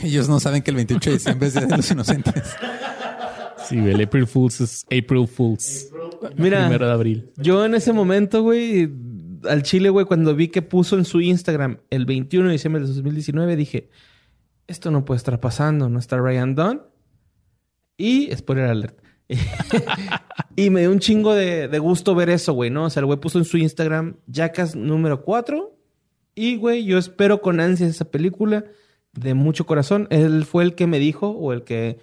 Ellos 0.03 0.29
no 0.29 0.41
saben 0.41 0.63
que 0.63 0.71
el 0.71 0.77
28 0.77 1.11
de 1.11 1.17
diciembre 1.17 1.49
es 1.49 1.55
Día 1.55 1.67
de 1.67 1.77
los 1.77 1.91
Inocentes. 1.91 2.57
Sí, 3.69 3.81
güey, 3.81 3.93
el 3.93 4.03
April 4.03 4.27
Fools 4.27 4.61
es 4.61 4.85
April 4.87 5.27
Fools. 5.27 5.91
Mira, 6.37 6.61
Primero 6.61 6.87
de 6.87 6.93
abril. 6.93 7.31
yo 7.37 7.65
en 7.65 7.75
ese 7.75 7.93
momento, 7.93 8.43
güey, 8.43 8.91
al 9.49 9.63
chile, 9.63 9.91
güey, 9.91 10.07
cuando 10.07 10.35
vi 10.35 10.49
que 10.49 10.63
puso 10.63 10.97
en 10.97 11.05
su 11.05 11.21
Instagram 11.21 11.79
el 11.91 12.07
21 12.07 12.47
de 12.49 12.53
diciembre 12.53 12.83
de 12.83 12.89
2019, 12.89 13.57
dije, 13.57 13.91
esto 14.67 14.91
no 14.91 15.05
puede 15.05 15.19
estar 15.19 15.41
pasando, 15.41 15.89
no 15.89 15.99
está 15.99 16.19
Ryan 16.19 16.55
Dunn. 16.55 16.83
Y, 17.97 18.35
spoiler 18.35 18.67
alert. 18.67 18.99
y 20.57 20.71
me 20.71 20.81
dio 20.81 20.91
un 20.91 20.99
chingo 20.99 21.35
de, 21.35 21.69
de 21.69 21.79
gusto 21.79 22.15
ver 22.15 22.31
eso, 22.31 22.53
güey, 22.53 22.71
¿no? 22.71 22.85
O 22.85 22.91
sea, 22.91 23.01
el 23.01 23.07
güey 23.07 23.21
puso 23.21 23.39
en 23.39 23.45
su 23.45 23.59
Instagram 23.59 24.17
Jackass 24.27 24.77
número 24.77 25.23
4. 25.23 25.77
Y, 26.35 26.57
güey, 26.57 26.85
yo 26.85 26.99
espero 26.99 27.43
con 27.43 27.61
ansias 27.61 27.91
esa 27.91 28.11
película 28.11 28.65
de 29.13 29.35
mucho 29.35 29.67
corazón. 29.67 30.07
Él 30.11 30.45
fue 30.45 30.65
el 30.65 30.75
que 30.75 30.87
me 30.87 30.99
dijo 30.99 31.29
o 31.29 31.53
el 31.53 31.65
que 31.65 31.99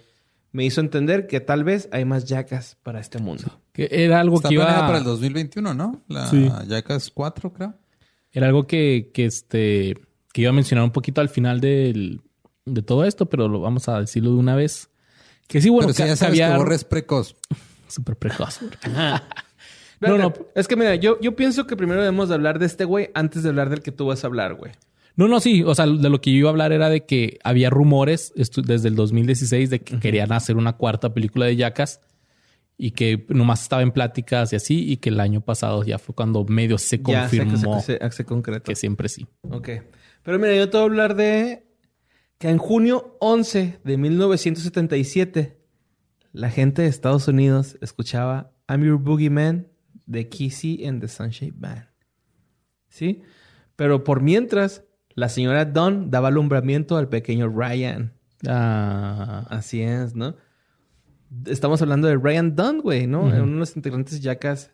me 0.52 0.64
hizo 0.64 0.80
entender 0.80 1.26
que 1.26 1.40
tal 1.40 1.64
vez 1.64 1.88
hay 1.92 2.04
más 2.04 2.24
Jackass 2.24 2.76
para 2.82 3.00
este 3.00 3.18
mundo. 3.18 3.60
Que 3.72 3.88
era 3.90 4.20
algo 4.20 4.36
Está 4.36 4.48
que 4.48 4.54
iba... 4.56 4.66
para 4.66 4.98
el 4.98 5.04
2021, 5.04 5.74
¿no? 5.74 6.02
La 6.08 6.26
Sí. 6.26 6.50
Jackass 6.66 7.10
4, 7.12 7.52
creo. 7.52 7.74
Era 8.32 8.46
algo 8.48 8.66
que, 8.66 9.10
que, 9.14 9.24
este, 9.26 9.94
que 10.32 10.42
iba 10.42 10.50
a 10.50 10.52
mencionar 10.54 10.84
un 10.84 10.90
poquito 10.92 11.20
al 11.20 11.28
final 11.28 11.60
del, 11.60 12.20
de 12.64 12.82
todo 12.82 13.04
esto, 13.04 13.26
pero 13.26 13.48
lo 13.48 13.60
vamos 13.60 13.88
a 13.88 14.00
decirlo 14.00 14.30
de 14.32 14.36
una 14.36 14.54
vez. 14.56 14.90
Que 15.48 15.60
sí, 15.60 15.68
bueno, 15.68 15.88
Pero 15.88 15.94
si 15.94 16.02
ya 16.10 16.16
sabes 16.16 16.32
había- 16.34 16.52
que 16.52 16.58
Borre 16.58 16.74
es 16.76 16.84
precoz. 16.84 17.36
Súper 17.88 18.16
precoz. 18.16 18.60
No, 20.00 20.08
no. 20.16 20.16
no. 20.16 20.32
Es 20.54 20.66
que 20.66 20.76
mira, 20.76 20.94
yo, 20.94 21.20
yo 21.20 21.36
pienso 21.36 21.66
que 21.66 21.76
primero 21.76 22.00
debemos 22.00 22.30
de 22.30 22.34
hablar 22.34 22.58
de 22.58 22.64
este 22.64 22.86
güey 22.86 23.10
antes 23.12 23.42
de 23.42 23.50
hablar 23.50 23.68
del 23.68 23.82
que 23.82 23.92
tú 23.92 24.06
vas 24.06 24.24
a 24.24 24.28
hablar, 24.28 24.54
güey. 24.54 24.72
No, 25.20 25.28
no, 25.28 25.38
sí. 25.38 25.62
O 25.64 25.74
sea, 25.74 25.86
de 25.86 26.08
lo 26.08 26.22
que 26.22 26.32
yo 26.32 26.38
iba 26.38 26.48
a 26.48 26.52
hablar 26.52 26.72
era 26.72 26.88
de 26.88 27.04
que 27.04 27.38
había 27.44 27.68
rumores 27.68 28.32
desde 28.34 28.88
el 28.88 28.94
2016 28.94 29.68
de 29.68 29.82
que 29.82 30.00
querían 30.00 30.32
hacer 30.32 30.56
una 30.56 30.78
cuarta 30.78 31.12
película 31.12 31.44
de 31.44 31.56
Jackass 31.56 32.00
y 32.78 32.92
que 32.92 33.26
nomás 33.28 33.60
estaba 33.60 33.82
en 33.82 33.92
pláticas 33.92 34.54
y 34.54 34.56
así, 34.56 34.90
y 34.90 34.96
que 34.96 35.10
el 35.10 35.20
año 35.20 35.42
pasado 35.42 35.84
ya 35.84 35.98
fue 35.98 36.14
cuando 36.14 36.46
medio 36.46 36.78
se 36.78 36.96
Ya 36.96 37.02
confirmó 37.02 37.82
se, 37.82 37.98
se, 37.98 38.10
se 38.12 38.24
concretó. 38.24 38.70
que 38.70 38.74
siempre 38.74 39.10
sí. 39.10 39.26
Ok. 39.42 39.68
Pero 40.22 40.38
mira, 40.38 40.56
yo 40.56 40.70
te 40.70 40.78
voy 40.78 40.84
a 40.84 40.86
hablar 40.86 41.14
de 41.16 41.66
que 42.38 42.48
en 42.48 42.56
junio 42.56 43.18
11 43.20 43.80
de 43.84 43.96
1977 43.98 45.58
la 46.32 46.48
gente 46.48 46.80
de 46.80 46.88
Estados 46.88 47.28
Unidos 47.28 47.76
escuchaba 47.82 48.52
I'm 48.70 48.82
Your 48.82 48.98
Boogeyman 48.98 49.68
de 50.06 50.30
Kissy 50.30 50.86
and 50.86 51.02
the 51.02 51.08
Sunshine 51.08 51.52
Band. 51.58 51.84
¿Sí? 52.88 53.20
Pero 53.76 54.02
por 54.02 54.22
mientras, 54.22 54.84
la 55.20 55.28
señora 55.28 55.66
Dawn 55.66 56.10
daba 56.10 56.28
alumbramiento 56.28 56.96
al 56.96 57.08
pequeño 57.08 57.48
Ryan. 57.48 58.12
Ah, 58.48 59.46
Así 59.50 59.82
es, 59.82 60.16
¿no? 60.16 60.34
Estamos 61.46 61.80
hablando 61.82 62.08
de 62.08 62.16
Ryan 62.16 62.56
Dunn, 62.56 62.80
güey, 62.80 63.06
¿no? 63.06 63.24
Ujú. 63.24 63.36
Uno 63.42 63.52
de 63.52 63.58
los 63.58 63.76
integrantes 63.76 64.20
yacas, 64.20 64.70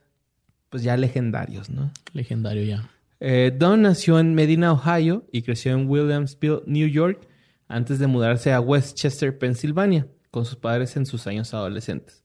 pues 0.70 0.84
ya 0.84 0.96
legendarios, 0.96 1.68
¿no? 1.68 1.90
legendario 2.12 2.62
ya. 2.62 2.88
Eh, 3.18 3.52
Dunn 3.58 3.82
nació 3.82 4.20
en 4.20 4.34
Medina, 4.34 4.72
Ohio 4.72 5.26
y 5.32 5.42
creció 5.42 5.72
en 5.72 5.88
Williamsville, 5.88 6.62
New 6.66 6.88
York, 6.88 7.26
antes 7.66 7.98
de 7.98 8.06
mudarse 8.06 8.52
a 8.52 8.60
Westchester, 8.60 9.36
Pensilvania, 9.36 10.06
con 10.30 10.44
sus 10.44 10.56
padres 10.56 10.96
en 10.96 11.06
sus 11.06 11.26
años 11.26 11.52
adolescentes. 11.52 12.22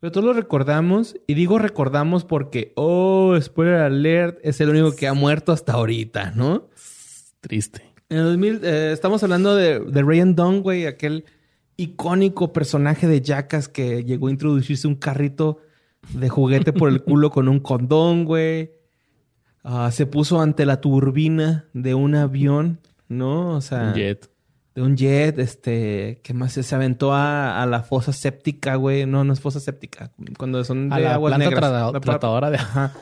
Pero 0.00 0.10
todos 0.10 0.26
lo 0.26 0.32
recordamos, 0.32 1.16
y 1.26 1.34
digo 1.34 1.58
recordamos 1.58 2.24
porque, 2.24 2.72
oh, 2.76 3.36
spoiler 3.40 3.76
alert, 3.76 4.38
es 4.42 4.60
el 4.60 4.70
único 4.70 4.94
que 4.96 5.06
ha 5.06 5.14
muerto 5.14 5.52
hasta 5.52 5.72
ahorita, 5.74 6.32
¿no? 6.32 6.68
Triste. 7.46 7.82
En 8.08 8.18
el 8.18 8.24
2000, 8.24 8.60
eh, 8.64 8.90
estamos 8.92 9.22
hablando 9.22 9.54
de, 9.54 9.78
de 9.78 10.02
Ryan 10.02 10.34
Dunn, 10.34 10.62
güey, 10.62 10.86
aquel 10.86 11.24
icónico 11.76 12.52
personaje 12.52 13.06
de 13.06 13.20
Jackass 13.20 13.68
que 13.68 14.02
llegó 14.02 14.26
a 14.26 14.30
introducirse 14.30 14.88
un 14.88 14.96
carrito 14.96 15.60
de 16.12 16.28
juguete 16.28 16.72
por 16.72 16.88
el 16.88 17.02
culo 17.02 17.30
con 17.30 17.48
un 17.48 17.60
condón, 17.60 18.24
güey. 18.24 18.72
Ah, 19.62 19.90
se 19.92 20.06
puso 20.06 20.40
ante 20.40 20.66
la 20.66 20.80
turbina 20.80 21.66
de 21.72 21.94
un 21.94 22.16
avión, 22.16 22.80
¿no? 23.08 23.50
O 23.50 23.60
sea, 23.60 23.92
Jet. 23.94 24.28
de 24.74 24.82
un 24.82 24.96
jet, 24.96 25.38
este, 25.38 26.20
¿qué 26.24 26.34
más? 26.34 26.52
Se 26.52 26.74
aventó 26.74 27.12
a, 27.12 27.62
a 27.62 27.66
la 27.66 27.82
fosa 27.82 28.12
séptica, 28.12 28.76
güey. 28.76 29.06
No, 29.06 29.22
no 29.24 29.32
es 29.32 29.40
fosa 29.40 29.60
séptica. 29.60 30.12
Cuando 30.36 30.64
son 30.64 30.88
de 30.88 30.94
A 30.96 30.98
la 30.98 31.14
aguas 31.14 31.34
planta 31.34 31.50
negras. 31.50 31.92
La 31.92 32.00
tratadora 32.00 32.50
de... 32.50 32.56
Ajá. 32.56 32.92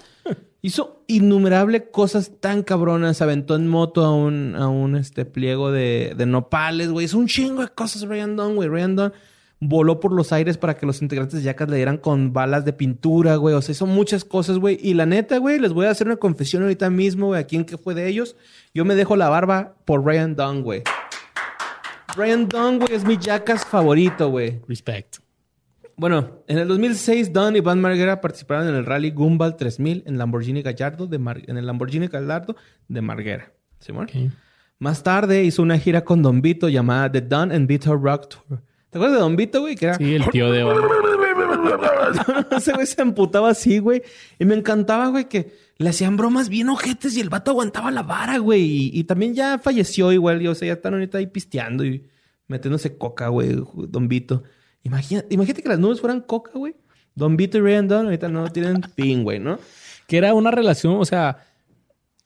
Hizo 0.65 1.05
innumerables 1.09 1.83
cosas 1.93 2.41
tan 2.41 2.63
cabronas. 2.63 3.21
Aventó 3.21 3.55
en 3.55 3.69
moto 3.69 4.03
a 4.03 4.15
un, 4.15 4.57
a 4.57 4.67
un 4.67 4.97
este, 4.97 5.27
pliego 5.27 5.71
de, 5.71 6.15
de 6.17 6.25
nopales, 6.25 6.89
güey. 6.89 7.05
Hizo 7.05 7.19
un 7.19 7.27
chingo 7.27 7.61
de 7.61 7.69
cosas 7.69 8.09
Ryan 8.09 8.35
Dunn, 8.35 8.57
güey. 8.57 8.71
Ryan 8.71 8.97
Dunn 8.97 9.13
voló 9.61 10.01
por 10.01 10.13
los 10.13 10.33
aires 10.33 10.57
para 10.57 10.79
que 10.79 10.87
los 10.87 11.03
integrantes 11.03 11.41
de 11.41 11.45
Jackass 11.45 11.69
le 11.69 11.77
dieran 11.77 11.99
con 11.99 12.33
balas 12.33 12.65
de 12.65 12.73
pintura, 12.73 13.37
güey. 13.37 13.55
O 13.55 13.61
sea, 13.61 13.75
hizo 13.75 13.85
muchas 13.85 14.25
cosas, 14.25 14.57
güey. 14.57 14.79
Y 14.81 14.95
la 14.95 15.05
neta, 15.05 15.37
güey, 15.37 15.59
les 15.59 15.75
voy 15.75 15.85
a 15.85 15.91
hacer 15.91 16.07
una 16.07 16.17
confesión 16.17 16.63
ahorita 16.63 16.89
mismo, 16.89 17.27
güey. 17.27 17.43
¿A 17.43 17.47
quién 17.47 17.67
que 17.67 17.77
fue 17.77 17.93
de 17.93 18.09
ellos? 18.09 18.35
Yo 18.73 18.87
me 18.87 18.95
dejo 18.95 19.17
la 19.17 19.29
barba 19.29 19.75
por 19.85 20.03
Ryan 20.03 20.35
Dunn, 20.35 20.63
güey. 20.63 20.83
Ryan 22.17 22.49
Dunn, 22.49 22.79
güey, 22.79 22.95
es 22.95 23.05
mi 23.05 23.19
Jackass 23.19 23.67
favorito, 23.67 24.31
güey. 24.31 24.63
Respect. 24.67 25.24
Bueno, 25.97 26.43
en 26.49 26.59
el 26.59 26.67
2006, 26.69 27.33
Don 27.33 27.55
y 27.57 27.61
Van 27.61 27.81
Marguera 27.81 28.21
participaron 28.21 28.69
en 28.69 28.75
el 28.75 28.85
Rally 28.85 29.11
Gumball 29.11 29.57
3000 29.57 30.03
en 30.07 30.19
Lamborghini 30.19 30.63
Gallardo 30.63 31.07
de 31.07 31.19
Mar- 31.19 31.43
en 31.47 31.57
el 31.57 31.67
Lamborghini 31.67 32.09
Gallardo 32.09 32.57
de 32.89 33.01
Marguera. 33.01 33.53
¿Simón? 33.79 34.05
Ok. 34.05 34.33
Más 34.81 35.03
tarde 35.05 35.45
hizo 35.45 35.63
una 35.63 35.79
gira 35.79 36.05
con 36.05 36.21
Don 36.23 36.43
Vito 36.43 36.69
llamada 36.69 37.11
The 37.13 37.21
Don 37.21 37.53
and 37.53 37.69
Vito 37.69 37.95
Rock 37.97 38.29
Tour. 38.29 38.61
¿Te 38.91 38.99
acuerdas 38.99 39.17
de 39.19 39.21
Don 39.23 39.37
Vito, 39.37 39.61
güey? 39.61 39.77
Que 39.77 39.87
era... 39.87 39.95
Sí, 39.95 40.15
el 40.15 40.29
tío 40.31 40.51
de... 40.51 40.65
Ese 42.57 42.73
güey 42.73 42.87
se 42.87 43.03
emputaba 43.03 43.51
así, 43.51 43.79
güey. 43.79 44.03
Y 44.39 44.45
me 44.45 44.55
encantaba, 44.55 45.09
güey, 45.09 45.29
que 45.29 45.53
le 45.79 45.89
hacían 45.91 46.17
bromas 46.17 46.49
bien 46.49 46.69
ojetes 46.69 47.17
y 47.17 47.21
el 47.21 47.29
vato 47.29 47.51
aguantaba 47.53 47.91
la 47.91 48.03
vara, 48.03 48.39
güey. 48.39 48.63
Y, 48.63 48.91
y 48.95 49.05
también 49.05 49.35
ya 49.35 49.59
falleció 49.59 50.13
igual. 50.13 50.43
Y, 50.43 50.49
o 50.49 50.55
sea, 50.55 50.67
ya 50.69 50.75
están 50.75 50.95
ahorita 50.95 51.19
ahí 51.19 51.27
pisteando 51.27 51.85
y 51.85 52.07
metiéndose 52.47 52.97
coca, 52.99 53.29
güey, 53.29 53.57
Don 53.89 54.09
Vito. 54.09 54.43
Imagina- 54.85 55.25
imagínate 55.31 55.63
que 55.63 55.69
las 55.69 55.79
nubes 55.79 56.01
fueran 56.01 56.21
coca, 56.21 56.53
güey. 56.55 56.77
Don 57.17 57.37
Vito 57.37 57.59
y 57.59 57.61
Ryan 57.61 57.89
Dunn 57.89 58.05
ahorita 58.07 58.29
no 58.29 58.49
tienen 58.51 58.83
fin, 58.97 59.23
güey, 59.25 59.39
¿no? 59.41 59.59
Que 60.07 60.17
era 60.19 60.33
una 60.35 60.51
relación, 60.51 60.97
o 60.97 61.05
sea... 61.05 61.39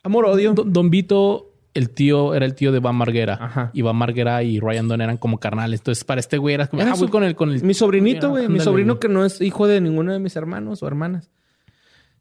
Amor-odio. 0.02 0.54
Don, 0.54 0.72
Don 0.72 0.90
Vito, 0.90 1.52
el 1.74 1.90
tío, 1.90 2.34
era 2.34 2.46
el 2.46 2.54
tío 2.54 2.72
de 2.72 2.78
Van 2.78 2.94
Marguera. 2.94 3.36
Ajá. 3.40 3.70
Y 3.74 3.82
Van 3.82 3.96
Marguera 3.96 4.42
y 4.42 4.58
Ryan 4.60 4.88
Dunn 4.88 5.00
eran 5.00 5.16
como 5.16 5.38
carnales. 5.38 5.80
Entonces, 5.80 6.04
para 6.04 6.20
este 6.20 6.38
güey 6.38 6.54
era 6.54 6.66
como, 6.68 6.80
Era 6.82 6.92
ah, 6.92 6.96
su- 6.96 7.08
con 7.08 7.24
el, 7.24 7.34
con 7.34 7.50
el... 7.50 7.62
Mi 7.62 7.74
sobrinito, 7.74 8.30
güey. 8.30 8.48
Mi 8.48 8.60
sobrino 8.60 8.98
que 8.98 9.08
no 9.08 9.24
es 9.24 9.40
hijo 9.40 9.66
de 9.66 9.80
ninguno 9.80 10.12
de 10.12 10.18
mis 10.18 10.36
hermanos 10.36 10.82
o 10.82 10.86
hermanas. 10.86 11.30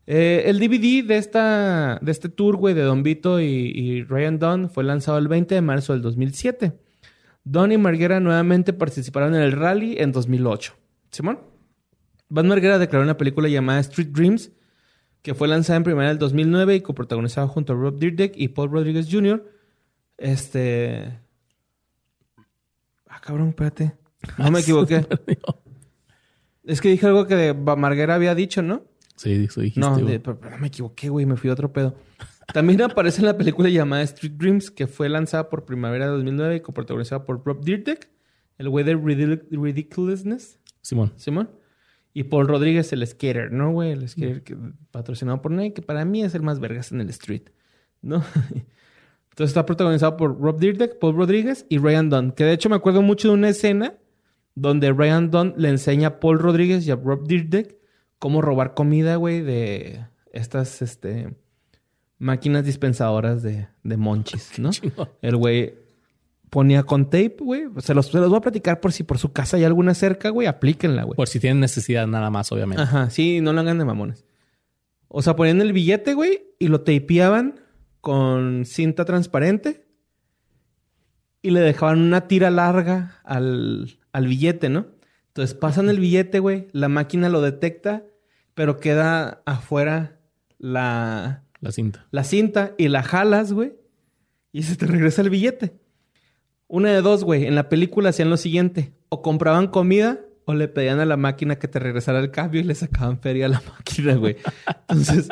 Eh, 0.06 0.44
el 0.46 0.60
DVD 0.60 1.06
de, 1.06 1.18
esta, 1.18 2.00
de 2.02 2.12
este 2.12 2.30
tour, 2.30 2.56
güey, 2.58 2.74
de 2.74 2.82
Don 2.82 3.04
Vito 3.04 3.40
y, 3.42 3.46
y 3.46 4.04
Ryan 4.04 4.40
Dunn 4.40 4.70
fue 4.70 4.84
lanzado 4.84 5.18
el 5.18 5.28
20 5.28 5.54
de 5.56 5.62
marzo 5.62 5.94
del 5.94 6.02
2007. 6.02 6.74
Don 7.50 7.72
y 7.72 7.78
Marguera 7.78 8.20
nuevamente 8.20 8.74
participaron 8.74 9.34
en 9.36 9.42
el 9.42 9.52
rally 9.54 9.96
en 10.00 10.12
2008. 10.12 10.74
¿Simón? 11.12 11.40
Van 12.30 12.48
Marguera 12.48 12.78
declaró 12.78 13.04
una 13.06 13.16
película 13.18 13.48
llamada 13.48 13.80
Street 13.80 14.10
Dreams, 14.12 14.52
que 15.22 15.34
fue 15.34 15.48
lanzada 15.48 15.78
en 15.78 15.84
primera 15.84 16.10
del 16.10 16.18
2009 16.20 16.76
y 16.76 16.82
coprotagonizada 16.82 17.48
junto 17.48 17.72
a 17.74 17.76
Rob 17.78 17.98
Dyrdek 18.00 18.34
y 18.36 18.50
Paul 18.50 18.72
Rodriguez 18.72 19.08
Jr. 19.10 19.50
Este... 20.18 21.20
Ah, 23.08 23.22
cabrón, 23.22 23.50
espérate. 23.50 23.96
No 24.38 24.52
me 24.52 24.60
equivoqué. 24.62 25.08
Es 26.66 26.82
que 26.82 26.90
dije 26.90 27.06
algo 27.08 27.28
que 27.28 27.54
Marguera 27.54 28.16
había 28.16 28.36
dicho, 28.36 28.62
¿no? 28.62 28.84
Sí, 29.16 29.32
eso 29.46 29.62
dijiste. 29.62 29.80
No, 29.80 29.96
de- 29.98 30.20
pero, 30.20 30.38
pero 30.40 30.58
me 30.58 30.68
equivoqué, 30.68 31.08
güey. 31.10 31.26
Me 31.26 31.38
fui 31.38 31.50
a 31.50 31.54
otro 31.54 31.72
pedo. 31.72 31.96
También 32.54 32.82
aparece 32.82 33.20
en 33.22 33.26
la 33.28 33.38
película 33.38 33.70
llamada 33.70 34.02
Street 34.04 34.34
Dreams, 34.38 34.72
que 34.72 34.88
fue 34.88 35.10
lanzada 35.10 35.50
por 35.50 35.66
primavera 35.66 36.06
de 36.06 36.12
2009 36.14 36.56
y 36.56 36.60
coprotagonizada 36.62 37.26
por 37.26 37.44
Rob 37.46 37.64
Dyrdek, 37.64 38.10
el 38.58 38.70
güey 38.70 38.86
de 38.86 38.96
Ridic- 38.98 39.48
Ridiculousness, 39.52 40.60
Simón. 40.82 41.14
Simón. 41.18 41.50
Y 42.14 42.24
Paul 42.24 42.48
Rodríguez, 42.48 42.92
el 42.94 43.06
skater, 43.06 43.52
¿no, 43.52 43.72
güey? 43.72 43.92
El 43.92 44.08
skater 44.10 44.44
que- 44.44 44.58
patrocinado 44.92 45.42
por 45.42 45.52
Nike, 45.52 45.76
que 45.76 45.82
para 45.82 46.06
mí 46.06 46.24
es 46.24 46.34
el 46.36 46.42
más 46.42 46.60
vergas 46.60 46.92
en 46.92 47.02
el 47.02 47.10
street, 47.10 47.50
¿no? 48.02 48.24
Entonces 49.32 49.52
está 49.52 49.66
protagonizado 49.68 50.18
por 50.18 50.40
Rob 50.40 50.58
Dyrdek, 50.60 50.98
Paul 50.98 51.16
Rodríguez 51.16 51.66
y 51.70 51.78
Ryan 51.78 52.10
Dunn. 52.10 52.32
Que 52.32 52.44
de 52.46 52.54
hecho 52.54 52.70
me 52.70 52.76
acuerdo 52.76 53.04
mucho 53.04 53.28
de 53.28 53.36
una 53.36 53.50
escena 53.50 53.94
donde 54.56 54.92
Ryan 54.92 55.30
Dunn 55.30 55.54
le 55.58 55.70
enseña 55.70 56.08
a 56.08 56.20
Paul 56.20 56.40
Rodríguez 56.40 56.88
y 56.88 56.92
a 56.92 56.96
Rob 56.96 57.28
Dyrdek 57.28 57.78
cómo 58.18 58.42
robar 58.42 58.74
comida, 58.74 59.18
güey, 59.18 59.42
de 59.42 60.06
estas, 60.34 60.82
este, 60.82 61.36
máquinas 62.20 62.66
dispensadoras 62.66 63.44
de, 63.44 63.68
de 63.84 63.98
monchis, 63.98 64.54
¿no? 64.60 64.72
El 65.22 65.38
güey 65.38 65.76
ponía 66.50 66.84
con 66.84 67.06
tape, 67.06 67.38
güey. 67.40 67.66
Se 67.80 67.94
los, 67.94 68.08
se 68.08 68.18
los 68.18 68.30
voy 68.30 68.38
a 68.38 68.42
platicar 68.42 68.80
por 68.80 68.92
si 68.92 69.04
por 69.04 69.18
su 69.18 69.32
casa 69.32 69.58
hay 69.58 69.64
alguna 69.64 69.94
cerca, 69.94 70.30
güey. 70.30 70.48
Aplíquenla, 70.48 71.04
güey. 71.04 71.16
Por 71.16 71.28
si 71.28 71.40
tienen 71.40 71.60
necesidad 71.60 72.08
nada 72.08 72.30
más, 72.30 72.52
obviamente. 72.52 72.84
Ajá, 72.84 73.10
sí, 73.10 73.42
no 73.42 73.54
lo 73.54 73.62
hagan 73.62 73.78
de 73.78 73.86
mamones. 73.86 74.26
O 75.08 75.22
sea, 75.22 75.36
ponían 75.36 75.62
el 75.62 75.74
billete, 75.74 76.14
güey, 76.14 76.42
y 76.60 76.68
lo 76.68 76.82
tapeaban 76.82 77.60
con 78.02 78.66
cinta 78.66 79.06
transparente 79.06 79.88
y 81.42 81.52
le 81.52 81.62
dejaban 81.62 82.02
una 82.02 82.28
tira 82.28 82.50
larga 82.50 83.20
al, 83.24 84.00
al 84.12 84.28
billete, 84.28 84.70
¿no? 84.70 84.88
Entonces 85.28 85.56
pasan 85.56 85.90
el 85.90 86.00
billete, 86.00 86.40
güey, 86.40 86.68
la 86.72 86.90
máquina 86.90 87.30
lo 87.30 87.42
detecta, 87.42 88.04
pero 88.54 88.80
queda 88.80 89.44
afuera 89.46 90.20
la, 90.58 91.44
La 91.60 91.72
cinta. 91.72 92.06
la 92.12 92.24
cinta 92.24 92.74
y 92.78 92.88
la 92.88 93.04
jalas, 93.04 93.52
güey, 93.52 93.74
y 94.52 94.64
se 94.64 94.76
te 94.76 94.86
regresa 94.86 95.22
el 95.22 95.30
billete. 95.30 95.74
Una 96.68 96.92
de 96.92 97.02
dos, 97.02 97.24
güey. 97.24 97.46
En 97.46 97.56
la 97.56 97.70
película 97.70 98.10
hacían 98.10 98.30
lo 98.30 98.38
siguiente. 98.38 98.94
O 99.10 99.22
compraban 99.22 99.68
comida 99.68 100.20
o 100.46 100.54
le 100.54 100.68
pedían 100.68 101.00
a 101.00 101.06
la 101.06 101.18
máquina 101.18 101.58
que 101.58 101.68
te 101.68 101.80
regresara 101.80 102.20
el 102.20 102.32
cambio 102.32 102.62
y 102.62 102.64
le 102.64 102.76
sacaban 102.76 103.20
feria 103.20 103.46
a 103.46 103.50
la 103.50 103.62
máquina, 103.78 104.16
güey. 104.16 104.38
Entonces, 104.88 105.28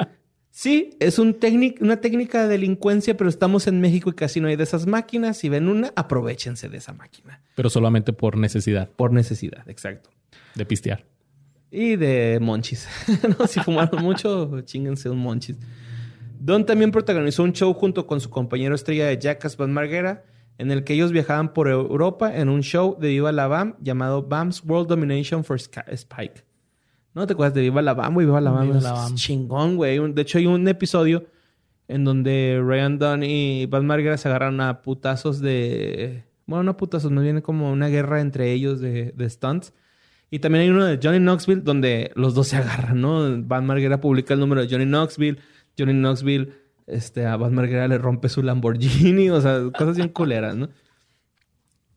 sí, 0.51 0.91
es 0.99 1.19
un 1.19 1.37
una 1.81 2.01
técnica 2.01 2.43
de 2.43 2.49
delincuencia, 2.49 3.17
pero 3.17 3.29
estamos 3.29 3.67
en 3.67 3.81
México 3.81 4.09
y 4.09 4.13
casi 4.13 4.39
no 4.39 4.47
hay 4.47 4.55
de 4.55 4.63
esas 4.63 4.87
máquinas. 4.87 5.37
Si 5.37 5.49
ven 5.49 5.67
una, 5.67 5.91
aprovechense 5.95 6.69
de 6.69 6.77
esa 6.77 6.93
máquina. 6.93 7.41
Pero 7.55 7.69
solamente 7.69 8.13
por 8.13 8.37
necesidad 8.37 8.89
Por 8.89 9.11
necesidad, 9.11 9.67
exacto. 9.69 10.09
de 10.55 10.65
pistear. 10.65 11.05
Y 11.71 11.95
de 11.97 12.39
monchis. 12.41 12.87
no, 13.39 13.47
si 13.47 13.59
fumaron 13.59 14.03
mucho, 14.03 14.61
chinguense 14.61 15.09
un 15.09 15.17
monchis. 15.17 15.57
Don 16.45 16.63
también 16.63 16.91
protagonizó 16.91 17.41
un 17.41 17.53
show 17.53 17.73
junto 17.73 18.05
con 18.05 18.21
su 18.21 18.29
compañero 18.29 18.75
estrella 18.75 19.07
de 19.07 19.17
Jackass 19.17 19.57
Van 19.57 19.73
Marguera, 19.73 20.25
en 20.59 20.69
el 20.69 20.83
que 20.83 20.93
ellos 20.93 21.11
viajaban 21.11 21.53
por 21.53 21.67
Europa 21.67 22.37
en 22.37 22.49
un 22.49 22.61
show 22.61 22.95
de 22.99 23.07
Viva 23.07 23.31
la 23.31 23.47
Bam 23.47 23.75
llamado 23.81 24.21
Bam's 24.21 24.61
World 24.63 24.87
Domination 24.87 25.43
for 25.43 25.57
Spike. 25.57 26.45
¿No 27.15 27.25
te 27.25 27.33
acuerdas 27.33 27.55
de 27.55 27.61
Viva 27.61 27.81
la 27.81 27.95
Bam, 27.95 28.13
güey? 28.13 28.27
Viva 28.27 28.41
la 28.41 28.51
Bam 28.51 28.67
Viva 28.67 28.77
es 28.77 28.83
la 28.83 28.91
Bam. 28.91 29.15
chingón, 29.15 29.75
güey. 29.75 30.13
De 30.13 30.21
hecho, 30.21 30.37
hay 30.37 30.45
un 30.45 30.67
episodio 30.67 31.25
en 31.87 32.03
donde 32.03 32.61
Ryan 32.63 32.99
Dunn 32.99 33.23
y 33.23 33.65
Van 33.65 33.87
Marguera 33.87 34.15
se 34.17 34.27
agarran 34.27 34.61
a 34.61 34.83
putazos 34.83 35.39
de... 35.39 36.25
Bueno, 36.45 36.61
no 36.61 36.77
putazos, 36.77 37.09
más 37.09 37.23
bien 37.23 37.41
como 37.41 37.71
una 37.71 37.87
guerra 37.87 38.21
entre 38.21 38.51
ellos 38.51 38.79
de, 38.81 39.13
de 39.13 39.29
stunts. 39.31 39.73
Y 40.29 40.37
también 40.37 40.65
hay 40.65 40.69
uno 40.69 40.85
de 40.85 40.99
Johnny 41.01 41.17
Knoxville 41.17 41.61
donde 41.61 42.11
los 42.13 42.35
dos 42.35 42.49
se 42.49 42.57
agarran, 42.57 43.01
¿no? 43.01 43.41
Van 43.41 43.65
Marguera 43.65 43.99
publica 43.99 44.35
el 44.35 44.39
número 44.39 44.61
de 44.61 44.67
Johnny 44.69 44.85
Knoxville. 44.85 45.39
Johnny 45.77 45.93
Knoxville, 45.93 46.53
este, 46.87 47.25
a 47.25 47.35
Van 47.37 47.53
Marguera 47.53 47.87
le 47.87 47.97
rompe 47.97 48.29
su 48.29 48.41
Lamborghini. 48.43 49.29
O 49.29 49.41
sea, 49.41 49.59
cosas 49.77 49.97
bien 49.97 50.09
culeras, 50.09 50.55
¿no? 50.55 50.69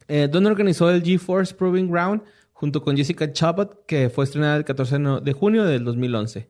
Eh, 0.09 0.31
organizó 0.33 0.91
el 0.91 1.03
GeForce 1.03 1.55
Proving 1.55 1.91
Ground 1.91 2.23
junto 2.53 2.83
con 2.83 2.97
Jessica 2.97 3.31
Chabot, 3.33 3.85
que 3.87 4.09
fue 4.11 4.25
estrenada 4.25 4.57
el 4.57 4.65
14 4.65 4.95
de 4.95 4.99
no- 4.99 5.21
de 5.21 5.33
junio 5.33 5.65
del 5.65 5.85
2011. 5.85 6.49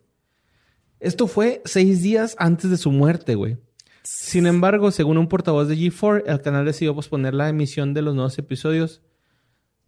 Esto 1.01 1.27
fue 1.27 1.61
seis 1.65 2.03
días 2.03 2.35
antes 2.39 2.71
de 2.71 2.77
su 2.77 2.91
muerte, 2.91 3.35
güey. 3.35 3.59
Sin 4.05 4.47
embargo, 4.47 4.91
según 4.91 5.19
un 5.19 5.29
portavoz 5.29 5.69
de 5.69 5.77
G4, 5.77 6.23
el 6.27 6.41
canal 6.41 6.65
decidió 6.65 6.95
posponer 6.95 7.35
la 7.35 7.49
emisión 7.49 7.93
de 7.95 8.03
los 8.03 8.15
nuevos 8.15 8.39
episodios. 8.39 9.03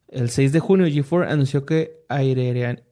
El 0.09 0.29
6 0.29 0.53
de 0.53 0.61
junio, 0.61 0.87
G4 0.87 1.29
anunció 1.31 1.65
que 1.65 2.05
airearían, 2.09 2.83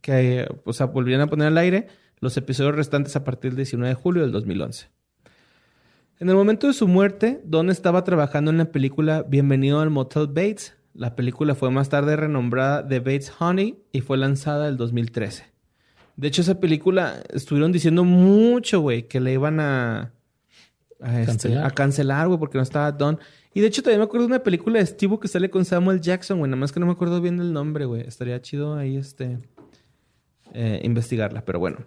que, 0.00 0.42
eh, 0.42 0.48
o 0.64 0.72
sea, 0.72 0.86
volvían 0.86 1.22
a 1.22 1.26
poner 1.26 1.48
al 1.48 1.58
aire 1.58 1.88
los 2.20 2.36
episodios 2.36 2.74
restantes 2.74 3.16
a 3.16 3.24
partir 3.24 3.52
del 3.52 3.58
19 3.58 3.88
de 3.88 3.94
julio 3.94 4.22
del 4.22 4.32
2011. 4.32 4.88
En 6.18 6.30
el 6.30 6.34
momento 6.34 6.66
de 6.66 6.72
su 6.72 6.88
muerte, 6.88 7.42
Don 7.44 7.68
estaba 7.68 8.02
trabajando 8.04 8.50
en 8.50 8.58
la 8.58 8.72
película 8.72 9.22
Bienvenido 9.22 9.80
al 9.80 9.90
Motel 9.90 10.26
Bates. 10.28 10.74
La 10.94 11.14
película 11.14 11.54
fue 11.54 11.70
más 11.70 11.90
tarde 11.90 12.16
renombrada 12.16 12.88
The 12.88 13.00
Bates 13.00 13.30
Honey 13.38 13.82
y 13.92 14.00
fue 14.00 14.16
lanzada 14.16 14.66
el 14.68 14.78
2013. 14.78 15.44
De 16.16 16.28
hecho, 16.28 16.40
esa 16.40 16.58
película 16.58 17.22
estuvieron 17.34 17.70
diciendo 17.70 18.02
mucho, 18.02 18.80
güey, 18.80 19.06
que 19.06 19.20
le 19.20 19.34
iban 19.34 19.60
a, 19.60 20.14
a, 21.02 21.20
este, 21.20 21.26
Cancelar. 21.26 21.66
a 21.66 21.70
cancelar, 21.70 22.26
güey, 22.28 22.38
porque 22.38 22.56
no 22.56 22.62
estaba 22.62 22.90
Don. 22.92 23.18
Y 23.52 23.60
de 23.60 23.66
hecho, 23.66 23.82
también 23.82 24.00
me 24.00 24.04
acuerdo 24.04 24.26
de 24.26 24.32
una 24.32 24.42
película 24.42 24.78
de 24.78 24.86
Steve 24.86 25.18
que 25.20 25.28
sale 25.28 25.50
con 25.50 25.66
Samuel 25.66 26.00
Jackson, 26.00 26.38
güey. 26.38 26.50
Nada 26.50 26.60
más 26.60 26.72
que 26.72 26.80
no 26.80 26.86
me 26.86 26.92
acuerdo 26.92 27.20
bien 27.20 27.36
del 27.36 27.52
nombre, 27.52 27.84
güey. 27.84 28.00
Estaría 28.00 28.40
chido 28.40 28.74
ahí, 28.74 28.96
este, 28.96 29.38
eh, 30.54 30.80
investigarla, 30.82 31.44
pero 31.44 31.58
bueno. 31.58 31.78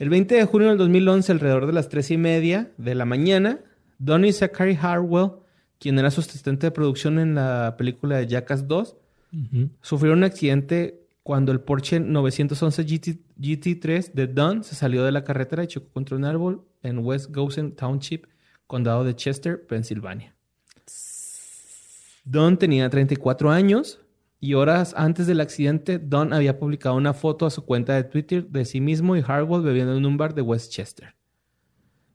El 0.00 0.08
20 0.08 0.34
de 0.34 0.44
junio 0.46 0.68
del 0.68 0.78
2011, 0.78 1.30
alrededor 1.30 1.66
de 1.66 1.74
las 1.74 1.90
3 1.90 2.12
y 2.12 2.16
media 2.16 2.72
de 2.78 2.94
la 2.94 3.04
mañana, 3.04 3.60
Donnie 3.98 4.32
Zachary 4.32 4.74
Harwell, 4.80 5.32
quien 5.78 5.98
era 5.98 6.10
su 6.10 6.22
asistente 6.22 6.68
de 6.68 6.70
producción 6.70 7.18
en 7.18 7.34
la 7.34 7.74
película 7.76 8.16
de 8.16 8.26
Jackass 8.26 8.66
2, 8.66 8.96
Ujú. 9.32 9.68
sufrió 9.82 10.14
un 10.14 10.24
accidente 10.24 11.02
cuando 11.22 11.52
el 11.52 11.60
Porsche 11.60 12.00
911 12.00 12.82
GT, 12.82 13.18
GT3 13.38 14.12
de 14.14 14.26
Dunn 14.26 14.64
se 14.64 14.74
salió 14.74 15.04
de 15.04 15.12
la 15.12 15.22
carretera 15.22 15.64
y 15.64 15.66
chocó 15.66 15.92
contra 15.92 16.16
un 16.16 16.24
árbol 16.24 16.62
en 16.82 17.00
West 17.00 17.30
Goshen 17.30 17.72
Township, 17.76 18.24
condado 18.66 19.04
de 19.04 19.14
Chester, 19.14 19.66
Pensilvania. 19.66 20.34
Dunn 22.24 22.56
tenía 22.56 22.88
34 22.88 23.50
años 23.50 24.00
y 24.40 24.54
horas 24.54 24.94
antes 24.96 25.26
del 25.26 25.40
accidente, 25.40 25.98
Dunn 25.98 26.32
había 26.32 26.58
publicado 26.58 26.94
una 26.94 27.12
foto 27.12 27.44
a 27.44 27.50
su 27.50 27.66
cuenta 27.66 27.94
de 27.94 28.04
Twitter 28.04 28.48
de 28.48 28.64
sí 28.64 28.80
mismo 28.80 29.14
y 29.14 29.22
Harwell 29.26 29.62
bebiendo 29.62 29.94
en 29.94 30.06
un 30.06 30.16
bar 30.16 30.34
de 30.34 30.40
Westchester. 30.40 31.14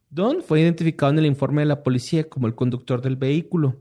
Dunn 0.10 0.42
fue 0.42 0.62
identificado 0.62 1.12
en 1.12 1.20
el 1.20 1.28
informe 1.28 1.62
de 1.62 1.68
la 1.68 1.84
policía 1.84 2.28
como 2.28 2.48
el 2.48 2.56
conductor 2.56 3.02
del 3.02 3.16
vehículo 3.16 3.76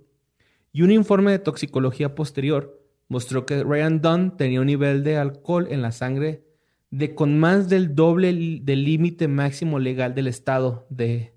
y 0.72 0.82
un 0.82 0.90
informe 0.90 1.30
de 1.30 1.38
toxicología 1.38 2.14
posterior 2.14 2.82
mostró 3.08 3.46
que 3.46 3.62
Ryan 3.62 4.02
Dunn 4.02 4.36
tenía 4.36 4.60
un 4.60 4.66
nivel 4.66 5.04
de 5.04 5.16
alcohol 5.16 5.68
en 5.70 5.80
la 5.80 5.92
sangre 5.92 6.44
de 6.90 7.14
con 7.14 7.38
más 7.38 7.70
del 7.70 7.94
doble 7.94 8.60
del 8.62 8.84
límite 8.84 9.26
máximo 9.26 9.78
legal 9.78 10.14
del 10.14 10.26
estado 10.26 10.86
de 10.90 11.32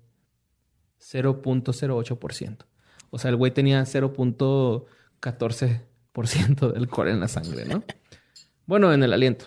0.08%. 1.00 2.66
O 3.10 3.18
sea, 3.18 3.30
el 3.30 3.36
güey 3.36 3.52
tenía 3.52 3.82
0.14% 3.82 5.87
de 6.22 6.76
alcohol 6.76 7.08
en 7.08 7.20
la 7.20 7.28
sangre, 7.28 7.64
¿no? 7.64 7.82
Bueno, 8.66 8.92
en 8.92 9.02
el 9.02 9.14
aliento. 9.14 9.46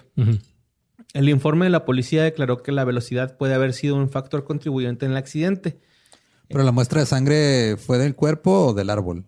El 1.13 1.29
informe 1.29 1.65
de 1.65 1.69
la 1.69 1.85
policía 1.85 2.23
declaró 2.23 2.63
que 2.63 2.71
la 2.71 2.83
velocidad 2.85 3.37
puede 3.37 3.53
haber 3.53 3.73
sido 3.73 3.95
un 3.95 4.09
factor 4.09 4.43
contribuyente 4.45 5.05
en 5.05 5.11
el 5.11 5.17
accidente. 5.17 5.79
Pero 6.47 6.63
la 6.63 6.71
muestra 6.71 7.01
de 7.01 7.05
sangre 7.05 7.77
fue 7.77 7.99
del 7.99 8.15
cuerpo 8.15 8.67
o 8.67 8.73
del 8.73 8.89
árbol. 8.89 9.23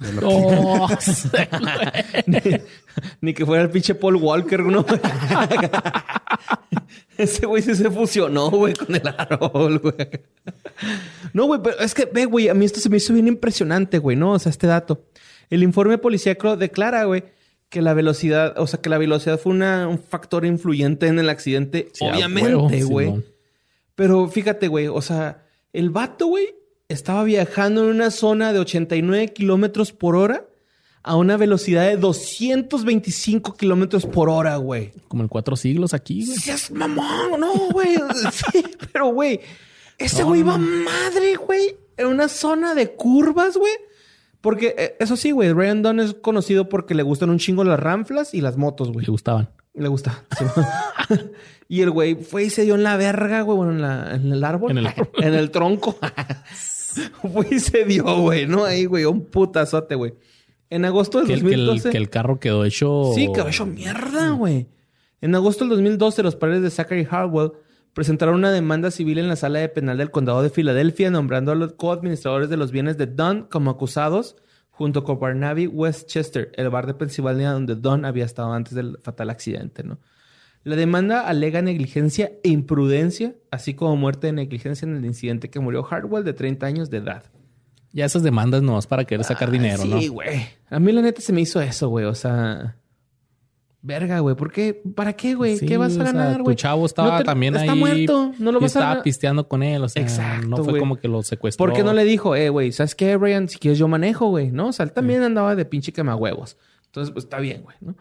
De 0.00 0.12
lo 0.12 0.20
que- 0.22 0.26
Oh, 0.28 0.88
ni, 2.26 2.38
ni 3.20 3.32
que 3.34 3.46
fuera 3.46 3.62
el 3.62 3.70
pinche 3.70 3.94
Paul 3.94 4.16
Walker, 4.16 4.60
¿no? 4.64 4.84
Ese 7.16 7.46
güey 7.46 7.62
sí 7.62 7.74
se 7.74 7.90
fusionó, 7.90 8.50
güey, 8.50 8.74
con 8.74 8.94
el 8.94 9.06
árbol, 9.06 9.78
güey. 9.78 9.94
No, 11.32 11.46
güey, 11.46 11.60
pero 11.62 11.78
es 11.80 11.94
que, 11.94 12.06
ve, 12.06 12.24
güey, 12.26 12.48
a 12.48 12.54
mí 12.54 12.64
esto 12.64 12.80
se 12.80 12.88
me 12.88 12.96
hizo 12.96 13.12
bien 13.12 13.26
impresionante, 13.28 13.98
güey, 13.98 14.16
¿no? 14.16 14.32
O 14.32 14.38
sea, 14.38 14.50
este 14.50 14.66
dato. 14.66 15.04
El 15.50 15.62
informe 15.62 15.98
policíaco 15.98 16.56
declara, 16.56 17.04
güey, 17.04 17.24
que 17.68 17.82
la 17.82 17.94
velocidad, 17.94 18.58
o 18.58 18.66
sea, 18.66 18.80
que 18.80 18.88
la 18.88 18.98
velocidad 18.98 19.38
fue 19.38 19.52
una- 19.52 19.88
un 19.88 19.98
factor 19.98 20.44
influyente 20.46 21.06
en 21.06 21.18
el 21.18 21.28
accidente. 21.28 21.88
Sí, 21.92 22.04
Obviamente, 22.04 22.82
güey. 22.84 23.12
Pero 23.94 24.28
fíjate, 24.28 24.68
güey, 24.68 24.86
o 24.88 25.02
sea, 25.02 25.44
el 25.72 25.90
vato, 25.90 26.26
güey, 26.26 26.54
estaba 26.88 27.24
viajando 27.24 27.84
en 27.84 27.90
una 27.96 28.10
zona 28.10 28.52
de 28.52 28.58
89 28.60 29.32
kilómetros 29.34 29.92
por 29.92 30.16
hora 30.16 30.46
a 31.02 31.16
una 31.16 31.36
velocidad 31.36 31.86
de 31.86 31.96
225 31.96 33.54
kilómetros 33.56 34.06
por 34.06 34.28
hora, 34.28 34.56
güey. 34.56 34.92
Como 35.08 35.22
en 35.22 35.28
cuatro 35.28 35.56
siglos 35.56 35.94
aquí, 35.94 36.24
güey. 36.26 36.38
Seas 36.38 36.70
mamón, 36.70 37.40
no, 37.40 37.52
güey. 37.72 37.96
Sí, 38.32 38.64
pero, 38.92 39.06
güey, 39.08 39.40
ese 39.98 40.22
güey 40.22 40.42
va 40.42 40.58
madre, 40.58 41.36
güey, 41.36 41.76
en 41.96 42.06
una 42.06 42.28
zona 42.28 42.74
de 42.74 42.92
curvas, 42.92 43.56
güey. 43.56 43.72
Porque, 44.40 44.74
eh, 44.78 44.96
eso 45.00 45.16
sí, 45.16 45.30
güey, 45.32 45.52
Ryan 45.52 45.82
Dunn 45.82 46.00
es 46.00 46.14
conocido 46.14 46.68
porque 46.68 46.94
le 46.94 47.02
gustan 47.02 47.30
un 47.30 47.38
chingo 47.38 47.64
las 47.64 47.80
ranflas 47.80 48.34
y 48.34 48.40
las 48.40 48.56
motos, 48.56 48.92
güey. 48.92 49.04
Le 49.04 49.10
gustaban. 49.10 49.50
Le 49.74 49.88
gusta. 49.88 50.24
sí. 50.38 50.44
y 51.68 51.80
el 51.82 51.90
güey 51.90 52.14
fue 52.16 52.44
y 52.44 52.50
se 52.50 52.62
dio 52.62 52.74
en 52.74 52.82
la 52.82 52.96
verga, 52.96 53.42
güey. 53.42 53.56
Bueno, 53.56 53.72
en, 53.72 53.82
la- 53.82 54.14
en 54.14 54.32
el 54.32 54.44
árbol. 54.44 54.70
En 54.70 54.78
el 54.78 54.86
árbol. 54.86 55.08
en 55.18 55.34
el 55.34 55.50
tronco. 55.50 55.96
fue 57.32 57.46
y 57.50 57.58
se 57.60 57.84
dio, 57.84 58.04
güey. 58.20 58.46
¿No? 58.46 58.64
Ahí, 58.64 58.84
güey. 58.86 59.04
Un 59.04 59.24
putazote, 59.26 59.94
güey. 59.94 60.14
En 60.70 60.84
agosto 60.84 61.18
del 61.18 61.26
Que 61.28 61.34
el, 61.34 61.40
que, 61.40 61.54
el, 61.54 61.66
2012. 61.66 61.90
que 61.90 61.96
el 61.98 62.10
carro 62.10 62.38
quedó 62.40 62.64
hecho. 62.64 63.12
Sí, 63.14 63.30
quedó 63.32 63.48
hecho 63.48 63.66
mierda, 63.66 64.30
güey. 64.30 64.66
En 65.20 65.34
agosto 65.34 65.64
del 65.64 65.70
2012, 65.70 66.22
los 66.22 66.36
padres 66.36 66.62
de 66.62 66.70
Zachary 66.70 67.06
Harwell 67.10 67.52
presentaron 67.98 68.36
una 68.36 68.52
demanda 68.52 68.92
civil 68.92 69.18
en 69.18 69.26
la 69.26 69.34
sala 69.34 69.58
de 69.58 69.68
penal 69.68 69.98
del 69.98 70.12
condado 70.12 70.40
de 70.40 70.50
Filadelfia, 70.50 71.10
nombrando 71.10 71.50
a 71.50 71.56
los 71.56 71.72
coadministradores 71.72 72.48
de 72.48 72.56
los 72.56 72.70
bienes 72.70 72.96
de 72.96 73.06
Dunn 73.06 73.48
como 73.50 73.72
acusados, 73.72 74.36
junto 74.70 75.02
con 75.02 75.18
Barnaby 75.18 75.66
Westchester, 75.66 76.52
el 76.54 76.70
bar 76.70 76.86
de 76.86 76.94
Pensilvania 76.94 77.50
donde 77.50 77.74
Dunn 77.74 78.04
había 78.04 78.24
estado 78.24 78.52
antes 78.52 78.76
del 78.76 78.98
fatal 79.02 79.30
accidente, 79.30 79.82
¿no? 79.82 79.98
La 80.62 80.76
demanda 80.76 81.26
alega 81.26 81.60
negligencia 81.60 82.30
e 82.44 82.50
imprudencia, 82.50 83.34
así 83.50 83.74
como 83.74 83.96
muerte 83.96 84.28
de 84.28 84.32
negligencia 84.32 84.86
en 84.86 84.94
el 84.94 85.04
incidente 85.04 85.50
que 85.50 85.58
murió 85.58 85.84
Harwell 85.84 86.22
de 86.22 86.34
30 86.34 86.66
años 86.66 86.90
de 86.90 86.98
edad. 86.98 87.24
Ya 87.90 88.04
esas 88.04 88.22
demandas 88.22 88.62
no 88.62 88.78
es 88.78 88.86
para 88.86 89.06
querer 89.06 89.24
sacar 89.24 89.48
Ah, 89.48 89.50
dinero, 89.50 89.84
¿no? 89.84 89.98
Sí, 89.98 90.06
güey. 90.06 90.46
A 90.70 90.78
mí 90.78 90.92
la 90.92 91.02
neta 91.02 91.20
se 91.20 91.32
me 91.32 91.40
hizo 91.40 91.60
eso, 91.60 91.88
güey. 91.88 92.04
O 92.04 92.14
sea... 92.14 92.76
Verga, 93.80 94.18
güey. 94.20 94.34
¿Por 94.34 94.50
qué? 94.50 94.82
¿Para 94.94 95.12
qué, 95.12 95.34
güey? 95.34 95.56
Sí, 95.56 95.66
¿Qué 95.66 95.76
vas 95.76 95.96
a 95.98 96.02
ganar, 96.04 96.42
güey? 96.42 96.56
Tu 96.56 96.62
chavo 96.62 96.84
estaba 96.84 97.12
No 97.12 97.18
te- 97.18 97.24
también 97.24 97.54
está 97.54 97.72
ahí. 97.72 97.78
muerto. 97.78 98.32
No 98.38 98.50
lo 98.52 98.58
y 98.58 98.62
vas 98.62 98.74
a... 98.76 98.80
estaba 98.80 99.02
pisteando 99.02 99.46
con 99.48 99.62
él. 99.62 99.82
O 99.84 99.88
sea, 99.88 100.02
Exacto, 100.02 100.48
no 100.48 100.64
fue 100.64 100.78
como 100.80 100.96
que 100.96 101.06
lo 101.08 101.22
secuestró. 101.22 101.64
¿Por 101.64 101.74
qué 101.74 101.84
no 101.84 101.92
le 101.92 102.04
dijo, 102.04 102.34
eh, 102.34 102.48
güey, 102.48 102.72
¿sabes 102.72 102.94
qué, 102.96 103.16
Brian? 103.16 103.48
Si 103.48 103.58
quieres 103.58 103.78
yo 103.78 103.86
manejo, 103.86 104.26
güey, 104.28 104.50
¿no? 104.50 104.68
O 104.68 104.72
sea, 104.72 104.84
él 104.84 104.92
también 104.92 105.22
andaba 105.22 105.54
de 105.54 105.64
pinche 105.64 105.92
quemahuevos. 105.92 106.56
Entonces, 106.86 107.12
pues 107.12 107.24
está 107.26 107.38
bien, 107.38 107.62
güey, 107.62 107.76
¿no? 107.80 107.94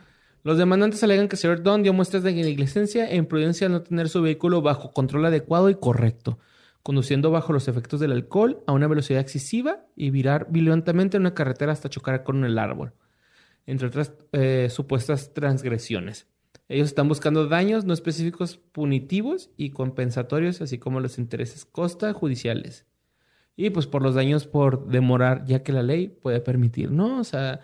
Los 0.43 0.57
demandantes 0.57 1.03
alegan 1.03 1.27
que 1.27 1.35
señor 1.35 1.61
Don 1.61 1.83
dio 1.83 1.93
muestras 1.93 2.23
de 2.23 2.33
negligencia 2.33 3.09
e 3.09 3.17
imprudencia 3.17 3.67
al 3.67 3.73
no 3.73 3.81
tener 3.81 4.07
su 4.07 4.21
vehículo 4.21 4.61
bajo 4.61 4.93
control 4.93 5.25
adecuado 5.25 5.69
y 5.69 5.75
correcto, 5.75 6.39
conduciendo 6.83 7.31
bajo 7.31 7.51
los 7.51 7.67
efectos 7.67 7.99
del 7.99 8.13
alcohol 8.13 8.63
a 8.65 8.71
una 8.71 8.87
velocidad 8.87 9.19
excesiva 9.19 9.81
y 9.95 10.09
virar 10.09 10.47
violentamente 10.49 11.17
en 11.17 11.21
una 11.23 11.33
carretera 11.33 11.73
hasta 11.73 11.89
chocar 11.89 12.23
con 12.23 12.45
el 12.45 12.57
árbol, 12.57 12.93
entre 13.68 13.89
otras 13.89 14.14
eh, 14.31 14.69
supuestas 14.72 15.34
transgresiones. 15.34 16.26
Ellos 16.69 16.88
están 16.88 17.07
buscando 17.07 17.48
daños 17.48 17.85
no 17.85 17.94
específicos 17.94 18.57
punitivos 18.57 19.52
y 19.56 19.69
compensatorios, 19.69 20.61
así 20.61 20.80
como 20.80 20.99
los 20.99 21.18
intereses 21.19 21.65
costa 21.65 22.11
judiciales. 22.14 22.85
Y 23.56 23.69
pues 23.69 23.88
por 23.88 24.02
los 24.02 24.15
daños 24.15 24.48
por 24.48 24.88
demorar, 24.88 25.45
ya 25.45 25.64
que 25.64 25.72
la 25.72 25.84
ley 25.84 26.07
puede 26.07 26.39
permitir, 26.41 26.91
¿no? 26.91 27.19
O 27.19 27.23
sea, 27.23 27.61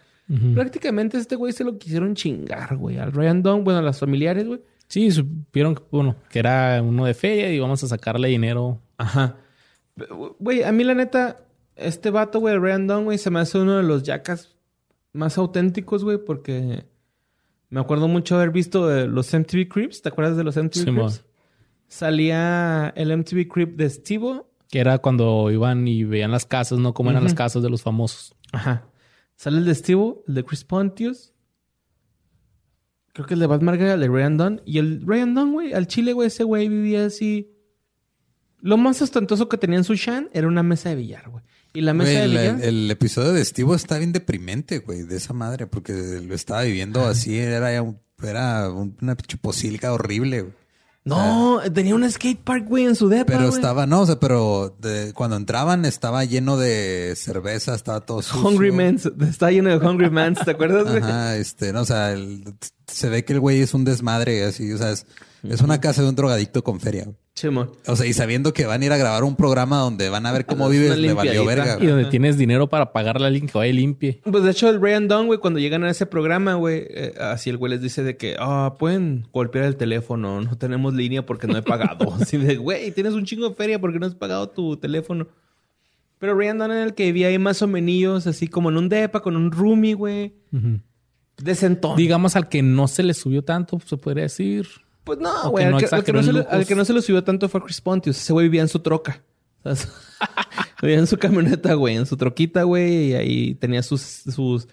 prácticamente 0.54 1.18
este 1.18 1.36
güey 1.36 1.54
se 1.54 1.64
lo 1.64 1.78
quisieron 1.78 2.16
chingar, 2.16 2.78
güey. 2.78 2.98
Al 2.98 3.12
Ryan 3.12 3.44
Dunn, 3.44 3.64
bueno, 3.64 3.80
a 3.80 3.84
las 3.84 4.00
familiares, 4.00 4.48
güey. 4.48 4.62
Sí, 4.88 5.12
supieron 5.12 5.76
que, 5.76 5.84
bueno, 5.92 6.16
que 6.30 6.40
era 6.40 6.82
uno 6.82 7.06
de 7.06 7.14
feria 7.14 7.52
y 7.52 7.60
vamos 7.60 7.84
a 7.84 7.88
sacarle 7.88 8.30
dinero. 8.30 8.82
Ajá. 8.98 9.38
Güey, 10.40 10.64
a 10.64 10.72
mí 10.72 10.84
la 10.84 10.96
neta, 10.96 11.46
este 11.76 12.10
vato, 12.10 12.40
güey, 12.40 12.58
Ryan 12.58 12.88
Dunn, 12.88 13.04
güey, 13.06 13.18
se 13.18 13.30
me 13.30 13.40
hace 13.40 13.60
uno 13.60 13.78
de 13.78 13.84
los 13.84 14.04
yacas 14.04 14.54
más 15.14 15.38
auténticos, 15.38 16.03
güey, 16.03 16.18
porque 16.18 16.85
me 17.69 17.80
acuerdo 17.80 18.07
mucho 18.07 18.35
haber 18.35 18.52
visto 18.52 18.90
los 19.07 19.34
MTV 19.34 19.68
Creeps. 19.68 20.02
¿Te 20.02 20.10
acuerdas 20.10 20.35
de 20.35 20.44
los 20.44 20.57
MTV 20.57 20.73
Simón. 20.73 21.07
Creeps? 21.07 21.26
Salía 21.88 22.94
el 22.95 23.15
MTV 23.15 23.48
Creep 23.48 23.76
de 23.77 23.90
Steve. 23.90 24.44
Que 24.69 24.80
era 24.80 24.98
cuando 24.98 25.52
iban 25.52 25.88
y 25.88 26.03
veían 26.03 26.31
las 26.31 26.45
casas, 26.45 26.80
¿no? 26.80 26.94
Cómo 26.94 27.11
eran 27.11 27.23
las 27.23 27.35
casas 27.35 27.61
de 27.61 27.69
los 27.69 27.84
famosos. 27.84 28.35
Ajá. 28.52 28.88
Sale 29.35 29.60
el 29.60 29.65
de 29.65 29.76
Steve, 29.76 30.15
el 30.27 30.34
de 30.34 30.44
Chris 30.44 30.64
Pontius. 30.64 31.34
Creo 33.14 33.27
que 33.27 33.35
el 33.35 33.40
de 33.40 33.45
Bad 33.45 33.61
Margaret, 33.61 33.94
el 33.94 33.99
de 33.99 34.07
Ryan 34.07 34.38
Dunn. 34.38 34.61
Y 34.65 34.80
el 34.80 35.03
Ryan 35.06 35.35
Dunn, 35.35 35.53
güey, 35.53 35.73
al 35.73 35.85
chile, 35.85 36.14
güey, 36.14 36.27
ese 36.27 36.44
güey 36.44 36.68
vivía 36.68 37.06
así. 37.06 37.53
Lo 38.65 38.77
más 38.77 39.02
ostentoso 39.02 39.49
que 39.49 39.57
tenía 39.57 39.77
en 39.77 39.84
su 39.84 39.94
Shan 39.95 40.30
era 40.34 40.48
una 40.48 40.64
mesa 40.64 40.88
de 40.90 40.95
billar, 40.95 41.30
güey. 41.30 41.44
Y 41.73 41.81
la 41.81 41.94
mesa 41.94 42.11
Güey, 42.11 42.18
de 42.18 42.23
el, 42.23 42.31
billar. 42.31 42.56
el- 42.69 42.84
el 42.85 42.91
episodio 42.91 43.34
de 43.34 43.44
Steve 43.44 43.76
está 43.76 43.98
bien 43.98 44.14
deprimente, 44.14 44.80
güey, 44.80 45.02
de 45.03 45.18
esa 45.18 45.34
madre, 45.34 45.68
porque 45.68 45.91
lo 45.94 46.34
estaba 46.34 46.61
viviendo 46.64 47.06
así, 47.06 47.38
era, 47.38 47.81
un- 47.81 47.99
era 48.23 48.69
un- 48.72 48.95
una 49.02 49.15
chuposilga 49.18 49.91
horrible, 49.94 50.41
güey. 50.44 50.53
No, 51.06 51.60
tenía 51.73 51.95
un 51.95 52.10
skate 52.10 52.40
park, 52.41 52.65
güey, 52.65 52.85
en 52.85 52.95
su 52.95 53.10
depa, 53.10 53.26
Pero 53.34 53.40
güey. 53.48 53.53
estaba, 53.53 53.85
no, 53.85 54.02
o 54.02 54.06
sea, 54.06 54.19
pero 54.22 54.73
de- 54.80 55.11
cuando 55.14 55.35
entraban 55.35 55.84
estaba 55.84 56.23
lleno 56.23 56.56
de 56.56 57.14
cerveza, 57.18 57.76
estaba 57.76 57.99
todo 57.99 58.22
sucio. 58.22 58.48
Hungry 58.48 58.72
Man. 58.72 58.98
Está 59.27 59.52
lleno 59.52 59.69
de 59.77 59.85
Hungry 59.85 60.10
Man, 60.10 60.35
¿te 60.35 60.52
acuerdas, 60.52 60.85
güey? 60.85 61.03
Ajá, 61.03 61.35
este, 61.35 61.73
no, 61.73 61.81
o 61.81 61.85
sea, 61.85 62.14
el- 62.14 62.45
se 62.88 63.10
ve 63.10 63.26
que 63.26 63.34
el 63.34 63.41
güey 63.41 63.60
es 63.60 63.73
un 63.73 63.84
desmadre, 63.84 64.45
así, 64.45 64.72
o 64.72 64.77
sea, 64.77 64.91
es, 64.91 65.06
es 65.44 65.60
una 65.60 65.81
casa 65.81 66.02
de 66.03 66.07
un 66.07 66.15
drogadicto 66.15 66.64
con 66.64 66.80
feria. 66.80 67.03
güey. 67.03 67.18
Chimón. 67.35 67.72
O 67.88 67.95
sea, 67.95 68.05
y 68.05 68.14
sabiendo 68.14 68.53
que 68.53 68.68
van 68.68 68.84
a 68.84 68.85
ir 68.85 68.91
a 68.91 68.97
grabar 68.97 69.23
un 69.23 69.35
programa 69.35 69.80
donde 69.80 70.07
van 70.10 70.27
a 70.27 70.31
ver 70.31 70.45
cómo 70.45 70.68
Es 70.68 70.72
vives, 70.72 70.97
le 70.99 71.14
valió 71.14 71.43
verga. 71.45 71.77
Y 71.81 71.88
donde 71.88 72.05
tienes 72.05 72.38
dinero 72.38 72.69
para 72.69 72.93
pagarle 72.93 73.26
a 73.26 73.27
alguien 73.27 73.47
que 73.47 73.57
vaya 73.57 73.72
y 73.72 73.73
limpie. 73.73 74.22
Pues 74.23 74.43
de 74.43 74.51
hecho, 74.51 74.69
el 74.69 74.80
Ryan 74.80 75.07
Dunn, 75.07 75.26
güey, 75.26 75.39
cuando 75.39 75.60
llegan 75.60 75.84
a 75.84 75.89
ese 75.89 76.05
programa, 76.05 76.53
güey, 76.53 76.85
eh, 76.89 77.14
así 77.19 77.49
el 77.49 77.57
güey 77.57 77.72
les 77.72 77.81
dice 77.81 78.03
de 78.03 78.18
que, 78.18 78.35
ah, 78.39 78.76
pueden 78.77 79.27
golpear 79.34 79.65
el 79.65 79.77
teléfono, 79.77 80.41
no 80.41 80.57
tenemos 80.60 80.93
línea 80.93 81.26
porque 81.26 81.47
no 81.47 81.57
he 81.57 81.64
pagado. 81.64 82.14
así 82.22 82.38
de, 82.38 82.57
güey, 82.57 82.91
tienes 82.91 83.14
un 83.14 83.26
chingo 83.26 83.49
de 83.49 83.55
feria 83.55 83.81
porque 83.81 83.97
no 83.97 84.05
has 84.05 84.15
pagado 84.15 84.49
tu 84.49 84.77
teléfono. 84.77 85.27
Pero 86.19 86.35
Ryan 86.35 86.60
Dunn 86.60 86.72
era 86.72 86.84
el 86.84 86.93
que 86.93 87.05
vivía 87.05 87.30
ahí 87.30 87.39
más 87.39 87.64
o 87.64 87.68
menos, 87.68 88.27
así 88.27 88.47
como 88.47 88.69
en 88.69 88.77
un 88.77 88.89
depa, 88.89 89.22
con 89.22 89.35
un 89.35 89.51
roomie, 89.51 89.95
güey. 89.95 90.35
Ujú. 90.51 90.80
Decentón. 91.38 91.97
Digamos 91.97 92.35
al 92.35 92.47
que 92.47 92.61
no 92.61 92.88
se 92.88 93.01
le 93.01 93.15
subió 93.15 93.43
tanto, 93.43 93.80
se 93.84 93.97
podría 93.97 94.23
decir. 94.23 94.68
Pues 95.04 95.20
no, 95.20 95.50
güey. 95.52 95.66
Al, 95.66 95.72
no 95.72 95.78
que- 95.78 95.86
al 95.86 95.90
que 95.90 95.96
exageró 96.12 96.18
no 96.20 96.24
se 96.24 96.30
en 96.30 96.36
le- 96.36 96.42
lujos. 96.44 96.54
al 96.54 96.66
que 96.66 96.76
no 96.76 96.86
se 96.86 96.94
lo 96.94 97.02
subió 97.02 97.24
tanto 97.24 97.50
fue 97.50 97.60
a 97.60 97.64
Chris 97.64 97.82
Pontius. 97.82 98.18
Ese 98.18 98.34
güey 98.34 98.48
vivía 98.48 98.62
en 98.62 98.70
su 98.70 98.80
troca. 98.80 99.22
O 99.64 99.76
sea, 99.76 99.90
vivía 100.82 100.98
en 101.00 101.08
su 101.08 101.18
camioneta, 101.18 101.74
güey. 101.76 101.96
En 101.96 102.06
su 102.06 102.18
troquita, 102.18 102.64
güey. 102.64 103.10
Y 103.12 103.14
ahí 103.16 103.56
tenía 103.56 103.82
sus, 103.84 104.02
sus, 104.02 104.68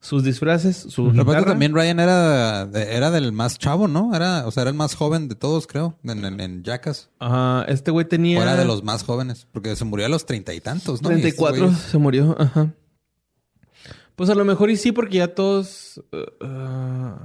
sus 0.00 0.22
disfraces, 0.24 0.76
su 0.76 1.12
también 1.14 1.74
Ryan 1.74 1.98
era, 2.00 2.62
era 2.74 3.10
del 3.10 3.32
más 3.32 3.58
chavo, 3.58 3.88
¿no? 3.88 4.14
Era, 4.14 4.46
o 4.46 4.50
sea, 4.52 4.62
era 4.62 4.70
el 4.70 4.76
más 4.76 4.94
joven 4.94 5.28
de 5.28 5.34
todos, 5.34 5.66
creo, 5.66 5.98
en, 6.04 6.24
en, 6.24 6.40
en 6.40 6.62
Jackass. 6.62 7.10
Ajá. 7.18 7.64
Este 7.68 7.90
güey 7.90 8.06
tenía... 8.08 8.38
O 8.38 8.42
era 8.42 8.54
de 8.56 8.64
los 8.64 8.84
más 8.84 9.02
jóvenes, 9.04 9.46
porque 9.52 9.74
se 9.74 9.84
murió 9.84 10.06
a 10.06 10.08
los 10.08 10.26
treinta 10.26 10.54
y 10.54 10.60
tantos, 10.60 11.02
¿no? 11.02 11.10
Y 11.10 11.14
estos 11.14 11.34
34 11.36 11.68
güeyes- 11.70 11.76
se 11.76 11.98
murió. 11.98 12.36
Ajá. 12.38 12.72
Pues 14.14 14.30
a 14.30 14.34
lo 14.34 14.44
mejor 14.44 14.70
y 14.70 14.76
sí, 14.76 14.92
porque 14.92 15.18
ya 15.18 15.34
todos... 15.34 16.00
uh, 16.12 16.44
uh, 16.44 17.18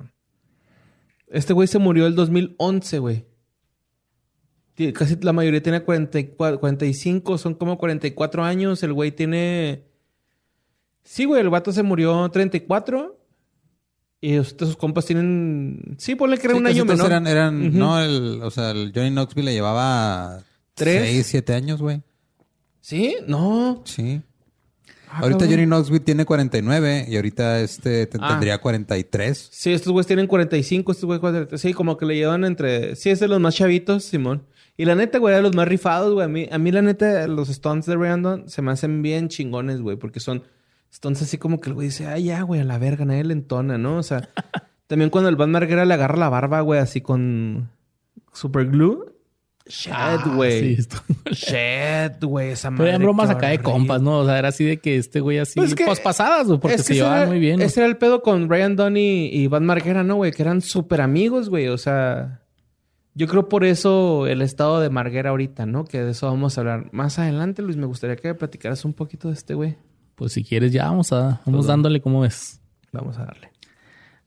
este 1.32 1.54
güey 1.54 1.68
se 1.68 1.80
murió 1.80 2.06
el 2.08 2.16
2011, 2.16 3.00
güey. 3.00 3.26
Casi 4.94 5.16
la 5.22 5.32
mayoría 5.34 5.62
tiene 5.62 5.84
44, 5.84 6.60
45, 6.60 7.38
son 7.38 7.54
como 7.54 7.78
44 7.78 8.44
años. 8.44 8.82
El 8.84 8.94
güey 8.94 9.12
tiene... 9.12 9.84
Sí, 11.04 11.26
güey, 11.26 11.42
el 11.42 11.50
vato 11.50 11.72
se 11.72 11.84
murió 11.84 12.30
34. 12.30 13.18
Y 14.22 14.40
usted- 14.40 14.66
sus 14.66 14.78
compas 14.78 15.06
tienen... 15.06 15.96
Sí, 16.00 16.16
ponle 16.16 16.38
que 16.38 16.46
era 16.48 16.54
Sí, 16.56 16.60
un 16.62 16.68
año 16.68 16.86
menor. 16.86 17.08
Eran, 17.08 17.28
eran 17.28 17.68
Ujú. 17.68 17.78
no, 17.78 18.00
el, 18.02 18.42
o 18.42 18.50
sea, 18.52 18.72
el 18.72 18.92
Johnny 18.94 19.10
Knoxville 19.12 19.46
le 19.46 19.54
llevaba 19.54 20.40
¿Tres? 20.74 21.02
seis, 21.04 21.28
siete 21.28 21.54
años, 21.54 21.80
güey. 21.82 22.02
¿Sí? 22.80 23.18
No. 23.28 23.84
Sí. 23.86 24.22
Ah, 25.14 25.20
ahorita 25.24 25.40
cabrón. 25.40 25.50
Johnny 25.50 25.66
Knoxville 25.68 26.00
tiene 26.06 26.26
49 26.26 27.06
y 27.10 27.16
ahorita 27.18 27.60
este 27.60 28.08
te- 28.08 28.18
Ah. 28.22 28.30
tendría 28.30 28.60
43. 28.60 29.50
Sí, 29.52 29.72
estos 29.74 29.92
güeyes 29.92 30.08
tienen 30.08 30.28
45, 30.28 30.92
estos 30.92 31.06
güeyes 31.06 31.20
40. 31.20 31.58
Sí, 31.58 31.74
como 31.74 31.98
que 31.98 32.06
le 32.06 32.16
llevan 32.16 32.46
entre... 32.46 32.96
Sí, 32.96 33.10
es 33.10 33.20
de 33.20 33.28
los 33.28 33.40
más 33.40 33.56
chavitos, 33.56 34.06
Simón. 34.06 34.44
Y 34.78 34.86
la 34.86 34.96
neta, 34.96 35.18
güey, 35.20 35.36
de 35.36 35.42
los 35.42 35.54
más 35.56 35.68
rifados, 35.68 36.14
güey. 36.14 36.26
A 36.26 36.30
mí, 36.30 36.48
a 36.52 36.58
mí 36.58 36.72
la 36.72 36.82
neta, 36.82 37.28
los 37.28 37.50
stunts 37.50 37.86
de 37.88 37.98
Random 37.98 38.48
se 38.48 38.62
me 38.62 38.72
hacen 38.72 39.02
bien 39.02 39.28
chingones, 39.28 39.82
güey. 39.82 39.98
Porque 39.98 40.20
son 40.22 40.44
stunts 40.94 41.22
así 41.22 41.38
como 41.38 41.60
que 41.60 41.70
el 41.70 41.74
güey 41.76 41.88
dice, 41.90 42.08
ay, 42.08 42.24
ya, 42.26 42.42
güey, 42.44 42.62
a 42.62 42.64
la 42.64 42.78
verga, 42.78 43.04
nadie 43.06 43.24
le 43.26 43.34
entona, 43.34 43.78
¿no? 43.78 43.98
O 43.98 44.04
sea, 44.04 44.30
también 44.88 45.10
cuando 45.10 45.30
el 45.30 45.36
Van 45.36 45.52
Marguera 45.52 45.84
le 45.86 45.94
agarra 45.94 46.18
la 46.18 46.30
barba, 46.30 46.62
güey, 46.62 46.80
así 46.80 47.02
con 47.02 47.70
super 48.34 48.66
glue. 48.68 49.11
Shit, 49.72 49.94
Ah, 49.96 50.22
güey. 50.36 50.76
sí, 50.76 50.82
esto- 50.82 51.02
Shit, 51.32 52.22
güey, 52.24 52.50
esa 52.52 52.70
Pero 52.70 52.78
madre. 52.78 52.90
eran 52.90 53.02
bromas 53.04 53.30
acá 53.30 53.48
de 53.48 53.60
compas, 53.60 54.02
¿no? 54.02 54.20
O 54.20 54.26
sea, 54.26 54.38
era 54.38 54.50
así 54.50 54.66
de 54.66 54.78
que 54.78 54.98
este 54.98 55.22
güey 55.22 55.38
así... 55.38 55.54
Pues 55.56 55.74
Pues, 55.74 55.82
es 55.90 55.98
que- 56.00 56.04
pasadas, 56.04 56.48
güey, 56.48 56.60
porque 56.60 56.76
Es 56.76 56.82
que 56.82 56.88
se 56.88 56.94
llevaban 56.96 57.30
muy 57.30 57.40
bien. 57.40 57.60
¿no? 57.60 57.66
Ese 57.66 57.80
era 57.80 57.88
el 57.88 57.96
pedo 57.98 58.22
con 58.22 58.50
Ryan 58.50 58.76
Dunn 58.76 58.98
y, 58.98 59.48
Van 59.48 59.66
Marguera, 59.66 60.04
¿no, 60.04 60.16
güey? 60.16 60.32
Que 60.34 60.42
eran 60.44 60.60
súper 60.62 61.00
amigos, 61.02 61.48
güey. 61.50 61.70
O 61.70 61.78
sea, 61.78 62.42
yo 63.14 63.28
creo 63.28 63.48
por 63.48 63.64
eso 63.64 64.28
el 64.28 64.42
estado 64.42 64.82
de 64.82 64.90
Marguera 64.90 65.30
ahorita, 65.30 65.66
¿no? 65.66 65.86
Que 65.86 66.02
de 66.04 66.12
eso 66.12 66.28
vamos 66.28 66.58
a 66.58 66.62
hablar 66.62 66.90
más 66.92 67.18
adelante, 67.18 67.62
Luis. 67.62 67.78
Me 67.78 67.86
gustaría 67.86 68.18
que 68.18 68.34
platicaras 68.36 68.84
un 68.84 68.94
poquito 68.94 69.30
de 69.30 69.36
este 69.36 69.54
güey. 69.54 69.78
Pues 70.16 70.34
si 70.34 70.44
quieres 70.44 70.72
ya 70.74 70.86
vamos 70.86 71.14
a... 71.14 71.42
Vamos 71.46 71.68
dándole 71.68 72.02
como 72.02 72.20
ves. 72.22 72.60
Vamos 72.92 73.18
a 73.18 73.26
darle. 73.26 73.50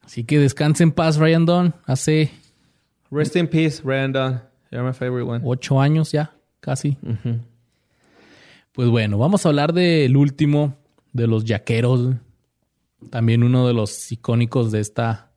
Así 0.03 0.25
que 0.25 0.39
descanse 0.39 0.83
en 0.83 0.93
paz, 0.93 1.17
Ryan 1.19 1.45
Dunn. 1.47 1.75
Hace 1.87 2.31
Rest 3.11 3.37
in 3.37 3.47
peace, 3.47 3.83
Ryan 3.85 4.13
Dunn. 4.13 4.41
You're 4.75 4.85
my 4.85 4.93
favorite 4.93 5.25
one. 5.25 5.41
ocho 5.45 5.81
años 5.81 6.11
ya, 6.11 6.37
casi. 6.59 6.99
Pues 8.73 8.89
bueno, 8.89 9.19
vamos 9.19 9.47
a 9.47 9.51
hablar 9.51 9.73
del 9.73 10.17
último 10.17 10.77
de 11.13 11.29
los 11.29 11.45
yaqueros. 11.45 12.17
También 13.09 13.45
uno 13.45 13.69
de 13.69 13.73
los 13.73 14.11
icónicos 14.11 14.73
de 14.73 14.81
esta, 14.81 15.31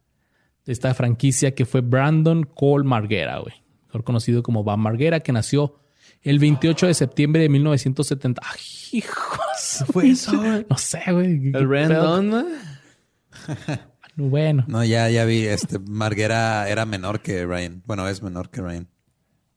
de 0.65 0.73
esta 0.73 0.95
franquicia 0.95 1.53
que 1.53 1.65
fue 1.65 1.81
Brandon 1.81 2.45
Cole 2.45 2.83
Marguera, 2.83 3.37
güey. 3.37 3.53
Mejor 3.85 4.03
conocido 4.03 4.41
como 4.41 4.63
Van 4.63 4.79
Marguera, 4.79 5.19
que 5.19 5.31
nació 5.31 5.81
el 6.23 6.39
28 6.39 6.87
de 6.87 6.93
septiembre 6.95 7.43
de 7.43 7.49
1970. 7.49 8.41
¡Ay, 8.43 8.59
hijos! 8.99 9.85
fue 9.91 10.09
eso, 10.09 10.35
güey? 10.35 10.65
No 10.67 10.77
sé, 10.77 11.01
güey. 11.11 11.51
¿Qué 11.51 11.57
El 11.59 12.29
¿no? 12.29 12.45
Bueno. 14.15 14.65
No, 14.67 14.83
ya, 14.83 15.11
ya 15.11 15.25
vi. 15.25 15.45
Este, 15.45 15.77
Marguera 15.77 16.67
era 16.67 16.87
menor 16.87 17.21
que 17.21 17.45
Ryan. 17.45 17.83
Bueno, 17.85 18.07
es 18.07 18.23
menor 18.23 18.49
que 18.49 18.61
Ryan. 18.61 18.87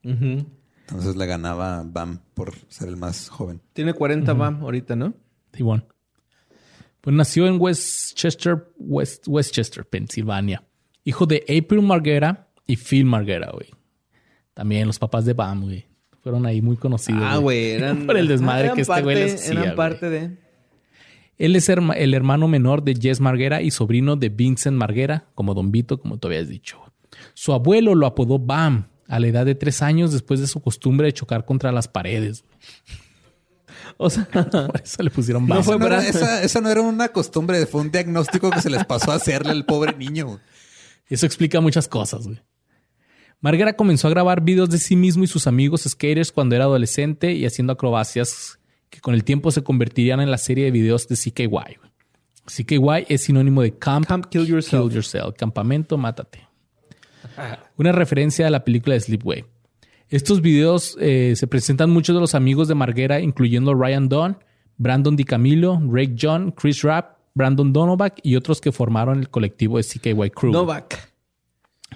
Entonces 0.03 1.15
le 1.15 1.25
ganaba 1.25 1.83
Bam 1.85 2.19
por 2.33 2.53
ser 2.67 2.89
el 2.89 2.97
más 2.97 3.29
joven. 3.29 3.61
Tiene 3.73 3.93
40 3.93 4.33
Bam 4.33 4.61
ahorita, 4.63 4.95
¿no? 4.95 5.13
Simón. 5.53 5.85
Pues 7.01 7.15
nació 7.15 7.47
en 7.47 7.59
Westchester, 7.59 8.67
West, 8.77 9.25
Westchester, 9.27 9.85
Pensilvania. 9.85 10.63
Hijo 11.03 11.25
de 11.25 11.43
April 11.43 11.81
Marguera 11.81 12.49
y 12.67 12.75
Phil 12.77 13.05
Marguera, 13.05 13.49
güey. 13.51 13.69
También 14.53 14.85
los 14.87 14.99
papás 14.99 15.25
de 15.25 15.33
Bam, 15.33 15.61
güey. 15.63 15.85
Fueron 16.21 16.45
ahí 16.45 16.61
muy 16.61 16.77
conocidos. 16.77 17.23
Ah, 17.25 17.37
güey. 17.37 17.71
Eran, 17.71 18.05
por 18.05 18.17
el 18.17 18.27
desmadre 18.27 18.65
eran 18.65 18.75
que 18.75 18.81
este 18.81 18.91
parte, 18.91 19.03
güey 19.03 19.15
les 19.15 19.35
hacía, 19.35 19.51
Eran 19.51 19.63
güey. 19.63 19.75
parte 19.75 20.09
de... 20.09 20.37
Él 21.39 21.55
es 21.55 21.67
herma- 21.69 21.95
el 21.97 22.13
hermano 22.13 22.47
menor 22.47 22.83
de 22.83 22.93
Jess 22.93 23.19
Marguera 23.19 23.63
y 23.63 23.71
sobrino 23.71 24.15
de 24.15 24.29
Vincent 24.29 24.77
Marguera, 24.77 25.25
como 25.33 25.55
Don 25.55 25.71
Vito, 25.71 25.99
como 25.99 26.19
tú 26.19 26.27
habías 26.27 26.47
dicho. 26.47 26.79
Su 27.33 27.53
abuelo 27.53 27.95
lo 27.95 28.05
apodó 28.05 28.37
Bam 28.37 28.89
a 29.11 29.19
la 29.19 29.27
edad 29.27 29.45
de 29.45 29.55
tres 29.55 29.81
años 29.81 30.11
después 30.11 30.39
de 30.39 30.47
su 30.47 30.61
costumbre 30.61 31.05
de 31.07 31.13
chocar 31.13 31.45
contra 31.45 31.71
las 31.71 31.87
paredes. 31.87 32.43
O 33.97 34.09
sea, 34.09 34.25
Por 34.31 34.81
eso 34.83 35.03
le 35.03 35.09
pusieron 35.11 35.47
Bam. 35.47 35.57
No 35.59 35.63
fue 35.63 35.75
Esa 35.75 35.79
no, 35.79 35.87
era, 35.87 36.01
Bra- 36.01 36.07
esa, 36.09 36.43
esa 36.43 36.61
no 36.61 36.69
era 36.69 36.81
una 36.81 37.09
costumbre, 37.09 37.65
fue 37.65 37.81
un 37.81 37.91
diagnóstico 37.91 38.49
que 38.49 38.61
se 38.61 38.69
les 38.69 38.85
pasó 38.85 39.11
a 39.11 39.15
hacerle 39.15 39.51
al 39.51 39.65
pobre 39.65 39.95
niño. 39.95 40.39
Eso 41.07 41.25
explica 41.25 41.59
muchas 41.61 41.87
cosas, 41.87 42.25
güey. 42.25 42.39
Marguera 43.41 43.73
comenzó 43.75 44.07
a 44.07 44.11
grabar 44.11 44.41
videos 44.43 44.69
de 44.69 44.77
sí 44.77 44.95
mismo 44.95 45.23
y 45.23 45.27
sus 45.27 45.47
amigos 45.47 45.81
skaters 45.87 46.31
cuando 46.31 46.55
era 46.55 46.65
adolescente 46.65 47.33
y 47.33 47.45
haciendo 47.45 47.73
acrobacias 47.73 48.59
que 48.89 48.99
con 49.01 49.13
el 49.15 49.23
tiempo 49.23 49.51
se 49.51 49.63
convertirían 49.63 50.19
en 50.21 50.29
la 50.29 50.37
serie 50.37 50.65
de 50.65 50.71
videos 50.71 51.07
de 51.07 51.15
CKY. 51.15 51.47
güey. 51.47 51.77
CKY 52.45 53.05
es 53.09 53.23
sinónimo 53.23 53.61
de 53.61 53.77
Camp, 53.77 54.05
Camp 54.07 54.25
Kill 54.27 54.45
Yourself. 54.45 54.83
Kill 54.85 54.93
Yourself, 54.95 55.35
Campamento 55.37 55.97
Mátate. 55.97 56.47
Una 57.77 57.91
referencia 57.91 58.47
a 58.47 58.49
la 58.49 58.63
película 58.63 58.93
de 58.93 59.01
Sleepway. 59.01 59.45
Estos 60.09 60.41
videos 60.41 60.97
eh, 60.99 61.33
se 61.35 61.47
presentan 61.47 61.89
muchos 61.89 62.13
de 62.15 62.19
los 62.19 62.35
amigos 62.35 62.67
de 62.67 62.75
Marguera, 62.75 63.21
incluyendo 63.21 63.73
Ryan 63.73 64.09
Dunn, 64.09 64.37
Brandon 64.77 65.15
DiCamillo, 65.15 65.79
Rake 65.89 66.15
John, 66.19 66.51
Chris 66.51 66.81
Rapp, 66.81 67.17
Brandon 67.33 67.71
Donovac 67.71 68.19
y 68.23 68.35
otros 68.35 68.59
que 68.59 68.71
formaron 68.71 69.19
el 69.19 69.29
colectivo 69.29 69.77
de 69.77 69.83
CKY 69.83 70.29
Crew. 70.31 70.51
Novak. 70.51 71.13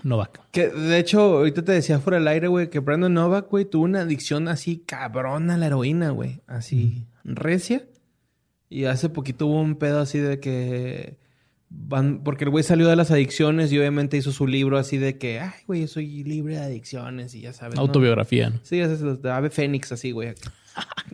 Novak. 0.04 0.40
Que 0.52 0.70
de 0.70 1.00
hecho, 1.00 1.20
ahorita 1.20 1.64
te 1.64 1.72
decía 1.74 2.00
fuera 2.00 2.20
del 2.20 2.28
aire, 2.28 2.48
güey, 2.48 2.70
que 2.70 2.80
Brandon 2.80 3.14
Novak, 3.14 3.50
güey, 3.50 3.66
tuvo 3.66 3.84
una 3.84 4.02
adicción 4.02 4.48
así 4.48 4.78
cabrona 4.86 5.56
a 5.56 5.58
la 5.58 5.68
heroína, 5.68 6.12
güey. 6.12 6.42
Así 6.48 7.08
recia. 7.24 7.86
Y 8.70 8.86
hace 8.86 9.10
poquito 9.10 9.48
hubo 9.48 9.62
un 9.62 9.76
pedo 9.76 10.00
así 10.00 10.20
de 10.20 10.40
que 10.40 11.18
van, 11.78 12.24
porque 12.24 12.46
el 12.46 12.50
güey 12.50 12.64
salió 12.64 12.88
de 12.88 12.96
las 12.96 13.12
adicciones 13.12 13.72
y 13.72 13.78
obviamente 13.80 14.18
hizo 14.18 14.32
su 14.32 14.48
libro 14.48 14.78
así 14.78 14.98
de 14.98 15.18
que, 15.18 15.40
ay, 15.40 15.52
güey, 15.68 15.82
yo 15.82 15.88
soy 15.88 16.24
libre 16.24 16.56
de 16.56 16.62
adicciones 16.64 17.36
y 17.36 17.42
ya 17.42 17.54
sabes. 17.54 17.78
Autobiografía. 17.78 18.50
¿no? 18.50 18.60
Sí, 18.64 18.80
es 18.80 19.22
de 19.22 19.32
Ave 19.32 19.50
Fénix, 19.50 19.92
así, 19.92 20.12
güey. 20.12 20.34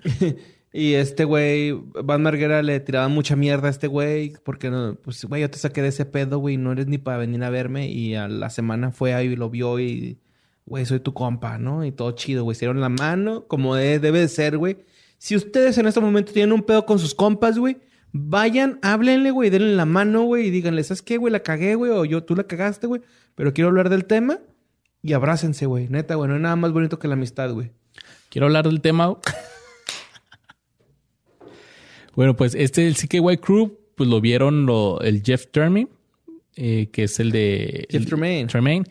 y 0.74 0.94
este 0.94 1.26
güey, 1.26 1.74
Van 2.04 2.22
Marguera 2.24 2.62
le 2.64 2.80
tiraba 2.80 3.08
mucha 3.08 3.36
mierda 3.36 3.68
a 3.68 3.72
este 3.72 3.88
güey, 3.88 4.34
porque 4.44 4.70
no, 4.70 4.96
pues, 4.96 5.26
güey, 5.26 5.42
yo 5.42 5.50
te 5.50 5.58
saqué 5.58 5.82
de 5.82 5.90
ese 5.90 6.06
pedo, 6.06 6.40
güey, 6.40 6.58
no 6.58 6.72
eres 6.72 6.88
ni 6.88 6.98
para 6.98 7.18
venir 7.18 7.44
a 7.44 7.50
verme. 7.50 7.90
Y 7.90 8.16
a 8.16 8.28
la 8.28 8.50
semana 8.50 8.92
fue 8.92 9.14
ahí 9.14 9.28
y 9.28 9.36
lo 9.36 9.50
vio 9.50 9.80
y, 9.80 10.18
güey, 10.66 10.86
soy 10.86 11.00
tu 11.00 11.14
compa, 11.14 11.58
¿no? 11.58 11.84
Y 11.86 11.92
todo 11.92 12.12
chido, 12.12 12.44
güey. 12.44 12.56
Se 12.56 12.62
dieron 12.66 12.80
la 12.82 12.90
mano, 12.90 13.46
como 13.48 13.76
de- 13.76 14.00
debe 14.00 14.20
de 14.20 14.28
ser, 14.28 14.58
güey. 14.58 14.78
Si 15.18 15.36
ustedes 15.36 15.78
en 15.78 15.86
este 15.88 16.00
momento 16.00 16.32
tienen 16.32 16.52
un 16.54 16.64
pedo 16.64 16.86
con 16.86 16.98
sus 16.98 17.14
compas, 17.14 17.58
güey, 17.60 17.78
vayan, 18.14 18.80
háblenle, 18.82 19.32
güey, 19.32 19.50
denle 19.50 19.76
la 19.76 19.86
mano, 19.86 20.24
güey, 20.24 20.48
y 20.48 20.50
díganle, 20.52 20.84
¿sabes 20.84 21.02
qué, 21.02 21.18
güey? 21.18 21.32
La 21.32 21.42
cagué, 21.42 21.76
güey, 21.76 21.92
o 21.92 22.06
yo, 22.06 22.24
tú 22.24 22.36
la 22.36 22.44
cagaste, 22.44 22.88
güey, 22.88 23.02
pero 23.36 23.54
quiero 23.54 23.70
hablar 23.70 23.90
del 23.90 24.06
tema. 24.06 24.40
Y 25.04 25.14
abrácense, 25.14 25.66
güey. 25.66 25.88
Neta, 25.90 26.14
güey. 26.16 26.28
No 26.30 26.36
hay 26.36 26.42
nada 26.42 26.56
más 26.56 26.72
bonito 26.74 27.00
que 27.00 27.08
la 27.08 27.16
amistad, 27.16 27.52
güey. 27.54 27.72
Quiero 28.30 28.46
hablar 28.46 28.66
del 28.70 28.82
tema. 28.82 29.18
bueno, 32.16 32.36
pues 32.36 32.54
este, 32.56 32.88
el 32.88 32.96
CKY 32.96 33.38
Crew, 33.38 33.78
pues 33.96 34.10
lo 34.10 34.22
vieron 34.22 34.66
lo- 34.66 35.02
el 35.02 35.24
Jeff 35.24 35.48
Termy, 35.52 35.88
eh, 36.56 36.90
que 36.92 37.06
es 37.06 37.20
el 37.20 37.32
de... 37.32 37.88
Jeff 37.90 38.02
el- 38.02 38.08
Tremaine. 38.08 38.48
Tremaine. 38.48 38.86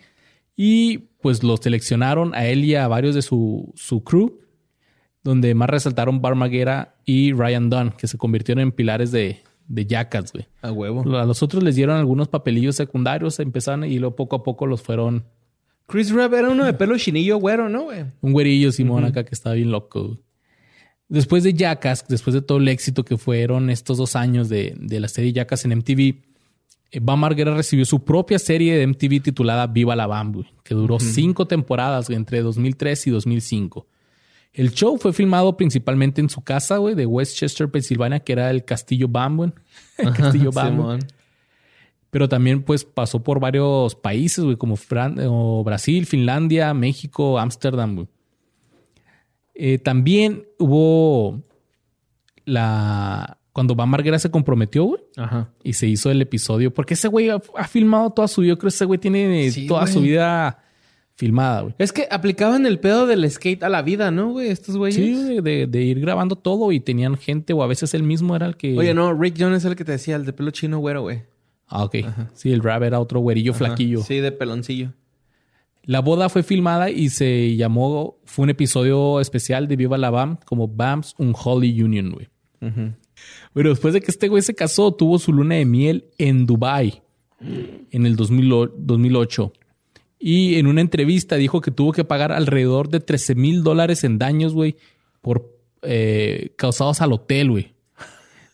Y 0.55 0.97
pues 1.21 1.43
lo 1.43 1.55
seleccionaron 1.57 2.33
a 2.35 2.45
él 2.47 2.65
y 2.65 2.75
a 2.75 2.87
varios 2.87 3.15
de 3.15 3.21
su, 3.21 3.71
su 3.75 4.03
crew, 4.03 4.39
donde 5.23 5.53
más 5.55 5.69
resaltaron 5.69 6.21
Bar 6.21 6.35
Maguera 6.35 6.95
y 7.05 7.33
Ryan 7.33 7.69
Dunn, 7.69 7.91
que 7.91 8.07
se 8.07 8.17
convirtieron 8.17 8.61
en 8.61 8.71
pilares 8.71 9.11
de, 9.11 9.41
de 9.67 9.85
Jackass, 9.85 10.33
güey. 10.33 10.47
A 10.61 10.71
huevo. 10.71 11.01
A 11.17 11.25
los 11.25 11.43
otros 11.43 11.63
les 11.63 11.75
dieron 11.75 11.97
algunos 11.97 12.27
papelillos 12.27 12.75
secundarios, 12.75 13.39
empezaron 13.39 13.83
y 13.85 13.99
luego 13.99 14.15
poco 14.15 14.37
a 14.37 14.43
poco 14.43 14.65
los 14.65 14.81
fueron 14.81 15.25
Chris 15.87 16.11
Rapp 16.13 16.33
era 16.33 16.49
uno 16.49 16.63
de 16.65 16.73
pelo 16.73 16.97
chinillo 16.97 17.37
güero, 17.37 17.67
¿no, 17.67 17.83
güey? 17.83 18.05
Un 18.21 18.31
güerillo 18.31 18.71
Simón 18.71 19.03
acá 19.03 19.25
que 19.25 19.35
estaba 19.35 19.55
bien 19.55 19.71
loco. 19.71 20.07
güey. 20.07 20.19
Después 21.09 21.43
de 21.43 21.53
Jackass, 21.53 22.05
después 22.07 22.33
de 22.33 22.41
todo 22.41 22.59
el 22.59 22.67
éxito 22.69 23.03
que 23.03 23.17
fueron 23.17 23.69
estos 23.69 23.97
dos 23.97 24.15
años 24.15 24.47
de, 24.47 24.73
de 24.79 24.99
la 25.01 25.09
serie 25.09 25.33
Jackass 25.33 25.65
en 25.65 25.77
MTV, 25.77 26.15
eh, 26.91 26.99
Bam 27.01 27.19
Margera 27.19 27.53
recibió 27.53 27.83
su 27.83 28.05
propia 28.05 28.39
serie 28.39 28.77
de 28.77 28.87
MTV 28.87 29.21
titulada 29.21 29.67
Viva 29.67 29.95
la 29.97 30.07
Bam, 30.07 30.31
güey, 30.31 30.47
que 30.63 30.73
duró 30.73 30.99
cinco 31.01 31.47
temporadas 31.47 32.09
entre 32.09 32.41
2003 32.41 33.07
y 33.07 33.11
2005. 33.11 33.85
El 34.53 34.71
show 34.73 34.97
fue 34.97 35.13
filmado 35.13 35.55
principalmente 35.55 36.19
en 36.21 36.29
su 36.29 36.41
casa, 36.43 36.77
güey, 36.77 36.93
de 36.95 37.05
Westchester, 37.05 37.69
Pensilvania, 37.71 38.19
que 38.19 38.33
era 38.33 38.49
el 38.51 38.65
Castillo 38.65 39.07
Bam, 39.07 39.37
güey. 39.37 39.53
El 39.97 40.11
Castillo 40.13 40.51
Bam. 40.51 40.75
güey. 40.77 40.99
Simón. 40.99 40.99
Pero 42.09 42.27
también, 42.27 42.61
pues, 42.63 42.83
pasó 42.83 43.23
por 43.23 43.39
varios 43.39 43.95
países, 43.95 44.43
güey, 44.43 44.57
como 44.57 44.75
Fran- 44.75 45.17
o 45.29 45.63
Brasil, 45.63 46.05
Finlandia, 46.05 46.73
México, 46.73 47.39
Ámsterdam, 47.39 47.95
güey. 47.95 48.07
Eh, 49.53 49.77
también 49.77 50.45
hubo 50.59 51.41
la... 52.45 53.37
Cuando 53.53 53.75
Van 53.75 53.89
Marguera 53.89 54.17
se 54.17 54.31
comprometió, 54.31 54.85
güey, 54.85 55.01
Ajá. 55.17 55.49
y 55.61 55.73
se 55.73 55.85
hizo 55.85 56.09
el 56.09 56.21
episodio, 56.21 56.73
porque 56.73 56.93
ese 56.93 57.09
güey 57.09 57.29
ha, 57.29 57.41
ha 57.57 57.67
filmado 57.67 58.09
toda 58.11 58.29
su 58.29 58.39
vida. 58.41 58.51
Yo 58.53 58.57
creo 58.57 58.69
que 58.69 58.75
ese 58.75 58.85
güey 58.85 58.97
tiene 58.97 59.51
Sí, 59.51 59.67
toda 59.67 59.81
güey. 59.81 59.93
su 59.93 60.01
vida 60.01 60.63
filmada, 61.21 61.61
güey. 61.61 61.75
Es 61.77 61.91
que 61.93 62.07
aplicaban 62.09 62.65
el 62.65 62.79
pedo 62.79 63.05
del 63.05 63.29
skate 63.29 63.61
a 63.63 63.69
la 63.69 63.83
vida, 63.83 64.09
¿no, 64.09 64.31
güey? 64.31 64.49
Estos 64.49 64.75
güeyes. 64.75 64.95
Sí, 64.95 65.13
güey, 65.13 65.41
de, 65.41 65.67
de 65.67 65.81
ir 65.83 65.99
grabando 65.99 66.35
todo 66.35 66.71
y 66.71 66.79
tenían 66.79 67.15
gente, 67.15 67.53
o 67.53 67.61
a 67.61 67.67
veces 67.67 67.93
él 67.93 68.01
mismo 68.03 68.35
era 68.35 68.47
el 68.47 68.57
que. 68.57 68.75
Oye, 68.77 68.93
no, 68.95 69.13
Rick 69.13 69.35
Jones 69.39 69.59
es 69.59 69.65
el 69.65 69.75
que 69.75 69.85
te 69.85 69.91
decía, 69.93 70.15
el 70.15 70.25
de 70.25 70.33
pelo 70.33 70.49
chino 70.49 70.79
güero, 70.79 71.03
güey. 71.03 71.21
Ah, 71.67 71.83
ok. 71.83 71.95
Sí, 72.33 72.51
el 72.51 72.61
rap 72.63 72.81
era 72.83 72.99
otro 72.99 73.19
güerillo 73.19 73.51
Ajá. 73.51 73.59
flaquillo. 73.65 74.01
Sí, 74.01 74.17
de 74.19 74.31
peloncillo. 74.31 74.93
La 75.83 76.01
boda 76.01 76.27
fue 76.29 76.43
filmada 76.43 76.89
y 76.89 77.09
se 77.09 77.55
llamó, 77.55 78.17
fue 78.25 78.43
un 78.43 78.49
episodio 78.49 79.19
especial 79.19 79.67
de 79.67 79.75
Viva 79.75 79.97
la 79.97 80.09
BAM, 80.09 80.37
como 80.45 80.67
BAM's 80.67 81.15
Unholy 81.17 81.81
Union, 81.81 82.11
güey. 82.11 82.27
Pero 83.53 83.69
después 83.69 83.93
de 83.93 84.01
que 84.01 84.11
este 84.11 84.27
güey 84.27 84.41
se 84.41 84.53
casó, 84.55 84.91
tuvo 84.91 85.17
su 85.19 85.31
luna 85.33 85.55
de 85.55 85.65
miel 85.65 86.05
en 86.17 86.45
Dubai 86.45 87.01
en 87.91 88.05
el 88.05 88.15
2000 88.15 88.51
o- 88.53 88.67
2008. 88.67 89.53
Y 90.21 90.55
en 90.55 90.67
una 90.67 90.81
entrevista 90.81 91.35
dijo 91.35 91.61
que 91.61 91.71
tuvo 91.71 91.91
que 91.91 92.03
pagar 92.03 92.31
alrededor 92.31 92.89
de 92.89 92.99
13 92.99 93.33
mil 93.33 93.63
dólares 93.63 94.03
en 94.03 94.19
daños, 94.19 94.53
güey, 94.53 94.75
por 95.19 95.57
eh, 95.81 96.53
causados 96.57 97.01
al 97.01 97.11
hotel, 97.13 97.49
güey. 97.49 97.73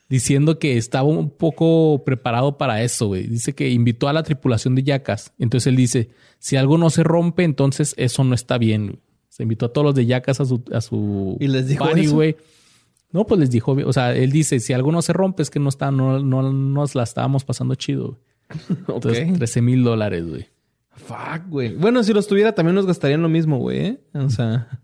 Diciendo 0.07 0.60
que 0.60 0.77
estaba 0.77 1.03
un 1.03 1.30
poco 1.30 2.03
preparado 2.06 2.57
para 2.57 2.81
eso, 2.81 3.07
güey. 3.07 3.27
Dice 3.27 3.53
que 3.53 3.69
invitó 3.69 4.07
a 4.07 4.14
la 4.14 4.23
tripulación 4.23 4.76
de 4.76 4.84
Yacas. 4.84 5.34
Entonces 5.38 5.68
él 5.68 5.76
dice, 5.76 6.10
si 6.39 6.56
algo 6.56 6.77
no 6.77 6.89
se 6.89 7.03
rompe, 7.03 7.44
entonces 7.44 7.94
eso 7.98 8.23
no 8.23 8.34
está 8.34 8.57
bien. 8.57 8.85
güey. 8.88 8.99
Se 9.27 9.44
invitó 9.44 9.65
a 9.65 9.73
todos 9.73 9.85
los 9.85 9.95
de 9.95 10.06
Yacas 10.06 10.39
a 10.39 10.45
su, 10.45 10.64
a 10.72 10.80
su 10.80 11.35
¿Y 11.41 11.48
les 11.48 11.68
dijo 11.68 11.84
party, 11.84 12.07
güey. 12.07 12.38
No, 13.11 13.27
pues 13.27 13.41
les 13.41 13.52
dijo, 13.52 13.73
o 13.73 13.91
sea, 13.94 14.15
él 14.15 14.31
dice, 14.31 14.61
si 14.61 14.72
algo 14.72 14.94
no 14.94 15.02
se 15.02 15.11
rompe 15.11 15.44
es 15.44 15.49
que 15.49 15.60
no 15.60 15.68
está, 15.68 15.91
no, 15.91 16.19
no 16.19 16.53
nos 16.53 16.95
la 16.95 17.03
estábamos 17.03 17.44
pasando 17.44 17.76
chido. 17.76 18.18
güey. 18.48 18.80
Entonces, 18.88 19.34
13 19.34 19.61
mil 19.61 19.84
dólares, 19.84 20.26
güey. 20.26 20.48
Fuck, 20.98 21.48
güey. 21.49 21.74
Bueno, 21.76 22.03
si 22.03 22.11
los 22.14 22.28
tuviera 22.28 22.53
también 22.53 22.76
nos 22.76 22.86
gastarían 22.86 23.22
lo 23.22 23.30
mismo, 23.30 23.57
güey. 23.60 23.80
¿eh? 23.86 23.99
O 24.14 24.30
sea... 24.30 24.82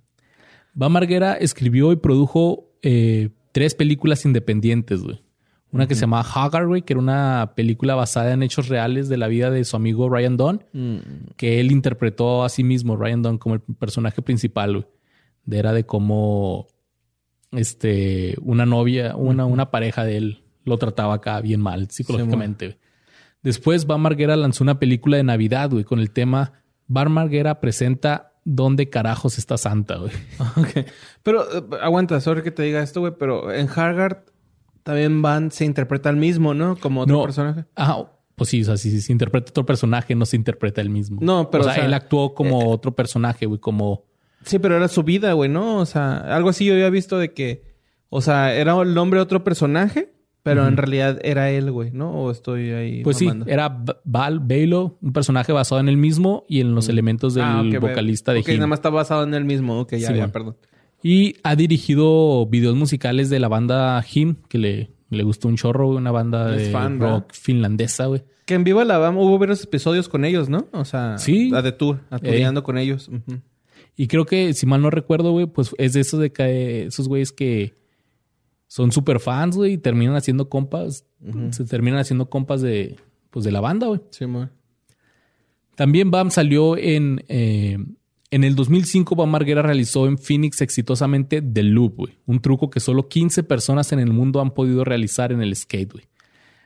Va 0.82 0.90
Marguera 0.90 1.34
escribió 1.36 1.92
y 1.92 1.98
produjo 1.98 2.72
eh, 2.82 3.30
tres 3.52 3.76
películas 3.76 4.26
independientes, 4.26 5.02
güey. 5.04 5.22
Una 5.72 5.88
que 5.88 5.96
se 5.96 6.02
llamaba 6.02 6.24
Hagar, 6.24 6.68
güey, 6.68 6.84
que 6.84 6.94
era 6.94 7.00
una 7.00 7.54
película 7.56 7.96
basada 7.96 8.32
en 8.34 8.44
hechos 8.44 8.70
reales 8.70 9.10
de 9.10 9.18
la 9.18 9.28
vida 9.28 9.50
de 9.52 9.64
su 9.66 9.76
amigo 9.76 10.08
Ryan 10.10 10.38
Dunn, 10.38 10.64
mm, 10.72 10.98
que 11.36 11.60
él 11.60 11.72
interpretó 11.72 12.44
a 12.44 12.50
sí 12.50 12.64
mismo, 12.64 12.96
Ryan 12.96 13.22
Dunn, 13.24 13.38
como 13.40 13.56
el 13.56 13.62
personaje 13.62 14.22
principal, 14.22 14.72
güey. 14.74 14.86
De- 15.46 15.58
Era 15.58 15.74
de 15.74 15.84
cómo 15.86 16.68
este, 17.52 18.36
una 18.42 18.66
novia, 18.66 19.16
una, 19.16 19.46
una 19.46 19.72
pareja 19.72 20.04
de 20.06 20.18
él 20.18 20.44
lo 20.64 20.78
trataba 20.78 21.16
acá 21.16 21.42
bien 21.42 21.60
mal 21.62 21.90
psicológicamente. 21.90 22.66
güey. 22.68 22.78
Después, 23.44 23.86
Bar 23.86 24.00
Marguera 24.00 24.36
lanzó 24.36 24.64
una 24.64 24.80
película 24.80 25.18
de 25.18 25.24
Navidad, 25.24 25.70
güey, 25.70 25.84
con 25.84 26.00
el 26.00 26.12
tema 26.12 26.54
Bar 26.88 27.10
Marguera 27.10 27.60
presenta 27.60 28.30
¿Dónde 28.46 28.90
carajos 28.90 29.38
está 29.38 29.58
Santa, 29.58 29.98
güey? 29.98 30.12
Ok. 30.58 30.86
Pero, 31.24 31.44
eh, 31.44 31.64
aguanta, 31.82 32.20
sorry 32.20 32.42
que 32.44 32.52
te 32.52 32.64
diga 32.64 32.82
esto, 32.84 33.00
güey, 33.00 33.14
pero 33.18 33.52
en 33.54 33.70
Hargard 33.74 34.18
también 34.84 35.22
Van 35.22 35.50
se 35.52 35.64
interpreta 35.64 36.10
al 36.10 36.18
mismo, 36.18 36.54
¿no? 36.54 36.76
Como 36.78 37.02
otro 37.02 37.18
No. 37.18 37.24
personaje. 37.24 37.66
Ah, 37.76 38.06
Pues 38.36 38.50
sí, 38.50 38.62
o 38.62 38.66
sea, 38.66 38.76
si 38.78 39.00
se 39.00 39.12
interpreta 39.12 39.52
otro 39.52 39.66
personaje, 39.66 40.14
no 40.16 40.26
se 40.26 40.36
interpreta 40.36 40.82
el 40.82 40.90
mismo. 40.90 41.20
No, 41.22 41.50
pero, 41.52 41.62
O 41.62 41.66
sea, 41.66 41.72
o 41.74 41.76
sea, 41.76 41.86
él 41.86 41.94
actuó 41.94 42.34
como 42.34 42.62
eh, 42.64 42.66
otro 42.68 42.94
personaje, 42.96 43.46
güey, 43.46 43.60
como... 43.60 44.04
Sí, 44.44 44.60
pero 44.60 44.76
era 44.76 44.88
su 44.90 45.04
vida, 45.04 45.32
güey, 45.34 45.50
¿no? 45.50 45.78
O 45.78 45.86
sea, 45.86 46.18
algo 46.36 46.50
así 46.50 46.66
yo 46.66 46.74
había 46.74 46.90
visto 46.90 47.18
de 47.18 47.32
que, 47.34 47.64
o 48.10 48.20
sea, 48.22 48.54
era 48.54 48.78
el 48.82 48.94
nombre 48.94 49.20
de 49.20 49.24
otro 49.24 49.44
personaje, 49.46 50.12
pero 50.44 50.68
en 50.68 50.78
realidad 50.78 51.20
era 51.24 51.50
él, 51.50 51.72
güey, 51.72 51.92
¿no? 51.92 52.12
O 52.12 52.30
estoy 52.32 52.72
ahí. 52.72 53.04
Pues 53.04 53.22
mamando? 53.22 53.46
sí, 53.46 53.52
era 53.52 53.70
B- 53.70 53.96
Val 54.04 54.40
Balo, 54.40 54.98
un 55.02 55.14
personaje 55.14 55.52
basado 55.54 55.80
en 55.82 55.90
él 55.90 55.98
mismo 55.98 56.46
y 56.50 56.60
en 56.62 56.76
los 56.76 56.90
elementos 56.90 57.34
del 57.34 57.44
Ah, 57.46 57.64
vocalista 57.82 58.34
de 58.34 58.42
Ok, 58.42 58.50
Him. 58.50 58.56
nada 58.56 58.68
más 58.68 58.78
está 58.80 58.90
basado 58.90 59.24
en 59.24 59.34
él 59.34 59.46
mismo. 59.46 59.80
Ok, 59.80 59.92
ya, 59.94 59.98
Sí, 59.98 60.04
ya, 60.04 60.12
bueno. 60.12 60.32
perdón. 60.32 60.58
Y 61.02 61.36
ha 61.44 61.56
dirigido 61.56 62.46
videos 62.48 62.76
musicales 62.76 63.30
de 63.30 63.40
la 63.40 63.48
banda 63.48 64.04
Him, 64.14 64.36
que 64.48 64.58
le, 64.58 64.92
le 65.10 65.24
gustó 65.24 65.48
un 65.48 65.56
chorro, 65.58 65.90
una 65.90 66.12
banda 66.12 66.56
Es 66.56 66.64
de 66.68 66.72
fan, 66.72 67.00
¿verdad? 67.00 67.16
rock 67.16 67.34
finlandesa, 67.34 68.06
güey. 68.06 68.24
Que 68.46 68.56
en 68.56 68.64
Viva 68.66 68.84
la 68.84 68.98
Bam 68.98 69.18
hubo 69.18 69.38
varios 69.40 69.64
episodios 69.64 70.10
con 70.10 70.26
ellos, 70.26 70.50
¿no? 70.50 70.68
O 70.74 70.84
sea, 70.86 71.18
Sí. 71.18 71.50
la 71.50 71.62
de 71.62 71.72
tour, 71.72 72.02
atureando 72.10 72.64
con 72.64 72.78
ellos. 72.78 73.10
Y 73.96 74.08
creo 74.08 74.26
que, 74.26 74.54
si 74.54 74.66
mal 74.66 74.82
no 74.82 74.90
recuerdo, 74.90 75.32
güey, 75.32 75.46
pues 75.46 75.74
es 75.78 75.94
de 75.94 76.02
esos 76.02 76.20
de 76.20 76.32
que 76.34 76.86
esos 76.88 77.08
güeyes 77.08 77.32
que 77.32 77.74
son 78.74 78.92
súper 78.92 79.20
fans, 79.20 79.56
güey, 79.56 79.74
y 79.74 79.78
terminan 79.78 80.16
haciendo 80.16 80.50
compas, 80.50 81.06
se 81.52 81.64
terminan 81.66 82.00
haciendo 82.00 82.28
compas 82.28 82.60
de, 82.60 82.96
pues, 83.30 83.46
de 83.46 83.52
la 83.52 83.62
banda, 83.62 83.86
güey. 83.86 84.02
Sí, 84.10 84.26
mo. 84.26 84.50
También 85.76 86.10
Bam 86.10 86.32
salió 86.32 86.76
en... 86.76 87.24
eh, 87.28 87.78
en 88.32 88.44
el 88.44 88.56
2005, 88.56 89.16
Bam 89.16 89.30
Margera 89.30 89.62
realizó 89.62 90.08
en 90.08 90.18
Phoenix 90.18 90.60
exitosamente 90.62 91.40
The 91.40 91.62
Loop, 91.62 91.98
güey. 91.98 92.18
Un 92.26 92.40
truco 92.40 92.72
que 92.72 92.80
solo 92.80 93.08
15 93.08 93.44
personas 93.44 93.92
en 93.92 94.00
el 94.00 94.12
mundo 94.12 94.42
han 94.42 94.56
podido 94.56 94.84
realizar 94.84 95.32
en 95.32 95.44
el 95.44 95.56
skate, 95.56 95.94
güey. 95.94 96.06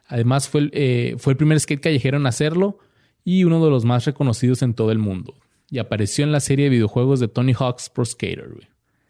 Además, 0.06 0.48
fue 0.48 0.62
el, 0.62 0.72
eh, 0.74 1.16
fue 1.18 1.34
el 1.34 1.38
primer 1.38 1.60
skate 1.60 1.82
callejero 1.82 2.16
en 2.16 2.26
hacerlo 2.26 2.80
y 3.26 3.44
uno 3.44 3.62
de 3.62 3.70
los 3.70 3.84
más 3.84 4.06
reconocidos 4.06 4.62
en 4.62 4.76
todo 4.76 4.94
el 4.94 5.00
mundo. 5.00 5.34
Y 5.70 5.80
apareció 5.80 6.24
en 6.24 6.32
la 6.32 6.40
serie 6.40 6.64
de 6.64 6.72
videojuegos 6.72 7.20
de 7.20 7.28
Tony 7.28 7.52
Hawk's 7.52 7.90
Pro 7.90 8.06
Skater, 8.06 8.48
güey. 8.48 8.68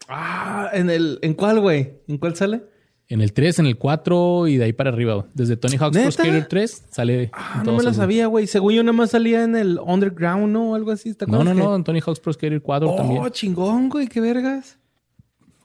Ah, 0.08 0.68
¿en 0.72 0.90
el... 0.90 1.20
¿En 1.22 1.34
cuál, 1.34 1.60
güey? 1.60 1.92
¿En 2.08 2.18
cuál 2.18 2.34
sale? 2.34 2.62
En 3.10 3.22
el 3.22 3.32
3, 3.32 3.60
en 3.60 3.66
el 3.66 3.78
4 3.78 4.48
y 4.48 4.56
de 4.58 4.64
ahí 4.64 4.72
para 4.74 4.90
arriba, 4.90 5.14
güey. 5.14 5.26
Desde 5.32 5.56
Tony 5.56 5.76
Hawk's 5.78 5.92
Pro 5.96 6.00
¿Neta? 6.04 6.12
Skater 6.12 6.46
3 6.46 6.84
sale... 6.90 7.30
Ah, 7.32 7.62
no 7.64 7.72
me 7.76 7.82
güey. 7.82 7.94
sabía, 7.94 8.26
güey. 8.26 8.46
Según 8.46 8.74
yo, 8.74 8.82
nada 8.82 8.92
más 8.92 9.10
salía 9.10 9.44
en 9.44 9.56
el 9.56 9.78
Underground, 9.78 10.52
¿no? 10.52 10.72
O 10.72 10.74
algo 10.74 10.90
así. 10.90 11.14
¿Te 11.14 11.26
No, 11.26 11.42
no, 11.42 11.52
que- 11.54 11.58
no. 11.58 11.74
En 11.76 11.84
Tony 11.84 12.00
Hawk's 12.00 12.20
Pro 12.20 12.34
Skater 12.34 12.60
4 12.60 12.90
Oh, 12.92 12.96
también. 12.96 13.30
chingón, 13.30 13.88
güey. 13.88 14.08
Qué 14.08 14.20
vergas. 14.20 14.78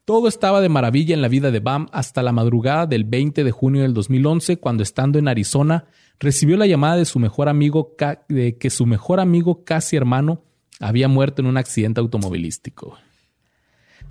Todo 0.06 0.28
estaba 0.30 0.62
de 0.62 0.70
maravilla 0.70 1.14
en 1.14 1.22
la 1.22 1.28
vida 1.28 1.52
de 1.52 1.60
Bam 1.60 1.88
hasta 1.92 2.24
la 2.24 2.32
madrugada 2.32 2.86
del 2.88 3.04
20 3.06 3.44
de 3.44 3.52
junio 3.52 3.82
del 3.84 3.94
2011, 3.94 4.58
cuando 4.58 4.84
estando 4.84 5.20
en 5.20 5.28
Arizona, 5.28 5.86
recibió 6.20 6.56
la 6.58 6.68
llamada 6.68 6.96
de 6.98 7.06
su 7.06 7.20
mejor 7.20 7.48
amigo, 7.50 7.96
de 8.30 8.58
que 8.58 8.70
su 8.70 8.86
mejor 8.86 9.20
amigo, 9.22 9.64
casi 9.66 9.96
hermano, 9.96 10.42
había 10.80 11.08
muerto 11.08 11.42
en 11.42 11.48
un 11.48 11.58
accidente 11.58 12.00
automovilístico. 12.02 12.98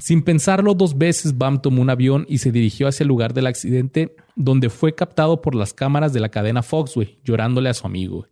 Sin 0.03 0.23
pensarlo 0.23 0.75
dos 0.75 0.99
veces, 0.99 1.39
Bam 1.39 1.63
tomó 1.63 1.81
un 1.81 1.89
avión 1.89 2.27
y 2.29 2.39
se 2.39 2.51
dirigió 2.51 2.89
hacia 2.89 3.05
el 3.05 3.09
lugar 3.09 3.35
del 3.35 3.47
accidente, 3.47 4.17
donde 4.35 4.69
fue 4.69 4.97
captado 4.97 5.41
por 5.41 5.55
las 5.55 5.73
cámaras 5.75 6.13
de 6.13 6.19
la 6.19 6.29
cadena 6.29 6.65
Fox, 6.65 6.97
güey, 6.97 7.19
llorándole 7.25 7.69
a 7.69 7.75
su 7.75 7.87
amigo. 7.87 8.17
güey. 8.19 8.31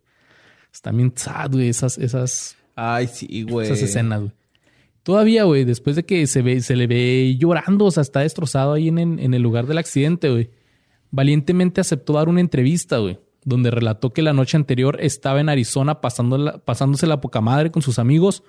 Está 0.73 0.91
bien 0.91 1.13
sad, 1.15 1.51
güey, 1.53 1.69
esas, 1.69 1.97
esas 1.97 2.57
Ay, 2.75 3.07
sí, 3.07 3.43
güey. 3.43 3.67
esas 3.67 3.81
escenas, 3.81 4.19
güey. 4.19 4.31
Todavía, 5.03 5.45
güey, 5.45 5.63
después 5.63 5.95
de 5.95 6.03
que 6.03 6.27
se, 6.27 6.41
ve, 6.41 6.59
se 6.59 6.75
le 6.75 6.87
ve 6.87 7.37
llorando, 7.39 7.85
o 7.85 7.91
sea, 7.91 8.01
está 8.01 8.19
destrozado 8.19 8.73
ahí 8.73 8.89
en, 8.89 8.97
en- 8.99 9.19
en 9.19 9.33
el 9.33 9.41
lugar 9.41 9.65
del 9.65 9.77
accidente, 9.77 10.29
güey. 10.29 10.49
Valientemente 11.09 11.79
aceptó 11.81 12.13
dar 12.13 12.27
una 12.29 12.41
entrevista, 12.41 12.97
güey, 12.97 13.17
donde 13.45 13.71
relató 13.71 14.11
que 14.11 14.21
la 14.21 14.33
noche 14.33 14.57
anterior 14.57 14.97
estaba 15.01 15.39
en 15.41 15.47
Arizona 15.49 16.01
pasándola- 16.01 16.59
pasándose 16.63 17.07
la 17.07 17.21
poca 17.21 17.39
madre 17.41 17.71
con 17.71 17.81
sus 17.81 17.97
amigos 17.97 18.43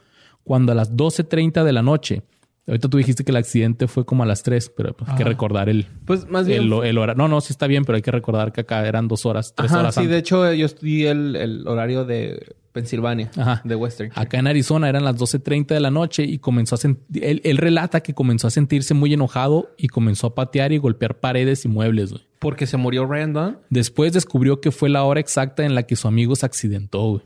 cuando 0.44 0.72
a 0.72 0.74
las 0.74 0.92
12.30 0.96 1.62
de 1.64 1.72
la 1.72 1.82
noche. 1.82 2.22
Ahorita 2.66 2.88
tú 2.88 2.96
dijiste 2.98 3.24
que 3.24 3.32
el 3.32 3.36
accidente 3.36 3.88
fue 3.88 4.04
como 4.04 4.22
a 4.22 4.26
las 4.26 4.42
3, 4.44 4.72
pero 4.76 4.94
pues, 4.94 5.10
hay 5.10 5.16
que 5.16 5.24
recordar 5.24 5.68
el, 5.68 5.86
Pues 6.04 6.28
más 6.28 6.46
bien... 6.46 6.62
el, 6.62 6.72
el 6.84 6.98
horario. 6.98 7.18
No, 7.20 7.26
no, 7.28 7.40
sí 7.40 7.52
está 7.52 7.66
bien, 7.66 7.84
pero 7.84 7.96
hay 7.96 8.02
que 8.02 8.12
recordar 8.12 8.52
que 8.52 8.60
acá 8.60 8.86
eran 8.86 9.08
dos 9.08 9.26
horas, 9.26 9.52
tres 9.56 9.70
Ajá, 9.72 9.80
horas 9.80 9.94
sí, 9.94 10.00
antes. 10.00 10.12
de 10.12 10.18
hecho, 10.18 10.52
yo 10.52 10.66
estudié 10.66 11.10
el, 11.10 11.34
el 11.34 11.66
horario 11.66 12.04
de 12.04 12.54
Pensilvania, 12.70 13.30
Ajá. 13.36 13.62
de 13.64 13.74
Western. 13.74 14.12
Acá 14.14 14.38
en 14.38 14.46
Arizona 14.46 14.88
eran 14.88 15.02
las 15.04 15.16
12.30 15.16 15.66
de 15.74 15.80
la 15.80 15.90
noche 15.90 16.22
y 16.22 16.38
comenzó 16.38 16.76
a 16.76 16.78
sentir... 16.78 17.24
Él, 17.24 17.40
él 17.44 17.56
relata 17.56 18.00
que 18.00 18.14
comenzó 18.14 18.46
a 18.46 18.50
sentirse 18.50 18.94
muy 18.94 19.12
enojado 19.12 19.70
y 19.76 19.88
comenzó 19.88 20.28
a 20.28 20.34
patear 20.36 20.70
y 20.72 20.78
golpear 20.78 21.18
paredes 21.18 21.64
y 21.64 21.68
muebles, 21.68 22.12
güey. 22.12 22.22
Porque 22.38 22.66
se 22.68 22.76
murió 22.76 23.06
Ryan 23.06 23.32
Dunn. 23.32 23.58
Después 23.70 24.12
descubrió 24.12 24.60
que 24.60 24.70
fue 24.70 24.88
la 24.88 25.02
hora 25.02 25.18
exacta 25.20 25.64
en 25.64 25.74
la 25.74 25.82
que 25.82 25.96
su 25.96 26.06
amigo 26.08 26.34
se 26.36 26.46
accidentó, 26.46 27.02
güey. 27.10 27.22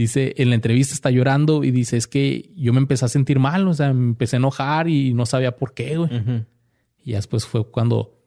Dice, 0.00 0.32
en 0.38 0.48
la 0.48 0.54
entrevista 0.54 0.94
está 0.94 1.10
llorando 1.10 1.62
y 1.62 1.70
dice, 1.70 1.98
es 1.98 2.06
que 2.06 2.50
yo 2.56 2.72
me 2.72 2.78
empecé 2.78 3.04
a 3.04 3.08
sentir 3.08 3.38
mal, 3.38 3.68
o 3.68 3.74
sea, 3.74 3.92
me 3.92 4.02
empecé 4.06 4.36
a 4.36 4.38
enojar 4.38 4.88
y 4.88 5.12
no 5.12 5.26
sabía 5.26 5.56
por 5.56 5.74
qué, 5.74 5.98
güey. 5.98 6.10
Y 7.04 7.12
después 7.12 7.44
fue 7.44 7.70
cuando, 7.70 8.18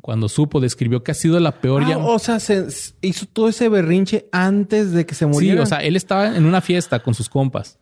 cuando 0.00 0.30
supo, 0.30 0.58
describió 0.58 1.04
que 1.04 1.10
ha 1.10 1.14
sido 1.14 1.38
la 1.38 1.60
peor 1.60 1.82
Ah, 1.84 1.88
ya... 1.90 1.98
o 1.98 2.18
sea, 2.18 2.40
se 2.40 2.66
hizo 3.02 3.26
todo 3.26 3.48
ese 3.50 3.68
berrinche 3.68 4.26
antes 4.32 4.92
de 4.92 5.04
que 5.04 5.14
se 5.14 5.26
Sí, 5.26 5.30
muriera. 5.30 5.62
o 5.62 5.66
sea, 5.66 5.80
él 5.80 5.96
estaba 5.96 6.34
en 6.34 6.46
una 6.46 6.62
fiesta 6.62 7.02
con 7.02 7.12
sus 7.12 7.28
compas. 7.28 7.78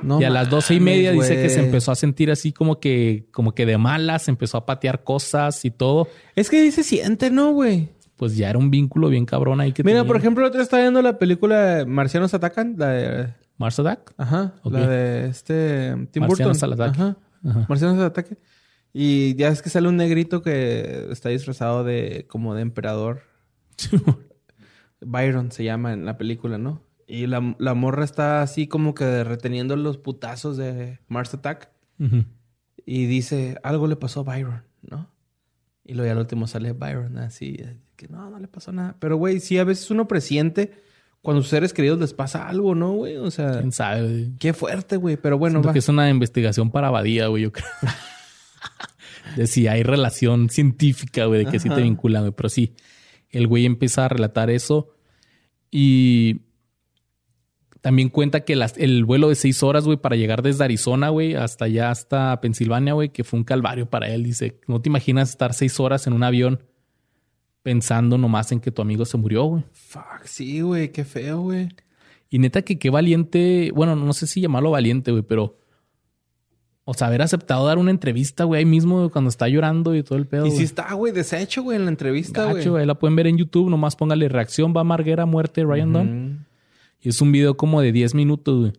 No 0.00 0.20
y 0.20 0.24
a 0.24 0.30
las 0.30 0.48
doce 0.48 0.74
y 0.74 0.80
media 0.80 1.10
dice 1.10 1.34
que 1.42 1.48
se 1.48 1.64
empezó 1.64 1.90
a 1.90 1.96
sentir 1.96 2.30
así 2.30 2.52
como 2.52 2.78
que, 2.78 3.26
como 3.32 3.56
que 3.56 3.66
de 3.66 3.76
malas, 3.76 4.28
empezó 4.28 4.56
a 4.58 4.66
patear 4.66 5.02
cosas 5.02 5.64
y 5.64 5.72
todo. 5.72 6.06
Es 6.36 6.48
que 6.48 6.62
dice 6.62 6.84
siente, 6.84 7.28
¿no, 7.30 7.50
güey? 7.52 7.88
Pues 8.22 8.36
ya 8.36 8.50
era 8.50 8.56
un 8.60 8.70
vínculo 8.70 9.08
bien 9.08 9.26
cabrón 9.26 9.60
ahí 9.60 9.72
que 9.72 9.82
Mira, 9.82 9.98
tenía. 9.98 10.06
por 10.06 10.16
ejemplo, 10.16 10.44
el 10.44 10.48
otro 10.50 10.62
estaba 10.62 10.82
viendo 10.82 11.02
la 11.02 11.18
película 11.18 11.82
Marcianos 11.88 12.32
Atacan, 12.34 12.76
la 12.78 12.86
de... 12.90 13.34
Mars 13.58 13.80
Attack. 13.80 14.14
Ajá, 14.16 14.54
Ok. 14.62 14.72
la 14.74 14.86
de 14.88 15.26
este... 15.26 15.96
Tim 16.12 16.22
Marcianos 16.22 16.60
Burton. 16.60 16.72
al 16.72 16.80
ataque. 16.88 17.02
Ajá. 17.02 17.16
Ajá. 17.44 17.66
Marcianos 17.68 17.98
al 17.98 18.04
ataque. 18.06 18.38
Y 18.92 19.34
ya 19.34 19.48
es 19.48 19.60
que 19.60 19.70
sale 19.70 19.88
un 19.88 19.96
negrito 19.96 20.40
que 20.40 21.08
está 21.10 21.30
disfrazado 21.30 21.82
de... 21.82 22.26
como 22.28 22.54
de 22.54 22.62
emperador. 22.62 23.22
Byron 25.00 25.50
se 25.50 25.64
llama 25.64 25.92
en 25.92 26.04
la 26.04 26.16
película, 26.16 26.58
¿no? 26.58 26.80
Y 27.08 27.26
la, 27.26 27.56
la 27.58 27.74
morra 27.74 28.04
está 28.04 28.40
así 28.42 28.68
como 28.68 28.94
que 28.94 29.24
reteniendo 29.24 29.74
los 29.74 29.98
putazos 29.98 30.56
de 30.56 31.00
Mars 31.08 31.34
Attack. 31.34 31.70
Y 32.86 33.06
dice, 33.06 33.58
algo 33.64 33.88
le 33.88 33.96
pasó 33.96 34.20
a 34.20 34.22
Byron, 34.24 34.62
¿no? 34.82 35.10
Y 35.84 35.94
luego 35.94 36.06
ya 36.06 36.12
al 36.12 36.18
último 36.18 36.46
sale 36.46 36.72
Byron 36.72 37.18
así, 37.18 37.56
que 38.06 38.12
no, 38.12 38.28
no 38.30 38.38
le 38.38 38.48
pasó 38.48 38.72
nada. 38.72 38.96
Pero, 38.98 39.16
güey, 39.16 39.40
sí, 39.40 39.58
a 39.58 39.64
veces 39.64 39.90
uno 39.90 40.08
presiente 40.08 40.72
cuando 41.20 41.40
a 41.40 41.42
sus 41.42 41.50
seres 41.50 41.72
queridos 41.72 41.98
les 42.00 42.12
pasa 42.14 42.48
algo, 42.48 42.74
¿no, 42.74 42.92
güey? 42.92 43.16
O 43.16 43.30
sea, 43.30 43.58
¿Quién 43.60 43.70
sabe? 43.72 44.02
güey? 44.02 44.32
qué 44.38 44.52
fuerte, 44.52 44.96
güey. 44.96 45.16
Pero 45.16 45.38
bueno, 45.38 45.54
Siento 45.54 45.68
va. 45.68 45.72
que 45.72 45.78
es 45.78 45.88
una 45.88 46.10
investigación 46.10 46.70
para 46.70 46.90
Badía, 46.90 47.28
güey, 47.28 47.44
yo 47.44 47.52
creo. 47.52 47.66
de 49.36 49.46
si 49.46 49.66
hay 49.68 49.82
relación 49.82 50.48
científica, 50.50 51.26
güey, 51.26 51.44
de 51.44 51.50
que 51.50 51.58
sí 51.60 51.68
te 51.68 51.74
Ajá. 51.74 51.82
vinculan, 51.82 52.22
güey. 52.22 52.32
Pero 52.36 52.48
sí, 52.48 52.74
el 53.30 53.46
güey 53.46 53.66
empieza 53.66 54.04
a 54.04 54.08
relatar 54.08 54.50
eso 54.50 54.90
y 55.70 56.40
también 57.80 58.08
cuenta 58.10 58.40
que 58.44 58.54
las- 58.56 58.76
el 58.78 59.04
vuelo 59.04 59.28
de 59.28 59.34
seis 59.34 59.62
horas, 59.62 59.84
güey, 59.84 59.96
para 59.96 60.16
llegar 60.16 60.42
desde 60.42 60.64
Arizona, 60.64 61.08
güey, 61.08 61.34
hasta 61.34 61.64
allá, 61.64 61.90
hasta 61.90 62.40
Pensilvania, 62.40 62.92
güey, 62.92 63.08
que 63.08 63.24
fue 63.24 63.38
un 63.40 63.44
calvario 63.44 63.88
para 63.88 64.08
él. 64.08 64.22
Dice, 64.24 64.60
no 64.68 64.80
te 64.80 64.88
imaginas 64.88 65.30
estar 65.30 65.52
seis 65.54 65.80
horas 65.80 66.06
en 66.06 66.12
un 66.12 66.22
avión 66.22 66.62
pensando 67.62 68.18
nomás 68.18 68.52
en 68.52 68.60
que 68.60 68.70
tu 68.70 68.82
amigo 68.82 69.04
se 69.04 69.16
murió, 69.16 69.44
güey. 69.44 69.64
Fuck, 69.72 70.24
sí, 70.24 70.60
güey, 70.60 70.90
qué 70.90 71.04
feo, 71.04 71.40
güey. 71.40 71.68
Y 72.28 72.38
neta 72.38 72.62
que 72.62 72.78
qué 72.78 72.90
valiente, 72.90 73.70
bueno, 73.74 73.94
no 73.94 74.12
sé 74.12 74.26
si 74.26 74.40
llamarlo 74.40 74.70
valiente, 74.70 75.10
güey, 75.10 75.22
pero... 75.22 75.58
O 76.84 76.94
sea, 76.94 77.06
haber 77.06 77.22
aceptado 77.22 77.64
dar 77.64 77.78
una 77.78 77.92
entrevista, 77.92 78.42
güey, 78.42 78.58
ahí 78.58 78.64
mismo 78.64 79.08
cuando 79.10 79.28
está 79.28 79.46
llorando 79.46 79.94
y 79.94 80.02
todo 80.02 80.18
el 80.18 80.26
pedo. 80.26 80.46
Y 80.46 80.50
sí 80.50 80.56
güey. 80.56 80.64
está, 80.64 80.92
güey, 80.94 81.12
deshecho, 81.12 81.62
güey, 81.62 81.76
en 81.76 81.84
la 81.84 81.90
entrevista, 81.90 82.50
güey. 82.50 82.66
Güey. 82.66 82.86
La 82.86 82.96
pueden 82.96 83.14
ver 83.14 83.28
en 83.28 83.38
YouTube, 83.38 83.70
nomás 83.70 83.94
póngale 83.94 84.28
reacción, 84.28 84.74
va 84.76 84.82
Marguera, 84.82 85.24
muerte, 85.24 85.62
Ryan 85.62 85.92
Dunn. 85.92 86.08
Ujú. 86.08 86.44
Y 87.02 87.08
es 87.10 87.20
un 87.20 87.30
video 87.30 87.56
como 87.56 87.80
de 87.80 87.92
10 87.92 88.16
minutos, 88.16 88.58
güey. 88.58 88.72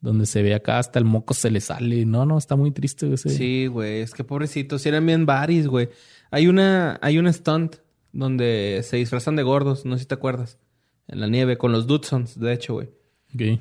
Donde 0.00 0.26
se 0.26 0.42
ve 0.42 0.54
acá 0.54 0.78
hasta 0.78 0.98
el 0.98 1.06
moco 1.06 1.32
se 1.32 1.50
le 1.50 1.60
sale. 1.60 2.04
No, 2.04 2.26
no, 2.26 2.36
está 2.36 2.56
muy 2.56 2.70
triste 2.70 3.06
güey. 3.06 3.16
Sí, 3.16 3.66
güey, 3.66 4.00
es 4.00 4.12
que 4.12 4.24
pobrecitos, 4.24 4.82
sí 4.82 4.90
eran 4.90 5.06
bien 5.06 5.24
baris, 5.24 5.68
güey. 5.68 5.88
Hay 6.30 6.48
una, 6.48 6.98
hay 7.00 7.18
un 7.18 7.32
stunt 7.32 7.76
donde 8.12 8.80
se 8.84 8.96
disfrazan 8.98 9.36
de 9.36 9.42
gordos, 9.42 9.84
no 9.84 9.96
sé 9.96 10.02
si 10.02 10.06
te 10.08 10.14
acuerdas. 10.14 10.58
En 11.08 11.20
la 11.20 11.26
nieve, 11.28 11.58
con 11.58 11.72
los 11.72 11.86
Dudsons, 11.86 12.38
de 12.38 12.52
hecho, 12.52 12.74
güey. 12.74 12.88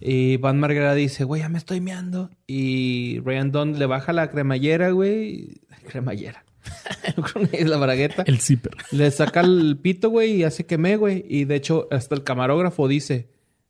Y 0.02 0.36
Van 0.38 0.60
Margera 0.60 0.94
dice, 0.94 1.24
güey, 1.24 1.42
ya 1.42 1.50
me 1.50 1.58
estoy 1.58 1.80
meando. 1.80 2.30
Y 2.46 3.20
Ryan 3.24 3.52
Dunn 3.54 3.80
le 3.80 3.86
baja 3.86 4.12
la 4.12 4.30
cremallera, 4.30 4.92
güey. 4.92 5.62
Cremallera. 5.88 6.44
Que 7.52 7.66
la 7.66 7.78
bragueta. 7.78 8.24
El 8.28 8.40
zipper. 8.40 8.74
Le 8.92 9.10
saca 9.12 9.40
el 9.42 9.78
pito, 9.82 10.10
güey, 10.10 10.34
y 10.36 10.44
hace 10.44 10.66
quemé, 10.66 10.98
güey. 10.98 11.26
Y 11.28 11.46
de 11.46 11.56
hecho, 11.56 11.88
hasta 11.90 12.14
el 12.16 12.24
camarógrafo 12.24 12.88
dice, 12.88 13.30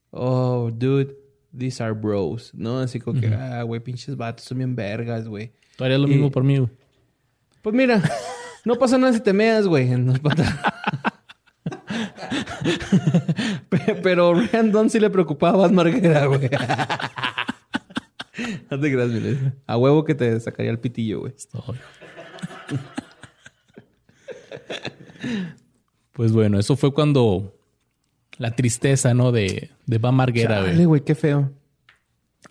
oh, 0.09 0.71
dude, 0.73 1.15
these 1.57 1.81
are 1.83 1.93
bros. 1.93 2.51
¿No? 2.53 2.79
Así 2.79 2.99
como 2.99 3.21
que, 3.21 3.27
ah, 3.27 3.61
güey, 3.63 3.79
pinches 3.81 4.17
vatos 4.17 4.45
son 4.45 4.57
bien 4.57 4.75
vergas, 4.75 5.27
güey. 5.27 5.51
Tú 5.77 5.83
harías 5.85 5.99
lo 6.01 6.07
Y- 6.07 6.11
mismo 6.11 6.31
por 6.31 6.43
mí, 6.43 6.57
güey. 6.57 6.69
Pues 7.61 7.75
mira, 7.75 8.01
no 8.65 8.75
pasa 8.75 8.97
nada 8.97 9.13
si 9.13 9.21
te 9.21 9.33
meas, 9.33 9.67
güey. 9.67 9.89
Pero 14.03 14.33
Ryan 14.33 14.71
Dunn 14.71 14.89
sí 14.89 14.99
le 14.99 15.09
preocupaba 15.09 15.53
a 15.53 15.61
Van 15.67 15.75
Marguera, 15.75 16.25
güey. 16.25 16.49
No 18.69 18.79
te 18.79 18.91
creas, 18.91 19.09
Miles. 19.09 19.38
A 19.67 19.77
huevo 19.77 20.03
que 20.05 20.15
te 20.15 20.39
sacaría 20.39 20.71
el 20.71 20.79
pitillo, 20.79 21.19
güey. 21.21 21.33
Pues 26.13 26.31
bueno, 26.31 26.59
eso 26.59 26.75
fue 26.75 26.93
cuando 26.93 27.55
la 28.38 28.55
tristeza, 28.55 29.13
¿no? 29.13 29.31
De, 29.31 29.71
de 29.85 29.97
Van 29.97 30.15
Marguera, 30.15 30.61
güey. 30.61 30.71
Dale, 30.71 30.85
güey, 30.85 31.01
qué 31.01 31.15
feo. 31.15 31.51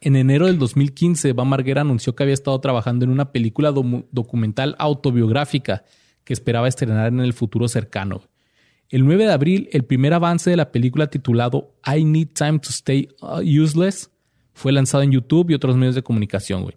En 0.01 0.17
enero 0.17 0.47
del 0.47 0.59
2015, 0.59 1.35
Van 1.35 1.49
Marguera 1.49 1.83
anunció 1.83 2.15
que 2.15 2.23
había 2.23 2.35
estado 2.35 2.59
trabajando 2.61 3.05
en 3.05 3.11
una 3.11 3.33
película 3.33 3.71
documental 3.71 4.75
autobiográfica 4.79 5.85
que 6.25 6.33
esperaba 6.33 6.69
estrenar 6.69 7.09
en 7.09 7.21
el 7.21 7.35
futuro 7.35 7.69
cercano. 7.69 8.23
El 8.89 9.05
9 9.05 9.27
de 9.27 9.33
abril, 9.33 9.69
el 9.73 9.85
primer 9.85 10.15
avance 10.15 10.49
de 10.49 10.57
la 10.57 10.73
película 10.73 11.09
titulado 11.09 11.75
I 11.87 12.05
Need 12.05 12.29
Time 12.35 12.59
to 12.59 12.71
Stay 12.71 13.09
uh, 13.21 13.41
Useless 13.41 14.11
fue 14.53 14.73
lanzado 14.73 15.03
en 15.03 15.13
YouTube 15.13 15.51
y 15.51 15.55
otros 15.55 15.77
medios 15.77 15.95
de 15.95 16.03
comunicación, 16.03 16.63
güey. 16.63 16.77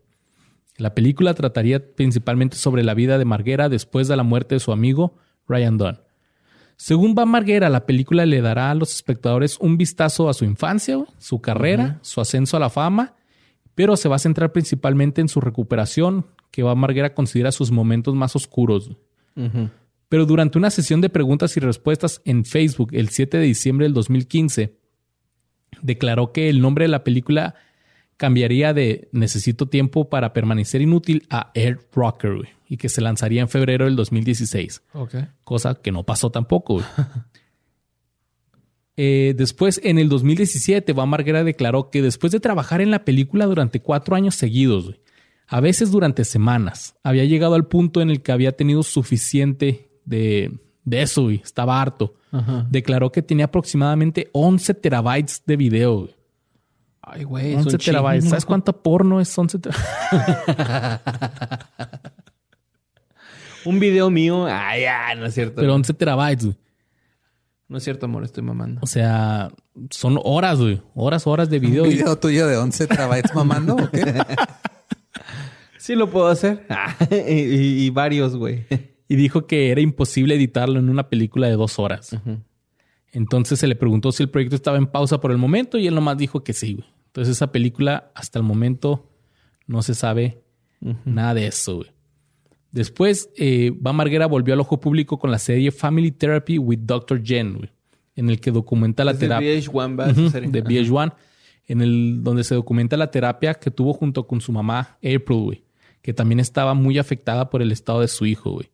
La 0.78 0.94
película 0.94 1.34
trataría 1.34 1.96
principalmente 1.96 2.58
sobre 2.58 2.84
la 2.84 2.94
vida 2.94 3.18
de 3.18 3.26
Marguera 3.26 3.70
después 3.70 4.08
de 4.08 4.18
la 4.18 4.24
muerte 4.24 4.56
de 4.56 4.60
su 4.60 4.72
amigo 4.72 5.16
Ryan 5.48 5.78
Dunn. 5.78 6.00
Según 6.76 7.16
Van 7.16 7.30
Marguera, 7.30 7.70
la 7.70 7.86
película 7.86 8.26
le 8.26 8.42
dará 8.42 8.72
a 8.72 8.76
los 8.76 8.94
espectadores 8.94 9.58
un 9.60 9.78
vistazo 9.78 10.30
a 10.30 10.34
su 10.34 10.46
infancia, 10.46 11.04
su 11.18 11.40
carrera, 11.40 12.00
su 12.02 12.20
ascenso 12.20 12.58
a 12.58 12.60
la 12.60 12.70
fama, 12.70 13.16
pero 13.76 13.96
se 13.96 14.10
va 14.10 14.18
a 14.18 14.20
centrar 14.20 14.52
principalmente 14.52 15.22
en 15.22 15.30
su 15.30 15.40
recuperación, 15.40 16.26
que 16.52 16.64
Van 16.64 16.78
Marguera 16.78 17.14
considera 17.14 17.52
sus 17.52 17.72
momentos 17.72 18.16
más 18.16 18.36
oscuros. 18.36 18.92
Pero 20.10 20.26
durante 20.26 20.58
una 20.58 20.70
sesión 20.70 21.02
de 21.02 21.10
preguntas 21.10 21.58
y 21.58 21.60
respuestas 21.60 22.22
en 22.26 22.46
Facebook 22.46 22.90
el 22.94 23.10
7 23.10 23.38
de 23.38 23.46
diciembre 23.46 23.86
del 23.86 23.94
2015, 23.94 24.78
declaró 25.82 26.32
que 26.32 26.50
el 26.50 26.62
nombre 26.62 26.84
de 26.86 26.90
la 26.90 27.04
película 27.04 27.56
cambiaría 28.18 28.74
de 28.74 29.10
Necesito 29.12 29.68
tiempo 29.68 30.10
para 30.10 30.34
permanecer 30.34 30.82
inútil 30.82 31.26
a 31.30 31.52
Air 31.54 31.80
Rocker 31.94 32.36
güey, 32.36 32.50
y 32.70 32.78
que 32.78 32.90
se 32.90 33.02
lanzaría 33.02 33.42
en 33.42 33.50
febrero 33.50 33.86
del 33.86 33.96
2016 33.96 34.82
Ok. 34.94 35.16
cosa 35.44 35.76
que 35.76 35.92
no 35.92 36.04
pasó 36.04 36.30
tampoco. 36.30 36.76
güey. 36.76 36.86
Eh, 38.96 39.34
después, 39.36 39.82
en 39.84 39.98
el 39.98 40.08
2017, 40.08 40.94
Van 40.94 41.10
Marguera 41.10 41.44
declaró 41.44 41.90
que 41.90 42.04
después 42.04 42.32
de 42.32 42.40
trabajar 42.40 42.80
en 42.80 42.92
la 42.92 43.04
película 43.04 43.48
durante 43.48 43.80
cuatro 43.82 44.16
años 44.16 44.36
seguidos, 44.36 44.86
güey, 44.86 45.00
a 45.48 45.60
veces 45.62 45.90
durante 45.90 46.24
semanas, 46.24 46.96
había 47.04 47.26
llegado 47.26 47.56
al 47.56 47.66
punto 47.66 48.02
en 48.02 48.12
el 48.12 48.22
que 48.22 48.32
había 48.32 48.52
tenido 48.52 48.84
suficiente 48.84 49.90
de, 50.06 50.60
de 50.84 51.02
eso, 51.02 51.24
güey. 51.24 51.42
estaba 51.44 51.82
harto. 51.82 52.16
Declaró 52.70 53.12
que 53.12 53.22
tenía 53.22 53.46
aproximadamente 53.46 54.30
11 54.32 54.74
terabytes 54.76 55.42
de 55.46 55.56
video. 55.58 56.00
güey. 56.02 56.16
Ay, 57.06 57.24
güey. 57.26 57.52
es 57.54 57.58
11 57.66 57.70
un 57.76 57.78
terabytes. 57.80 58.30
¿Sabes 58.30 58.46
cuánto 58.46 58.82
porno 58.82 59.20
es 59.20 59.38
11 59.38 59.60
terabytes? 59.60 61.02
Un 63.66 63.80
video 63.80 64.10
mío. 64.10 64.46
Ay, 64.50 64.82
ya, 64.84 65.16
no 65.16 65.26
es 65.26 65.34
cierto. 65.34 65.56
Pero 65.62 65.74
11 65.76 65.94
terabytes, 65.94 66.46
güey. 66.46 66.58
No 67.70 67.78
es 67.78 67.84
cierto, 67.84 68.06
amor. 68.06 68.24
Estoy 68.24 68.44
mamando. 68.44 68.82
O 68.84 68.88
sea, 68.88 69.50
son 69.90 70.20
horas, 70.24 70.60
güey. 70.60 70.82
Horas, 70.96 71.26
horas 71.28 71.50
de 71.50 71.60
video. 71.62 71.84
¿Un 71.84 71.90
y- 71.92 71.96
video 71.96 72.18
tuyo 72.18 72.46
de 72.48 72.58
11 72.58 72.88
terabytes 72.88 73.34
mamando 73.34 73.76
o 73.76 73.90
qué? 73.90 74.22
Sí 75.78 75.96
lo 75.96 76.10
puedo 76.10 76.28
hacer. 76.28 76.66
y, 77.12 77.16
y- 77.34 77.84
y 77.86 77.90
varios, 77.90 78.38
güey. 78.38 78.66
y 79.10 79.16
dijo 79.18 79.48
que 79.48 79.70
era 79.70 79.82
imposible 79.82 80.34
editarlo 80.36 80.80
en 80.80 80.88
una 80.90 81.10
película 81.10 81.48
de 81.48 81.58
dos 81.58 81.78
horas. 81.78 82.16
Entonces 83.12 83.60
se 83.60 83.68
le 83.68 83.76
preguntó 83.76 84.14
si 84.14 84.24
el 84.24 84.30
proyecto 84.30 84.56
estaba 84.56 84.78
en 84.78 84.88
pausa 84.88 85.20
por 85.20 85.32
el 85.32 85.38
momento 85.38 85.78
y 85.78 85.86
él 85.88 85.94
nomás 85.96 86.18
dijo 86.18 86.42
que 86.42 86.54
sí. 86.54 86.76
güey. 86.76 86.88
Entonces 87.14 87.36
esa 87.38 87.52
película 87.52 88.12
hasta 88.16 88.40
el 88.40 88.44
momento 88.44 89.08
no 89.68 89.84
se 89.84 89.94
sabe 89.94 90.42
nada 91.06 91.36
de 91.36 91.46
eso. 91.46 91.76
güey. 91.78 91.92
Después, 92.72 93.30
eh, 93.38 93.72
Van 93.76 93.96
Marguera 93.96 94.26
volvió 94.26 94.56
al 94.56 94.60
ojo 94.60 94.80
público 94.80 95.20
con 95.20 95.30
la 95.30 95.38
serie 95.38 95.70
Family 95.72 96.10
Therapy 96.12 96.58
with 96.58 96.80
Dr. 96.82 97.22
Jen, 97.24 97.54
güey, 97.54 97.70
en 98.16 98.30
el 98.32 98.40
que 98.40 98.50
documenta 98.50 99.06
la 99.06 99.12
Es 99.12 99.20
de 99.20 99.28
terapia 99.28 99.54
VH1, 99.54 100.00
¿va? 100.00 100.10
Ujú, 100.10 100.30
serie. 100.32 100.50
de 100.50 100.60
Ajá. 100.60 100.70
VH1, 100.70 101.14
en 101.68 101.82
el 101.84 102.24
donde 102.24 102.44
se 102.44 102.56
documenta 102.56 102.98
la 102.98 103.12
terapia 103.12 103.54
que 103.54 103.70
tuvo 103.70 103.94
junto 103.94 104.26
con 104.26 104.42
su 104.42 104.52
mamá 104.52 104.98
April, 104.98 105.40
güey, 105.44 105.64
que 106.02 106.14
también 106.16 106.40
estaba 106.40 106.74
muy 106.74 106.98
afectada 106.98 107.52
por 107.52 107.62
el 107.62 107.72
estado 107.72 108.02
de 108.02 108.08
su 108.08 108.26
hijo, 108.26 108.54
güey. 108.54 108.72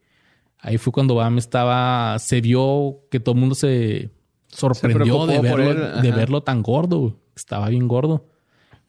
Ahí 0.60 0.78
fue 0.78 0.94
cuando 0.94 1.16
Bam 1.16 1.38
estaba, 1.38 2.18
se 2.20 2.40
vio 2.40 3.02
que 3.12 3.20
todo 3.20 3.36
el 3.36 3.40
mundo 3.42 3.56
se 3.56 4.10
sorprendió 4.48 5.26
de 5.26 5.40
verlo, 5.40 6.02
de 6.02 6.12
verlo 6.14 6.42
tan 6.42 6.62
gordo, 6.64 7.00
güey. 7.00 7.14
Estaba 7.40 7.70
bien 7.70 7.88
gordo. 7.88 8.28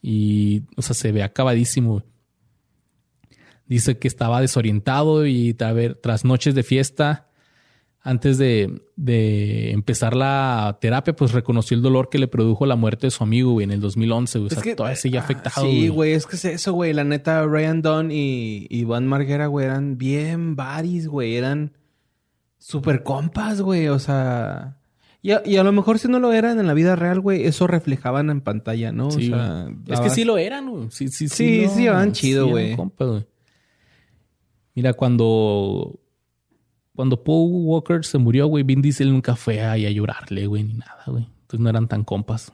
Y, 0.02 0.62
o 0.76 0.82
sea, 0.82 0.94
se 0.94 1.12
ve 1.12 1.22
acabadísimo. 1.22 2.02
Dice 3.66 3.98
que 3.98 4.08
estaba 4.08 4.40
desorientado 4.40 5.26
y 5.26 5.54
tras 5.54 6.24
noches 6.24 6.54
de 6.54 6.62
fiesta, 6.62 7.28
antes 8.02 8.38
de, 8.38 8.82
de 8.96 9.72
empezar 9.72 10.16
la 10.16 10.78
terapia, 10.80 11.14
pues 11.14 11.32
reconoció 11.32 11.76
el 11.76 11.82
dolor 11.82 12.08
que 12.08 12.18
le 12.18 12.28
produjo 12.28 12.64
la 12.66 12.74
muerte 12.74 13.06
de 13.06 13.10
su 13.10 13.22
amigo, 13.22 13.52
güey, 13.52 13.64
en 13.64 13.72
el 13.72 13.80
2011, 13.80 14.38
güey. 14.38 14.46
O 14.46 14.60
sea, 14.60 14.74
todavía 14.74 14.96
sigue 14.96 15.18
ah, 15.18 15.20
afectado, 15.20 15.66
Sí, 15.66 15.88
güey, 15.88 16.14
es 16.14 16.26
que 16.26 16.36
es 16.36 16.44
eso, 16.46 16.72
güey. 16.72 16.92
La 16.94 17.04
neta, 17.04 17.44
Ryan 17.44 17.82
Dunn 17.82 18.10
y 18.10 18.66
Iván 18.70 19.06
Marguera, 19.06 19.46
güey, 19.46 19.66
eran 19.66 19.98
bien 19.98 20.56
buddies, 20.56 21.06
güey. 21.06 21.36
Eran 21.36 21.72
super 22.58 23.02
compas, 23.02 23.60
güey. 23.60 23.88
O 23.88 23.98
sea. 23.98 24.79
Y 25.22 25.32
a, 25.32 25.42
y 25.44 25.56
a 25.56 25.62
lo 25.64 25.72
mejor 25.72 25.98
si 25.98 26.08
no 26.08 26.18
lo 26.18 26.32
eran 26.32 26.58
en 26.58 26.66
la 26.66 26.72
vida 26.74 26.96
real, 26.96 27.20
güey, 27.20 27.44
eso 27.44 27.66
reflejaban 27.66 28.30
en 28.30 28.40
pantalla, 28.40 28.90
¿no? 28.92 29.10
Sí, 29.10 29.30
o 29.30 29.36
sea, 29.36 29.68
es 29.88 30.00
que 30.00 30.10
sí 30.10 30.24
lo 30.24 30.38
eran, 30.38 30.70
güey. 30.70 30.86
Sí, 30.90 31.08
sí, 31.08 31.28
sí. 31.28 31.36
Sí, 31.36 31.62
lo- 31.66 31.70
sí 31.70 31.82
llevaban 31.82 32.12
chido, 32.12 32.42
eran 32.44 32.50
güey. 32.50 32.76
compas, 32.76 33.08
güey. 33.08 33.26
Mira, 34.74 34.92
cuando. 34.94 35.98
Cuando 36.96 37.22
Paul 37.22 37.50
Walker 37.64 38.04
se 38.04 38.18
murió, 38.18 38.46
güey, 38.46 38.62
Vin 38.64 38.82
Diesel 38.82 39.10
nunca 39.10 39.34
fue 39.36 39.60
ahí 39.62 39.86
a 39.86 39.90
llorarle, 39.90 40.46
güey, 40.46 40.64
ni 40.64 40.74
nada, 40.74 41.02
güey. 41.06 41.24
Entonces 41.42 41.60
no 41.60 41.70
eran 41.70 41.88
tan 41.88 42.04
compas. 42.04 42.52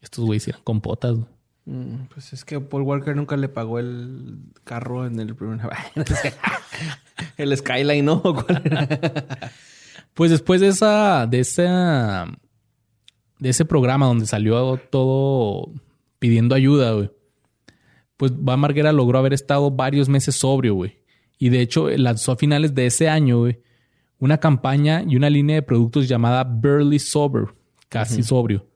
Estos 0.00 0.24
güeyes 0.24 0.46
eran 0.48 0.60
compotas, 0.62 1.14
güey. 1.14 1.26
Mm, 1.66 2.06
Pues 2.12 2.32
es 2.32 2.44
que 2.44 2.58
Paul 2.60 2.82
Walker 2.82 3.14
nunca 3.16 3.36
le 3.36 3.48
pagó 3.48 3.78
el 3.78 4.38
carro 4.64 5.06
en 5.06 5.18
el 5.20 5.34
primer... 5.34 5.60
El 7.36 7.56
Skyline, 7.56 8.04
¿no? 8.04 8.14
¿O 8.24 8.34
cuál 8.34 8.62
era? 8.64 8.88
Pues 10.14 10.30
después 10.30 10.60
de 10.60 10.68
esa, 10.68 11.26
de 11.26 11.40
esa, 11.40 12.26
de 13.38 13.48
ese 13.48 13.64
programa 13.64 14.06
donde 14.06 14.26
salió 14.26 14.76
todo 14.90 15.72
pidiendo 16.18 16.54
ayuda, 16.54 16.92
güey. 16.92 17.10
Pues 18.16 18.32
Van 18.36 18.60
Marguera 18.60 18.92
logró 18.92 19.18
haber 19.18 19.32
estado 19.32 19.70
varios 19.70 20.08
meses 20.08 20.36
sobrio, 20.36 20.74
güey. 20.74 20.98
Y 21.38 21.48
de 21.48 21.62
hecho 21.62 21.88
lanzó 21.88 22.32
a 22.32 22.36
finales 22.36 22.74
de 22.74 22.86
ese 22.86 23.08
año, 23.08 23.38
güey, 23.38 23.60
una 24.18 24.38
campaña 24.38 25.02
y 25.06 25.16
una 25.16 25.30
línea 25.30 25.56
de 25.56 25.62
productos 25.62 26.06
llamada 26.06 26.44
Barely 26.44 26.98
Sober, 26.98 27.46
casi 27.88 28.22
sobrio, 28.22 28.66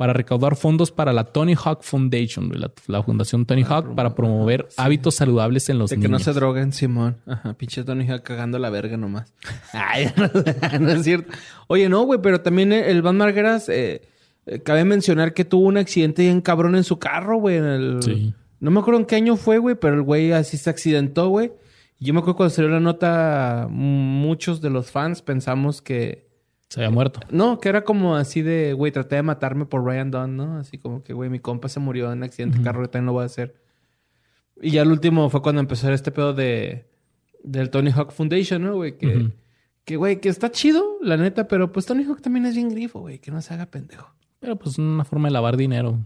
para 0.00 0.14
recaudar 0.14 0.56
fondos 0.56 0.90
para 0.90 1.12
la 1.12 1.24
Tony 1.24 1.54
Hawk 1.62 1.82
Foundation, 1.82 2.50
la, 2.58 2.72
la 2.86 3.02
fundación 3.02 3.44
Tony 3.44 3.64
Hawk, 3.64 3.94
para 3.94 4.14
promover 4.14 4.66
hábitos 4.78 5.16
saludables 5.16 5.68
en 5.68 5.78
los 5.78 5.90
De 5.90 5.98
que 6.00 6.08
no 6.08 6.18
se 6.18 6.32
droguen, 6.32 6.72
Simón. 6.72 7.18
Ajá, 7.26 7.52
pinche 7.52 7.84
Tony 7.84 8.08
Hawk 8.08 8.22
cagando 8.22 8.58
la 8.58 8.70
verga 8.70 8.96
nomás. 8.96 9.30
Ay, 9.74 10.10
no, 10.16 10.78
no 10.80 10.90
es 10.92 11.04
cierto. 11.04 11.30
Oye, 11.66 11.90
no, 11.90 12.00
güey, 12.04 12.18
pero 12.22 12.40
también 12.40 12.72
el 12.72 13.02
Van 13.02 13.18
Margueras, 13.18 13.68
eh, 13.68 14.00
eh, 14.46 14.60
cabe 14.60 14.86
mencionar 14.86 15.34
que 15.34 15.44
tuvo 15.44 15.66
un 15.66 15.76
accidente 15.76 16.22
bien 16.22 16.40
cabrón 16.40 16.76
en 16.76 16.84
su 16.84 16.98
carro, 16.98 17.36
güey. 17.36 17.58
en 17.58 17.64
el- 17.66 18.02
Sí. 18.02 18.32
No 18.58 18.70
me 18.70 18.80
acuerdo 18.80 19.00
en 19.00 19.06
qué 19.06 19.16
año 19.16 19.36
fue, 19.36 19.58
güey, 19.58 19.74
pero 19.74 19.96
el 19.96 20.02
güey 20.02 20.32
así 20.32 20.56
se 20.56 20.70
accidentó, 20.70 21.28
güey. 21.28 21.52
Y 21.98 22.06
yo 22.06 22.14
me 22.14 22.20
acuerdo 22.20 22.36
cuando 22.38 22.54
salió 22.54 22.70
la 22.70 22.80
nota, 22.80 23.66
muchos 23.70 24.62
de 24.62 24.70
los 24.70 24.90
fans 24.90 25.20
pensamos 25.20 25.82
que... 25.82 26.29
Se 26.70 26.80
había 26.80 26.90
muerto. 26.90 27.18
No, 27.30 27.58
que 27.58 27.68
era 27.68 27.82
como 27.82 28.14
así 28.14 28.42
de, 28.42 28.72
güey, 28.74 28.92
traté 28.92 29.16
de 29.16 29.22
matarme 29.22 29.66
por 29.66 29.84
Ryan 29.84 30.12
Dunn, 30.12 30.36
¿no? 30.36 30.56
Así 30.56 30.78
como 30.78 31.02
que, 31.02 31.12
güey, 31.12 31.28
mi 31.28 31.40
compa 31.40 31.68
se 31.68 31.80
murió 31.80 32.12
en 32.12 32.18
un 32.18 32.22
accidente 32.22 32.58
de 32.58 32.64
carro, 32.64 32.82
yo 32.82 32.90
también 32.90 33.06
lo 33.06 33.12
voy 33.12 33.24
a 33.24 33.26
hacer. 33.26 33.56
Y 34.62 34.70
ya 34.70 34.82
el 34.82 34.92
último 34.92 35.28
fue 35.30 35.42
cuando 35.42 35.60
empezó 35.60 35.90
este 35.92 36.12
pedo 36.12 36.32
de 36.32 36.86
del 37.42 37.70
Tony 37.70 37.90
Hawk 37.90 38.12
Foundation, 38.12 38.62
¿no, 38.62 38.76
güey? 38.76 38.96
Que, 38.96 39.30
que, 39.84 39.96
güey, 39.96 40.20
que 40.20 40.28
está 40.28 40.52
chido, 40.52 40.98
la 41.02 41.16
neta, 41.16 41.48
pero 41.48 41.72
pues 41.72 41.86
Tony 41.86 42.04
Hawk 42.04 42.20
también 42.20 42.46
es 42.46 42.54
bien 42.54 42.68
grifo, 42.68 43.00
güey, 43.00 43.18
que 43.18 43.32
no 43.32 43.42
se 43.42 43.52
haga 43.52 43.66
pendejo. 43.66 44.14
Pero 44.38 44.56
pues 44.56 44.78
una 44.78 45.04
forma 45.04 45.28
de 45.28 45.32
lavar 45.32 45.56
dinero. 45.56 45.98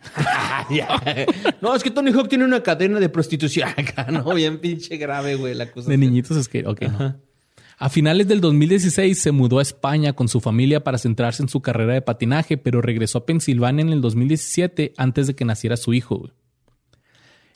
no, 1.60 1.74
es 1.74 1.82
que 1.82 1.90
Tony 1.90 2.12
Hawk 2.12 2.28
tiene 2.28 2.44
una 2.44 2.62
cadena 2.62 2.98
de 2.98 3.08
prostitución 3.08 3.68
acá, 3.76 4.06
¿no? 4.10 4.32
Bien 4.32 4.58
pinche 4.58 4.96
grave, 4.96 5.34
güey, 5.34 5.54
la 5.54 5.70
cosa. 5.70 5.90
De 5.90 5.98
niñitos 5.98 6.36
es 6.36 6.48
que, 6.48 6.66
ok, 6.66 6.82
no. 6.82 7.16
A 7.82 7.88
finales 7.88 8.28
del 8.28 8.40
2016 8.40 9.20
se 9.20 9.32
mudó 9.32 9.58
a 9.58 9.62
España 9.62 10.12
con 10.12 10.28
su 10.28 10.38
familia 10.38 10.84
para 10.84 10.98
centrarse 10.98 11.42
en 11.42 11.48
su 11.48 11.62
carrera 11.62 11.94
de 11.94 12.00
patinaje, 12.00 12.56
pero 12.56 12.80
regresó 12.80 13.18
a 13.18 13.26
Pensilvania 13.26 13.82
en 13.82 13.88
el 13.88 14.00
2017 14.00 14.92
antes 14.96 15.26
de 15.26 15.34
que 15.34 15.44
naciera 15.44 15.76
su 15.76 15.92
hijo. 15.92 16.30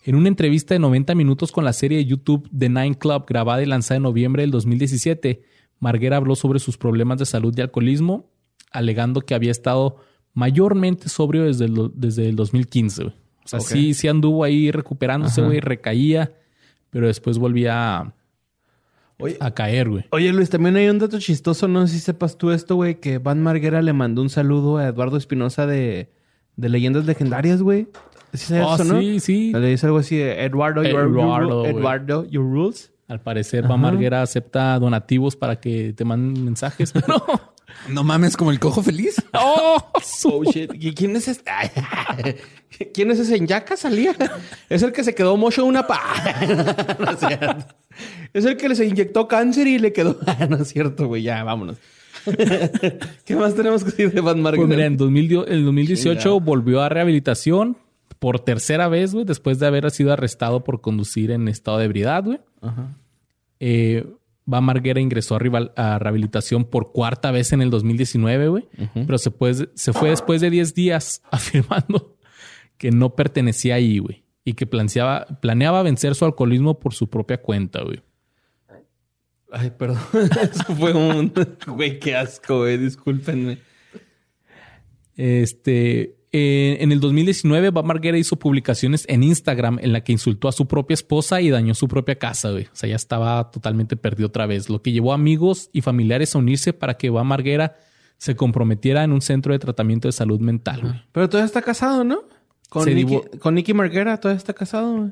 En 0.02 0.16
una 0.16 0.26
entrevista 0.26 0.74
de 0.74 0.80
90 0.80 1.14
minutos 1.14 1.52
con 1.52 1.64
la 1.64 1.72
serie 1.72 1.98
de 1.98 2.06
YouTube 2.06 2.50
The 2.50 2.68
Nine 2.68 2.98
Club 2.98 3.24
grabada 3.28 3.62
y 3.62 3.66
lanzada 3.66 3.98
en 3.98 4.02
noviembre 4.02 4.42
del 4.42 4.50
2017, 4.50 5.44
Marguera 5.78 6.16
habló 6.16 6.34
sobre 6.34 6.58
sus 6.58 6.76
problemas 6.76 7.20
de 7.20 7.26
salud 7.26 7.56
y 7.56 7.60
alcoholismo 7.60 8.28
alegando 8.72 9.20
que 9.20 9.36
había 9.36 9.52
estado 9.52 9.98
mayormente 10.34 11.08
sobrio 11.08 11.44
desde 11.44 11.66
el, 11.66 11.92
desde 11.94 12.28
el 12.28 12.34
2015. 12.34 13.04
güey. 13.04 13.14
O 13.44 13.48
sea, 13.48 13.60
sí, 13.60 13.94
sí 13.94 14.08
anduvo 14.08 14.42
ahí 14.42 14.72
recuperándose, 14.72 15.40
güey, 15.40 15.60
recaía, 15.60 16.34
pero 16.90 17.06
después 17.06 17.38
volvía 17.38 17.98
a, 17.98 18.15
Oye, 19.18 19.36
a 19.40 19.50
caer, 19.52 19.88
güey. 19.88 20.04
Oye, 20.10 20.32
Luis, 20.32 20.50
también 20.50 20.76
hay 20.76 20.88
un 20.88 20.98
dato 20.98 21.18
chistoso, 21.18 21.68
no 21.68 21.86
sé 21.86 21.94
si 21.94 22.00
sepas 22.00 22.36
tú 22.36 22.50
esto, 22.50 22.74
güey, 22.76 23.00
que 23.00 23.18
Van 23.18 23.42
Marguera 23.42 23.80
le 23.82 23.92
mandó 23.92 24.20
un 24.22 24.28
saludo 24.30 24.76
a 24.76 24.88
Eduardo 24.88 25.16
Espinosa 25.16 25.66
de, 25.66 26.10
de 26.56 26.68
Leyendas 26.68 27.06
Legendarias, 27.06 27.62
güey. 27.62 27.88
¿Sí 28.34 28.46
sabes 28.48 28.64
Oh, 28.68 28.74
eso, 28.74 28.84
no? 28.84 29.00
sí, 29.00 29.20
sí. 29.20 29.52
Le 29.54 29.68
dice 29.68 29.86
algo 29.86 29.98
así 29.98 30.16
de 30.16 30.44
Eduardo, 30.44 30.82
your, 30.82 30.92
your 30.92 31.08
Eduardo. 31.10 31.64
Eduardo, 31.66 32.24
your 32.28 32.44
rules. 32.44 32.92
Al 33.08 33.20
parecer, 33.22 33.60
Ajá. 33.64 33.68
Va 33.72 33.76
Marguera 33.78 34.20
acepta 34.20 34.78
donativos 34.78 35.36
para 35.36 35.60
que 35.60 35.92
te 35.94 36.04
manden 36.04 36.44
mensajes, 36.44 36.92
pero... 36.92 37.22
No 37.90 38.04
mames, 38.04 38.36
como 38.36 38.50
el 38.50 38.58
cojo 38.58 38.82
feliz. 38.82 39.16
¡Oh! 39.34 39.76
su- 40.02 40.28
Oh, 40.30 40.44
shit. 40.44 40.72
¿Y 40.74 40.92
quién 40.94 41.14
es 41.14 41.28
este? 41.28 41.50
¿Quién 42.94 43.10
es 43.10 43.18
ese 43.18 43.36
en 43.36 43.46
Yaka 43.46 43.76
salía? 43.76 44.14
Es 44.70 44.82
el 44.82 44.92
que 44.92 45.04
se 45.04 45.14
quedó 45.14 45.36
mocho 45.36 45.64
una 45.64 45.86
pa. 45.86 46.00
no 46.98 47.10
es 47.10 47.18
cierto. 47.18 47.74
Es 48.32 48.44
el 48.44 48.56
que 48.56 48.68
les 48.68 48.80
inyectó 48.80 49.28
cáncer 49.28 49.66
y 49.66 49.78
le 49.78 49.92
quedó. 49.92 50.18
no 50.48 50.56
es 50.56 50.68
cierto, 50.68 51.06
güey. 51.08 51.22
Ya, 51.22 51.42
vámonos. 51.44 51.76
¿Qué 53.24 53.36
más 53.36 53.54
tenemos 53.54 53.84
que 53.84 53.90
decir 53.90 54.12
de 54.12 54.20
Van 54.20 54.40
Marguera? 54.40 54.66
Pues 54.66 54.76
mira, 54.76 54.86
en 54.86 54.96
2000 54.96 55.44
el 55.48 55.64
2018 55.64 56.18
Chingado. 56.20 56.40
volvió 56.40 56.82
a 56.82 56.88
rehabilitación 56.88 57.76
por 58.18 58.40
tercera 58.40 58.88
vez, 58.88 59.12
güey, 59.12 59.24
después 59.24 59.58
de 59.58 59.66
haber 59.66 59.90
sido 59.90 60.12
arrestado 60.12 60.64
por 60.64 60.80
conducir 60.80 61.30
en 61.30 61.48
estado 61.48 61.78
de 61.78 61.84
ebriedad, 61.84 62.24
güey. 62.24 62.40
Ajá. 62.62 62.88
Eh, 63.60 64.06
Va 64.52 64.60
Marguera 64.60 65.00
ingresó 65.00 65.34
a, 65.34 65.38
rival- 65.40 65.72
a 65.76 65.98
rehabilitación 65.98 66.64
por 66.66 66.92
cuarta 66.92 67.32
vez 67.32 67.52
en 67.52 67.62
el 67.62 67.70
2019, 67.70 68.46
güey. 68.48 68.68
Pero 68.94 69.18
se, 69.18 69.32
pues- 69.32 69.68
se 69.74 69.92
fue 69.92 70.10
después 70.10 70.40
de 70.40 70.50
10 70.50 70.72
días 70.74 71.20
afirmando 71.32 72.16
que 72.78 72.92
no 72.92 73.16
pertenecía 73.16 73.74
ahí, 73.74 73.98
güey. 73.98 74.22
Y 74.46 74.54
que 74.54 74.64
planeaba, 74.64 75.26
planeaba 75.42 75.82
vencer 75.82 76.14
su 76.14 76.24
alcoholismo 76.24 76.78
por 76.78 76.94
su 76.94 77.10
propia 77.10 77.42
cuenta, 77.42 77.82
güey. 77.82 78.00
Ay, 79.52 79.72
perdón. 79.76 79.98
Eso 80.42 80.74
fue 80.74 80.94
un... 80.94 81.32
Güey, 81.66 81.98
qué 81.98 82.16
asco, 82.16 82.60
güey. 82.60 82.78
Discúlpenme. 82.78 83.58
Este, 85.16 86.16
eh, 86.32 86.76
en 86.80 86.92
el 86.92 87.00
2019, 87.00 87.70
Va 87.70 87.82
Marguera 87.82 88.18
hizo 88.18 88.36
publicaciones 88.36 89.04
en 89.08 89.22
Instagram 89.22 89.78
en 89.80 89.92
la 89.92 90.02
que 90.02 90.12
insultó 90.12 90.48
a 90.48 90.52
su 90.52 90.68
propia 90.68 90.94
esposa 90.94 91.40
y 91.40 91.50
dañó 91.50 91.74
su 91.74 91.88
propia 91.88 92.18
casa, 92.18 92.50
güey. 92.50 92.64
O 92.64 92.74
sea, 92.74 92.88
ya 92.88 92.96
estaba 92.96 93.50
totalmente 93.50 93.96
perdido 93.96 94.28
otra 94.28 94.46
vez, 94.46 94.68
lo 94.68 94.82
que 94.82 94.92
llevó 94.92 95.12
a 95.12 95.14
amigos 95.14 95.70
y 95.72 95.80
familiares 95.80 96.34
a 96.34 96.38
unirse 96.38 96.72
para 96.72 96.98
que 96.98 97.10
Va 97.10 97.24
Marguera 97.24 97.76
se 98.18 98.36
comprometiera 98.36 99.04
en 99.04 99.12
un 99.12 99.20
centro 99.20 99.52
de 99.52 99.58
tratamiento 99.58 100.08
de 100.08 100.12
salud 100.12 100.40
mental, 100.40 100.82
güey. 100.82 101.02
Pero 101.12 101.28
todavía 101.28 101.46
está 101.46 101.62
casado, 101.62 102.04
¿no? 102.04 102.24
Con, 102.68 102.84
Nicky, 102.92 103.20
con 103.38 103.54
Nicky 103.54 103.74
Marguera 103.74 104.18
todavía 104.18 104.38
está 104.38 104.52
casado, 104.52 104.96
güey. 104.96 105.10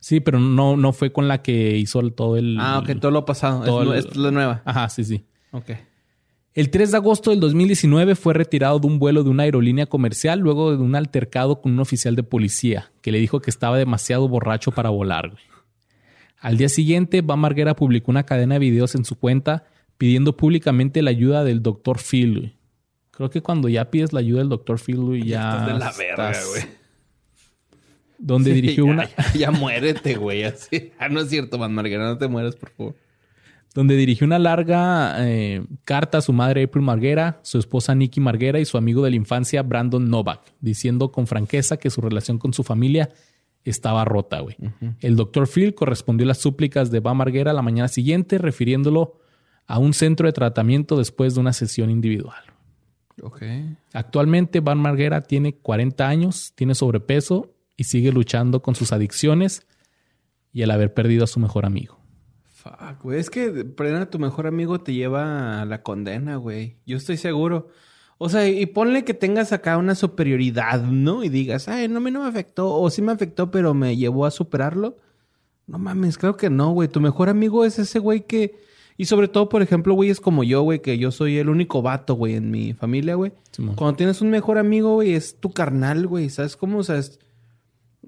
Sí, 0.00 0.20
pero 0.20 0.38
no, 0.38 0.76
no 0.76 0.92
fue 0.92 1.12
con 1.12 1.26
la 1.26 1.42
que 1.42 1.76
hizo 1.76 1.98
el- 2.00 2.12
todo 2.12 2.36
el... 2.36 2.56
Ah, 2.60 2.78
ok. 2.78 3.00
Todo 3.00 3.10
lo 3.10 3.24
pasado. 3.24 3.64
todo 3.64 3.94
es, 3.94 4.04
el- 4.04 4.10
es 4.12 4.16
la 4.16 4.30
nueva. 4.30 4.62
Ajá, 4.64 4.88
sí, 4.88 5.02
sí. 5.04 5.24
Ok. 5.50 5.70
El 6.54 6.70
3 6.70 6.90
de 6.92 6.96
agosto 6.96 7.30
del 7.30 7.40
2019 7.40 8.14
fue 8.14 8.32
retirado 8.34 8.78
de 8.78 8.86
un 8.86 8.98
vuelo 8.98 9.22
de 9.24 9.30
una 9.30 9.42
aerolínea 9.44 9.86
comercial 9.86 10.38
luego 10.40 10.70
de 10.76 10.82
un 10.82 10.94
altercado 10.94 11.60
con 11.60 11.72
un 11.72 11.80
oficial 11.80 12.14
de 12.16 12.22
policía 12.22 12.90
que 13.00 13.12
le 13.12 13.18
dijo 13.18 13.40
que 13.40 13.50
estaba 13.50 13.76
demasiado 13.78 14.28
borracho 14.28 14.70
para 14.72 14.88
volar. 14.90 15.30
güey. 15.30 15.42
Al 16.40 16.56
día 16.56 16.68
siguiente, 16.68 17.20
Va 17.20 17.34
Marguera 17.36 17.74
publicó 17.74 18.10
una 18.12 18.22
cadena 18.24 18.54
de 18.54 18.60
videos 18.60 18.94
en 18.94 19.04
su 19.04 19.16
cuenta 19.16 19.64
pidiendo 19.98 20.36
públicamente 20.36 21.02
la 21.02 21.10
ayuda 21.10 21.42
del 21.42 21.62
Dr. 21.62 21.98
Phil. 21.98 22.38
güey. 22.38 22.57
Creo 23.18 23.28
que 23.30 23.42
cuando 23.42 23.68
ya 23.68 23.90
pides 23.90 24.12
la 24.14 24.20
ayuda 24.20 24.38
del 24.38 24.48
Dr. 24.48 24.78
Phil, 24.80 24.96
güey, 24.96 25.24
ya, 25.26 25.50
estás 25.50 25.66
de 25.66 25.72
la 25.74 25.92
verga, 25.92 26.30
estás- 26.30 26.48
güey. 26.48 26.62
Donde 28.18 28.50
Sí, 28.54 28.60
dirigió 28.60 28.86
ya, 28.86 28.90
una... 28.92 29.04
Ya, 29.08 29.32
ya 29.38 29.50
muérete, 29.50 30.14
güey. 30.14 30.44
Así. 30.44 30.92
Ah, 30.98 31.08
no 31.08 31.20
es 31.20 31.28
cierto, 31.28 31.58
Van 31.58 31.74
Marguera. 31.74 32.04
No 32.06 32.16
te 32.18 32.28
mueras, 32.28 32.56
por 32.56 32.70
favor. 32.70 32.94
donde 33.74 33.96
dirigió 33.96 34.26
una 34.26 34.38
larga 34.38 35.16
eh, 35.28 35.62
carta 35.84 36.18
a 36.18 36.20
su 36.22 36.32
madre 36.32 36.62
April 36.64 36.82
Marguera, 36.84 37.38
su 37.42 37.58
esposa 37.58 37.94
Nikki 37.94 38.18
Marguera 38.20 38.58
y 38.60 38.64
su 38.64 38.78
amigo 38.78 39.04
de 39.04 39.10
la 39.10 39.16
infancia 39.16 39.62
Brandon 39.62 40.08
Novak, 40.08 40.40
diciendo 40.60 41.12
con 41.12 41.26
franqueza 41.26 41.76
que 41.76 41.90
su 41.90 42.00
relación 42.00 42.38
con 42.38 42.52
su 42.52 42.64
familia 42.64 43.10
estaba 43.64 44.04
rota, 44.04 44.40
güey. 44.40 44.56
El 45.00 45.14
doctor 45.16 45.46
Phil 45.46 45.74
correspondió 45.74 46.24
a 46.24 46.28
las 46.28 46.38
súplicas 46.38 46.90
de 46.90 47.00
Va 47.00 47.12
Marguera 47.14 47.52
la 47.52 47.62
mañana 47.62 47.88
siguiente, 47.88 48.38
refiriéndolo 48.38 49.18
a 49.66 49.78
un 49.78 49.92
centro 49.92 50.26
de 50.26 50.32
tratamiento 50.32 50.96
después 50.96 51.34
de 51.34 51.40
una 51.40 51.52
sesión 51.52 51.90
individual. 51.90 52.40
Ok. 53.22 53.42
Actualmente 53.92 54.60
Van 54.60 54.78
Marguera 54.78 55.22
tiene 55.22 55.54
40 55.54 56.08
años, 56.08 56.52
tiene 56.54 56.74
sobrepeso 56.74 57.52
y 57.76 57.84
sigue 57.84 58.12
luchando 58.12 58.62
con 58.62 58.74
sus 58.74 58.92
adicciones 58.92 59.66
y 60.52 60.62
el 60.62 60.70
haber 60.70 60.94
perdido 60.94 61.24
a 61.24 61.28
su 61.28 61.40
mejor 61.40 61.66
amigo. 61.66 61.98
Fuck, 62.52 63.02
güey. 63.02 63.20
Es 63.20 63.30
que 63.30 63.64
perder 63.64 64.02
a 64.02 64.10
tu 64.10 64.18
mejor 64.18 64.46
amigo 64.46 64.80
te 64.80 64.92
lleva 64.92 65.62
a 65.62 65.64
la 65.64 65.82
condena, 65.82 66.36
güey. 66.36 66.76
Yo 66.86 66.96
estoy 66.96 67.16
seguro. 67.16 67.68
O 68.18 68.28
sea, 68.28 68.48
y 68.48 68.66
ponle 68.66 69.04
que 69.04 69.14
tengas 69.14 69.52
acá 69.52 69.76
una 69.76 69.94
superioridad, 69.94 70.82
¿no? 70.82 71.22
Y 71.22 71.28
digas, 71.28 71.68
ay, 71.68 71.86
no, 71.86 71.98
a 71.98 72.00
mí 72.00 72.10
no 72.10 72.22
me 72.22 72.28
afectó. 72.28 72.74
O 72.74 72.90
sí 72.90 73.00
me 73.00 73.12
afectó, 73.12 73.50
pero 73.52 73.74
me 73.74 73.96
llevó 73.96 74.26
a 74.26 74.32
superarlo. 74.32 74.96
No 75.68 75.78
mames, 75.78 76.18
creo 76.18 76.36
que 76.36 76.50
no, 76.50 76.72
güey. 76.72 76.88
Tu 76.88 77.00
mejor 77.00 77.28
amigo 77.28 77.64
es 77.64 77.78
ese 77.78 77.98
güey 78.00 78.26
que... 78.26 78.58
Y 78.98 79.04
sobre 79.06 79.28
todo, 79.28 79.48
por 79.48 79.62
ejemplo, 79.62 79.94
güey, 79.94 80.10
es 80.10 80.20
como 80.20 80.42
yo, 80.44 80.62
güey, 80.62 80.82
que 80.82 80.98
yo 80.98 81.10
soy 81.12 81.38
el 81.38 81.48
único 81.48 81.80
vato, 81.82 82.14
güey, 82.14 82.34
en 82.34 82.50
mi 82.50 82.74
familia, 82.74 83.14
güey. 83.14 83.32
Cuando 83.76 83.96
tienes 83.96 84.20
un 84.20 84.28
mejor 84.28 84.58
amigo, 84.58 84.94
güey, 84.94 85.14
es 85.14 85.36
tu 85.40 85.52
carnal, 85.52 86.06
güey. 86.08 86.28
¿Sabes 86.30 86.56
cómo? 86.56 86.78
O 86.78 86.82
sea, 86.82 86.98
es, 86.98 87.20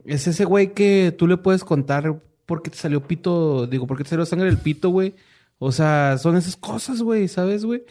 es 0.04 0.26
ese 0.26 0.44
güey 0.44 0.74
que 0.74 1.14
tú 1.16 1.26
le 1.28 1.36
puedes 1.36 1.62
contar 1.64 2.20
por 2.44 2.62
qué 2.62 2.70
te 2.70 2.76
salió 2.76 3.06
pito, 3.06 3.68
digo, 3.68 3.86
por 3.86 3.96
qué 3.96 4.02
te 4.04 4.10
salió 4.10 4.26
sangre 4.26 4.46
del 4.48 4.58
pito, 4.58 4.90
güey. 4.90 5.14
O 5.60 5.70
sea, 5.70 6.18
son 6.18 6.36
esas 6.36 6.56
cosas, 6.56 7.00
güey, 7.02 7.28
¿sabes, 7.28 7.64
güey? 7.64 7.84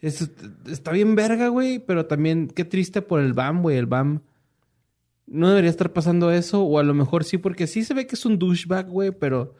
Es- 0.00 0.30
está 0.70 0.92
bien 0.92 1.16
verga, 1.16 1.48
güey, 1.48 1.80
pero 1.80 2.06
también 2.06 2.46
qué 2.46 2.64
triste 2.64 3.02
por 3.02 3.18
el 3.20 3.32
BAM, 3.32 3.62
güey. 3.62 3.76
El 3.76 3.86
BAM 3.86 4.20
no 5.26 5.48
debería 5.48 5.70
estar 5.70 5.92
pasando 5.92 6.30
eso, 6.30 6.62
o 6.62 6.78
a 6.78 6.84
lo 6.84 6.94
mejor 6.94 7.24
sí, 7.24 7.38
porque 7.38 7.66
sí 7.66 7.82
se 7.82 7.94
ve 7.94 8.06
que 8.06 8.14
es 8.14 8.24
un 8.24 8.38
douchebag, 8.38 8.88
güey, 8.88 9.10
pero 9.10 9.54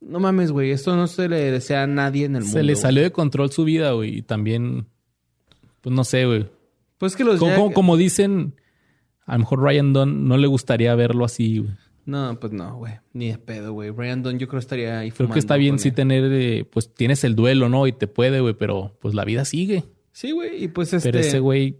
no 0.00 0.20
mames, 0.20 0.52
güey, 0.52 0.70
esto 0.70 0.96
no 0.96 1.06
se 1.06 1.28
le 1.28 1.50
desea 1.50 1.82
a 1.82 1.86
nadie 1.86 2.24
en 2.26 2.36
el 2.36 2.42
mundo. 2.42 2.56
Se 2.58 2.62
le 2.62 2.76
salió 2.76 3.02
de 3.02 3.10
control 3.12 3.50
su 3.50 3.64
vida, 3.64 3.92
güey. 3.92 4.18
Y 4.18 4.22
también, 4.22 4.86
pues 5.80 5.94
no 5.94 6.04
sé, 6.04 6.26
güey. 6.26 6.46
Pues 6.98 7.16
que 7.16 7.24
los 7.24 7.38
Como, 7.38 7.54
como- 7.54 7.72
como 7.72 7.96
dicen, 7.96 8.54
a 9.26 9.34
lo 9.34 9.40
mejor 9.40 9.62
Ryan 9.62 9.92
Dunn 9.92 10.28
no 10.28 10.36
le 10.36 10.46
gustaría 10.46 10.94
verlo 10.94 11.24
así, 11.24 11.58
güey. 11.58 11.72
No, 12.06 12.38
pues 12.40 12.52
no, 12.54 12.76
güey. 12.78 12.94
Ni 13.12 13.30
de 13.30 13.36
pedo, 13.38 13.74
güey. 13.74 13.90
Brian 13.90 14.22
Dunn 14.22 14.38
yo 14.38 14.48
creo 14.48 14.58
estaría 14.60 14.98
ahí 15.00 15.10
Creo 15.10 15.28
que 15.28 15.38
está 15.38 15.56
bien 15.56 15.78
sí 15.78 15.88
él. 15.88 15.94
tener, 15.94 16.24
eh, 16.32 16.64
pues 16.64 16.94
tienes 16.94 17.22
el 17.22 17.34
duelo, 17.36 17.68
¿no? 17.68 17.86
Y 17.86 17.92
te 17.92 18.06
puede, 18.06 18.40
güey, 18.40 18.54
pero 18.54 18.96
pues 19.00 19.14
la 19.14 19.26
vida 19.26 19.44
sigue. 19.44 19.84
Sí, 20.12 20.30
güey. 20.30 20.64
Y 20.64 20.68
pues 20.68 20.94
este... 20.94 21.06
Pero 21.12 21.18
ese 21.20 21.38
güey, 21.38 21.76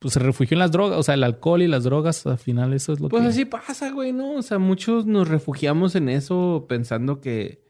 pues 0.00 0.14
se 0.14 0.20
refugió 0.20 0.56
en 0.56 0.58
las 0.58 0.72
drogas, 0.72 0.98
o 0.98 1.02
sea, 1.04 1.14
el 1.14 1.22
alcohol 1.22 1.62
y 1.62 1.68
las 1.68 1.84
drogas, 1.84 2.26
al 2.26 2.38
final 2.38 2.72
eso 2.72 2.92
es 2.92 3.00
lo 3.00 3.08
Pues 3.08 3.22
que... 3.22 3.28
así 3.28 3.44
pasa, 3.44 3.90
güey, 3.90 4.12
¿no? 4.12 4.32
O 4.32 4.42
sea, 4.42 4.58
muchos 4.58 5.06
nos 5.06 5.28
refugiamos 5.28 5.94
en 5.94 6.08
eso 6.08 6.64
pensando 6.68 7.20
que 7.20 7.62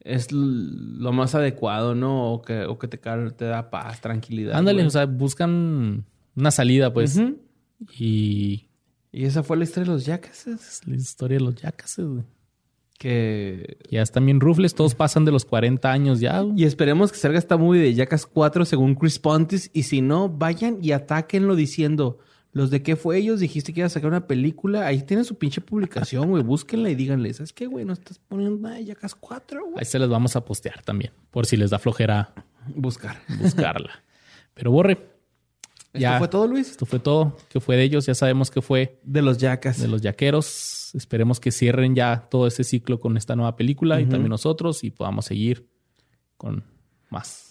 es 0.00 0.32
lo 0.32 1.12
más 1.12 1.34
adecuado, 1.34 1.94
¿no? 1.94 2.32
O 2.32 2.42
que, 2.42 2.64
o 2.64 2.78
que 2.78 2.88
te, 2.88 2.98
te 2.98 3.44
da 3.44 3.70
paz, 3.70 4.00
tranquilidad. 4.00 4.54
Ándale, 4.56 4.78
güey. 4.78 4.86
o 4.88 4.90
sea, 4.90 5.06
buscan 5.06 6.04
una 6.34 6.50
salida, 6.50 6.92
pues. 6.92 7.20
Y 7.98 8.66
Y 9.12 9.24
esa 9.24 9.42
fue 9.42 9.56
la 9.56 9.64
historia 9.64 9.84
de 9.88 9.92
los 9.96 10.04
Jackasses. 10.06 10.60
es 10.60 10.86
la 10.86 10.96
historia 10.96 11.38
de 11.38 11.44
los 11.44 11.54
yacases, 11.56 12.06
güey. 12.06 12.24
Que... 13.00 13.78
Ya 13.90 14.02
están 14.02 14.26
bien 14.26 14.40
rufles, 14.40 14.74
todos 14.74 14.94
pasan 14.94 15.24
de 15.24 15.32
los 15.32 15.46
40 15.46 15.90
años 15.90 16.20
ya. 16.20 16.44
Y 16.54 16.64
esperemos 16.64 17.10
que 17.10 17.16
salga 17.18 17.38
esta 17.38 17.56
movie 17.56 17.80
de 17.80 17.94
Jackass 17.94 18.26
4 18.26 18.66
según 18.66 18.94
Chris 18.94 19.18
Pontis. 19.18 19.70
Y 19.72 19.84
si 19.84 20.02
no, 20.02 20.28
vayan 20.28 20.78
y 20.82 20.92
atáquenlo 20.92 21.56
diciendo... 21.56 22.18
Los 22.52 22.70
de 22.72 22.82
qué 22.82 22.96
fue 22.96 23.16
ellos, 23.16 23.38
dijiste 23.38 23.72
que 23.72 23.78
iba 23.78 23.86
a 23.86 23.90
sacar 23.90 24.10
una 24.10 24.26
película. 24.26 24.84
Ahí 24.84 25.02
tienen 25.02 25.24
su 25.24 25.38
pinche 25.38 25.60
publicación, 25.60 26.30
güey. 26.30 26.42
Búsquenla 26.42 26.90
y 26.90 26.96
díganle, 26.96 27.32
¿sabes 27.32 27.52
qué, 27.52 27.66
güey? 27.68 27.84
No 27.84 27.92
estás 27.92 28.18
poniendo 28.18 28.58
nada 28.60 28.74
de 28.74 28.86
Jackass 28.86 29.14
4, 29.14 29.60
güey. 29.66 29.74
Ahí 29.78 29.84
se 29.84 30.00
las 30.00 30.08
vamos 30.08 30.34
a 30.34 30.44
postear 30.44 30.82
también, 30.82 31.12
por 31.30 31.46
si 31.46 31.56
les 31.56 31.70
da 31.70 31.78
flojera 31.78 32.34
Buscar. 32.74 33.20
buscarla. 33.40 34.02
Pero 34.54 34.72
borre, 34.72 34.94
¿Esto 34.94 35.98
Ya. 36.00 36.18
fue 36.18 36.26
todo, 36.26 36.48
Luis? 36.48 36.72
esto 36.72 36.86
fue 36.86 36.98
todo. 36.98 37.36
¿Qué 37.50 37.60
fue 37.60 37.76
de 37.76 37.84
ellos? 37.84 38.06
Ya 38.06 38.16
sabemos 38.16 38.50
que 38.50 38.60
fue 38.62 38.98
De 39.04 39.22
los 39.22 39.38
Jackass. 39.38 39.78
de 39.80 39.86
los 39.86 40.02
yaqueros. 40.02 40.79
Esperemos 40.94 41.40
que 41.40 41.52
cierren 41.52 41.94
ya 41.94 42.26
todo 42.30 42.46
ese 42.46 42.64
ciclo 42.64 42.98
con 43.00 43.16
esta 43.16 43.36
nueva 43.36 43.56
película 43.56 44.00
y 44.00 44.06
también 44.06 44.30
nosotros 44.30 44.82
y 44.84 44.90
podamos 44.90 45.24
seguir 45.26 45.68
con 46.36 46.64
más. 47.10 47.46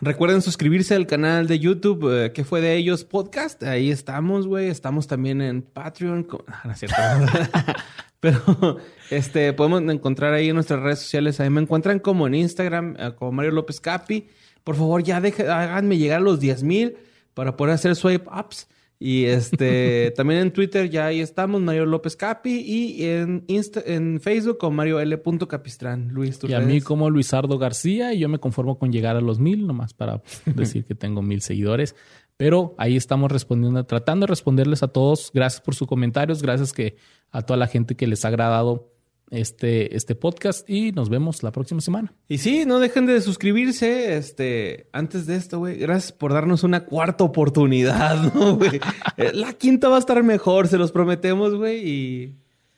Recuerden 0.00 0.42
suscribirse 0.42 0.94
al 0.94 1.06
canal 1.06 1.46
de 1.46 1.58
YouTube, 1.60 2.10
eh, 2.26 2.32
¿Qué 2.32 2.44
fue 2.44 2.60
de 2.60 2.76
ellos? 2.76 3.04
Podcast. 3.04 3.62
Ahí 3.62 3.90
estamos, 3.90 4.46
güey. 4.46 4.68
Estamos 4.68 5.06
también 5.06 5.40
en 5.40 5.62
Patreon. 5.62 6.24
co- 6.24 6.44
Ah, 6.48 6.62
no 6.64 6.72
es 6.72 6.78
cierto. 6.80 6.96
Pero 8.20 8.78
este, 9.10 9.52
podemos 9.52 9.82
encontrar 9.82 10.32
ahí 10.32 10.48
en 10.48 10.54
nuestras 10.54 10.80
redes 10.80 10.98
sociales. 11.00 11.40
Ahí 11.40 11.50
me 11.50 11.60
encuentran 11.60 11.98
como 11.98 12.26
en 12.26 12.34
Instagram, 12.34 12.96
eh, 12.98 13.12
como 13.16 13.32
Mario 13.32 13.52
López 13.52 13.80
Capi. 13.80 14.28
por 14.64 14.76
favor, 14.76 15.02
ya 15.02 15.20
deje, 15.20 15.46
háganme 15.48 15.98
llegar 15.98 16.18
a 16.18 16.22
los 16.24 16.40
10 16.40 16.62
mil 16.62 16.96
para 17.34 17.56
poder 17.56 17.74
hacer 17.74 17.94
swipe 17.96 18.28
ups. 18.30 18.66
Y 19.06 19.26
este 19.26 20.12
también 20.16 20.40
en 20.40 20.50
Twitter 20.50 20.88
ya 20.88 21.04
ahí 21.04 21.20
estamos, 21.20 21.60
Mario 21.60 21.84
López 21.84 22.16
Capi, 22.16 22.60
y 22.60 23.04
en 23.04 23.44
Insta, 23.48 23.82
en 23.84 24.18
Facebook 24.18 24.56
con 24.56 24.74
Mario 24.74 24.98
L. 24.98 25.20
Capistrán. 25.46 26.08
Luis, 26.08 26.40
Y 26.48 26.54
a 26.54 26.60
mí 26.60 26.80
como 26.80 27.10
Luisardo 27.10 27.58
García, 27.58 28.14
y 28.14 28.20
yo 28.20 28.30
me 28.30 28.38
conformo 28.38 28.78
con 28.78 28.90
llegar 28.90 29.16
a 29.16 29.20
los 29.20 29.38
mil, 29.38 29.66
nomás 29.66 29.92
para 29.92 30.22
decir 30.46 30.86
que 30.86 30.94
tengo 30.94 31.20
mil 31.20 31.42
seguidores. 31.42 31.94
Pero 32.38 32.74
ahí 32.78 32.96
estamos 32.96 33.30
respondiendo, 33.30 33.84
tratando 33.84 34.24
de 34.24 34.30
responderles 34.30 34.82
a 34.82 34.88
todos. 34.88 35.30
Gracias 35.34 35.60
por 35.60 35.74
sus 35.74 35.86
comentarios, 35.86 36.40
gracias 36.40 36.72
que 36.72 36.96
a 37.30 37.42
toda 37.42 37.58
la 37.58 37.66
gente 37.66 37.96
que 37.96 38.06
les 38.06 38.24
ha 38.24 38.28
agradado 38.28 38.93
este, 39.30 39.96
este 39.96 40.14
podcast 40.14 40.68
y 40.68 40.92
nos 40.92 41.08
vemos 41.08 41.42
la 41.42 41.52
próxima 41.52 41.80
semana. 41.80 42.14
Y 42.28 42.38
sí, 42.38 42.64
no 42.66 42.78
dejen 42.78 43.06
de 43.06 43.20
suscribirse. 43.20 44.16
Este, 44.16 44.88
antes 44.92 45.26
de 45.26 45.36
esto, 45.36 45.58
güey, 45.58 45.76
gracias 45.78 46.12
por 46.12 46.32
darnos 46.32 46.62
una 46.62 46.84
cuarta 46.84 47.24
oportunidad, 47.24 48.32
¿no, 48.34 48.56
güey? 48.56 48.80
Eh, 49.16 49.32
la 49.32 49.52
quinta 49.54 49.88
va 49.88 49.96
a 49.96 50.00
estar 50.00 50.22
mejor, 50.22 50.68
se 50.68 50.78
los 50.78 50.92
prometemos, 50.92 51.54
güey. 51.54 51.88
Y 51.88 52.36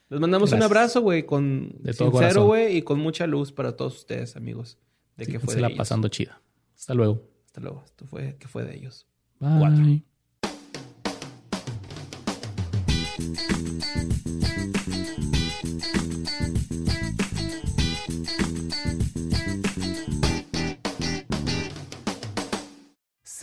les 0.09 0.21
mandamos 0.21 0.53
un 0.53 0.63
abrazo, 0.63 1.01
güey, 1.03 1.25
con 1.25 1.75
de 1.81 1.93
sincero, 1.93 2.47
güey, 2.47 2.77
y 2.77 2.83
con 2.83 3.01
mucha 3.01 3.27
luz 3.27 3.53
para 3.53 3.77
todos 3.77 3.97
ustedes, 3.97 4.37
amigos. 4.37 4.79
De 5.17 5.27
que 5.27 5.41
fue 5.41 5.55
se 5.55 5.61
la 5.61 5.71
pasando 5.71 6.09
chida. 6.09 6.41
Hasta 6.77 6.95
luego. 6.95 7.23
Hasta 7.47 7.61
luego. 7.61 7.83
Esto 7.87 8.07
fue 8.07 8.37
que 8.39 8.49
fue 8.49 8.65
de 8.65 8.77
ellos. 8.77 9.07
Bye. 9.41 10.05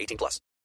18 0.00 0.16
plus. 0.16 0.40